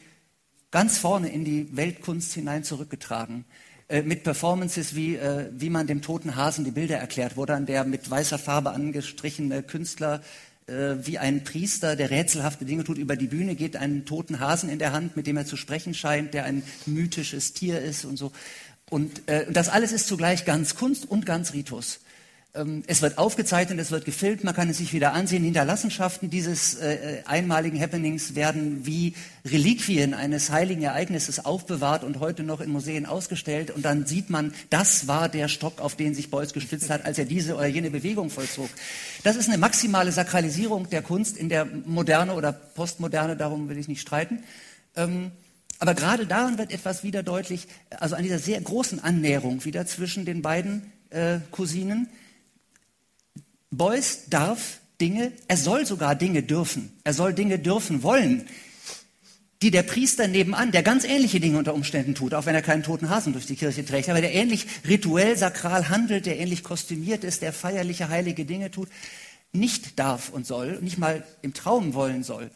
ganz 0.70 0.98
vorne 0.98 1.30
in 1.30 1.44
die 1.44 1.74
Weltkunst 1.76 2.34
hinein 2.34 2.64
zurückgetragen. 2.64 3.44
Äh, 3.88 4.02
mit 4.02 4.22
Performances 4.22 4.94
wie, 4.94 5.16
äh, 5.16 5.48
wie 5.50 5.70
man 5.70 5.86
dem 5.86 6.02
toten 6.02 6.36
Hasen 6.36 6.64
die 6.64 6.70
Bilder 6.70 6.98
erklärt, 6.98 7.36
wo 7.38 7.46
dann 7.46 7.64
der 7.64 7.84
mit 7.84 8.10
weißer 8.10 8.38
Farbe 8.38 8.72
angestrichene 8.72 9.62
Künstler 9.62 10.20
äh, 10.66 10.96
wie 11.02 11.16
ein 11.16 11.42
Priester, 11.42 11.96
der 11.96 12.10
rätselhafte 12.10 12.66
Dinge 12.66 12.84
tut, 12.84 12.98
über 12.98 13.16
die 13.16 13.28
Bühne 13.28 13.54
geht, 13.54 13.76
einen 13.76 14.04
toten 14.04 14.40
Hasen 14.40 14.68
in 14.68 14.78
der 14.78 14.92
Hand, 14.92 15.16
mit 15.16 15.26
dem 15.26 15.38
er 15.38 15.46
zu 15.46 15.56
sprechen 15.56 15.94
scheint, 15.94 16.34
der 16.34 16.44
ein 16.44 16.62
mythisches 16.84 17.54
Tier 17.54 17.80
ist 17.80 18.04
und 18.04 18.18
so. 18.18 18.30
Und 18.90 19.26
äh, 19.26 19.50
das 19.50 19.70
alles 19.70 19.92
ist 19.92 20.06
zugleich 20.06 20.44
ganz 20.44 20.74
Kunst 20.74 21.10
und 21.10 21.24
ganz 21.24 21.54
Ritus. 21.54 22.00
Ähm, 22.58 22.82
es 22.86 23.02
wird 23.02 23.18
aufgezeichnet, 23.18 23.78
es 23.78 23.90
wird 23.90 24.04
gefilmt, 24.04 24.44
man 24.44 24.54
kann 24.54 24.68
es 24.68 24.78
sich 24.78 24.92
wieder 24.92 25.12
ansehen. 25.12 25.44
Hinterlassenschaften 25.44 26.30
dieses 26.30 26.74
äh, 26.74 27.22
einmaligen 27.24 27.80
Happenings 27.80 28.34
werden 28.34 28.84
wie 28.84 29.14
Reliquien 29.44 30.14
eines 30.14 30.50
heiligen 30.50 30.82
Ereignisses 30.82 31.44
aufbewahrt 31.44 32.04
und 32.04 32.20
heute 32.20 32.42
noch 32.42 32.60
in 32.60 32.70
Museen 32.70 33.06
ausgestellt. 33.06 33.70
Und 33.70 33.84
dann 33.84 34.06
sieht 34.06 34.30
man, 34.30 34.52
das 34.70 35.06
war 35.06 35.28
der 35.28 35.48
Stock, 35.48 35.80
auf 35.80 35.94
den 35.94 36.14
sich 36.14 36.30
Beuys 36.30 36.52
gestützt 36.52 36.90
hat, 36.90 37.04
als 37.04 37.18
er 37.18 37.24
diese 37.24 37.54
oder 37.54 37.66
jene 37.66 37.90
Bewegung 37.90 38.30
vollzog. 38.30 38.68
Das 39.22 39.36
ist 39.36 39.48
eine 39.48 39.58
maximale 39.58 40.12
Sakralisierung 40.12 40.90
der 40.90 41.02
Kunst 41.02 41.36
in 41.36 41.48
der 41.48 41.64
Moderne 41.64 42.34
oder 42.34 42.52
Postmoderne, 42.52 43.36
darum 43.36 43.68
will 43.68 43.78
ich 43.78 43.88
nicht 43.88 44.00
streiten. 44.00 44.42
Ähm, 44.96 45.30
aber 45.80 45.94
gerade 45.94 46.26
daran 46.26 46.58
wird 46.58 46.72
etwas 46.72 47.04
wieder 47.04 47.22
deutlich, 47.22 47.68
also 47.90 48.16
an 48.16 48.24
dieser 48.24 48.40
sehr 48.40 48.60
großen 48.60 48.98
Annäherung 49.02 49.64
wieder 49.64 49.86
zwischen 49.86 50.24
den 50.24 50.42
beiden 50.42 50.92
äh, 51.10 51.38
Cousinen, 51.52 52.08
Beuys 53.70 54.24
darf 54.28 54.80
Dinge, 55.00 55.32
er 55.46 55.56
soll 55.56 55.86
sogar 55.86 56.14
Dinge 56.14 56.42
dürfen, 56.42 56.92
er 57.04 57.14
soll 57.14 57.34
Dinge 57.34 57.58
dürfen 57.58 58.02
wollen, 58.02 58.48
die 59.62 59.70
der 59.70 59.82
Priester 59.82 60.28
nebenan, 60.28 60.70
der 60.70 60.82
ganz 60.82 61.04
ähnliche 61.04 61.40
Dinge 61.40 61.58
unter 61.58 61.74
Umständen 61.74 62.14
tut, 62.14 62.32
auch 62.34 62.46
wenn 62.46 62.54
er 62.54 62.62
keinen 62.62 62.82
toten 62.82 63.10
Hasen 63.10 63.32
durch 63.32 63.46
die 63.46 63.56
Kirche 63.56 63.84
trägt, 63.84 64.08
aber 64.08 64.20
der 64.20 64.32
ähnlich 64.32 64.66
rituell 64.86 65.36
sakral 65.36 65.88
handelt, 65.88 66.26
der 66.26 66.38
ähnlich 66.38 66.62
kostümiert 66.62 67.24
ist, 67.24 67.42
der 67.42 67.52
feierliche 67.52 68.08
heilige 68.08 68.44
Dinge 68.44 68.70
tut, 68.70 68.88
nicht 69.52 69.98
darf 69.98 70.28
und 70.28 70.46
soll, 70.46 70.78
nicht 70.80 70.98
mal 70.98 71.24
im 71.42 71.54
Traum 71.54 71.94
wollen 71.94 72.22
soll. 72.22 72.50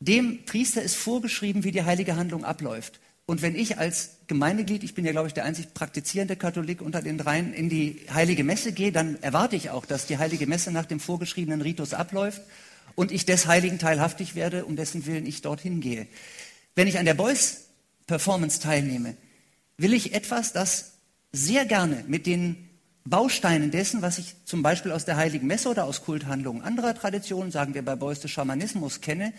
Dem 0.00 0.44
Priester 0.46 0.82
ist 0.82 0.96
vorgeschrieben, 0.96 1.64
wie 1.64 1.72
die 1.72 1.84
heilige 1.84 2.16
Handlung 2.16 2.44
abläuft. 2.44 3.00
Und 3.26 3.42
wenn 3.42 3.54
ich 3.54 3.78
als 3.78 4.18
Gemeindeglied, 4.32 4.82
ich 4.82 4.94
bin 4.94 5.04
ja, 5.04 5.12
glaube 5.12 5.28
ich, 5.28 5.34
der 5.34 5.44
einzig 5.44 5.74
praktizierende 5.74 6.36
Katholik 6.36 6.80
unter 6.80 7.02
den 7.02 7.18
dreien, 7.18 7.52
in 7.52 7.68
die 7.68 8.00
heilige 8.10 8.44
Messe 8.44 8.72
gehe, 8.72 8.90
dann 8.90 9.22
erwarte 9.22 9.56
ich 9.56 9.68
auch, 9.68 9.84
dass 9.84 10.06
die 10.06 10.16
heilige 10.16 10.46
Messe 10.46 10.72
nach 10.72 10.86
dem 10.86 11.00
vorgeschriebenen 11.00 11.60
Ritus 11.60 11.92
abläuft 11.92 12.40
und 12.94 13.12
ich 13.12 13.26
des 13.26 13.46
Heiligen 13.46 13.78
teilhaftig 13.78 14.34
werde, 14.34 14.64
um 14.64 14.74
dessen 14.74 15.04
Willen 15.04 15.26
ich 15.26 15.42
dorthin 15.42 15.82
gehe. 15.82 16.06
Wenn 16.74 16.88
ich 16.88 16.98
an 16.98 17.04
der 17.04 17.12
Beuys 17.12 17.66
Performance 18.06 18.58
teilnehme, 18.58 19.18
will 19.76 19.92
ich 19.92 20.14
etwas, 20.14 20.54
das 20.54 20.92
sehr 21.32 21.66
gerne 21.66 22.02
mit 22.08 22.24
den 22.24 22.70
Bausteinen 23.04 23.70
dessen, 23.70 24.00
was 24.00 24.16
ich 24.16 24.34
zum 24.46 24.62
Beispiel 24.62 24.92
aus 24.92 25.04
der 25.04 25.18
Heiligen 25.18 25.46
Messe 25.46 25.68
oder 25.68 25.84
aus 25.84 26.04
Kulthandlungen 26.04 26.62
anderer 26.62 26.94
Traditionen, 26.94 27.50
sagen 27.50 27.74
wir 27.74 27.84
bei 27.84 27.96
Beuys 27.96 28.20
des 28.20 28.30
Schamanismus, 28.30 29.02
kenne, 29.02 29.34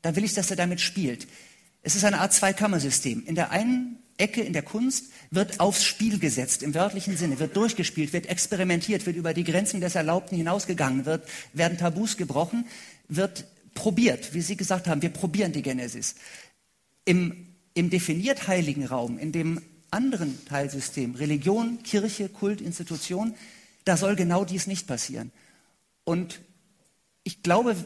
da 0.00 0.16
will 0.16 0.24
ich, 0.24 0.32
dass 0.32 0.50
er 0.50 0.56
damit 0.56 0.80
spielt. 0.80 1.26
Es 1.84 1.94
ist 1.94 2.04
eine 2.04 2.20
Art 2.20 2.32
Zweikammersystem. 2.32 3.24
In 3.26 3.34
der 3.34 3.50
einen 3.50 3.98
Ecke 4.16 4.40
in 4.40 4.54
der 4.54 4.62
Kunst 4.62 5.12
wird 5.30 5.60
aufs 5.60 5.84
Spiel 5.84 6.18
gesetzt, 6.18 6.62
im 6.62 6.74
wörtlichen 6.74 7.16
Sinne, 7.18 7.38
wird 7.38 7.56
durchgespielt, 7.56 8.14
wird 8.14 8.26
experimentiert, 8.26 9.04
wird 9.04 9.16
über 9.16 9.34
die 9.34 9.44
Grenzen 9.44 9.82
des 9.82 9.94
Erlaubten 9.94 10.34
hinausgegangen, 10.34 11.04
wird, 11.04 11.28
werden 11.52 11.76
Tabus 11.76 12.16
gebrochen, 12.16 12.66
wird 13.08 13.44
probiert, 13.74 14.32
wie 14.32 14.40
Sie 14.40 14.56
gesagt 14.56 14.88
haben, 14.88 15.02
wir 15.02 15.10
probieren 15.10 15.52
die 15.52 15.60
Genesis. 15.60 16.14
Im, 17.04 17.48
im 17.74 17.90
definiert 17.90 18.48
heiligen 18.48 18.86
Raum, 18.86 19.18
in 19.18 19.32
dem 19.32 19.60
anderen 19.90 20.42
Teilsystem, 20.46 21.14
Religion, 21.16 21.82
Kirche, 21.82 22.30
Kult, 22.30 22.62
Institution, 22.62 23.34
da 23.84 23.98
soll 23.98 24.16
genau 24.16 24.46
dies 24.46 24.66
nicht 24.66 24.86
passieren. 24.86 25.32
Und 26.04 26.40
ich 27.24 27.42
glaube, 27.42 27.76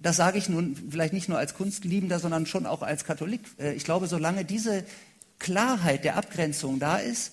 das 0.00 0.16
sage 0.16 0.38
ich 0.38 0.48
nun 0.48 0.76
vielleicht 0.90 1.12
nicht 1.12 1.28
nur 1.28 1.38
als 1.38 1.54
Kunstliebender, 1.54 2.18
sondern 2.18 2.46
schon 2.46 2.66
auch 2.66 2.82
als 2.82 3.04
Katholik. 3.04 3.40
Äh, 3.58 3.74
ich 3.74 3.84
glaube, 3.84 4.06
solange 4.06 4.44
diese 4.44 4.84
Klarheit 5.38 6.04
der 6.04 6.16
Abgrenzung 6.16 6.78
da 6.78 6.98
ist, 6.98 7.32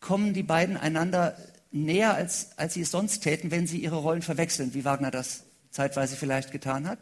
kommen 0.00 0.34
die 0.34 0.42
beiden 0.42 0.76
einander 0.76 1.36
näher, 1.72 2.14
als, 2.14 2.50
als 2.56 2.74
sie 2.74 2.82
es 2.82 2.90
sonst 2.90 3.20
täten, 3.20 3.50
wenn 3.50 3.66
sie 3.66 3.78
ihre 3.78 3.96
Rollen 3.96 4.22
verwechseln, 4.22 4.74
wie 4.74 4.84
Wagner 4.84 5.10
das 5.10 5.44
zeitweise 5.70 6.16
vielleicht 6.16 6.52
getan 6.52 6.88
hat, 6.88 6.98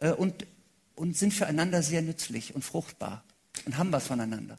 äh, 0.00 0.10
und, 0.10 0.46
und 0.94 1.16
sind 1.16 1.34
füreinander 1.34 1.82
sehr 1.82 2.02
nützlich 2.02 2.54
und 2.54 2.64
fruchtbar 2.64 3.24
und 3.66 3.78
haben 3.78 3.92
was 3.92 4.06
voneinander. 4.06 4.58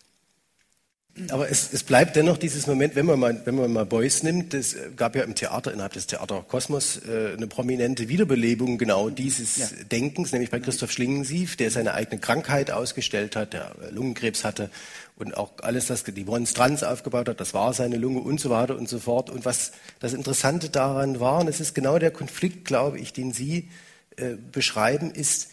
Aber 1.30 1.50
es, 1.50 1.74
es, 1.74 1.84
bleibt 1.84 2.16
dennoch 2.16 2.38
dieses 2.38 2.68
Moment, 2.68 2.96
wenn 2.96 3.06
man 3.06 3.20
mal, 3.20 3.41
wenn 3.46 3.56
man 3.56 3.72
mal 3.72 3.86
Beuys 3.86 4.24
nimmt, 4.24 4.54
es 4.54 4.76
gab 4.96 5.16
ja 5.16 5.24
im 5.24 5.36
Theater, 5.36 5.74
innerhalb 5.74 5.94
des 5.94 6.08
Theater 6.08 6.44
Kosmos, 6.48 6.98
äh, 6.98 7.34
eine 7.36 7.48
prominente 7.48 8.10
Wiederbelebung 8.10 8.78
genau 8.78 9.10
dieses 9.10 9.58
ja. 9.58 9.68
Denkens, 9.91 10.32
nämlich 10.32 10.50
bei 10.50 10.60
Christoph 10.60 10.91
Schlingensief, 10.91 11.56
der 11.56 11.72
seine 11.72 11.94
eigene 11.94 12.20
Krankheit 12.20 12.72
ausgestellt 12.72 13.36
hat, 13.36 13.54
der 13.54 13.76
Lungenkrebs 13.91 14.44
hatte 14.44 14.70
und 15.20 15.36
auch 15.36 15.52
alles, 15.62 15.88
das 15.88 16.06
die 16.06 16.24
Monstranz 16.24 16.82
aufgebaut 16.82 17.28
hat, 17.28 17.40
das 17.41 17.54
war 17.54 17.74
seine 17.74 17.98
Lunge 17.98 18.20
und 18.20 18.40
so 18.40 18.50
weiter 18.50 18.78
und 18.78 18.88
so 18.88 19.00
fort. 19.00 19.30
Und 19.30 19.44
was 19.44 19.74
das 20.00 20.14
Interessante 20.14 20.70
daran 20.70 21.20
war, 21.20 21.40
und 21.40 21.50
es 21.50 21.60
ist 21.60 21.76
genau 21.76 22.00
der 22.00 22.12
Konflikt, 22.12 22.66
glaube 22.66 23.00
ich, 23.00 23.12
den 23.12 23.34
Sie 23.34 23.70
äh, 24.16 24.36
beschreiben, 24.52 25.12
ist, 25.12 25.50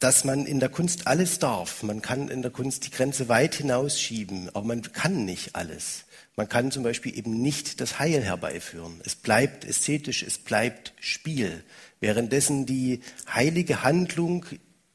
dass 0.00 0.24
man 0.24 0.46
in 0.46 0.60
der 0.60 0.70
Kunst 0.70 1.06
alles 1.06 1.38
darf. 1.38 1.82
Man 1.82 2.00
kann 2.00 2.28
in 2.28 2.40
der 2.40 2.50
Kunst 2.50 2.86
die 2.86 2.90
Grenze 2.90 3.28
weit 3.28 3.54
hinausschieben, 3.54 4.48
aber 4.48 4.66
man 4.66 4.80
kann 4.80 5.26
nicht 5.26 5.54
alles. 5.54 6.06
Man 6.36 6.48
kann 6.48 6.70
zum 6.70 6.82
Beispiel 6.82 7.16
eben 7.16 7.42
nicht 7.42 7.82
das 7.82 7.98
Heil 7.98 8.22
herbeiführen. 8.22 9.00
Es 9.04 9.14
bleibt 9.14 9.64
ästhetisch, 9.66 10.22
es 10.22 10.38
bleibt 10.38 10.94
Spiel. 10.98 11.62
Währenddessen 12.00 12.64
die 12.64 13.00
heilige 13.28 13.82
Handlung 13.82 14.46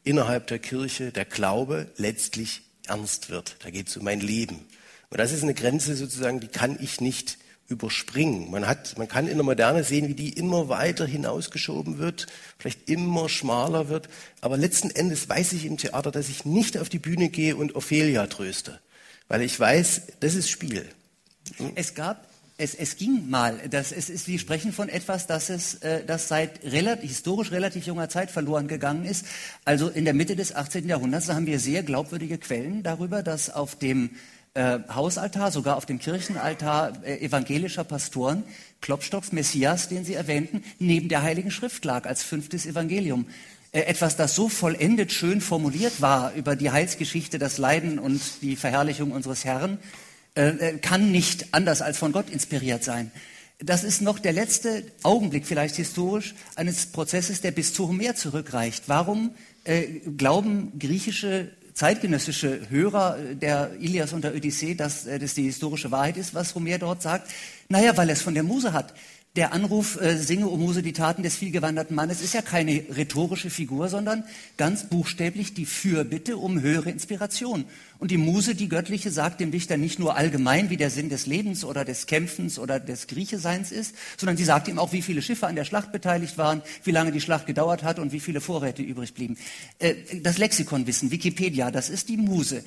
innerhalb 0.04 0.48
der 0.48 0.60
Kirche, 0.60 1.12
der 1.12 1.26
Glaube, 1.26 1.92
letztlich 1.98 2.64
ernst 2.88 3.30
wird. 3.30 3.58
Da 3.60 3.70
geht 3.70 3.90
es 3.90 3.98
um 3.98 4.04
mein 4.04 4.22
Leben. 4.22 4.66
Und 5.10 5.20
das 5.20 5.32
ist 5.32 5.44
eine 5.44 5.54
Grenze 5.54 5.96
sozusagen, 5.96 6.40
die 6.40 6.48
kann 6.48 6.80
ich 6.82 7.00
nicht 7.00 7.38
überspringen. 7.68 8.52
Man, 8.52 8.68
hat, 8.68 8.98
man 8.98 9.08
kann 9.08 9.28
in 9.28 9.38
der 9.38 9.44
Moderne 9.44 9.84
sehen, 9.84 10.08
wie 10.08 10.14
die 10.14 10.30
immer 10.30 10.70
weiter 10.70 11.06
hinausgeschoben 11.06 11.98
wird, 11.98 12.28
vielleicht 12.60 12.90
immer 12.90 13.28
schmaler 13.30 13.90
wird. 13.90 14.10
Aber 14.42 14.58
letzten 14.58 14.92
Endes 14.92 15.28
weiß 15.28 15.54
ich 15.54 15.66
im 15.66 15.78
Theater, 15.78 16.12
dass 16.12 16.30
ich 16.30 16.46
nicht 16.46 16.78
auf 16.78 16.90
die 16.90 17.00
Bühne 17.00 17.30
gehe 17.30 17.56
und 17.56 17.76
Ophelia 17.76 18.28
tröste. 18.28 18.80
Weil 19.28 19.42
ich 19.42 19.60
weiß, 19.60 20.04
das 20.20 20.36
ist 20.36 20.50
Spiel. 20.50 20.88
Es 21.76 21.96
gab 21.96 22.28
es, 22.58 22.74
es 22.74 22.96
ging 22.96 23.30
mal. 23.30 23.60
Das, 23.70 23.92
es 23.92 24.10
ist, 24.10 24.26
Sie 24.26 24.40
sprechen 24.40 24.72
von 24.72 24.88
etwas, 24.88 25.28
das, 25.28 25.50
es, 25.50 25.76
äh, 25.76 26.06
das 26.06 26.30
seit 26.30 26.64
relativ, 26.64 27.10
historisch 27.10 27.52
relativ 27.52 27.86
junger 27.86 28.08
Zeit 28.08 28.32
verloren 28.32 28.68
gegangen 28.68 29.06
ist. 29.06 29.26
Also 29.66 29.90
in 29.90 30.06
der 30.06 30.14
Mitte 30.14 30.36
des 30.36 30.56
18. 30.56 30.88
Jahrhunderts 30.88 31.28
haben 31.30 31.48
wir 31.48 31.60
sehr 31.60 31.84
glaubwürdige 31.84 32.38
Quellen 32.38 32.82
darüber, 32.82 33.24
dass 33.24 33.50
auf 33.50 33.76
dem 33.76 34.12
äh, 34.56 34.80
Hausaltar, 34.88 35.52
sogar 35.52 35.76
auf 35.76 35.86
dem 35.86 36.00
Kirchenaltar 36.00 37.04
äh, 37.04 37.20
evangelischer 37.20 37.84
Pastoren, 37.84 38.44
Klopstocks 38.80 39.34
Messias, 39.34 39.90
den 39.90 40.06
Sie 40.06 40.14
erwähnten, 40.14 40.64
neben 40.80 41.10
der 41.10 41.24
Heiligen 41.24 41.52
Schrift 41.52 41.84
lag 41.84 42.06
als 42.06 42.24
fünftes 42.24 42.66
Evangelium. 42.66 43.26
Äh, 43.74 43.82
etwas, 43.82 44.16
das 44.16 44.34
so 44.34 44.48
vollendet 44.48 45.12
schön 45.12 45.42
formuliert 45.42 46.00
war 46.00 46.34
über 46.36 46.56
die 46.56 46.72
Heilsgeschichte, 46.72 47.38
das 47.38 47.58
Leiden 47.58 48.00
und 48.00 48.22
die 48.42 48.56
Verherrlichung 48.56 49.12
unseres 49.12 49.46
Herrn, 49.46 49.78
kann 50.82 51.14
nicht 51.14 51.54
anders 51.54 51.82
als 51.82 51.98
von 51.98 52.12
Gott 52.12 52.30
inspiriert 52.30 52.84
sein. 52.84 53.10
Das 53.60 53.86
ist 53.86 54.02
noch 54.02 54.20
der 54.20 54.34
letzte 54.34 54.84
Augenblick, 55.02 55.46
vielleicht 55.46 55.78
historisch, 55.78 56.36
eines 56.56 56.88
Prozesses, 56.88 57.40
der 57.40 57.52
bis 57.52 57.74
zu 57.74 57.88
Homer 57.88 58.16
zurückreicht. 58.16 58.84
Warum 58.88 59.34
glauben 60.18 60.78
griechische 60.78 61.52
zeitgenössische 61.76 62.62
Hörer 62.70 63.18
der 63.34 63.72
Ilias 63.80 64.14
und 64.14 64.24
der 64.24 64.34
Odyssee, 64.34 64.76
dass 64.76 65.06
äh, 65.06 65.20
das 65.20 65.34
die 65.34 65.44
historische 65.44 65.92
Wahrheit 65.92 66.18
ist, 66.18 66.34
was 66.34 66.56
Homer 66.56 66.78
dort 66.78 67.02
sagt? 67.02 67.30
Naja, 67.68 67.96
weil 67.98 68.10
er 68.10 68.14
es 68.14 68.22
von 68.22 68.34
der 68.34 68.44
Muse 68.44 68.72
hat. 68.72 68.94
Der 69.36 69.52
Anruf, 69.52 70.00
äh, 70.00 70.16
singe, 70.16 70.48
o 70.48 70.56
Muse, 70.56 70.82
die 70.82 70.94
Taten 70.94 71.22
des 71.22 71.36
vielgewanderten 71.36 71.94
Mannes, 71.94 72.22
ist 72.22 72.34
ja 72.34 72.42
keine 72.42 72.86
rhetorische 72.96 73.50
Figur, 73.50 73.90
sondern 73.90 74.24
ganz 74.56 74.86
buchstäblich 74.86 75.54
die 75.54 75.66
Fürbitte 75.66 76.38
um 76.38 76.62
höhere 76.62 76.90
Inspiration. 76.90 77.66
Und 78.00 78.12
die 78.12 78.18
Muse, 78.18 78.56
die 78.56 78.70
göttliche, 78.70 79.12
sagt 79.12 79.42
dem 79.42 79.52
Dichter 79.52 79.76
nicht 79.76 80.00
nur 80.00 80.16
allgemein, 80.16 80.70
wie 80.70 80.78
der 80.78 80.90
Sinn 80.90 81.10
des 81.10 81.26
Lebens 81.26 81.66
oder 81.66 81.84
des 81.84 82.06
Kämpfens 82.06 82.58
oder 82.58 82.80
des 82.80 83.08
Griecheseins 83.08 83.74
ist, 83.74 83.94
sondern 84.16 84.38
sie 84.38 84.46
sagt 84.46 84.70
ihm 84.70 84.80
auch, 84.80 84.94
wie 84.94 85.02
viele 85.02 85.22
Schiffe 85.22 85.48
an 85.48 85.56
der 85.56 85.66
Schlacht 85.66 85.92
beteiligt 85.92 86.38
waren, 86.38 86.62
wie 86.86 86.92
lange 86.92 87.12
die 87.12 87.20
Schlacht 87.20 87.46
gedauert 87.46 87.84
hat 87.84 88.00
und 88.00 88.14
wie 88.14 88.22
viele 88.22 88.40
Vorräte 88.40 88.84
übrig 88.84 89.14
blieben. 89.14 89.36
Äh, 89.80 89.96
das 90.22 90.38
Lexikonwissen, 90.38 91.12
Wikipedia, 91.12 91.72
das 91.72 91.90
ist 91.90 92.08
die 92.08 92.18
Muse. 92.18 92.64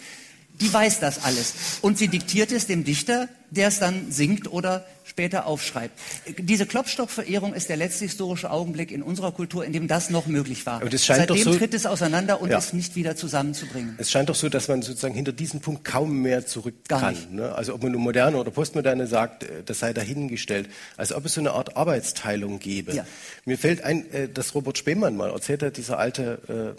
Die 0.60 0.72
weiß 0.72 1.00
das 1.00 1.24
alles. 1.24 1.54
Und 1.82 1.98
sie 1.98 2.08
diktiert 2.08 2.52
es 2.52 2.66
dem 2.66 2.84
Dichter, 2.84 3.28
der 3.50 3.68
es 3.68 3.78
dann 3.78 4.10
singt 4.10 4.50
oder 4.52 4.84
später 5.04 5.46
aufschreibt. 5.46 5.98
Diese 6.38 6.66
Klopstock-Verehrung 6.66 7.54
ist 7.54 7.68
der 7.68 7.76
letzte 7.76 8.04
historische 8.04 8.50
Augenblick 8.50 8.90
in 8.90 9.02
unserer 9.02 9.32
Kultur, 9.32 9.64
in 9.64 9.72
dem 9.72 9.88
das 9.88 10.10
noch 10.10 10.26
möglich 10.26 10.66
war. 10.66 10.82
Seitdem 10.90 11.42
so, 11.42 11.54
tritt 11.54 11.72
es 11.74 11.86
auseinander 11.86 12.42
und 12.42 12.50
ja. 12.50 12.58
ist 12.58 12.74
nicht 12.74 12.94
wieder 12.94 13.16
zusammenzubringen. 13.16 13.94
Es 13.98 14.10
scheint 14.10 14.28
doch 14.28 14.34
so, 14.34 14.48
dass 14.48 14.68
man 14.68 14.82
sozusagen 14.82 15.14
hinter 15.14 15.32
diesem 15.32 15.60
Punkt 15.60 15.84
kaum 15.84 16.20
mehr 16.20 16.46
zurück 16.46 16.74
Gar 16.88 17.00
kann. 17.00 17.16
Ne? 17.30 17.54
Also 17.54 17.74
ob 17.74 17.82
man 17.82 17.92
nun 17.92 18.02
moderne 18.02 18.36
oder 18.36 18.50
postmoderne 18.50 19.06
sagt, 19.06 19.44
äh, 19.44 19.62
das 19.64 19.78
sei 19.78 19.92
dahingestellt. 19.92 20.68
Als 20.96 21.12
ob 21.12 21.24
es 21.24 21.34
so 21.34 21.40
eine 21.40 21.52
Art 21.52 21.76
Arbeitsteilung 21.76 22.58
gäbe. 22.58 22.94
Ja. 22.94 23.06
Mir 23.46 23.58
fällt 23.58 23.82
ein, 23.82 24.10
äh, 24.12 24.28
dass 24.28 24.54
Robert 24.54 24.76
Spemann 24.76 25.16
mal 25.16 25.30
erzählt 25.30 25.62
hat, 25.62 25.76
dieser 25.78 25.98
alte 25.98 26.76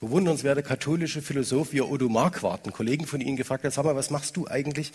äh, 0.00 0.04
bewundernswerte 0.04 0.62
katholische 0.62 1.22
Philosoph 1.22 1.72
wie 1.72 1.80
Odo 1.80 2.08
Marquardt, 2.08 2.64
einen 2.64 2.72
Kollegen 2.72 3.06
von 3.06 3.20
Ihnen 3.20 3.36
gefragt 3.36 3.64
hat, 3.64 3.72
sag 3.72 3.84
mal, 3.84 3.96
was 3.96 4.10
machst 4.10 4.36
du 4.36 4.46
eigentlich, 4.46 4.92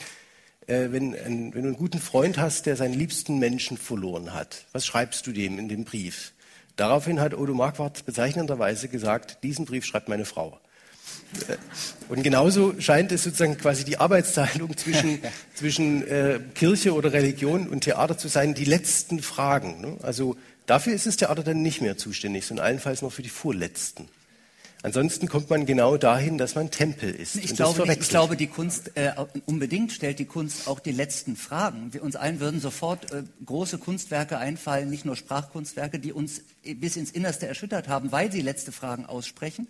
äh, 0.68 0.90
wenn, 0.92 1.16
ein, 1.16 1.54
wenn 1.54 1.64
du 1.64 1.70
einen 1.70 1.78
guten 1.78 2.00
Freund 2.00 2.38
hast, 2.38 2.66
der 2.66 2.76
seinen 2.76 2.94
liebsten 2.94 3.40
Menschen 3.40 3.78
verloren 3.78 4.34
hat? 4.34 4.66
Was 4.72 4.86
schreibst 4.86 5.26
du 5.28 5.32
dem 5.32 5.60
in 5.60 5.70
dem 5.70 5.86
Brief? 5.86 6.34
Daraufhin 6.76 7.20
hat 7.20 7.34
Odo 7.34 7.54
Marquardt 7.54 8.06
bezeichnenderweise 8.06 8.88
gesagt, 8.88 9.44
diesen 9.44 9.66
Brief 9.66 9.86
schreibt 9.86 10.10
meine 10.10 10.26
Frau. 10.26 10.60
Äh, 11.48 11.58
und 12.10 12.24
genauso 12.24 12.80
scheint 12.80 13.12
es 13.12 13.24
sozusagen 13.24 13.58
quasi 13.58 13.84
die 13.84 13.98
Arbeitsteilung 13.98 14.76
zwischen, 14.78 15.20
zwischen 15.56 16.08
äh, 16.08 16.40
Kirche 16.56 16.94
oder 16.94 17.14
Religion 17.14 17.68
und 17.68 17.82
Theater 17.82 18.18
zu 18.18 18.28
sein, 18.28 18.54
die 18.54 18.66
letzten 18.66 19.22
Fragen. 19.22 19.82
Ne? 19.82 19.98
Also 20.02 20.38
dafür 20.66 20.94
ist 20.94 21.06
das 21.06 21.18
Theater 21.18 21.44
dann 21.44 21.62
nicht 21.62 21.82
mehr 21.82 21.98
zuständig, 21.98 22.46
sondern 22.46 22.66
allenfalls 22.66 23.02
noch 23.02 23.12
für 23.12 23.24
die 23.24 23.30
vorletzten. 23.30 24.08
Ansonsten 24.84 25.28
kommt 25.28 25.50
man 25.50 25.66
genau 25.66 25.98
dahin, 25.98 26.38
dass 26.40 26.56
man 26.56 26.72
Tempel 26.72 27.12
ist. 27.12 27.36
Ich, 27.36 27.56
glaube, 27.56 27.88
nicht, 27.88 28.02
ich 28.02 28.10
glaube, 28.10 28.36
die 28.36 28.48
Kunst 28.48 28.92
äh, 28.96 29.12
unbedingt 29.46 29.92
stellt 29.92 30.18
die 30.18 30.26
Kunst 30.26 30.68
auch 30.68 30.80
die 30.80 30.92
letzten 30.92 31.36
Fragen. 31.36 31.94
Wir, 31.94 32.04
uns 32.04 32.16
allen 32.16 32.40
würden 32.40 32.60
sofort 32.60 33.12
äh, 33.12 33.24
große 33.46 33.78
Kunstwerke 33.78 34.40
einfallen, 34.40 34.90
nicht 34.90 35.06
nur 35.06 35.16
Sprachkunstwerke, 35.16 36.00
die 36.00 36.14
uns 36.14 36.42
bis 36.76 36.96
ins 36.96 37.12
Innerste 37.12 37.48
erschüttert 37.48 37.88
haben, 37.88 38.12
weil 38.12 38.32
sie 38.32 38.42
letzte 38.42 38.72
Fragen 38.72 39.06
aussprechen. 39.06 39.68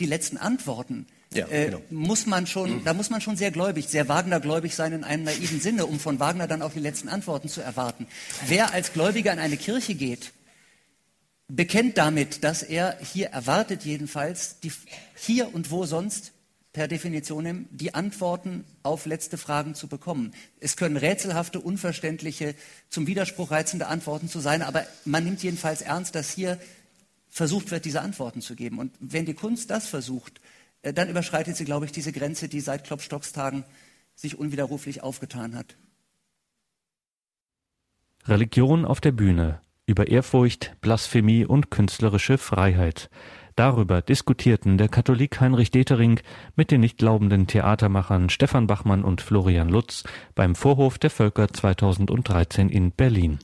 Die 0.00 0.06
letzten 0.06 0.38
Antworten 0.38 1.06
ja, 1.34 1.46
äh, 1.48 1.66
genau. 1.66 1.82
muss 1.90 2.26
man 2.26 2.46
schon, 2.46 2.76
mhm. 2.76 2.84
da 2.84 2.94
muss 2.94 3.10
man 3.10 3.20
schon 3.20 3.36
sehr 3.36 3.50
gläubig, 3.50 3.88
sehr 3.88 4.08
Wagnergläubig 4.08 4.74
sein 4.74 4.92
in 4.92 5.04
einem 5.04 5.24
naiven 5.24 5.60
Sinne, 5.60 5.86
um 5.86 6.00
von 6.00 6.18
Wagner 6.18 6.46
dann 6.46 6.62
auch 6.62 6.72
die 6.72 6.80
letzten 6.80 7.08
Antworten 7.08 7.48
zu 7.48 7.60
erwarten. 7.60 8.06
Wer 8.46 8.72
als 8.72 8.92
Gläubiger 8.92 9.32
in 9.32 9.38
eine 9.38 9.56
Kirche 9.56 9.94
geht, 9.94 10.32
bekennt 11.48 11.96
damit, 11.98 12.44
dass 12.44 12.62
er 12.62 12.98
hier 13.00 13.28
erwartet 13.28 13.84
jedenfalls, 13.84 14.60
die, 14.60 14.72
hier 15.16 15.54
und 15.54 15.70
wo 15.70 15.86
sonst 15.86 16.32
per 16.72 16.88
Definition 16.88 17.66
die 17.70 17.94
Antworten 17.94 18.64
auf 18.82 19.06
letzte 19.06 19.38
Fragen 19.38 19.74
zu 19.74 19.88
bekommen. 19.88 20.32
Es 20.60 20.76
können 20.76 20.96
rätselhafte, 20.98 21.58
unverständliche, 21.58 22.54
zum 22.90 23.06
Widerspruch 23.06 23.50
reizende 23.50 23.86
Antworten 23.86 24.28
zu 24.28 24.40
sein, 24.40 24.60
aber 24.60 24.84
man 25.04 25.24
nimmt 25.24 25.42
jedenfalls 25.42 25.80
ernst, 25.80 26.14
dass 26.14 26.30
hier 26.30 26.58
versucht 27.30 27.70
wird, 27.70 27.84
diese 27.84 28.02
Antworten 28.02 28.42
zu 28.42 28.54
geben. 28.54 28.78
Und 28.78 28.92
wenn 29.00 29.24
die 29.24 29.34
Kunst 29.34 29.70
das 29.70 29.86
versucht, 29.86 30.40
äh, 30.82 30.92
dann 30.92 31.08
überschreitet 31.08 31.56
sie, 31.56 31.64
glaube 31.64 31.86
ich, 31.86 31.92
diese 31.92 32.12
Grenze, 32.12 32.48
die 32.48 32.60
seit 32.60 32.84
Klopstockstagen 32.84 33.64
sich 34.14 34.38
unwiderruflich 34.38 35.02
aufgetan 35.02 35.54
hat. 35.56 35.76
Religion 38.26 38.84
auf 38.84 39.00
der 39.00 39.12
Bühne 39.12 39.60
über 39.86 40.08
Ehrfurcht, 40.08 40.76
Blasphemie 40.80 41.44
und 41.44 41.70
künstlerische 41.70 42.38
Freiheit. 42.38 43.08
Darüber 43.54 44.02
diskutierten 44.02 44.76
der 44.76 44.88
Katholik 44.88 45.40
Heinrich 45.40 45.70
Detering 45.70 46.20
mit 46.56 46.70
den 46.70 46.82
nicht 46.82 46.98
glaubenden 46.98 47.46
Theatermachern 47.46 48.28
Stefan 48.28 48.66
Bachmann 48.66 49.02
und 49.02 49.22
Florian 49.22 49.70
Lutz 49.70 50.04
beim 50.34 50.54
Vorhof 50.54 50.98
der 50.98 51.10
Völker 51.10 51.48
2013 51.48 52.68
in 52.68 52.92
Berlin. 52.92 53.38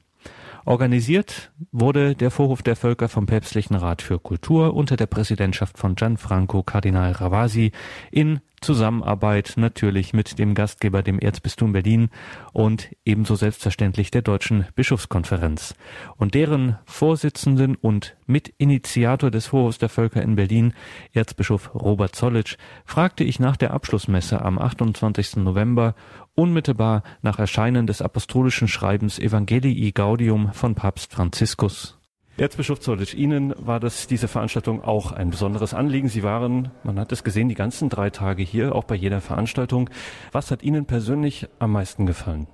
Organisiert 0.65 1.53
wurde 1.73 2.15
der 2.15 2.31
Vorhof 2.31 2.63
der 2.63 2.77
Völker 2.77 3.09
vom 3.09 3.27
Päpstlichen 3.27 3.75
Rat 3.75 4.03
für 4.03 4.19
Kultur 4.19 4.75
unter 4.75 4.97
der 4.97 5.07
Präsidentschaft 5.07 5.79
von 5.79 5.97
Gianfranco 5.97 6.63
Kardinal 6.63 7.13
Ravasi 7.13 7.73
in 8.11 8.41
Zusammenarbeit 8.63 9.55
natürlich 9.57 10.13
mit 10.13 10.39
dem 10.39 10.55
Gastgeber, 10.55 11.03
dem 11.03 11.19
Erzbistum 11.19 11.73
Berlin 11.73 12.11
und 12.53 12.91
ebenso 13.05 13.35
selbstverständlich 13.35 14.11
der 14.11 14.23
Deutschen 14.23 14.67
Bischofskonferenz. 14.75 15.75
Und 16.17 16.35
deren 16.35 16.79
Vorsitzenden 16.85 17.75
und 17.75 18.17
Mitinitiator 18.27 19.31
des 19.31 19.47
Vorhofs 19.47 19.79
der 19.79 19.89
Völker 19.89 20.23
in 20.23 20.37
Berlin, 20.37 20.75
Erzbischof 21.13 21.75
Robert 21.75 22.15
Zollitsch, 22.15 22.57
fragte 22.85 23.25
ich 23.25 23.41
nach 23.41 23.57
der 23.57 23.73
Abschlussmesse 23.73 24.41
am 24.43 24.59
28. 24.59 25.37
November 25.37 25.95
unmittelbar 26.35 27.03
nach 27.23 27.39
Erscheinen 27.39 27.87
des 27.87 28.03
apostolischen 28.03 28.69
Schreibens 28.69 29.19
Evangelii 29.19 29.93
Gaudium 29.93 30.53
von 30.53 30.75
Papst 30.75 31.13
Franziskus 31.13 31.99
Erzbischof 32.39 32.81
Zollitsch, 32.81 33.15
Ihnen 33.15 33.55
war 33.59 33.79
das 33.79 34.07
diese 34.07 34.27
Veranstaltung 34.27 34.83
auch 34.83 35.13
ein 35.13 35.29
besonderes 35.29 35.75
Anliegen. 35.75 36.09
Sie 36.09 36.23
waren, 36.23 36.71
man 36.83 36.99
hat 36.99 37.13
es 37.13 37.25
gesehen, 37.25 37.51
die 37.51 37.55
ganzen 37.55 37.91
drei 37.91 38.09
Tage 38.09 38.43
hier, 38.43 38.75
auch 38.75 38.85
bei 38.85 38.95
jeder 38.95 39.21
Veranstaltung. 39.21 39.91
Was 40.33 40.51
hat 40.51 40.63
Ihnen 40.63 40.87
persönlich 40.87 41.47
am 41.59 41.73
meisten 41.73 42.07
gefallen? 42.07 42.47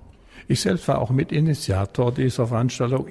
Ich 0.49 0.59
selbst 0.61 0.87
war 0.89 0.99
auch 0.99 1.11
Mitinitiator 1.11 2.11
dieser 2.11 2.47
Veranstaltung 2.47 3.07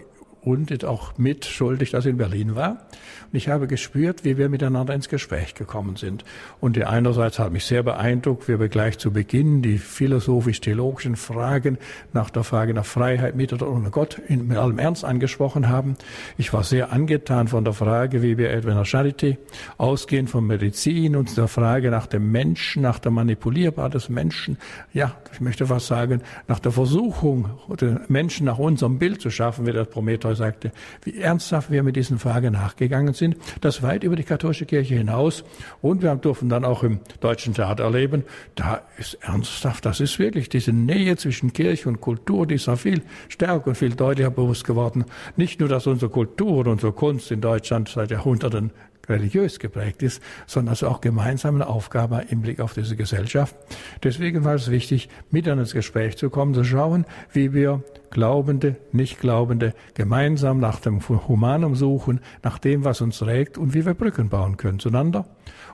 und 0.48 0.84
auch 0.84 1.18
mitschuldig, 1.18 1.90
dass 1.90 2.06
ich 2.06 2.10
in 2.10 2.16
Berlin 2.16 2.56
war. 2.56 2.86
Und 3.30 3.36
ich 3.36 3.48
habe 3.48 3.66
gespürt, 3.66 4.24
wie 4.24 4.38
wir 4.38 4.48
miteinander 4.48 4.94
ins 4.94 5.10
Gespräch 5.10 5.54
gekommen 5.54 5.96
sind. 5.96 6.24
Und 6.60 6.76
die 6.76 6.84
einerseits 6.84 7.38
hat 7.38 7.52
mich 7.52 7.66
sehr 7.66 7.82
beeindruckt, 7.82 8.48
wie 8.48 8.58
wir 8.58 8.68
gleich 8.68 8.98
zu 8.98 9.12
Beginn 9.12 9.60
die 9.60 9.76
philosophisch-theologischen 9.76 11.16
Fragen 11.16 11.76
nach 12.14 12.30
der 12.30 12.44
Frage 12.44 12.72
nach 12.72 12.86
Freiheit 12.86 13.36
mit 13.36 13.52
oder 13.52 13.70
ohne 13.70 13.90
Gott 13.90 14.18
in, 14.28 14.48
mit 14.48 14.56
allem 14.56 14.78
Ernst 14.78 15.04
angesprochen 15.04 15.68
haben. 15.68 15.96
Ich 16.38 16.52
war 16.54 16.64
sehr 16.64 16.92
angetan 16.92 17.48
von 17.48 17.64
der 17.64 17.74
Frage, 17.74 18.22
wie 18.22 18.38
wir 18.38 18.50
etwa 18.50 18.70
in 18.70 18.76
der 18.76 18.86
Charité 18.86 19.36
ausgehen 19.76 20.26
von 20.26 20.46
Medizin 20.46 21.14
und 21.16 21.36
der 21.36 21.48
Frage 21.48 21.90
nach 21.90 22.06
dem 22.06 22.32
Menschen, 22.32 22.82
nach 22.82 22.98
der 22.98 23.10
Manipulierbarkeit 23.10 23.94
des 23.94 24.08
Menschen. 24.08 24.56
Ja, 24.94 25.16
ich 25.32 25.40
möchte 25.40 25.66
fast 25.66 25.88
sagen, 25.88 26.22
nach 26.46 26.58
der 26.58 26.72
Versuchung, 26.72 27.50
den 27.78 28.00
Menschen 28.08 28.46
nach 28.46 28.58
unserem 28.58 28.98
Bild 28.98 29.20
zu 29.20 29.30
schaffen, 29.30 29.66
wie 29.66 29.72
der 29.72 29.84
Prometheus 29.84 30.37
sagte, 30.38 30.72
wie 31.04 31.18
ernsthaft 31.18 31.70
wir 31.70 31.82
mit 31.82 31.96
diesen 31.96 32.18
Fragen 32.18 32.54
nachgegangen 32.54 33.12
sind, 33.12 33.36
das 33.60 33.82
weit 33.82 34.04
über 34.04 34.16
die 34.16 34.24
katholische 34.24 34.64
Kirche 34.64 34.94
hinaus. 34.94 35.44
Und 35.82 36.02
wir 36.02 36.14
durften 36.16 36.48
dann 36.48 36.64
auch 36.64 36.82
im 36.82 37.00
deutschen 37.20 37.52
Theater 37.52 37.84
erleben, 37.84 38.24
da 38.54 38.80
ist 38.96 39.18
ernsthaft, 39.20 39.84
das 39.84 40.00
ist 40.00 40.18
wirklich 40.18 40.48
diese 40.48 40.72
Nähe 40.72 41.16
zwischen 41.16 41.52
Kirche 41.52 41.88
und 41.88 42.00
Kultur, 42.00 42.46
die 42.46 42.54
ist 42.54 42.66
noch 42.66 42.78
viel 42.78 43.02
stärker 43.28 43.68
und 43.68 43.74
viel 43.74 43.94
deutlicher 43.94 44.30
bewusst 44.30 44.64
geworden. 44.64 45.04
Nicht 45.36 45.60
nur, 45.60 45.68
dass 45.68 45.86
unsere 45.86 46.10
Kultur 46.10 46.58
und 46.58 46.68
unsere 46.68 46.92
Kunst 46.92 47.30
in 47.30 47.40
Deutschland 47.40 47.88
seit 47.88 48.10
Jahrhunderten 48.10 48.72
religiös 49.08 49.58
geprägt 49.58 50.02
ist, 50.02 50.22
sondern 50.46 50.70
also 50.70 50.88
auch 50.88 51.00
gemeinsam 51.00 51.56
eine 51.56 51.66
Aufgabe 51.66 52.24
im 52.28 52.42
Blick 52.42 52.60
auf 52.60 52.74
diese 52.74 52.96
Gesellschaft. 52.96 53.56
Deswegen 54.02 54.44
war 54.44 54.54
es 54.54 54.70
wichtig, 54.70 55.08
miteinander 55.30 55.62
ins 55.62 55.72
Gespräch 55.72 56.16
zu 56.16 56.30
kommen, 56.30 56.54
zu 56.54 56.64
schauen, 56.64 57.04
wie 57.32 57.52
wir 57.52 57.82
Glaubende, 58.10 58.76
Nichtglaubende 58.92 59.74
gemeinsam 59.94 60.60
nach 60.60 60.80
dem 60.80 61.06
Humanum 61.06 61.74
suchen, 61.74 62.20
nach 62.42 62.58
dem, 62.58 62.84
was 62.84 63.00
uns 63.00 63.18
trägt 63.18 63.58
und 63.58 63.74
wie 63.74 63.84
wir 63.84 63.94
Brücken 63.94 64.30
bauen 64.30 64.56
können 64.56 64.78
zueinander. 64.78 65.26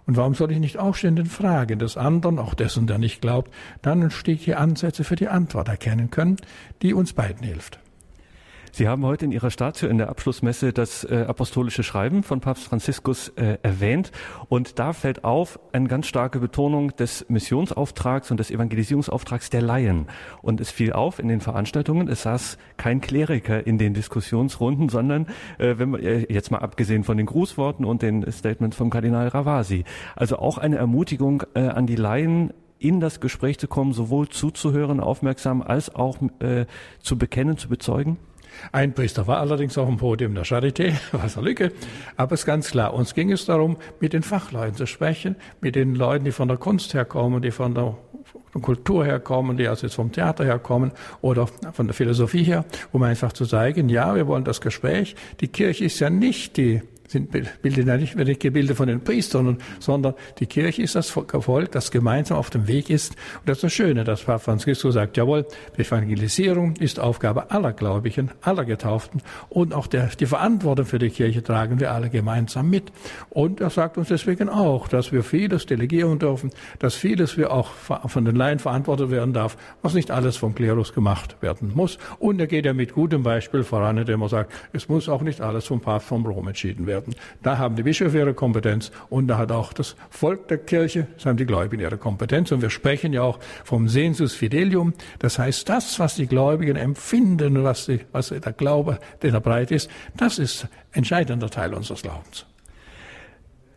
Und 0.06 0.16
warum 0.16 0.35
soll 0.35 0.51
ich 0.51 0.59
nicht 0.59 0.78
in 1.05 1.16
den 1.16 1.27
Fragen 1.27 1.78
des 1.78 1.97
anderen, 1.97 2.39
auch 2.39 2.55
dessen, 2.55 2.86
der 2.86 2.98
nicht 2.98 3.20
glaubt, 3.20 3.52
dann 3.82 4.02
entsteht 4.02 4.47
Ansätze 4.59 5.05
für 5.05 5.16
die 5.16 5.28
Antwort 5.28 5.69
erkennen 5.69 6.11
können, 6.11 6.36
die 6.82 6.93
uns 6.93 7.12
beiden 7.12 7.44
hilft. 7.44 7.78
Sie 8.77 8.89
haben 8.89 9.07
heute 9.07 9.25
in 9.25 9.31
Ihrer 9.31 9.53
Statue 9.53 9.89
in 9.89 9.99
der 9.99 10.09
Abschlussmesse 10.09 10.73
das 10.73 11.05
äh, 11.05 11.27
apostolische 11.29 11.85
Schreiben 11.85 12.25
von 12.25 12.41
Papst 12.41 12.65
Franziskus 12.65 13.29
äh, 13.37 13.57
erwähnt. 13.63 14.11
Und 14.49 14.81
da 14.81 14.93
fällt 14.93 15.23
auf 15.23 15.61
eine 15.71 15.87
ganz 15.87 16.09
starke 16.09 16.41
Betonung 16.41 16.89
des 16.97 17.25
Missionsauftrags 17.29 18.33
und 18.33 18.41
des 18.41 18.51
Evangelisierungsauftrags 18.51 19.49
der 19.49 19.63
Laien. 19.63 20.09
Und 20.43 20.61
es 20.61 20.73
fiel 20.73 20.93
auf 20.93 21.21
in 21.21 21.29
den 21.29 21.41
Veranstaltungen, 21.41 22.09
es 22.09 22.23
saß 22.23 22.59
kein 22.77 23.01
Kleriker 23.01 23.65
in 23.65 23.79
den 23.79 23.95
Diskussionsrunden, 23.95 24.89
sondern, 24.89 25.29
äh, 25.59 25.79
wenn 25.79 25.91
man, 25.91 26.03
äh, 26.03 26.27
jetzt 26.29 26.51
mal 26.51 26.59
abgesehen 26.59 27.05
von 27.05 27.17
den 27.17 27.27
Grußworten 27.27 27.85
und 27.85 28.03
den 28.03 28.29
Statements 28.33 28.77
vom 28.77 28.91
Kardinal 28.91 29.29
Ravasi. 29.29 29.85
Also 30.17 30.39
auch 30.39 30.59
eine 30.59 30.79
Ermutigung 30.79 31.45
äh, 31.55 31.61
an 31.61 31.87
die 31.87 31.95
Laien, 31.95 32.53
in 32.81 32.99
das 32.99 33.21
Gespräch 33.21 33.61
zu 33.61 33.69
kommen, 33.69 33.93
sowohl 33.93 34.31
zuzuhören, 34.31 34.99
aufmerksam, 34.99 35.63
als 35.63 35.95
auch 35.95 36.19
äh, 36.41 36.67
zu 36.99 37.17
bekennen, 37.17 37.57
zu 37.57 37.69
bezeugen? 37.69 38.19
Ein 38.72 38.93
Priester 38.93 39.26
war 39.26 39.39
allerdings 39.39 39.76
auf 39.78 39.89
dem 39.89 39.97
Podium 39.97 40.35
der 40.35 40.44
Charité, 40.44 40.94
was 41.12 41.36
eine 41.36 41.48
Lücke. 41.48 41.72
Aber 42.16 42.35
es 42.35 42.40
ist 42.40 42.47
ganz 42.47 42.70
klar, 42.70 42.94
uns 42.94 43.14
ging 43.14 43.32
es 43.32 43.47
darum, 43.47 43.76
mit 44.01 44.12
den 44.12 44.22
Fachleuten 44.22 44.74
zu 44.74 44.86
sprechen, 44.86 45.36
mit 45.60 45.74
den 45.74 45.94
Leuten, 45.94 46.24
die 46.24 46.32
von 46.32 46.48
der 46.48 46.56
Kunst 46.56 46.94
herkommen, 46.94 47.43
die 47.43 47.51
von 47.51 47.74
der 47.74 47.97
Kultur 48.60 49.05
herkommen, 49.05 49.56
die 49.56 49.68
also 49.68 49.86
jetzt 49.86 49.94
vom 49.94 50.12
Theater 50.12 50.44
herkommen 50.44 50.93
oder 51.20 51.47
von 51.72 51.86
der 51.86 51.94
Philosophie 51.94 52.44
her, 52.44 52.64
um 52.93 53.02
einfach 53.02 53.32
zu 53.32 53.47
zeigen, 53.47 53.89
ja, 53.89 54.14
wir 54.14 54.26
wollen 54.26 54.44
das 54.44 54.60
Gespräch. 54.60 55.16
Die 55.40 55.48
Kirche 55.48 55.85
ist 55.85 55.98
ja 56.01 56.10
nicht 56.10 56.56
die 56.56 56.82
sind 57.06 57.31
Bilder 57.31 57.97
nicht, 57.97 58.16
nicht 58.16 58.40
Gebilde 58.40 58.74
von 58.74 58.89
den 58.89 59.01
Priestern, 59.01 59.59
sondern 59.78 60.14
die 60.39 60.47
Kirche 60.47 60.82
ist 60.82 60.94
das 60.94 61.10
Volk, 61.10 61.70
das 61.72 61.90
gemeinsam 61.90 62.39
auf 62.39 62.51
dem 62.51 62.66
Weg 62.66 62.90
ist. 62.90 63.12
Und 63.40 63.48
das 63.48 63.59
ist 63.59 63.64
das 63.64 63.72
Schöne, 63.72 64.05
dass 64.05 64.22
Papst 64.22 64.47
Franziskus 64.47 64.94
sagt, 64.94 65.16
jawohl, 65.16 65.47
die 65.76 65.82
Evangelisierung 65.82 66.76
ist 66.76 67.01
Aufgabe 67.01 67.51
aller 67.51 67.72
Gläubigen, 67.72 68.31
aller 68.40 68.64
Getauften 68.64 69.22
und 69.48 69.74
auch 69.74 69.86
der, 69.86 70.09
die 70.09 70.26
Verantwortung 70.26 70.86
für 70.86 70.98
die 70.98 71.10
Kirche 71.10 71.43
tragen 71.43 71.81
wir 71.81 71.93
alle 71.93 72.10
gemeinsam 72.10 72.70
mit. 72.70 72.93
Und 73.31 73.60
er 73.60 73.70
sagt 73.70 73.98
uns 73.98 74.09
deswegen 74.09 74.48
auch, 74.48 74.89
dass 74.89 75.12
wir 75.12 75.22
vieles 75.22 75.66
delegieren 75.66 76.18
dürfen, 76.18 76.51
dass 76.78 76.94
vieles 76.94 77.36
wir 77.36 77.52
auch 77.52 77.70
von 78.06 78.24
den 78.24 78.36
Laien 78.36 78.59
verantwortet 78.59 79.10
werden 79.10 79.32
darf, 79.35 79.56
was 79.82 79.94
nicht 79.94 80.10
alles 80.10 80.36
vom 80.36 80.55
Klerus 80.55 80.93
gemacht 80.93 81.36
werden 81.40 81.72
muss. 81.74 81.98
Und 82.18 82.40
er 82.40 82.47
geht 82.47 82.64
ja 82.66 82.72
mit 82.72 82.94
gutem 82.94 83.22
Beispiel 83.22 83.64
voran, 83.64 83.98
indem 83.98 84.22
er 84.22 84.28
sagt, 84.28 84.52
es 84.72 84.89
muss 84.89 85.09
auch 85.09 85.22
nicht 85.22 85.40
alles 85.40 85.66
vom 85.66 85.81
Papst 85.81 86.09
von 86.09 86.24
Rom 86.24 86.48
entschieden 86.48 86.86
werden 86.86 87.03
werden. 87.05 87.20
Da 87.43 87.59
haben 87.59 87.76
die 87.76 87.82
Bischöfe 87.82 88.18
ihre 88.18 88.35
Kompetenz 88.35 88.90
und 89.10 89.28
da 89.28 89.39
hat 89.39 89.52
auch 89.52 89.72
das 89.72 89.97
Volk 90.10 90.48
der 90.48 90.59
Kirche, 90.59 91.06
das 91.16 91.26
haben 91.26 91.36
die 91.36 91.47
Gläubigen 91.47 91.82
ihre 91.82 91.98
Kompetenz. 91.98 92.52
Und 92.52 92.62
wir 92.62 92.70
sprechen 92.70 93.12
ja 93.12 93.22
auch 93.22 93.39
vom 93.64 93.89
Sensus 93.89 94.35
Fidelium. 94.35 94.94
Das 95.18 95.39
heißt, 95.39 95.68
das, 95.68 95.98
was 95.98 96.16
die 96.16 96.26
Gläubigen 96.26 96.76
empfinden, 96.76 97.62
was, 97.64 97.86
die, 97.86 98.01
was 98.12 98.28
der 98.28 98.52
Glaube, 98.52 98.98
der 99.22 99.40
breit 99.40 99.70
ist, 99.70 99.90
das 100.16 100.39
ist 100.39 100.68
entscheidender 100.93 101.51
Teil 101.51 101.74
unseres 101.74 102.02
Glaubens. 102.02 102.47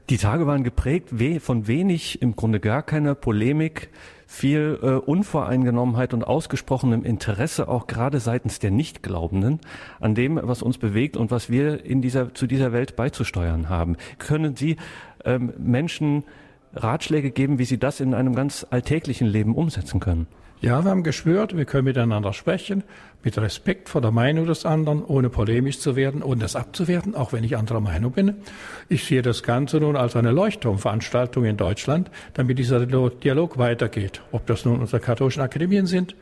Die 0.10 0.18
Tage 0.18 0.48
waren 0.48 0.64
geprägt 0.64 1.10
von 1.42 1.68
wenig, 1.68 2.22
im 2.22 2.38
Grunde 2.38 2.62
gar 2.62 2.82
keiner 2.82 3.14
Polemik, 3.14 3.90
viel 4.26 4.80
äh, 4.82 4.92
Unvoreingenommenheit 4.92 6.14
und 6.14 6.24
ausgesprochenem 6.24 7.04
Interesse, 7.04 7.68
auch 7.68 7.88
gerade 7.88 8.22
seitens 8.22 8.60
der 8.60 8.72
Nichtglaubenden, 8.72 9.60
an 10.00 10.16
dem, 10.16 10.40
was 10.42 10.62
uns 10.62 10.78
bewegt 10.78 11.18
und 11.18 11.30
was 11.30 11.50
wir 11.50 11.84
in 11.84 12.02
dieser, 12.02 12.34
zu 12.34 12.48
dieser 12.48 12.72
Welt 12.72 12.96
beizusteuern 12.96 13.68
haben. 13.68 13.98
Können 14.18 14.56
Sie 14.56 14.78
ähm, 15.26 15.54
Menschen 15.58 16.24
Ratschläge 16.74 17.32
geben, 17.32 17.60
wie 17.60 17.66
sie 17.66 17.78
das 17.78 18.00
in 18.00 18.14
einem 18.14 18.34
ganz 18.34 18.66
alltäglichen 18.70 19.28
Leben 19.28 19.56
umsetzen 19.56 20.00
können? 20.00 20.28
Ja, 20.60 20.84
wir 20.84 20.90
haben 20.90 21.04
geschwört, 21.04 21.56
wir 21.56 21.66
können 21.66 21.84
miteinander 21.84 22.34
sprechen, 22.34 22.84
mit 23.24 23.38
Respekt 23.38 23.90
vor 23.90 24.02
der 24.02 24.10
Meinung 24.10 24.48
des 24.48 24.66
anderen, 24.66 25.04
ohne 25.04 25.30
polemisch 25.30 25.80
zu 25.80 25.96
werden, 25.96 26.24
ohne 26.24 26.42
das 26.42 26.56
abzuwerten, 26.56 27.14
auch 27.14 27.32
wenn 27.32 27.44
ich 27.44 27.56
anderer 27.56 27.80
Meinung 27.80 28.12
bin. 28.12 28.34
Ich 28.90 29.06
sehe 29.06 29.22
das 29.22 29.44
Ganze 29.44 29.78
nun 29.78 29.96
als 29.96 30.16
eine 30.16 30.32
Leuchtturmveranstaltung 30.32 31.46
in 31.46 31.58
Deutschland, 31.58 32.10
damit 32.34 32.58
dieser 32.58 32.88
Dialog 32.88 33.58
weitergeht. 33.60 34.22
Ob 34.32 34.48
das 34.48 34.66
nun 34.66 34.80
unsere 34.80 35.00
katholischen 35.00 35.44
Akademien 35.44 35.86
sind, 35.86 36.16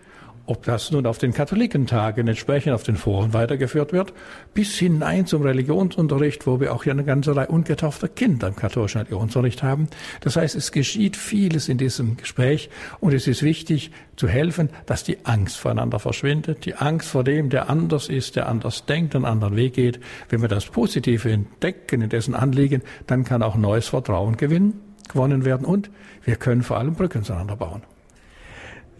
ob 0.47 0.63
das 0.63 0.91
nun 0.91 1.05
auf 1.05 1.17
den 1.17 1.33
Katholikentagen 1.33 2.27
entsprechend 2.27 2.73
auf 2.73 2.83
den 2.83 2.95
Foren 2.95 3.33
weitergeführt 3.33 3.93
wird, 3.93 4.13
bis 4.53 4.75
hinein 4.77 5.25
zum 5.25 5.41
Religionsunterricht, 5.41 6.45
wo 6.45 6.59
wir 6.59 6.73
auch 6.73 6.83
hier 6.83 6.93
eine 6.93 7.03
ganze 7.03 7.35
Reihe 7.35 7.47
ungetaufter 7.47 8.07
Kinder 8.07 8.47
im 8.47 8.55
katholischen 8.55 9.01
Religionsunterricht 9.01 9.63
haben. 9.63 9.87
Das 10.21 10.35
heißt, 10.35 10.55
es 10.55 10.71
geschieht 10.71 11.17
vieles 11.17 11.67
in 11.67 11.77
diesem 11.77 12.17
Gespräch 12.17 12.69
und 12.99 13.13
es 13.13 13.27
ist 13.27 13.43
wichtig 13.43 13.91
zu 14.15 14.27
helfen, 14.27 14.69
dass 14.85 15.03
die 15.03 15.25
Angst 15.25 15.57
voreinander 15.57 15.99
verschwindet, 15.99 16.65
die 16.65 16.75
Angst 16.75 17.09
vor 17.09 17.23
dem, 17.23 17.49
der 17.49 17.69
anders 17.69 18.07
ist, 18.09 18.35
der 18.35 18.47
anders 18.47 18.85
denkt, 18.85 19.15
einen 19.15 19.25
anderen 19.25 19.55
Weg 19.55 19.73
geht. 19.73 19.99
Wenn 20.29 20.41
wir 20.41 20.47
das 20.47 20.65
Positive 20.65 21.31
entdecken, 21.31 22.01
in 22.01 22.09
dessen 22.09 22.35
Anliegen, 22.35 22.81
dann 23.07 23.23
kann 23.23 23.41
auch 23.41 23.55
neues 23.55 23.87
Vertrauen 23.87 24.37
gewinnen, 24.37 24.79
gewonnen 25.07 25.45
werden 25.45 25.65
und 25.65 25.89
wir 26.23 26.35
können 26.35 26.63
vor 26.63 26.77
allem 26.77 26.93
Brücken 26.93 27.23
zueinander 27.23 27.55
bauen. 27.55 27.81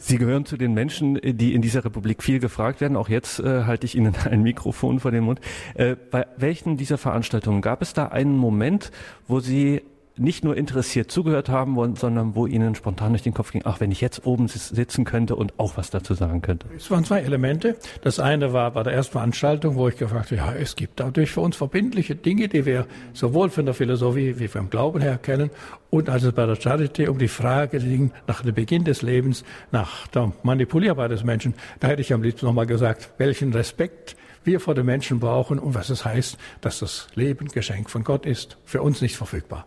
Sie 0.07 0.19
gehören 0.19 0.45
zu 0.45 0.55
den 0.55 0.75
Menschen, 0.75 1.19
die 1.23 1.55
in 1.55 1.63
dieser 1.63 1.83
Republik 1.83 2.21
viel 2.21 2.37
gefragt 2.37 2.79
werden. 2.79 2.95
Auch 2.95 3.09
jetzt 3.09 3.39
äh, 3.39 3.63
halte 3.63 3.87
ich 3.87 3.95
Ihnen 3.95 4.13
ein 4.29 4.43
Mikrofon 4.43 4.99
vor 4.99 5.09
den 5.09 5.23
Mund. 5.23 5.41
Äh, 5.73 5.95
bei 5.95 6.27
welchen 6.37 6.77
dieser 6.77 6.99
Veranstaltungen 6.99 7.63
gab 7.63 7.81
es 7.81 7.93
da 7.93 8.09
einen 8.09 8.37
Moment, 8.37 8.91
wo 9.27 9.39
Sie 9.39 9.81
nicht 10.17 10.43
nur 10.43 10.55
interessiert 10.55 11.11
zugehört 11.11 11.49
haben 11.49 11.75
wollen, 11.75 11.95
sondern 11.95 12.35
wo 12.35 12.47
ihnen 12.47 12.75
spontan 12.75 13.11
durch 13.13 13.23
den 13.23 13.33
Kopf 13.33 13.51
ging, 13.51 13.61
ach, 13.65 13.79
wenn 13.79 13.91
ich 13.91 14.01
jetzt 14.01 14.25
oben 14.25 14.47
sitzen 14.47 15.03
könnte 15.03 15.35
und 15.35 15.53
auch 15.59 15.77
was 15.77 15.89
dazu 15.89 16.13
sagen 16.13 16.41
könnte. 16.41 16.67
Es 16.75 16.89
waren 16.89 17.03
zwei 17.03 17.19
Elemente. 17.19 17.75
Das 18.01 18.19
eine 18.19 18.53
war 18.53 18.71
bei 18.71 18.83
der 18.83 18.93
ersten 18.93 19.13
Veranstaltung, 19.13 19.75
wo 19.75 19.87
ich 19.87 19.97
gefragt 19.97 20.31
habe, 20.31 20.35
ja, 20.37 20.53
es 20.53 20.75
gibt 20.75 20.99
dadurch 20.99 21.31
für 21.31 21.41
uns 21.41 21.55
verbindliche 21.55 22.15
Dinge, 22.15 22.47
die 22.47 22.65
wir 22.65 22.87
sowohl 23.13 23.49
von 23.49 23.65
der 23.65 23.73
Philosophie 23.73 24.39
wie 24.39 24.47
vom 24.47 24.69
Glauben 24.69 25.01
her 25.01 25.17
kennen 25.17 25.49
und 25.89 26.09
also 26.09 26.31
bei 26.31 26.45
der 26.45 26.55
Charity 26.55 27.07
um 27.07 27.17
die 27.17 27.27
Frage 27.27 27.79
ging 27.79 28.11
nach 28.27 28.41
dem 28.41 28.53
Beginn 28.53 28.83
des 28.83 29.01
Lebens, 29.01 29.43
nach 29.71 30.07
der 30.07 30.31
Manipulierbarkeit 30.43 31.11
des 31.11 31.23
Menschen. 31.23 31.53
Da 31.79 31.87
hätte 31.87 32.01
ich 32.01 32.13
am 32.13 32.21
liebsten 32.21 32.45
nochmal 32.45 32.65
gesagt, 32.65 33.11
welchen 33.17 33.53
Respekt 33.53 34.15
wir 34.43 34.59
vor 34.59 34.75
den 34.75 34.85
Menschen 34.85 35.19
brauchen 35.19 35.59
und 35.59 35.73
was 35.73 35.89
es 35.89 36.05
heißt, 36.05 36.37
dass 36.61 36.79
das 36.79 37.07
Leben 37.15 37.47
Geschenk 37.47 37.89
von 37.89 38.03
Gott 38.03 38.25
ist, 38.25 38.57
für 38.63 38.81
uns 38.81 39.01
nicht 39.01 39.15
verfügbar. 39.15 39.65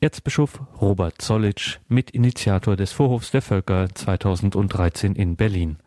Erzbischof 0.00 0.60
Robert 0.80 1.20
Zollitsch, 1.20 1.80
Mitinitiator 1.88 2.76
des 2.76 2.92
Vorhofs 2.92 3.32
der 3.32 3.42
Völker 3.42 3.88
2013 3.92 5.16
in 5.16 5.34
Berlin. 5.34 5.78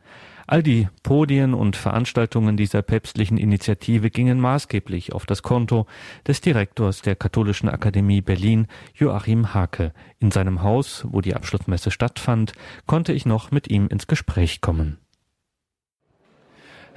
All 0.47 0.61
die 0.61 0.89
Podien 1.01 1.53
und 1.53 1.77
Veranstaltungen 1.77 2.57
dieser 2.57 2.81
päpstlichen 2.81 3.37
Initiative 3.37 4.09
gingen 4.09 4.41
maßgeblich 4.41 5.13
auf 5.13 5.25
das 5.25 5.43
Konto 5.43 5.85
des 6.27 6.41
Direktors 6.41 7.01
der 7.01 7.15
Katholischen 7.15 7.69
Akademie 7.69 8.19
Berlin, 8.19 8.67
Joachim 8.95 9.53
Hake. 9.53 9.93
In 10.19 10.29
seinem 10.29 10.61
Haus, 10.61 11.05
wo 11.09 11.21
die 11.21 11.33
Abschlussmesse 11.33 11.89
stattfand, 11.89 12.51
konnte 12.87 13.13
ich 13.13 13.25
noch 13.25 13.51
mit 13.51 13.69
ihm 13.69 13.87
ins 13.87 14.07
Gespräch 14.07 14.59
kommen. 14.59 14.97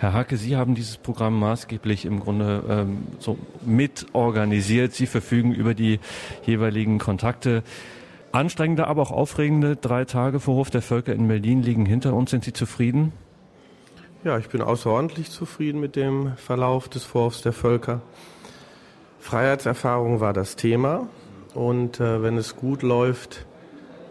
Herr 0.05 0.13
Hake, 0.13 0.37
Sie 0.37 0.55
haben 0.55 0.75
dieses 0.75 0.99
Programm 0.99 1.41
maßgeblich 1.41 2.05
im 2.05 2.21
Grunde 2.21 2.63
ähm, 2.69 3.07
so 3.21 3.39
mit 3.65 4.05
organisiert. 4.13 4.93
Sie 4.93 5.07
verfügen 5.07 5.55
über 5.55 5.73
die 5.73 5.99
jeweiligen 6.45 6.99
Kontakte. 6.99 7.63
Anstrengende, 8.31 8.87
aber 8.87 9.01
auch 9.01 9.13
aufregende 9.13 9.77
drei 9.77 10.05
Tage 10.05 10.41
vor 10.41 10.57
Hof 10.57 10.69
der 10.69 10.83
Völker 10.83 11.15
in 11.15 11.27
Berlin 11.27 11.63
liegen 11.63 11.87
hinter 11.87 12.13
uns. 12.13 12.33
Sind 12.33 12.45
Sie 12.45 12.53
zufrieden? 12.53 13.15
Ja, 14.25 14.37
ich 14.37 14.51
bin 14.51 14.61
außerordentlich 14.61 15.31
zufrieden 15.31 15.81
mit 15.81 15.97
dem 15.97 16.37
Verlauf 16.37 16.91
des 16.91 17.05
Vorhofs 17.05 17.41
der 17.41 17.55
Völker. 17.55 18.03
Freiheitserfahrung 19.21 20.21
war 20.21 20.35
das 20.35 20.57
Thema 20.57 21.09
und 21.55 21.99
äh, 21.99 22.23
wenn 22.23 22.37
es 22.37 22.57
gut 22.57 22.83
läuft, 22.83 23.47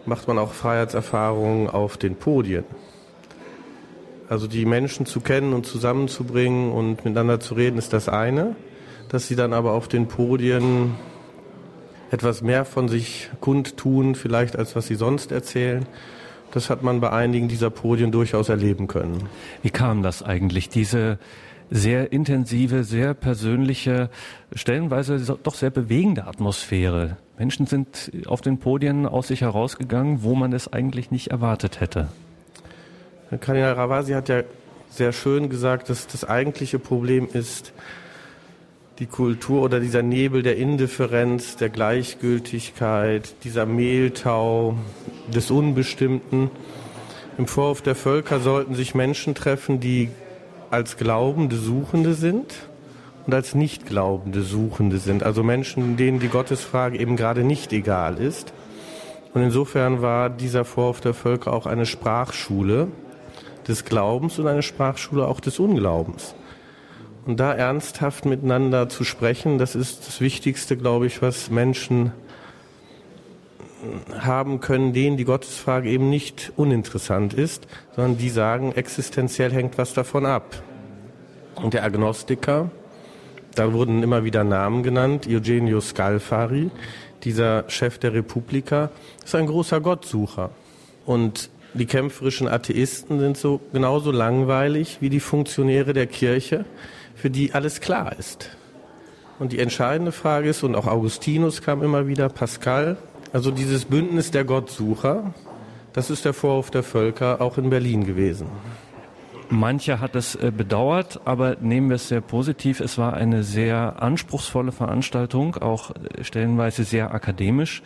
macht 0.06 0.26
man 0.26 0.38
auch 0.38 0.54
Freiheitserfahrungen 0.54 1.70
auf 1.70 1.96
den 1.98 2.16
Podien. 2.16 2.64
Also 4.28 4.46
die 4.46 4.64
Menschen 4.64 5.06
zu 5.06 5.20
kennen 5.20 5.52
und 5.52 5.66
zusammenzubringen 5.66 6.72
und 6.72 7.04
miteinander 7.04 7.40
zu 7.40 7.54
reden, 7.54 7.78
ist 7.78 7.92
das 7.92 8.08
eine. 8.08 8.56
Dass 9.08 9.28
sie 9.28 9.36
dann 9.36 9.52
aber 9.52 9.72
auf 9.72 9.86
den 9.86 10.08
Podien 10.08 10.94
etwas 12.10 12.42
mehr 12.42 12.64
von 12.64 12.88
sich 12.88 13.30
kundtun, 13.40 14.14
vielleicht 14.14 14.56
als 14.56 14.76
was 14.76 14.86
sie 14.86 14.94
sonst 14.94 15.32
erzählen, 15.32 15.86
das 16.52 16.70
hat 16.70 16.82
man 16.82 17.00
bei 17.00 17.10
einigen 17.10 17.48
dieser 17.48 17.70
Podien 17.70 18.12
durchaus 18.12 18.48
erleben 18.48 18.86
können. 18.86 19.28
Wie 19.62 19.70
kam 19.70 20.02
das 20.02 20.22
eigentlich, 20.22 20.68
diese 20.68 21.18
sehr 21.70 22.12
intensive, 22.12 22.84
sehr 22.84 23.14
persönliche, 23.14 24.10
stellenweise 24.54 25.18
doch 25.42 25.54
sehr 25.54 25.70
bewegende 25.70 26.26
Atmosphäre? 26.26 27.16
Menschen 27.36 27.66
sind 27.66 28.12
auf 28.26 28.40
den 28.40 28.58
Podien 28.58 29.06
aus 29.06 29.28
sich 29.28 29.40
herausgegangen, 29.40 30.22
wo 30.22 30.36
man 30.36 30.52
es 30.52 30.72
eigentlich 30.72 31.10
nicht 31.10 31.28
erwartet 31.28 31.80
hätte. 31.80 32.08
Kardinal 33.40 33.72
Ravasi 33.72 34.12
hat 34.12 34.28
ja 34.28 34.42
sehr 34.90 35.12
schön 35.12 35.48
gesagt, 35.48 35.90
dass 35.90 36.06
das 36.06 36.24
eigentliche 36.24 36.78
Problem 36.78 37.28
ist 37.32 37.72
die 38.98 39.06
Kultur 39.06 39.62
oder 39.62 39.80
dieser 39.80 40.02
Nebel 40.02 40.42
der 40.42 40.56
Indifferenz, 40.56 41.56
der 41.56 41.68
Gleichgültigkeit, 41.68 43.34
dieser 43.42 43.66
Mehltau 43.66 44.76
des 45.34 45.50
Unbestimmten. 45.50 46.50
Im 47.36 47.46
Vorhof 47.48 47.82
der 47.82 47.96
Völker 47.96 48.38
sollten 48.38 48.74
sich 48.74 48.94
Menschen 48.94 49.34
treffen, 49.34 49.80
die 49.80 50.10
als 50.70 50.96
Glaubende 50.96 51.56
Suchende 51.56 52.14
sind 52.14 52.54
und 53.26 53.34
als 53.34 53.54
Nicht-Glaubende 53.56 54.42
Suchende 54.42 54.98
sind. 54.98 55.24
Also 55.24 55.42
Menschen, 55.42 55.96
denen 55.96 56.20
die 56.20 56.28
Gottesfrage 56.28 56.98
eben 56.98 57.16
gerade 57.16 57.42
nicht 57.42 57.72
egal 57.72 58.18
ist. 58.18 58.52
Und 59.32 59.42
insofern 59.42 60.02
war 60.02 60.30
dieser 60.30 60.64
Vorhof 60.64 61.00
der 61.00 61.14
Völker 61.14 61.52
auch 61.52 61.66
eine 61.66 61.86
Sprachschule, 61.86 62.86
des 63.68 63.84
Glaubens 63.84 64.38
und 64.38 64.46
eine 64.46 64.62
Sprachschule 64.62 65.26
auch 65.26 65.40
des 65.40 65.58
Unglaubens. 65.58 66.34
Und 67.26 67.40
da 67.40 67.54
ernsthaft 67.54 68.26
miteinander 68.26 68.88
zu 68.88 69.04
sprechen, 69.04 69.58
das 69.58 69.74
ist 69.74 70.06
das 70.06 70.20
Wichtigste, 70.20 70.76
glaube 70.76 71.06
ich, 71.06 71.22
was 71.22 71.50
Menschen 71.50 72.12
haben 74.18 74.60
können, 74.60 74.92
denen 74.92 75.16
die 75.16 75.24
Gottesfrage 75.24 75.88
eben 75.88 76.10
nicht 76.10 76.52
uninteressant 76.56 77.34
ist, 77.34 77.66
sondern 77.94 78.18
die 78.18 78.30
sagen, 78.30 78.72
existenziell 78.72 79.52
hängt 79.52 79.78
was 79.78 79.94
davon 79.94 80.26
ab. 80.26 80.62
Und 81.56 81.74
der 81.74 81.84
Agnostiker, 81.84 82.70
da 83.54 83.72
wurden 83.72 84.02
immer 84.02 84.24
wieder 84.24 84.44
Namen 84.44 84.82
genannt, 84.82 85.26
Eugenio 85.28 85.80
Scalfari, 85.80 86.70
dieser 87.22 87.64
Chef 87.68 87.98
der 87.98 88.12
Republika, 88.12 88.90
ist 89.24 89.34
ein 89.34 89.46
großer 89.46 89.80
Gottsucher. 89.80 90.50
Und 91.06 91.50
die 91.74 91.86
kämpferischen 91.86 92.48
Atheisten 92.48 93.18
sind 93.18 93.36
so 93.36 93.60
genauso 93.72 94.10
langweilig 94.12 94.98
wie 95.00 95.10
die 95.10 95.20
Funktionäre 95.20 95.92
der 95.92 96.06
Kirche, 96.06 96.64
für 97.14 97.30
die 97.30 97.52
alles 97.52 97.80
klar 97.80 98.16
ist. 98.18 98.50
Und 99.38 99.52
die 99.52 99.58
entscheidende 99.58 100.12
Frage 100.12 100.48
ist, 100.48 100.62
und 100.62 100.76
auch 100.76 100.86
Augustinus 100.86 101.62
kam 101.62 101.82
immer 101.82 102.06
wieder, 102.06 102.28
Pascal, 102.28 102.96
also 103.32 103.50
dieses 103.50 103.84
Bündnis 103.84 104.30
der 104.30 104.44
Gottsucher, 104.44 105.34
das 105.92 106.10
ist 106.10 106.24
der 106.24 106.34
Vorwurf 106.34 106.70
der 106.70 106.84
Völker 106.84 107.40
auch 107.40 107.58
in 107.58 107.70
Berlin 107.70 108.04
gewesen. 108.04 108.46
Mancher 109.50 110.00
hat 110.00 110.16
es 110.16 110.34
äh, 110.36 110.52
bedauert, 110.56 111.20
aber 111.24 111.56
nehmen 111.60 111.88
wir 111.88 111.96
es 111.96 112.08
sehr 112.08 112.20
positiv. 112.20 112.80
Es 112.80 112.98
war 112.98 113.14
eine 113.14 113.42
sehr 113.42 114.02
anspruchsvolle 114.02 114.72
Veranstaltung, 114.72 115.56
auch 115.56 115.90
äh, 115.90 116.24
stellenweise 116.24 116.84
sehr 116.84 117.12
akademisch. 117.12 117.82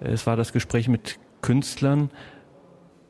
Es 0.00 0.26
war 0.26 0.36
das 0.36 0.52
Gespräch 0.52 0.88
mit 0.88 1.18
Künstlern, 1.40 2.10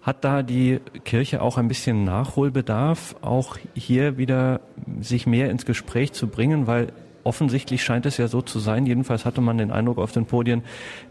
hat 0.09 0.25
da 0.25 0.43
die 0.43 0.81
Kirche 1.05 1.43
auch 1.43 1.59
ein 1.59 1.69
bisschen 1.69 2.03
Nachholbedarf, 2.03 3.15
auch 3.21 3.59
hier 3.75 4.17
wieder 4.17 4.63
sich 5.03 5.27
mehr 5.27 5.51
ins 5.51 5.67
Gespräch 5.67 6.15
zu 6.15 6.29
bringen, 6.29 6.67
weil 6.67 6.95
offensichtlich 7.25 7.85
scheint 7.85 8.07
es 8.07 8.17
ja 8.17 8.27
so 8.27 8.41
zu 8.41 8.59
sein, 8.59 8.87
jedenfalls 8.87 9.27
hatte 9.27 9.43
man 9.43 9.59
den 9.59 9.71
Eindruck 9.71 9.99
auf 9.99 10.13
den 10.13 10.25
Podien, 10.25 10.63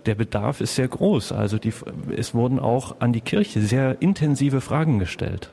der 0.07 0.15
Bedarf 0.15 0.61
ist 0.61 0.73
sehr 0.73 0.87
groß. 0.87 1.31
Also 1.31 1.59
die, 1.59 1.73
es 2.15 2.33
wurden 2.33 2.57
auch 2.57 2.95
an 2.99 3.13
die 3.13 3.21
Kirche 3.21 3.61
sehr 3.61 4.01
intensive 4.01 4.61
Fragen 4.61 4.97
gestellt. 4.97 5.51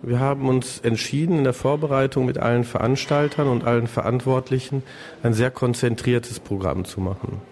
Wir 0.00 0.20
haben 0.20 0.48
uns 0.48 0.78
entschieden, 0.78 1.38
in 1.38 1.44
der 1.44 1.54
Vorbereitung 1.54 2.24
mit 2.24 2.38
allen 2.38 2.62
Veranstaltern 2.62 3.48
und 3.48 3.64
allen 3.64 3.88
Verantwortlichen 3.88 4.84
ein 5.24 5.32
sehr 5.32 5.50
konzentriertes 5.50 6.38
Programm 6.38 6.84
zu 6.84 7.00
machen. 7.00 7.51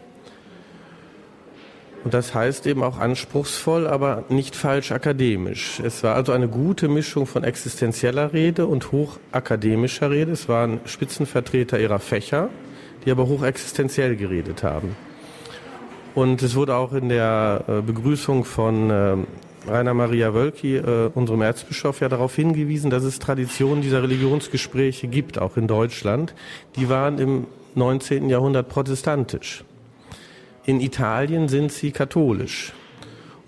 Und 2.02 2.14
das 2.14 2.34
heißt 2.34 2.66
eben 2.66 2.82
auch 2.82 2.98
anspruchsvoll, 2.98 3.86
aber 3.86 4.24
nicht 4.30 4.56
falsch 4.56 4.90
akademisch. 4.90 5.80
Es 5.84 6.02
war 6.02 6.14
also 6.14 6.32
eine 6.32 6.48
gute 6.48 6.88
Mischung 6.88 7.26
von 7.26 7.44
existenzieller 7.44 8.32
Rede 8.32 8.66
und 8.66 8.90
hochakademischer 8.90 10.10
Rede. 10.10 10.32
Es 10.32 10.48
waren 10.48 10.80
Spitzenvertreter 10.86 11.78
ihrer 11.78 11.98
Fächer, 11.98 12.48
die 13.04 13.10
aber 13.10 13.28
hochexistenziell 13.28 14.16
geredet 14.16 14.62
haben. 14.62 14.96
Und 16.14 16.42
es 16.42 16.54
wurde 16.54 16.74
auch 16.74 16.92
in 16.92 17.10
der 17.10 17.64
äh, 17.68 17.80
Begrüßung 17.82 18.44
von 18.44 18.90
äh, 18.90 19.16
Rainer 19.68 19.94
Maria 19.94 20.32
Wölki, 20.34 20.76
äh, 20.76 21.10
unserem 21.14 21.42
Erzbischof, 21.42 22.00
ja 22.00 22.08
darauf 22.08 22.34
hingewiesen, 22.34 22.90
dass 22.90 23.04
es 23.04 23.18
Traditionen 23.18 23.82
dieser 23.82 24.02
Religionsgespräche 24.02 25.06
gibt, 25.06 25.38
auch 25.38 25.56
in 25.56 25.66
Deutschland. 25.66 26.34
Die 26.76 26.88
waren 26.88 27.18
im 27.18 27.46
19. 27.74 28.28
Jahrhundert 28.28 28.68
protestantisch. 28.68 29.64
In 30.70 30.80
Italien 30.80 31.48
sind 31.48 31.72
sie 31.72 31.90
katholisch. 31.90 32.72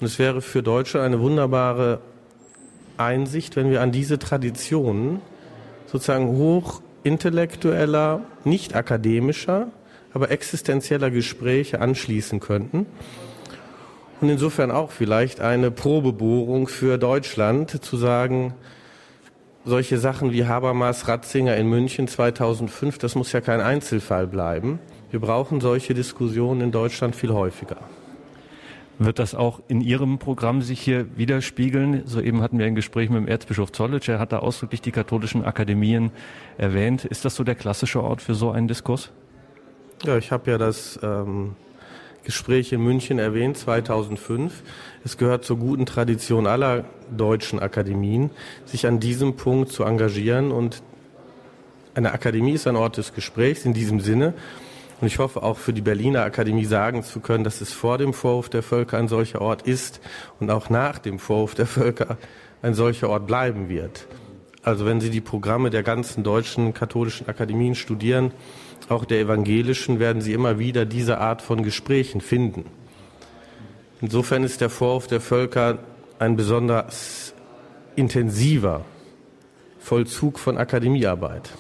Und 0.01 0.07
es 0.09 0.19
wäre 0.19 0.43
für 0.43 0.61
Deutsche 0.61 1.01
eine 1.01 1.21
wunderbare 1.21 2.01
Einsicht, 2.97 3.55
wenn 3.55 3.71
wir 3.71 3.81
an 3.81 3.93
diese 3.93 4.19
Traditionen 4.19 5.21
sozusagen 5.87 6.37
hochintellektueller, 6.37 8.23
nicht 8.43 8.75
akademischer, 8.75 9.69
aber 10.13 10.33
existenzieller 10.33 11.13
Gespräche 11.13 11.81
anschließen 11.81 12.41
könnten. 12.41 12.87
Und 14.21 14.29
insofern 14.29 14.73
auch 14.73 14.91
vielleicht 14.91 15.41
eine 15.41 15.71
Probebohrung 15.71 16.67
für 16.67 16.99
Deutschland 16.99 17.85
zu 17.85 17.97
sagen, 17.99 18.53
solche 19.65 19.99
Sachen 19.99 20.33
wie 20.33 20.45
Habermas 20.45 21.07
Ratzinger 21.07 21.57
in 21.57 21.69
München 21.69 22.09
2005, 22.09 22.99
das 22.99 23.15
muss 23.15 23.31
ja 23.31 23.41
kein 23.41 23.61
Einzelfall 23.61 24.27
bleiben. 24.27 24.81
Wir 25.13 25.21
brauchen 25.21 25.61
solche 25.61 25.93
Diskussionen 25.93 26.63
in 26.63 26.73
Deutschland 26.73 27.15
viel 27.15 27.35
häufiger. 27.35 27.77
Wird 28.99 29.19
das 29.19 29.35
auch 29.35 29.61
in 29.69 29.83
Ihrem 29.83 30.19
Programm 30.19 30.63
sich 30.63 30.81
hier 30.81 31.19
widerspiegeln? 31.19 32.07
Soeben 32.07 32.41
hatten 32.41 32.59
wir 32.59 32.65
ein 32.65 32.75
Gespräch 32.75 33.11
mit 33.11 33.19
dem 33.19 33.29
Erzbischof 33.29 33.73
Zollitsch. 33.73 34.09
Er 34.09 34.19
hat 34.19 34.33
da 34.33 34.39
ausdrücklich 34.39 34.81
die 34.81 34.91
katholischen 34.91 35.45
Akademien 35.45 36.13
erwähnt. 36.57 37.05
Ist 37.05 37.27
das 37.27 37.37
so 37.37 37.45
der 37.45 37.57
klassische 37.57 38.03
Ort 38.03 38.23
für 38.23 38.35
so 38.35 38.53
einen 38.53 38.69
Diskurs? 38.69 39.11
Ja, 40.03 40.17
ich 40.17 40.33
habe 40.33 40.51
ja 40.51 40.57
das 40.57 40.99
ähm, 41.03 41.57
Gespräch 42.25 42.73
in 42.73 42.81
München 42.81 43.19
erwähnt, 43.19 43.59
2005. 43.59 44.63
Es 45.05 45.19
gehört 45.19 45.45
zur 45.45 45.59
guten 45.59 45.85
Tradition 45.85 46.47
aller 46.47 46.87
deutschen 47.15 47.59
Akademien, 47.59 48.31
sich 48.65 48.87
an 48.87 48.99
diesem 48.99 49.37
Punkt 49.37 49.73
zu 49.73 49.85
engagieren. 49.85 50.53
Und 50.53 50.83
eine 51.95 52.13
Akademie 52.13 52.53
ist 52.53 52.67
ein 52.67 52.77
Ort 52.77 52.97
des 52.97 53.13
Gesprächs 53.13 53.67
in 53.67 53.75
diesem 53.75 54.01
Sinne. 54.01 54.33
Und 55.03 55.09
ich 55.09 55.19
hoffe 55.19 55.43
auch 55.43 55.59
für 55.59 55.73
die 55.73 55.81
Berliner 55.81 56.23
Akademie 56.23 56.65
sagen 56.65 57.03
zu 57.03 57.19
können, 57.19 57.43
dass 57.43 57.61
es 57.61 57.73
vor 57.73 57.99
dem 57.99 58.15
Vorhof 58.15 58.49
der 58.49 58.63
Völker 58.63 58.99
ein 58.99 59.09
solcher 59.09 59.41
Ort 59.41 59.63
ist 59.63 60.01
und 60.39 60.49
auch 60.49 60.71
nach 60.71 61.01
dem 61.01 61.19
Vorhof 61.19 61.57
der 61.57 61.67
Völker 61.67 62.19
ein 62.63 62.75
solcher 62.75 63.09
Ort 63.09 63.27
bleiben 63.27 63.69
wird. 63.69 64.07
Also 64.63 64.87
wenn 64.87 65.01
Sie 65.01 65.11
die 65.11 65.21
Programme 65.21 65.71
der 65.71 65.83
ganzen 65.83 66.23
deutschen 66.23 66.73
katholischen 66.73 67.27
Akademien 67.29 67.75
studieren, 67.75 68.31
auch 68.89 69.05
der 69.05 69.19
evangelischen, 69.19 69.99
werden 69.99 70.23
Sie 70.23 70.35
immer 70.35 70.61
wieder 70.61 70.85
diese 70.85 71.19
Art 71.19 71.43
von 71.43 71.65
Gesprächen 71.65 72.21
finden. 72.21 72.67
Insofern 74.01 74.45
ist 74.45 74.61
der 74.61 74.71
Vorhof 74.71 75.09
der 75.09 75.21
Völker 75.21 75.81
ein 76.21 76.37
besonders 76.37 77.35
intensiver 77.97 78.85
Vollzug 79.81 80.39
von 80.39 80.59
Akademiearbeit 80.59 81.51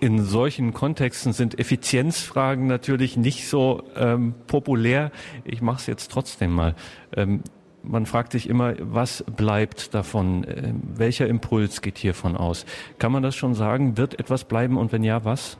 in 0.00 0.24
solchen 0.24 0.72
Kontexten 0.72 1.32
sind 1.32 1.58
Effizienzfragen 1.58 2.66
natürlich 2.66 3.16
nicht 3.16 3.48
so 3.48 3.82
ähm, 3.96 4.34
populär. 4.46 5.10
Ich 5.44 5.62
mache 5.62 5.78
es 5.78 5.86
jetzt 5.86 6.10
trotzdem 6.10 6.52
mal. 6.52 6.74
Ähm, 7.14 7.42
man 7.82 8.06
fragt 8.06 8.32
sich 8.32 8.48
immer, 8.48 8.74
was 8.80 9.24
bleibt 9.36 9.94
davon? 9.94 10.44
Äh, 10.44 10.72
welcher 10.96 11.26
Impuls 11.26 11.82
geht 11.82 11.98
hiervon 11.98 12.36
aus? 12.36 12.66
Kann 12.98 13.12
man 13.12 13.22
das 13.22 13.36
schon 13.36 13.54
sagen? 13.54 13.96
Wird 13.96 14.18
etwas 14.18 14.44
bleiben 14.44 14.76
und 14.76 14.92
wenn 14.92 15.04
ja, 15.04 15.24
was? 15.24 15.56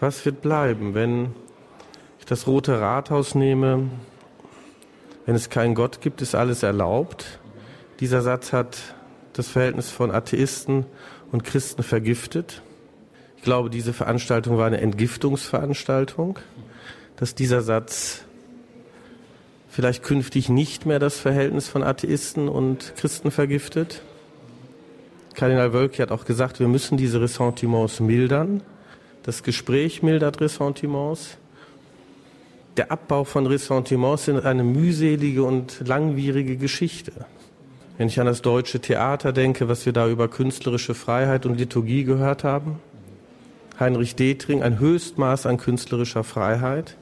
Was 0.00 0.24
wird 0.26 0.42
bleiben, 0.42 0.94
wenn 0.94 1.30
ich 2.18 2.26
das 2.26 2.46
Rote 2.46 2.80
Rathaus 2.80 3.34
nehme? 3.34 3.88
Wenn 5.24 5.34
es 5.34 5.48
keinen 5.48 5.74
Gott 5.74 6.00
gibt, 6.00 6.22
ist 6.22 6.34
alles 6.34 6.62
erlaubt. 6.62 7.40
Dieser 8.00 8.20
Satz 8.22 8.52
hat 8.52 8.76
das 9.32 9.48
Verhältnis 9.48 9.90
von 9.90 10.10
Atheisten 10.10 10.86
und 11.32 11.44
Christen 11.44 11.82
vergiftet. 11.82 12.62
Ich 13.36 13.42
glaube, 13.42 13.70
diese 13.70 13.92
Veranstaltung 13.92 14.58
war 14.58 14.66
eine 14.66 14.80
Entgiftungsveranstaltung, 14.80 16.38
dass 17.16 17.34
dieser 17.34 17.62
Satz 17.62 18.24
vielleicht 19.68 20.02
künftig 20.02 20.48
nicht 20.48 20.86
mehr 20.86 20.98
das 20.98 21.18
Verhältnis 21.18 21.68
von 21.68 21.82
Atheisten 21.82 22.48
und 22.48 22.94
Christen 22.96 23.30
vergiftet. 23.30 24.02
Kardinal 25.34 25.74
Wölki 25.74 25.98
hat 25.98 26.12
auch 26.12 26.24
gesagt, 26.24 26.60
wir 26.60 26.68
müssen 26.68 26.96
diese 26.96 27.20
Ressentiments 27.20 28.00
mildern. 28.00 28.62
Das 29.22 29.42
Gespräch 29.42 30.02
mildert 30.02 30.40
Ressentiments. 30.40 31.36
Der 32.78 32.90
Abbau 32.90 33.24
von 33.24 33.46
Ressentiments 33.46 34.28
ist 34.28 34.44
eine 34.44 34.64
mühselige 34.64 35.42
und 35.44 35.82
langwierige 35.86 36.56
Geschichte. 36.56 37.12
Wenn 37.98 38.08
ich 38.08 38.18
an 38.18 38.26
das 38.26 38.42
deutsche 38.42 38.80
Theater 38.80 39.32
denke, 39.32 39.68
was 39.68 39.84
wir 39.84 39.92
da 39.92 40.08
über 40.08 40.28
künstlerische 40.28 40.94
Freiheit 40.94 41.44
und 41.44 41.58
Liturgie 41.58 42.04
gehört 42.04 42.44
haben, 42.44 42.78
Heinrich 43.78 44.16
Detring, 44.16 44.62
ein 44.62 44.78
Höchstmaß 44.78 45.46
an 45.46 45.58
künstlerischer 45.58 46.24
Freiheit, 46.24 46.96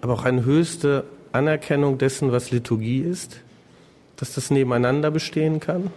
aber 0.00 0.12
auch 0.12 0.24
eine 0.24 0.44
höchste 0.44 1.04
Anerkennung 1.32 1.98
dessen, 1.98 2.32
was 2.32 2.50
Liturgie 2.50 3.00
ist, 3.00 3.40
dass 4.16 4.34
das 4.34 4.50
nebeneinander 4.50 5.10
bestehen 5.10 5.60
kann. 5.60 5.90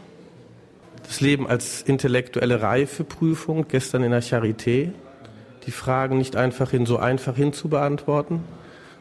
Das 1.03 1.21
Leben 1.21 1.47
als 1.47 1.81
intellektuelle 1.81 2.61
Reifeprüfung, 2.61 3.67
gestern 3.67 4.03
in 4.03 4.11
der 4.11 4.23
Charité, 4.23 4.91
die 5.65 5.71
Fragen 5.71 6.17
nicht 6.17 6.35
einfach 6.35 6.71
hin 6.71 6.85
so 6.85 6.97
einfach 6.97 7.35
hin 7.35 7.53
zu 7.53 7.69
beantworten, 7.69 8.43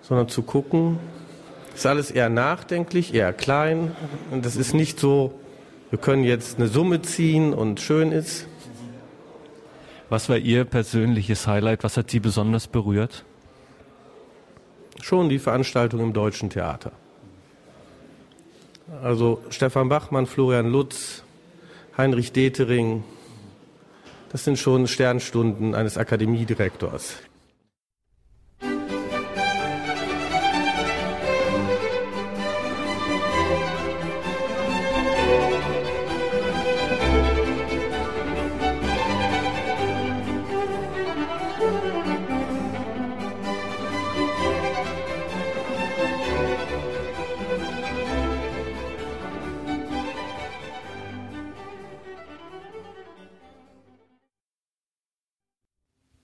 sondern 0.02 0.28
zu 0.28 0.42
gucken, 0.42 0.98
ist 1.74 1.86
alles 1.86 2.10
eher 2.10 2.28
nachdenklich, 2.28 3.14
eher 3.14 3.32
klein 3.32 3.92
und 4.30 4.44
das 4.44 4.56
ist 4.56 4.74
nicht 4.74 4.98
so, 5.00 5.32
wir 5.90 5.98
können 5.98 6.24
jetzt 6.24 6.58
eine 6.58 6.68
Summe 6.68 7.02
ziehen 7.02 7.54
und 7.54 7.80
schön 7.80 8.12
ist. 8.12 8.46
Was 10.08 10.28
war 10.28 10.38
Ihr 10.38 10.64
persönliches 10.64 11.46
Highlight? 11.46 11.84
Was 11.84 11.96
hat 11.96 12.10
Sie 12.10 12.20
besonders 12.20 12.66
berührt? 12.66 13.24
schon 15.02 15.28
die 15.28 15.38
Veranstaltung 15.38 16.00
im 16.00 16.12
Deutschen 16.12 16.50
Theater. 16.50 16.92
Also 19.02 19.42
Stefan 19.50 19.88
Bachmann, 19.88 20.26
Florian 20.26 20.70
Lutz, 20.70 21.22
Heinrich 21.96 22.32
Detering, 22.32 23.04
das 24.30 24.44
sind 24.44 24.58
schon 24.58 24.86
Sternstunden 24.86 25.74
eines 25.74 25.96
Akademiedirektors. 25.96 27.16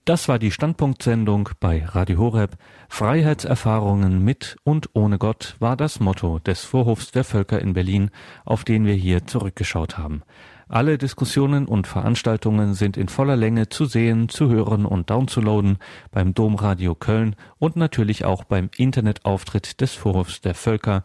Das 0.05 0.27
war 0.27 0.37
die 0.37 0.51
Standpunktsendung 0.51 1.49
bei 1.59 1.83
Radio 1.83 2.19
Horeb. 2.19 2.57
Freiheitserfahrungen 2.89 4.23
mit 4.23 4.55
und 4.63 4.91
ohne 4.93 5.17
Gott 5.17 5.55
war 5.57 5.75
das 5.75 5.99
Motto 5.99 6.37
des 6.37 6.63
Vorhofs 6.63 7.11
der 7.11 7.23
Völker 7.23 7.59
in 7.59 7.73
Berlin, 7.73 8.11
auf 8.45 8.63
den 8.63 8.85
wir 8.85 8.93
hier 8.93 9.25
zurückgeschaut 9.25 9.97
haben. 9.97 10.21
Alle 10.69 10.99
Diskussionen 10.99 11.65
und 11.65 11.87
Veranstaltungen 11.87 12.75
sind 12.75 12.97
in 12.97 13.07
voller 13.07 13.35
Länge 13.35 13.69
zu 13.69 13.85
sehen, 13.85 14.29
zu 14.29 14.47
hören 14.47 14.85
und 14.85 15.09
downzuladen 15.09 15.79
beim 16.11 16.35
Domradio 16.35 16.93
Köln 16.93 17.35
und 17.57 17.75
natürlich 17.75 18.25
auch 18.25 18.43
beim 18.43 18.69
Internetauftritt 18.77 19.81
des 19.81 19.95
Vorhofs 19.95 20.39
der 20.39 20.53
Völker 20.53 21.03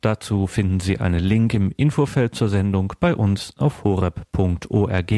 Dazu 0.00 0.46
finden 0.46 0.78
Sie 0.78 1.00
einen 1.00 1.18
Link 1.18 1.54
im 1.54 1.72
Infofeld 1.76 2.34
zur 2.34 2.48
Sendung 2.48 2.92
bei 3.00 3.16
uns 3.16 3.52
auf 3.56 3.82
horeb.org 3.82 5.12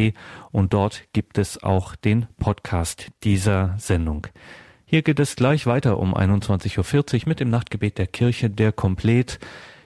und 0.52 0.73
dort 0.73 1.05
gibt 1.12 1.36
es 1.36 1.62
auch 1.62 1.97
den 1.97 2.27
Podcast 2.39 3.09
dieser 3.23 3.74
Sendung. 3.78 4.27
Hier 4.86 5.02
geht 5.02 5.20
es 5.20 5.36
gleich 5.36 5.66
weiter 5.66 5.98
um 5.98 6.16
21.40 6.16 6.78
Uhr 7.23 7.28
mit 7.28 7.40
dem 7.40 7.51
Nachtgebet 7.51 7.98
der 7.98 8.07
Kirche, 8.07 8.48
der 8.48 8.73
Komplett. 8.73 9.39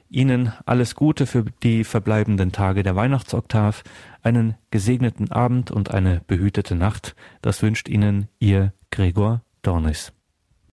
Ihnen 0.08 0.52
alles 0.64 0.94
Gute 0.94 1.26
für 1.26 1.44
die 1.64 1.82
verbleibenden 1.82 2.52
Tage 2.52 2.84
der 2.84 2.94
Weihnachtsoktav, 2.94 3.82
einen 4.22 4.54
gesegneten 4.70 5.32
Abend 5.32 5.72
und 5.72 5.90
eine 5.90 6.22
behütete 6.28 6.76
Nacht. 6.76 7.16
Das 7.42 7.62
wünscht 7.62 7.88
Ihnen 7.88 8.28
Ihr 8.38 8.72
Gregor 8.90 9.42
Dornis. 9.62 10.12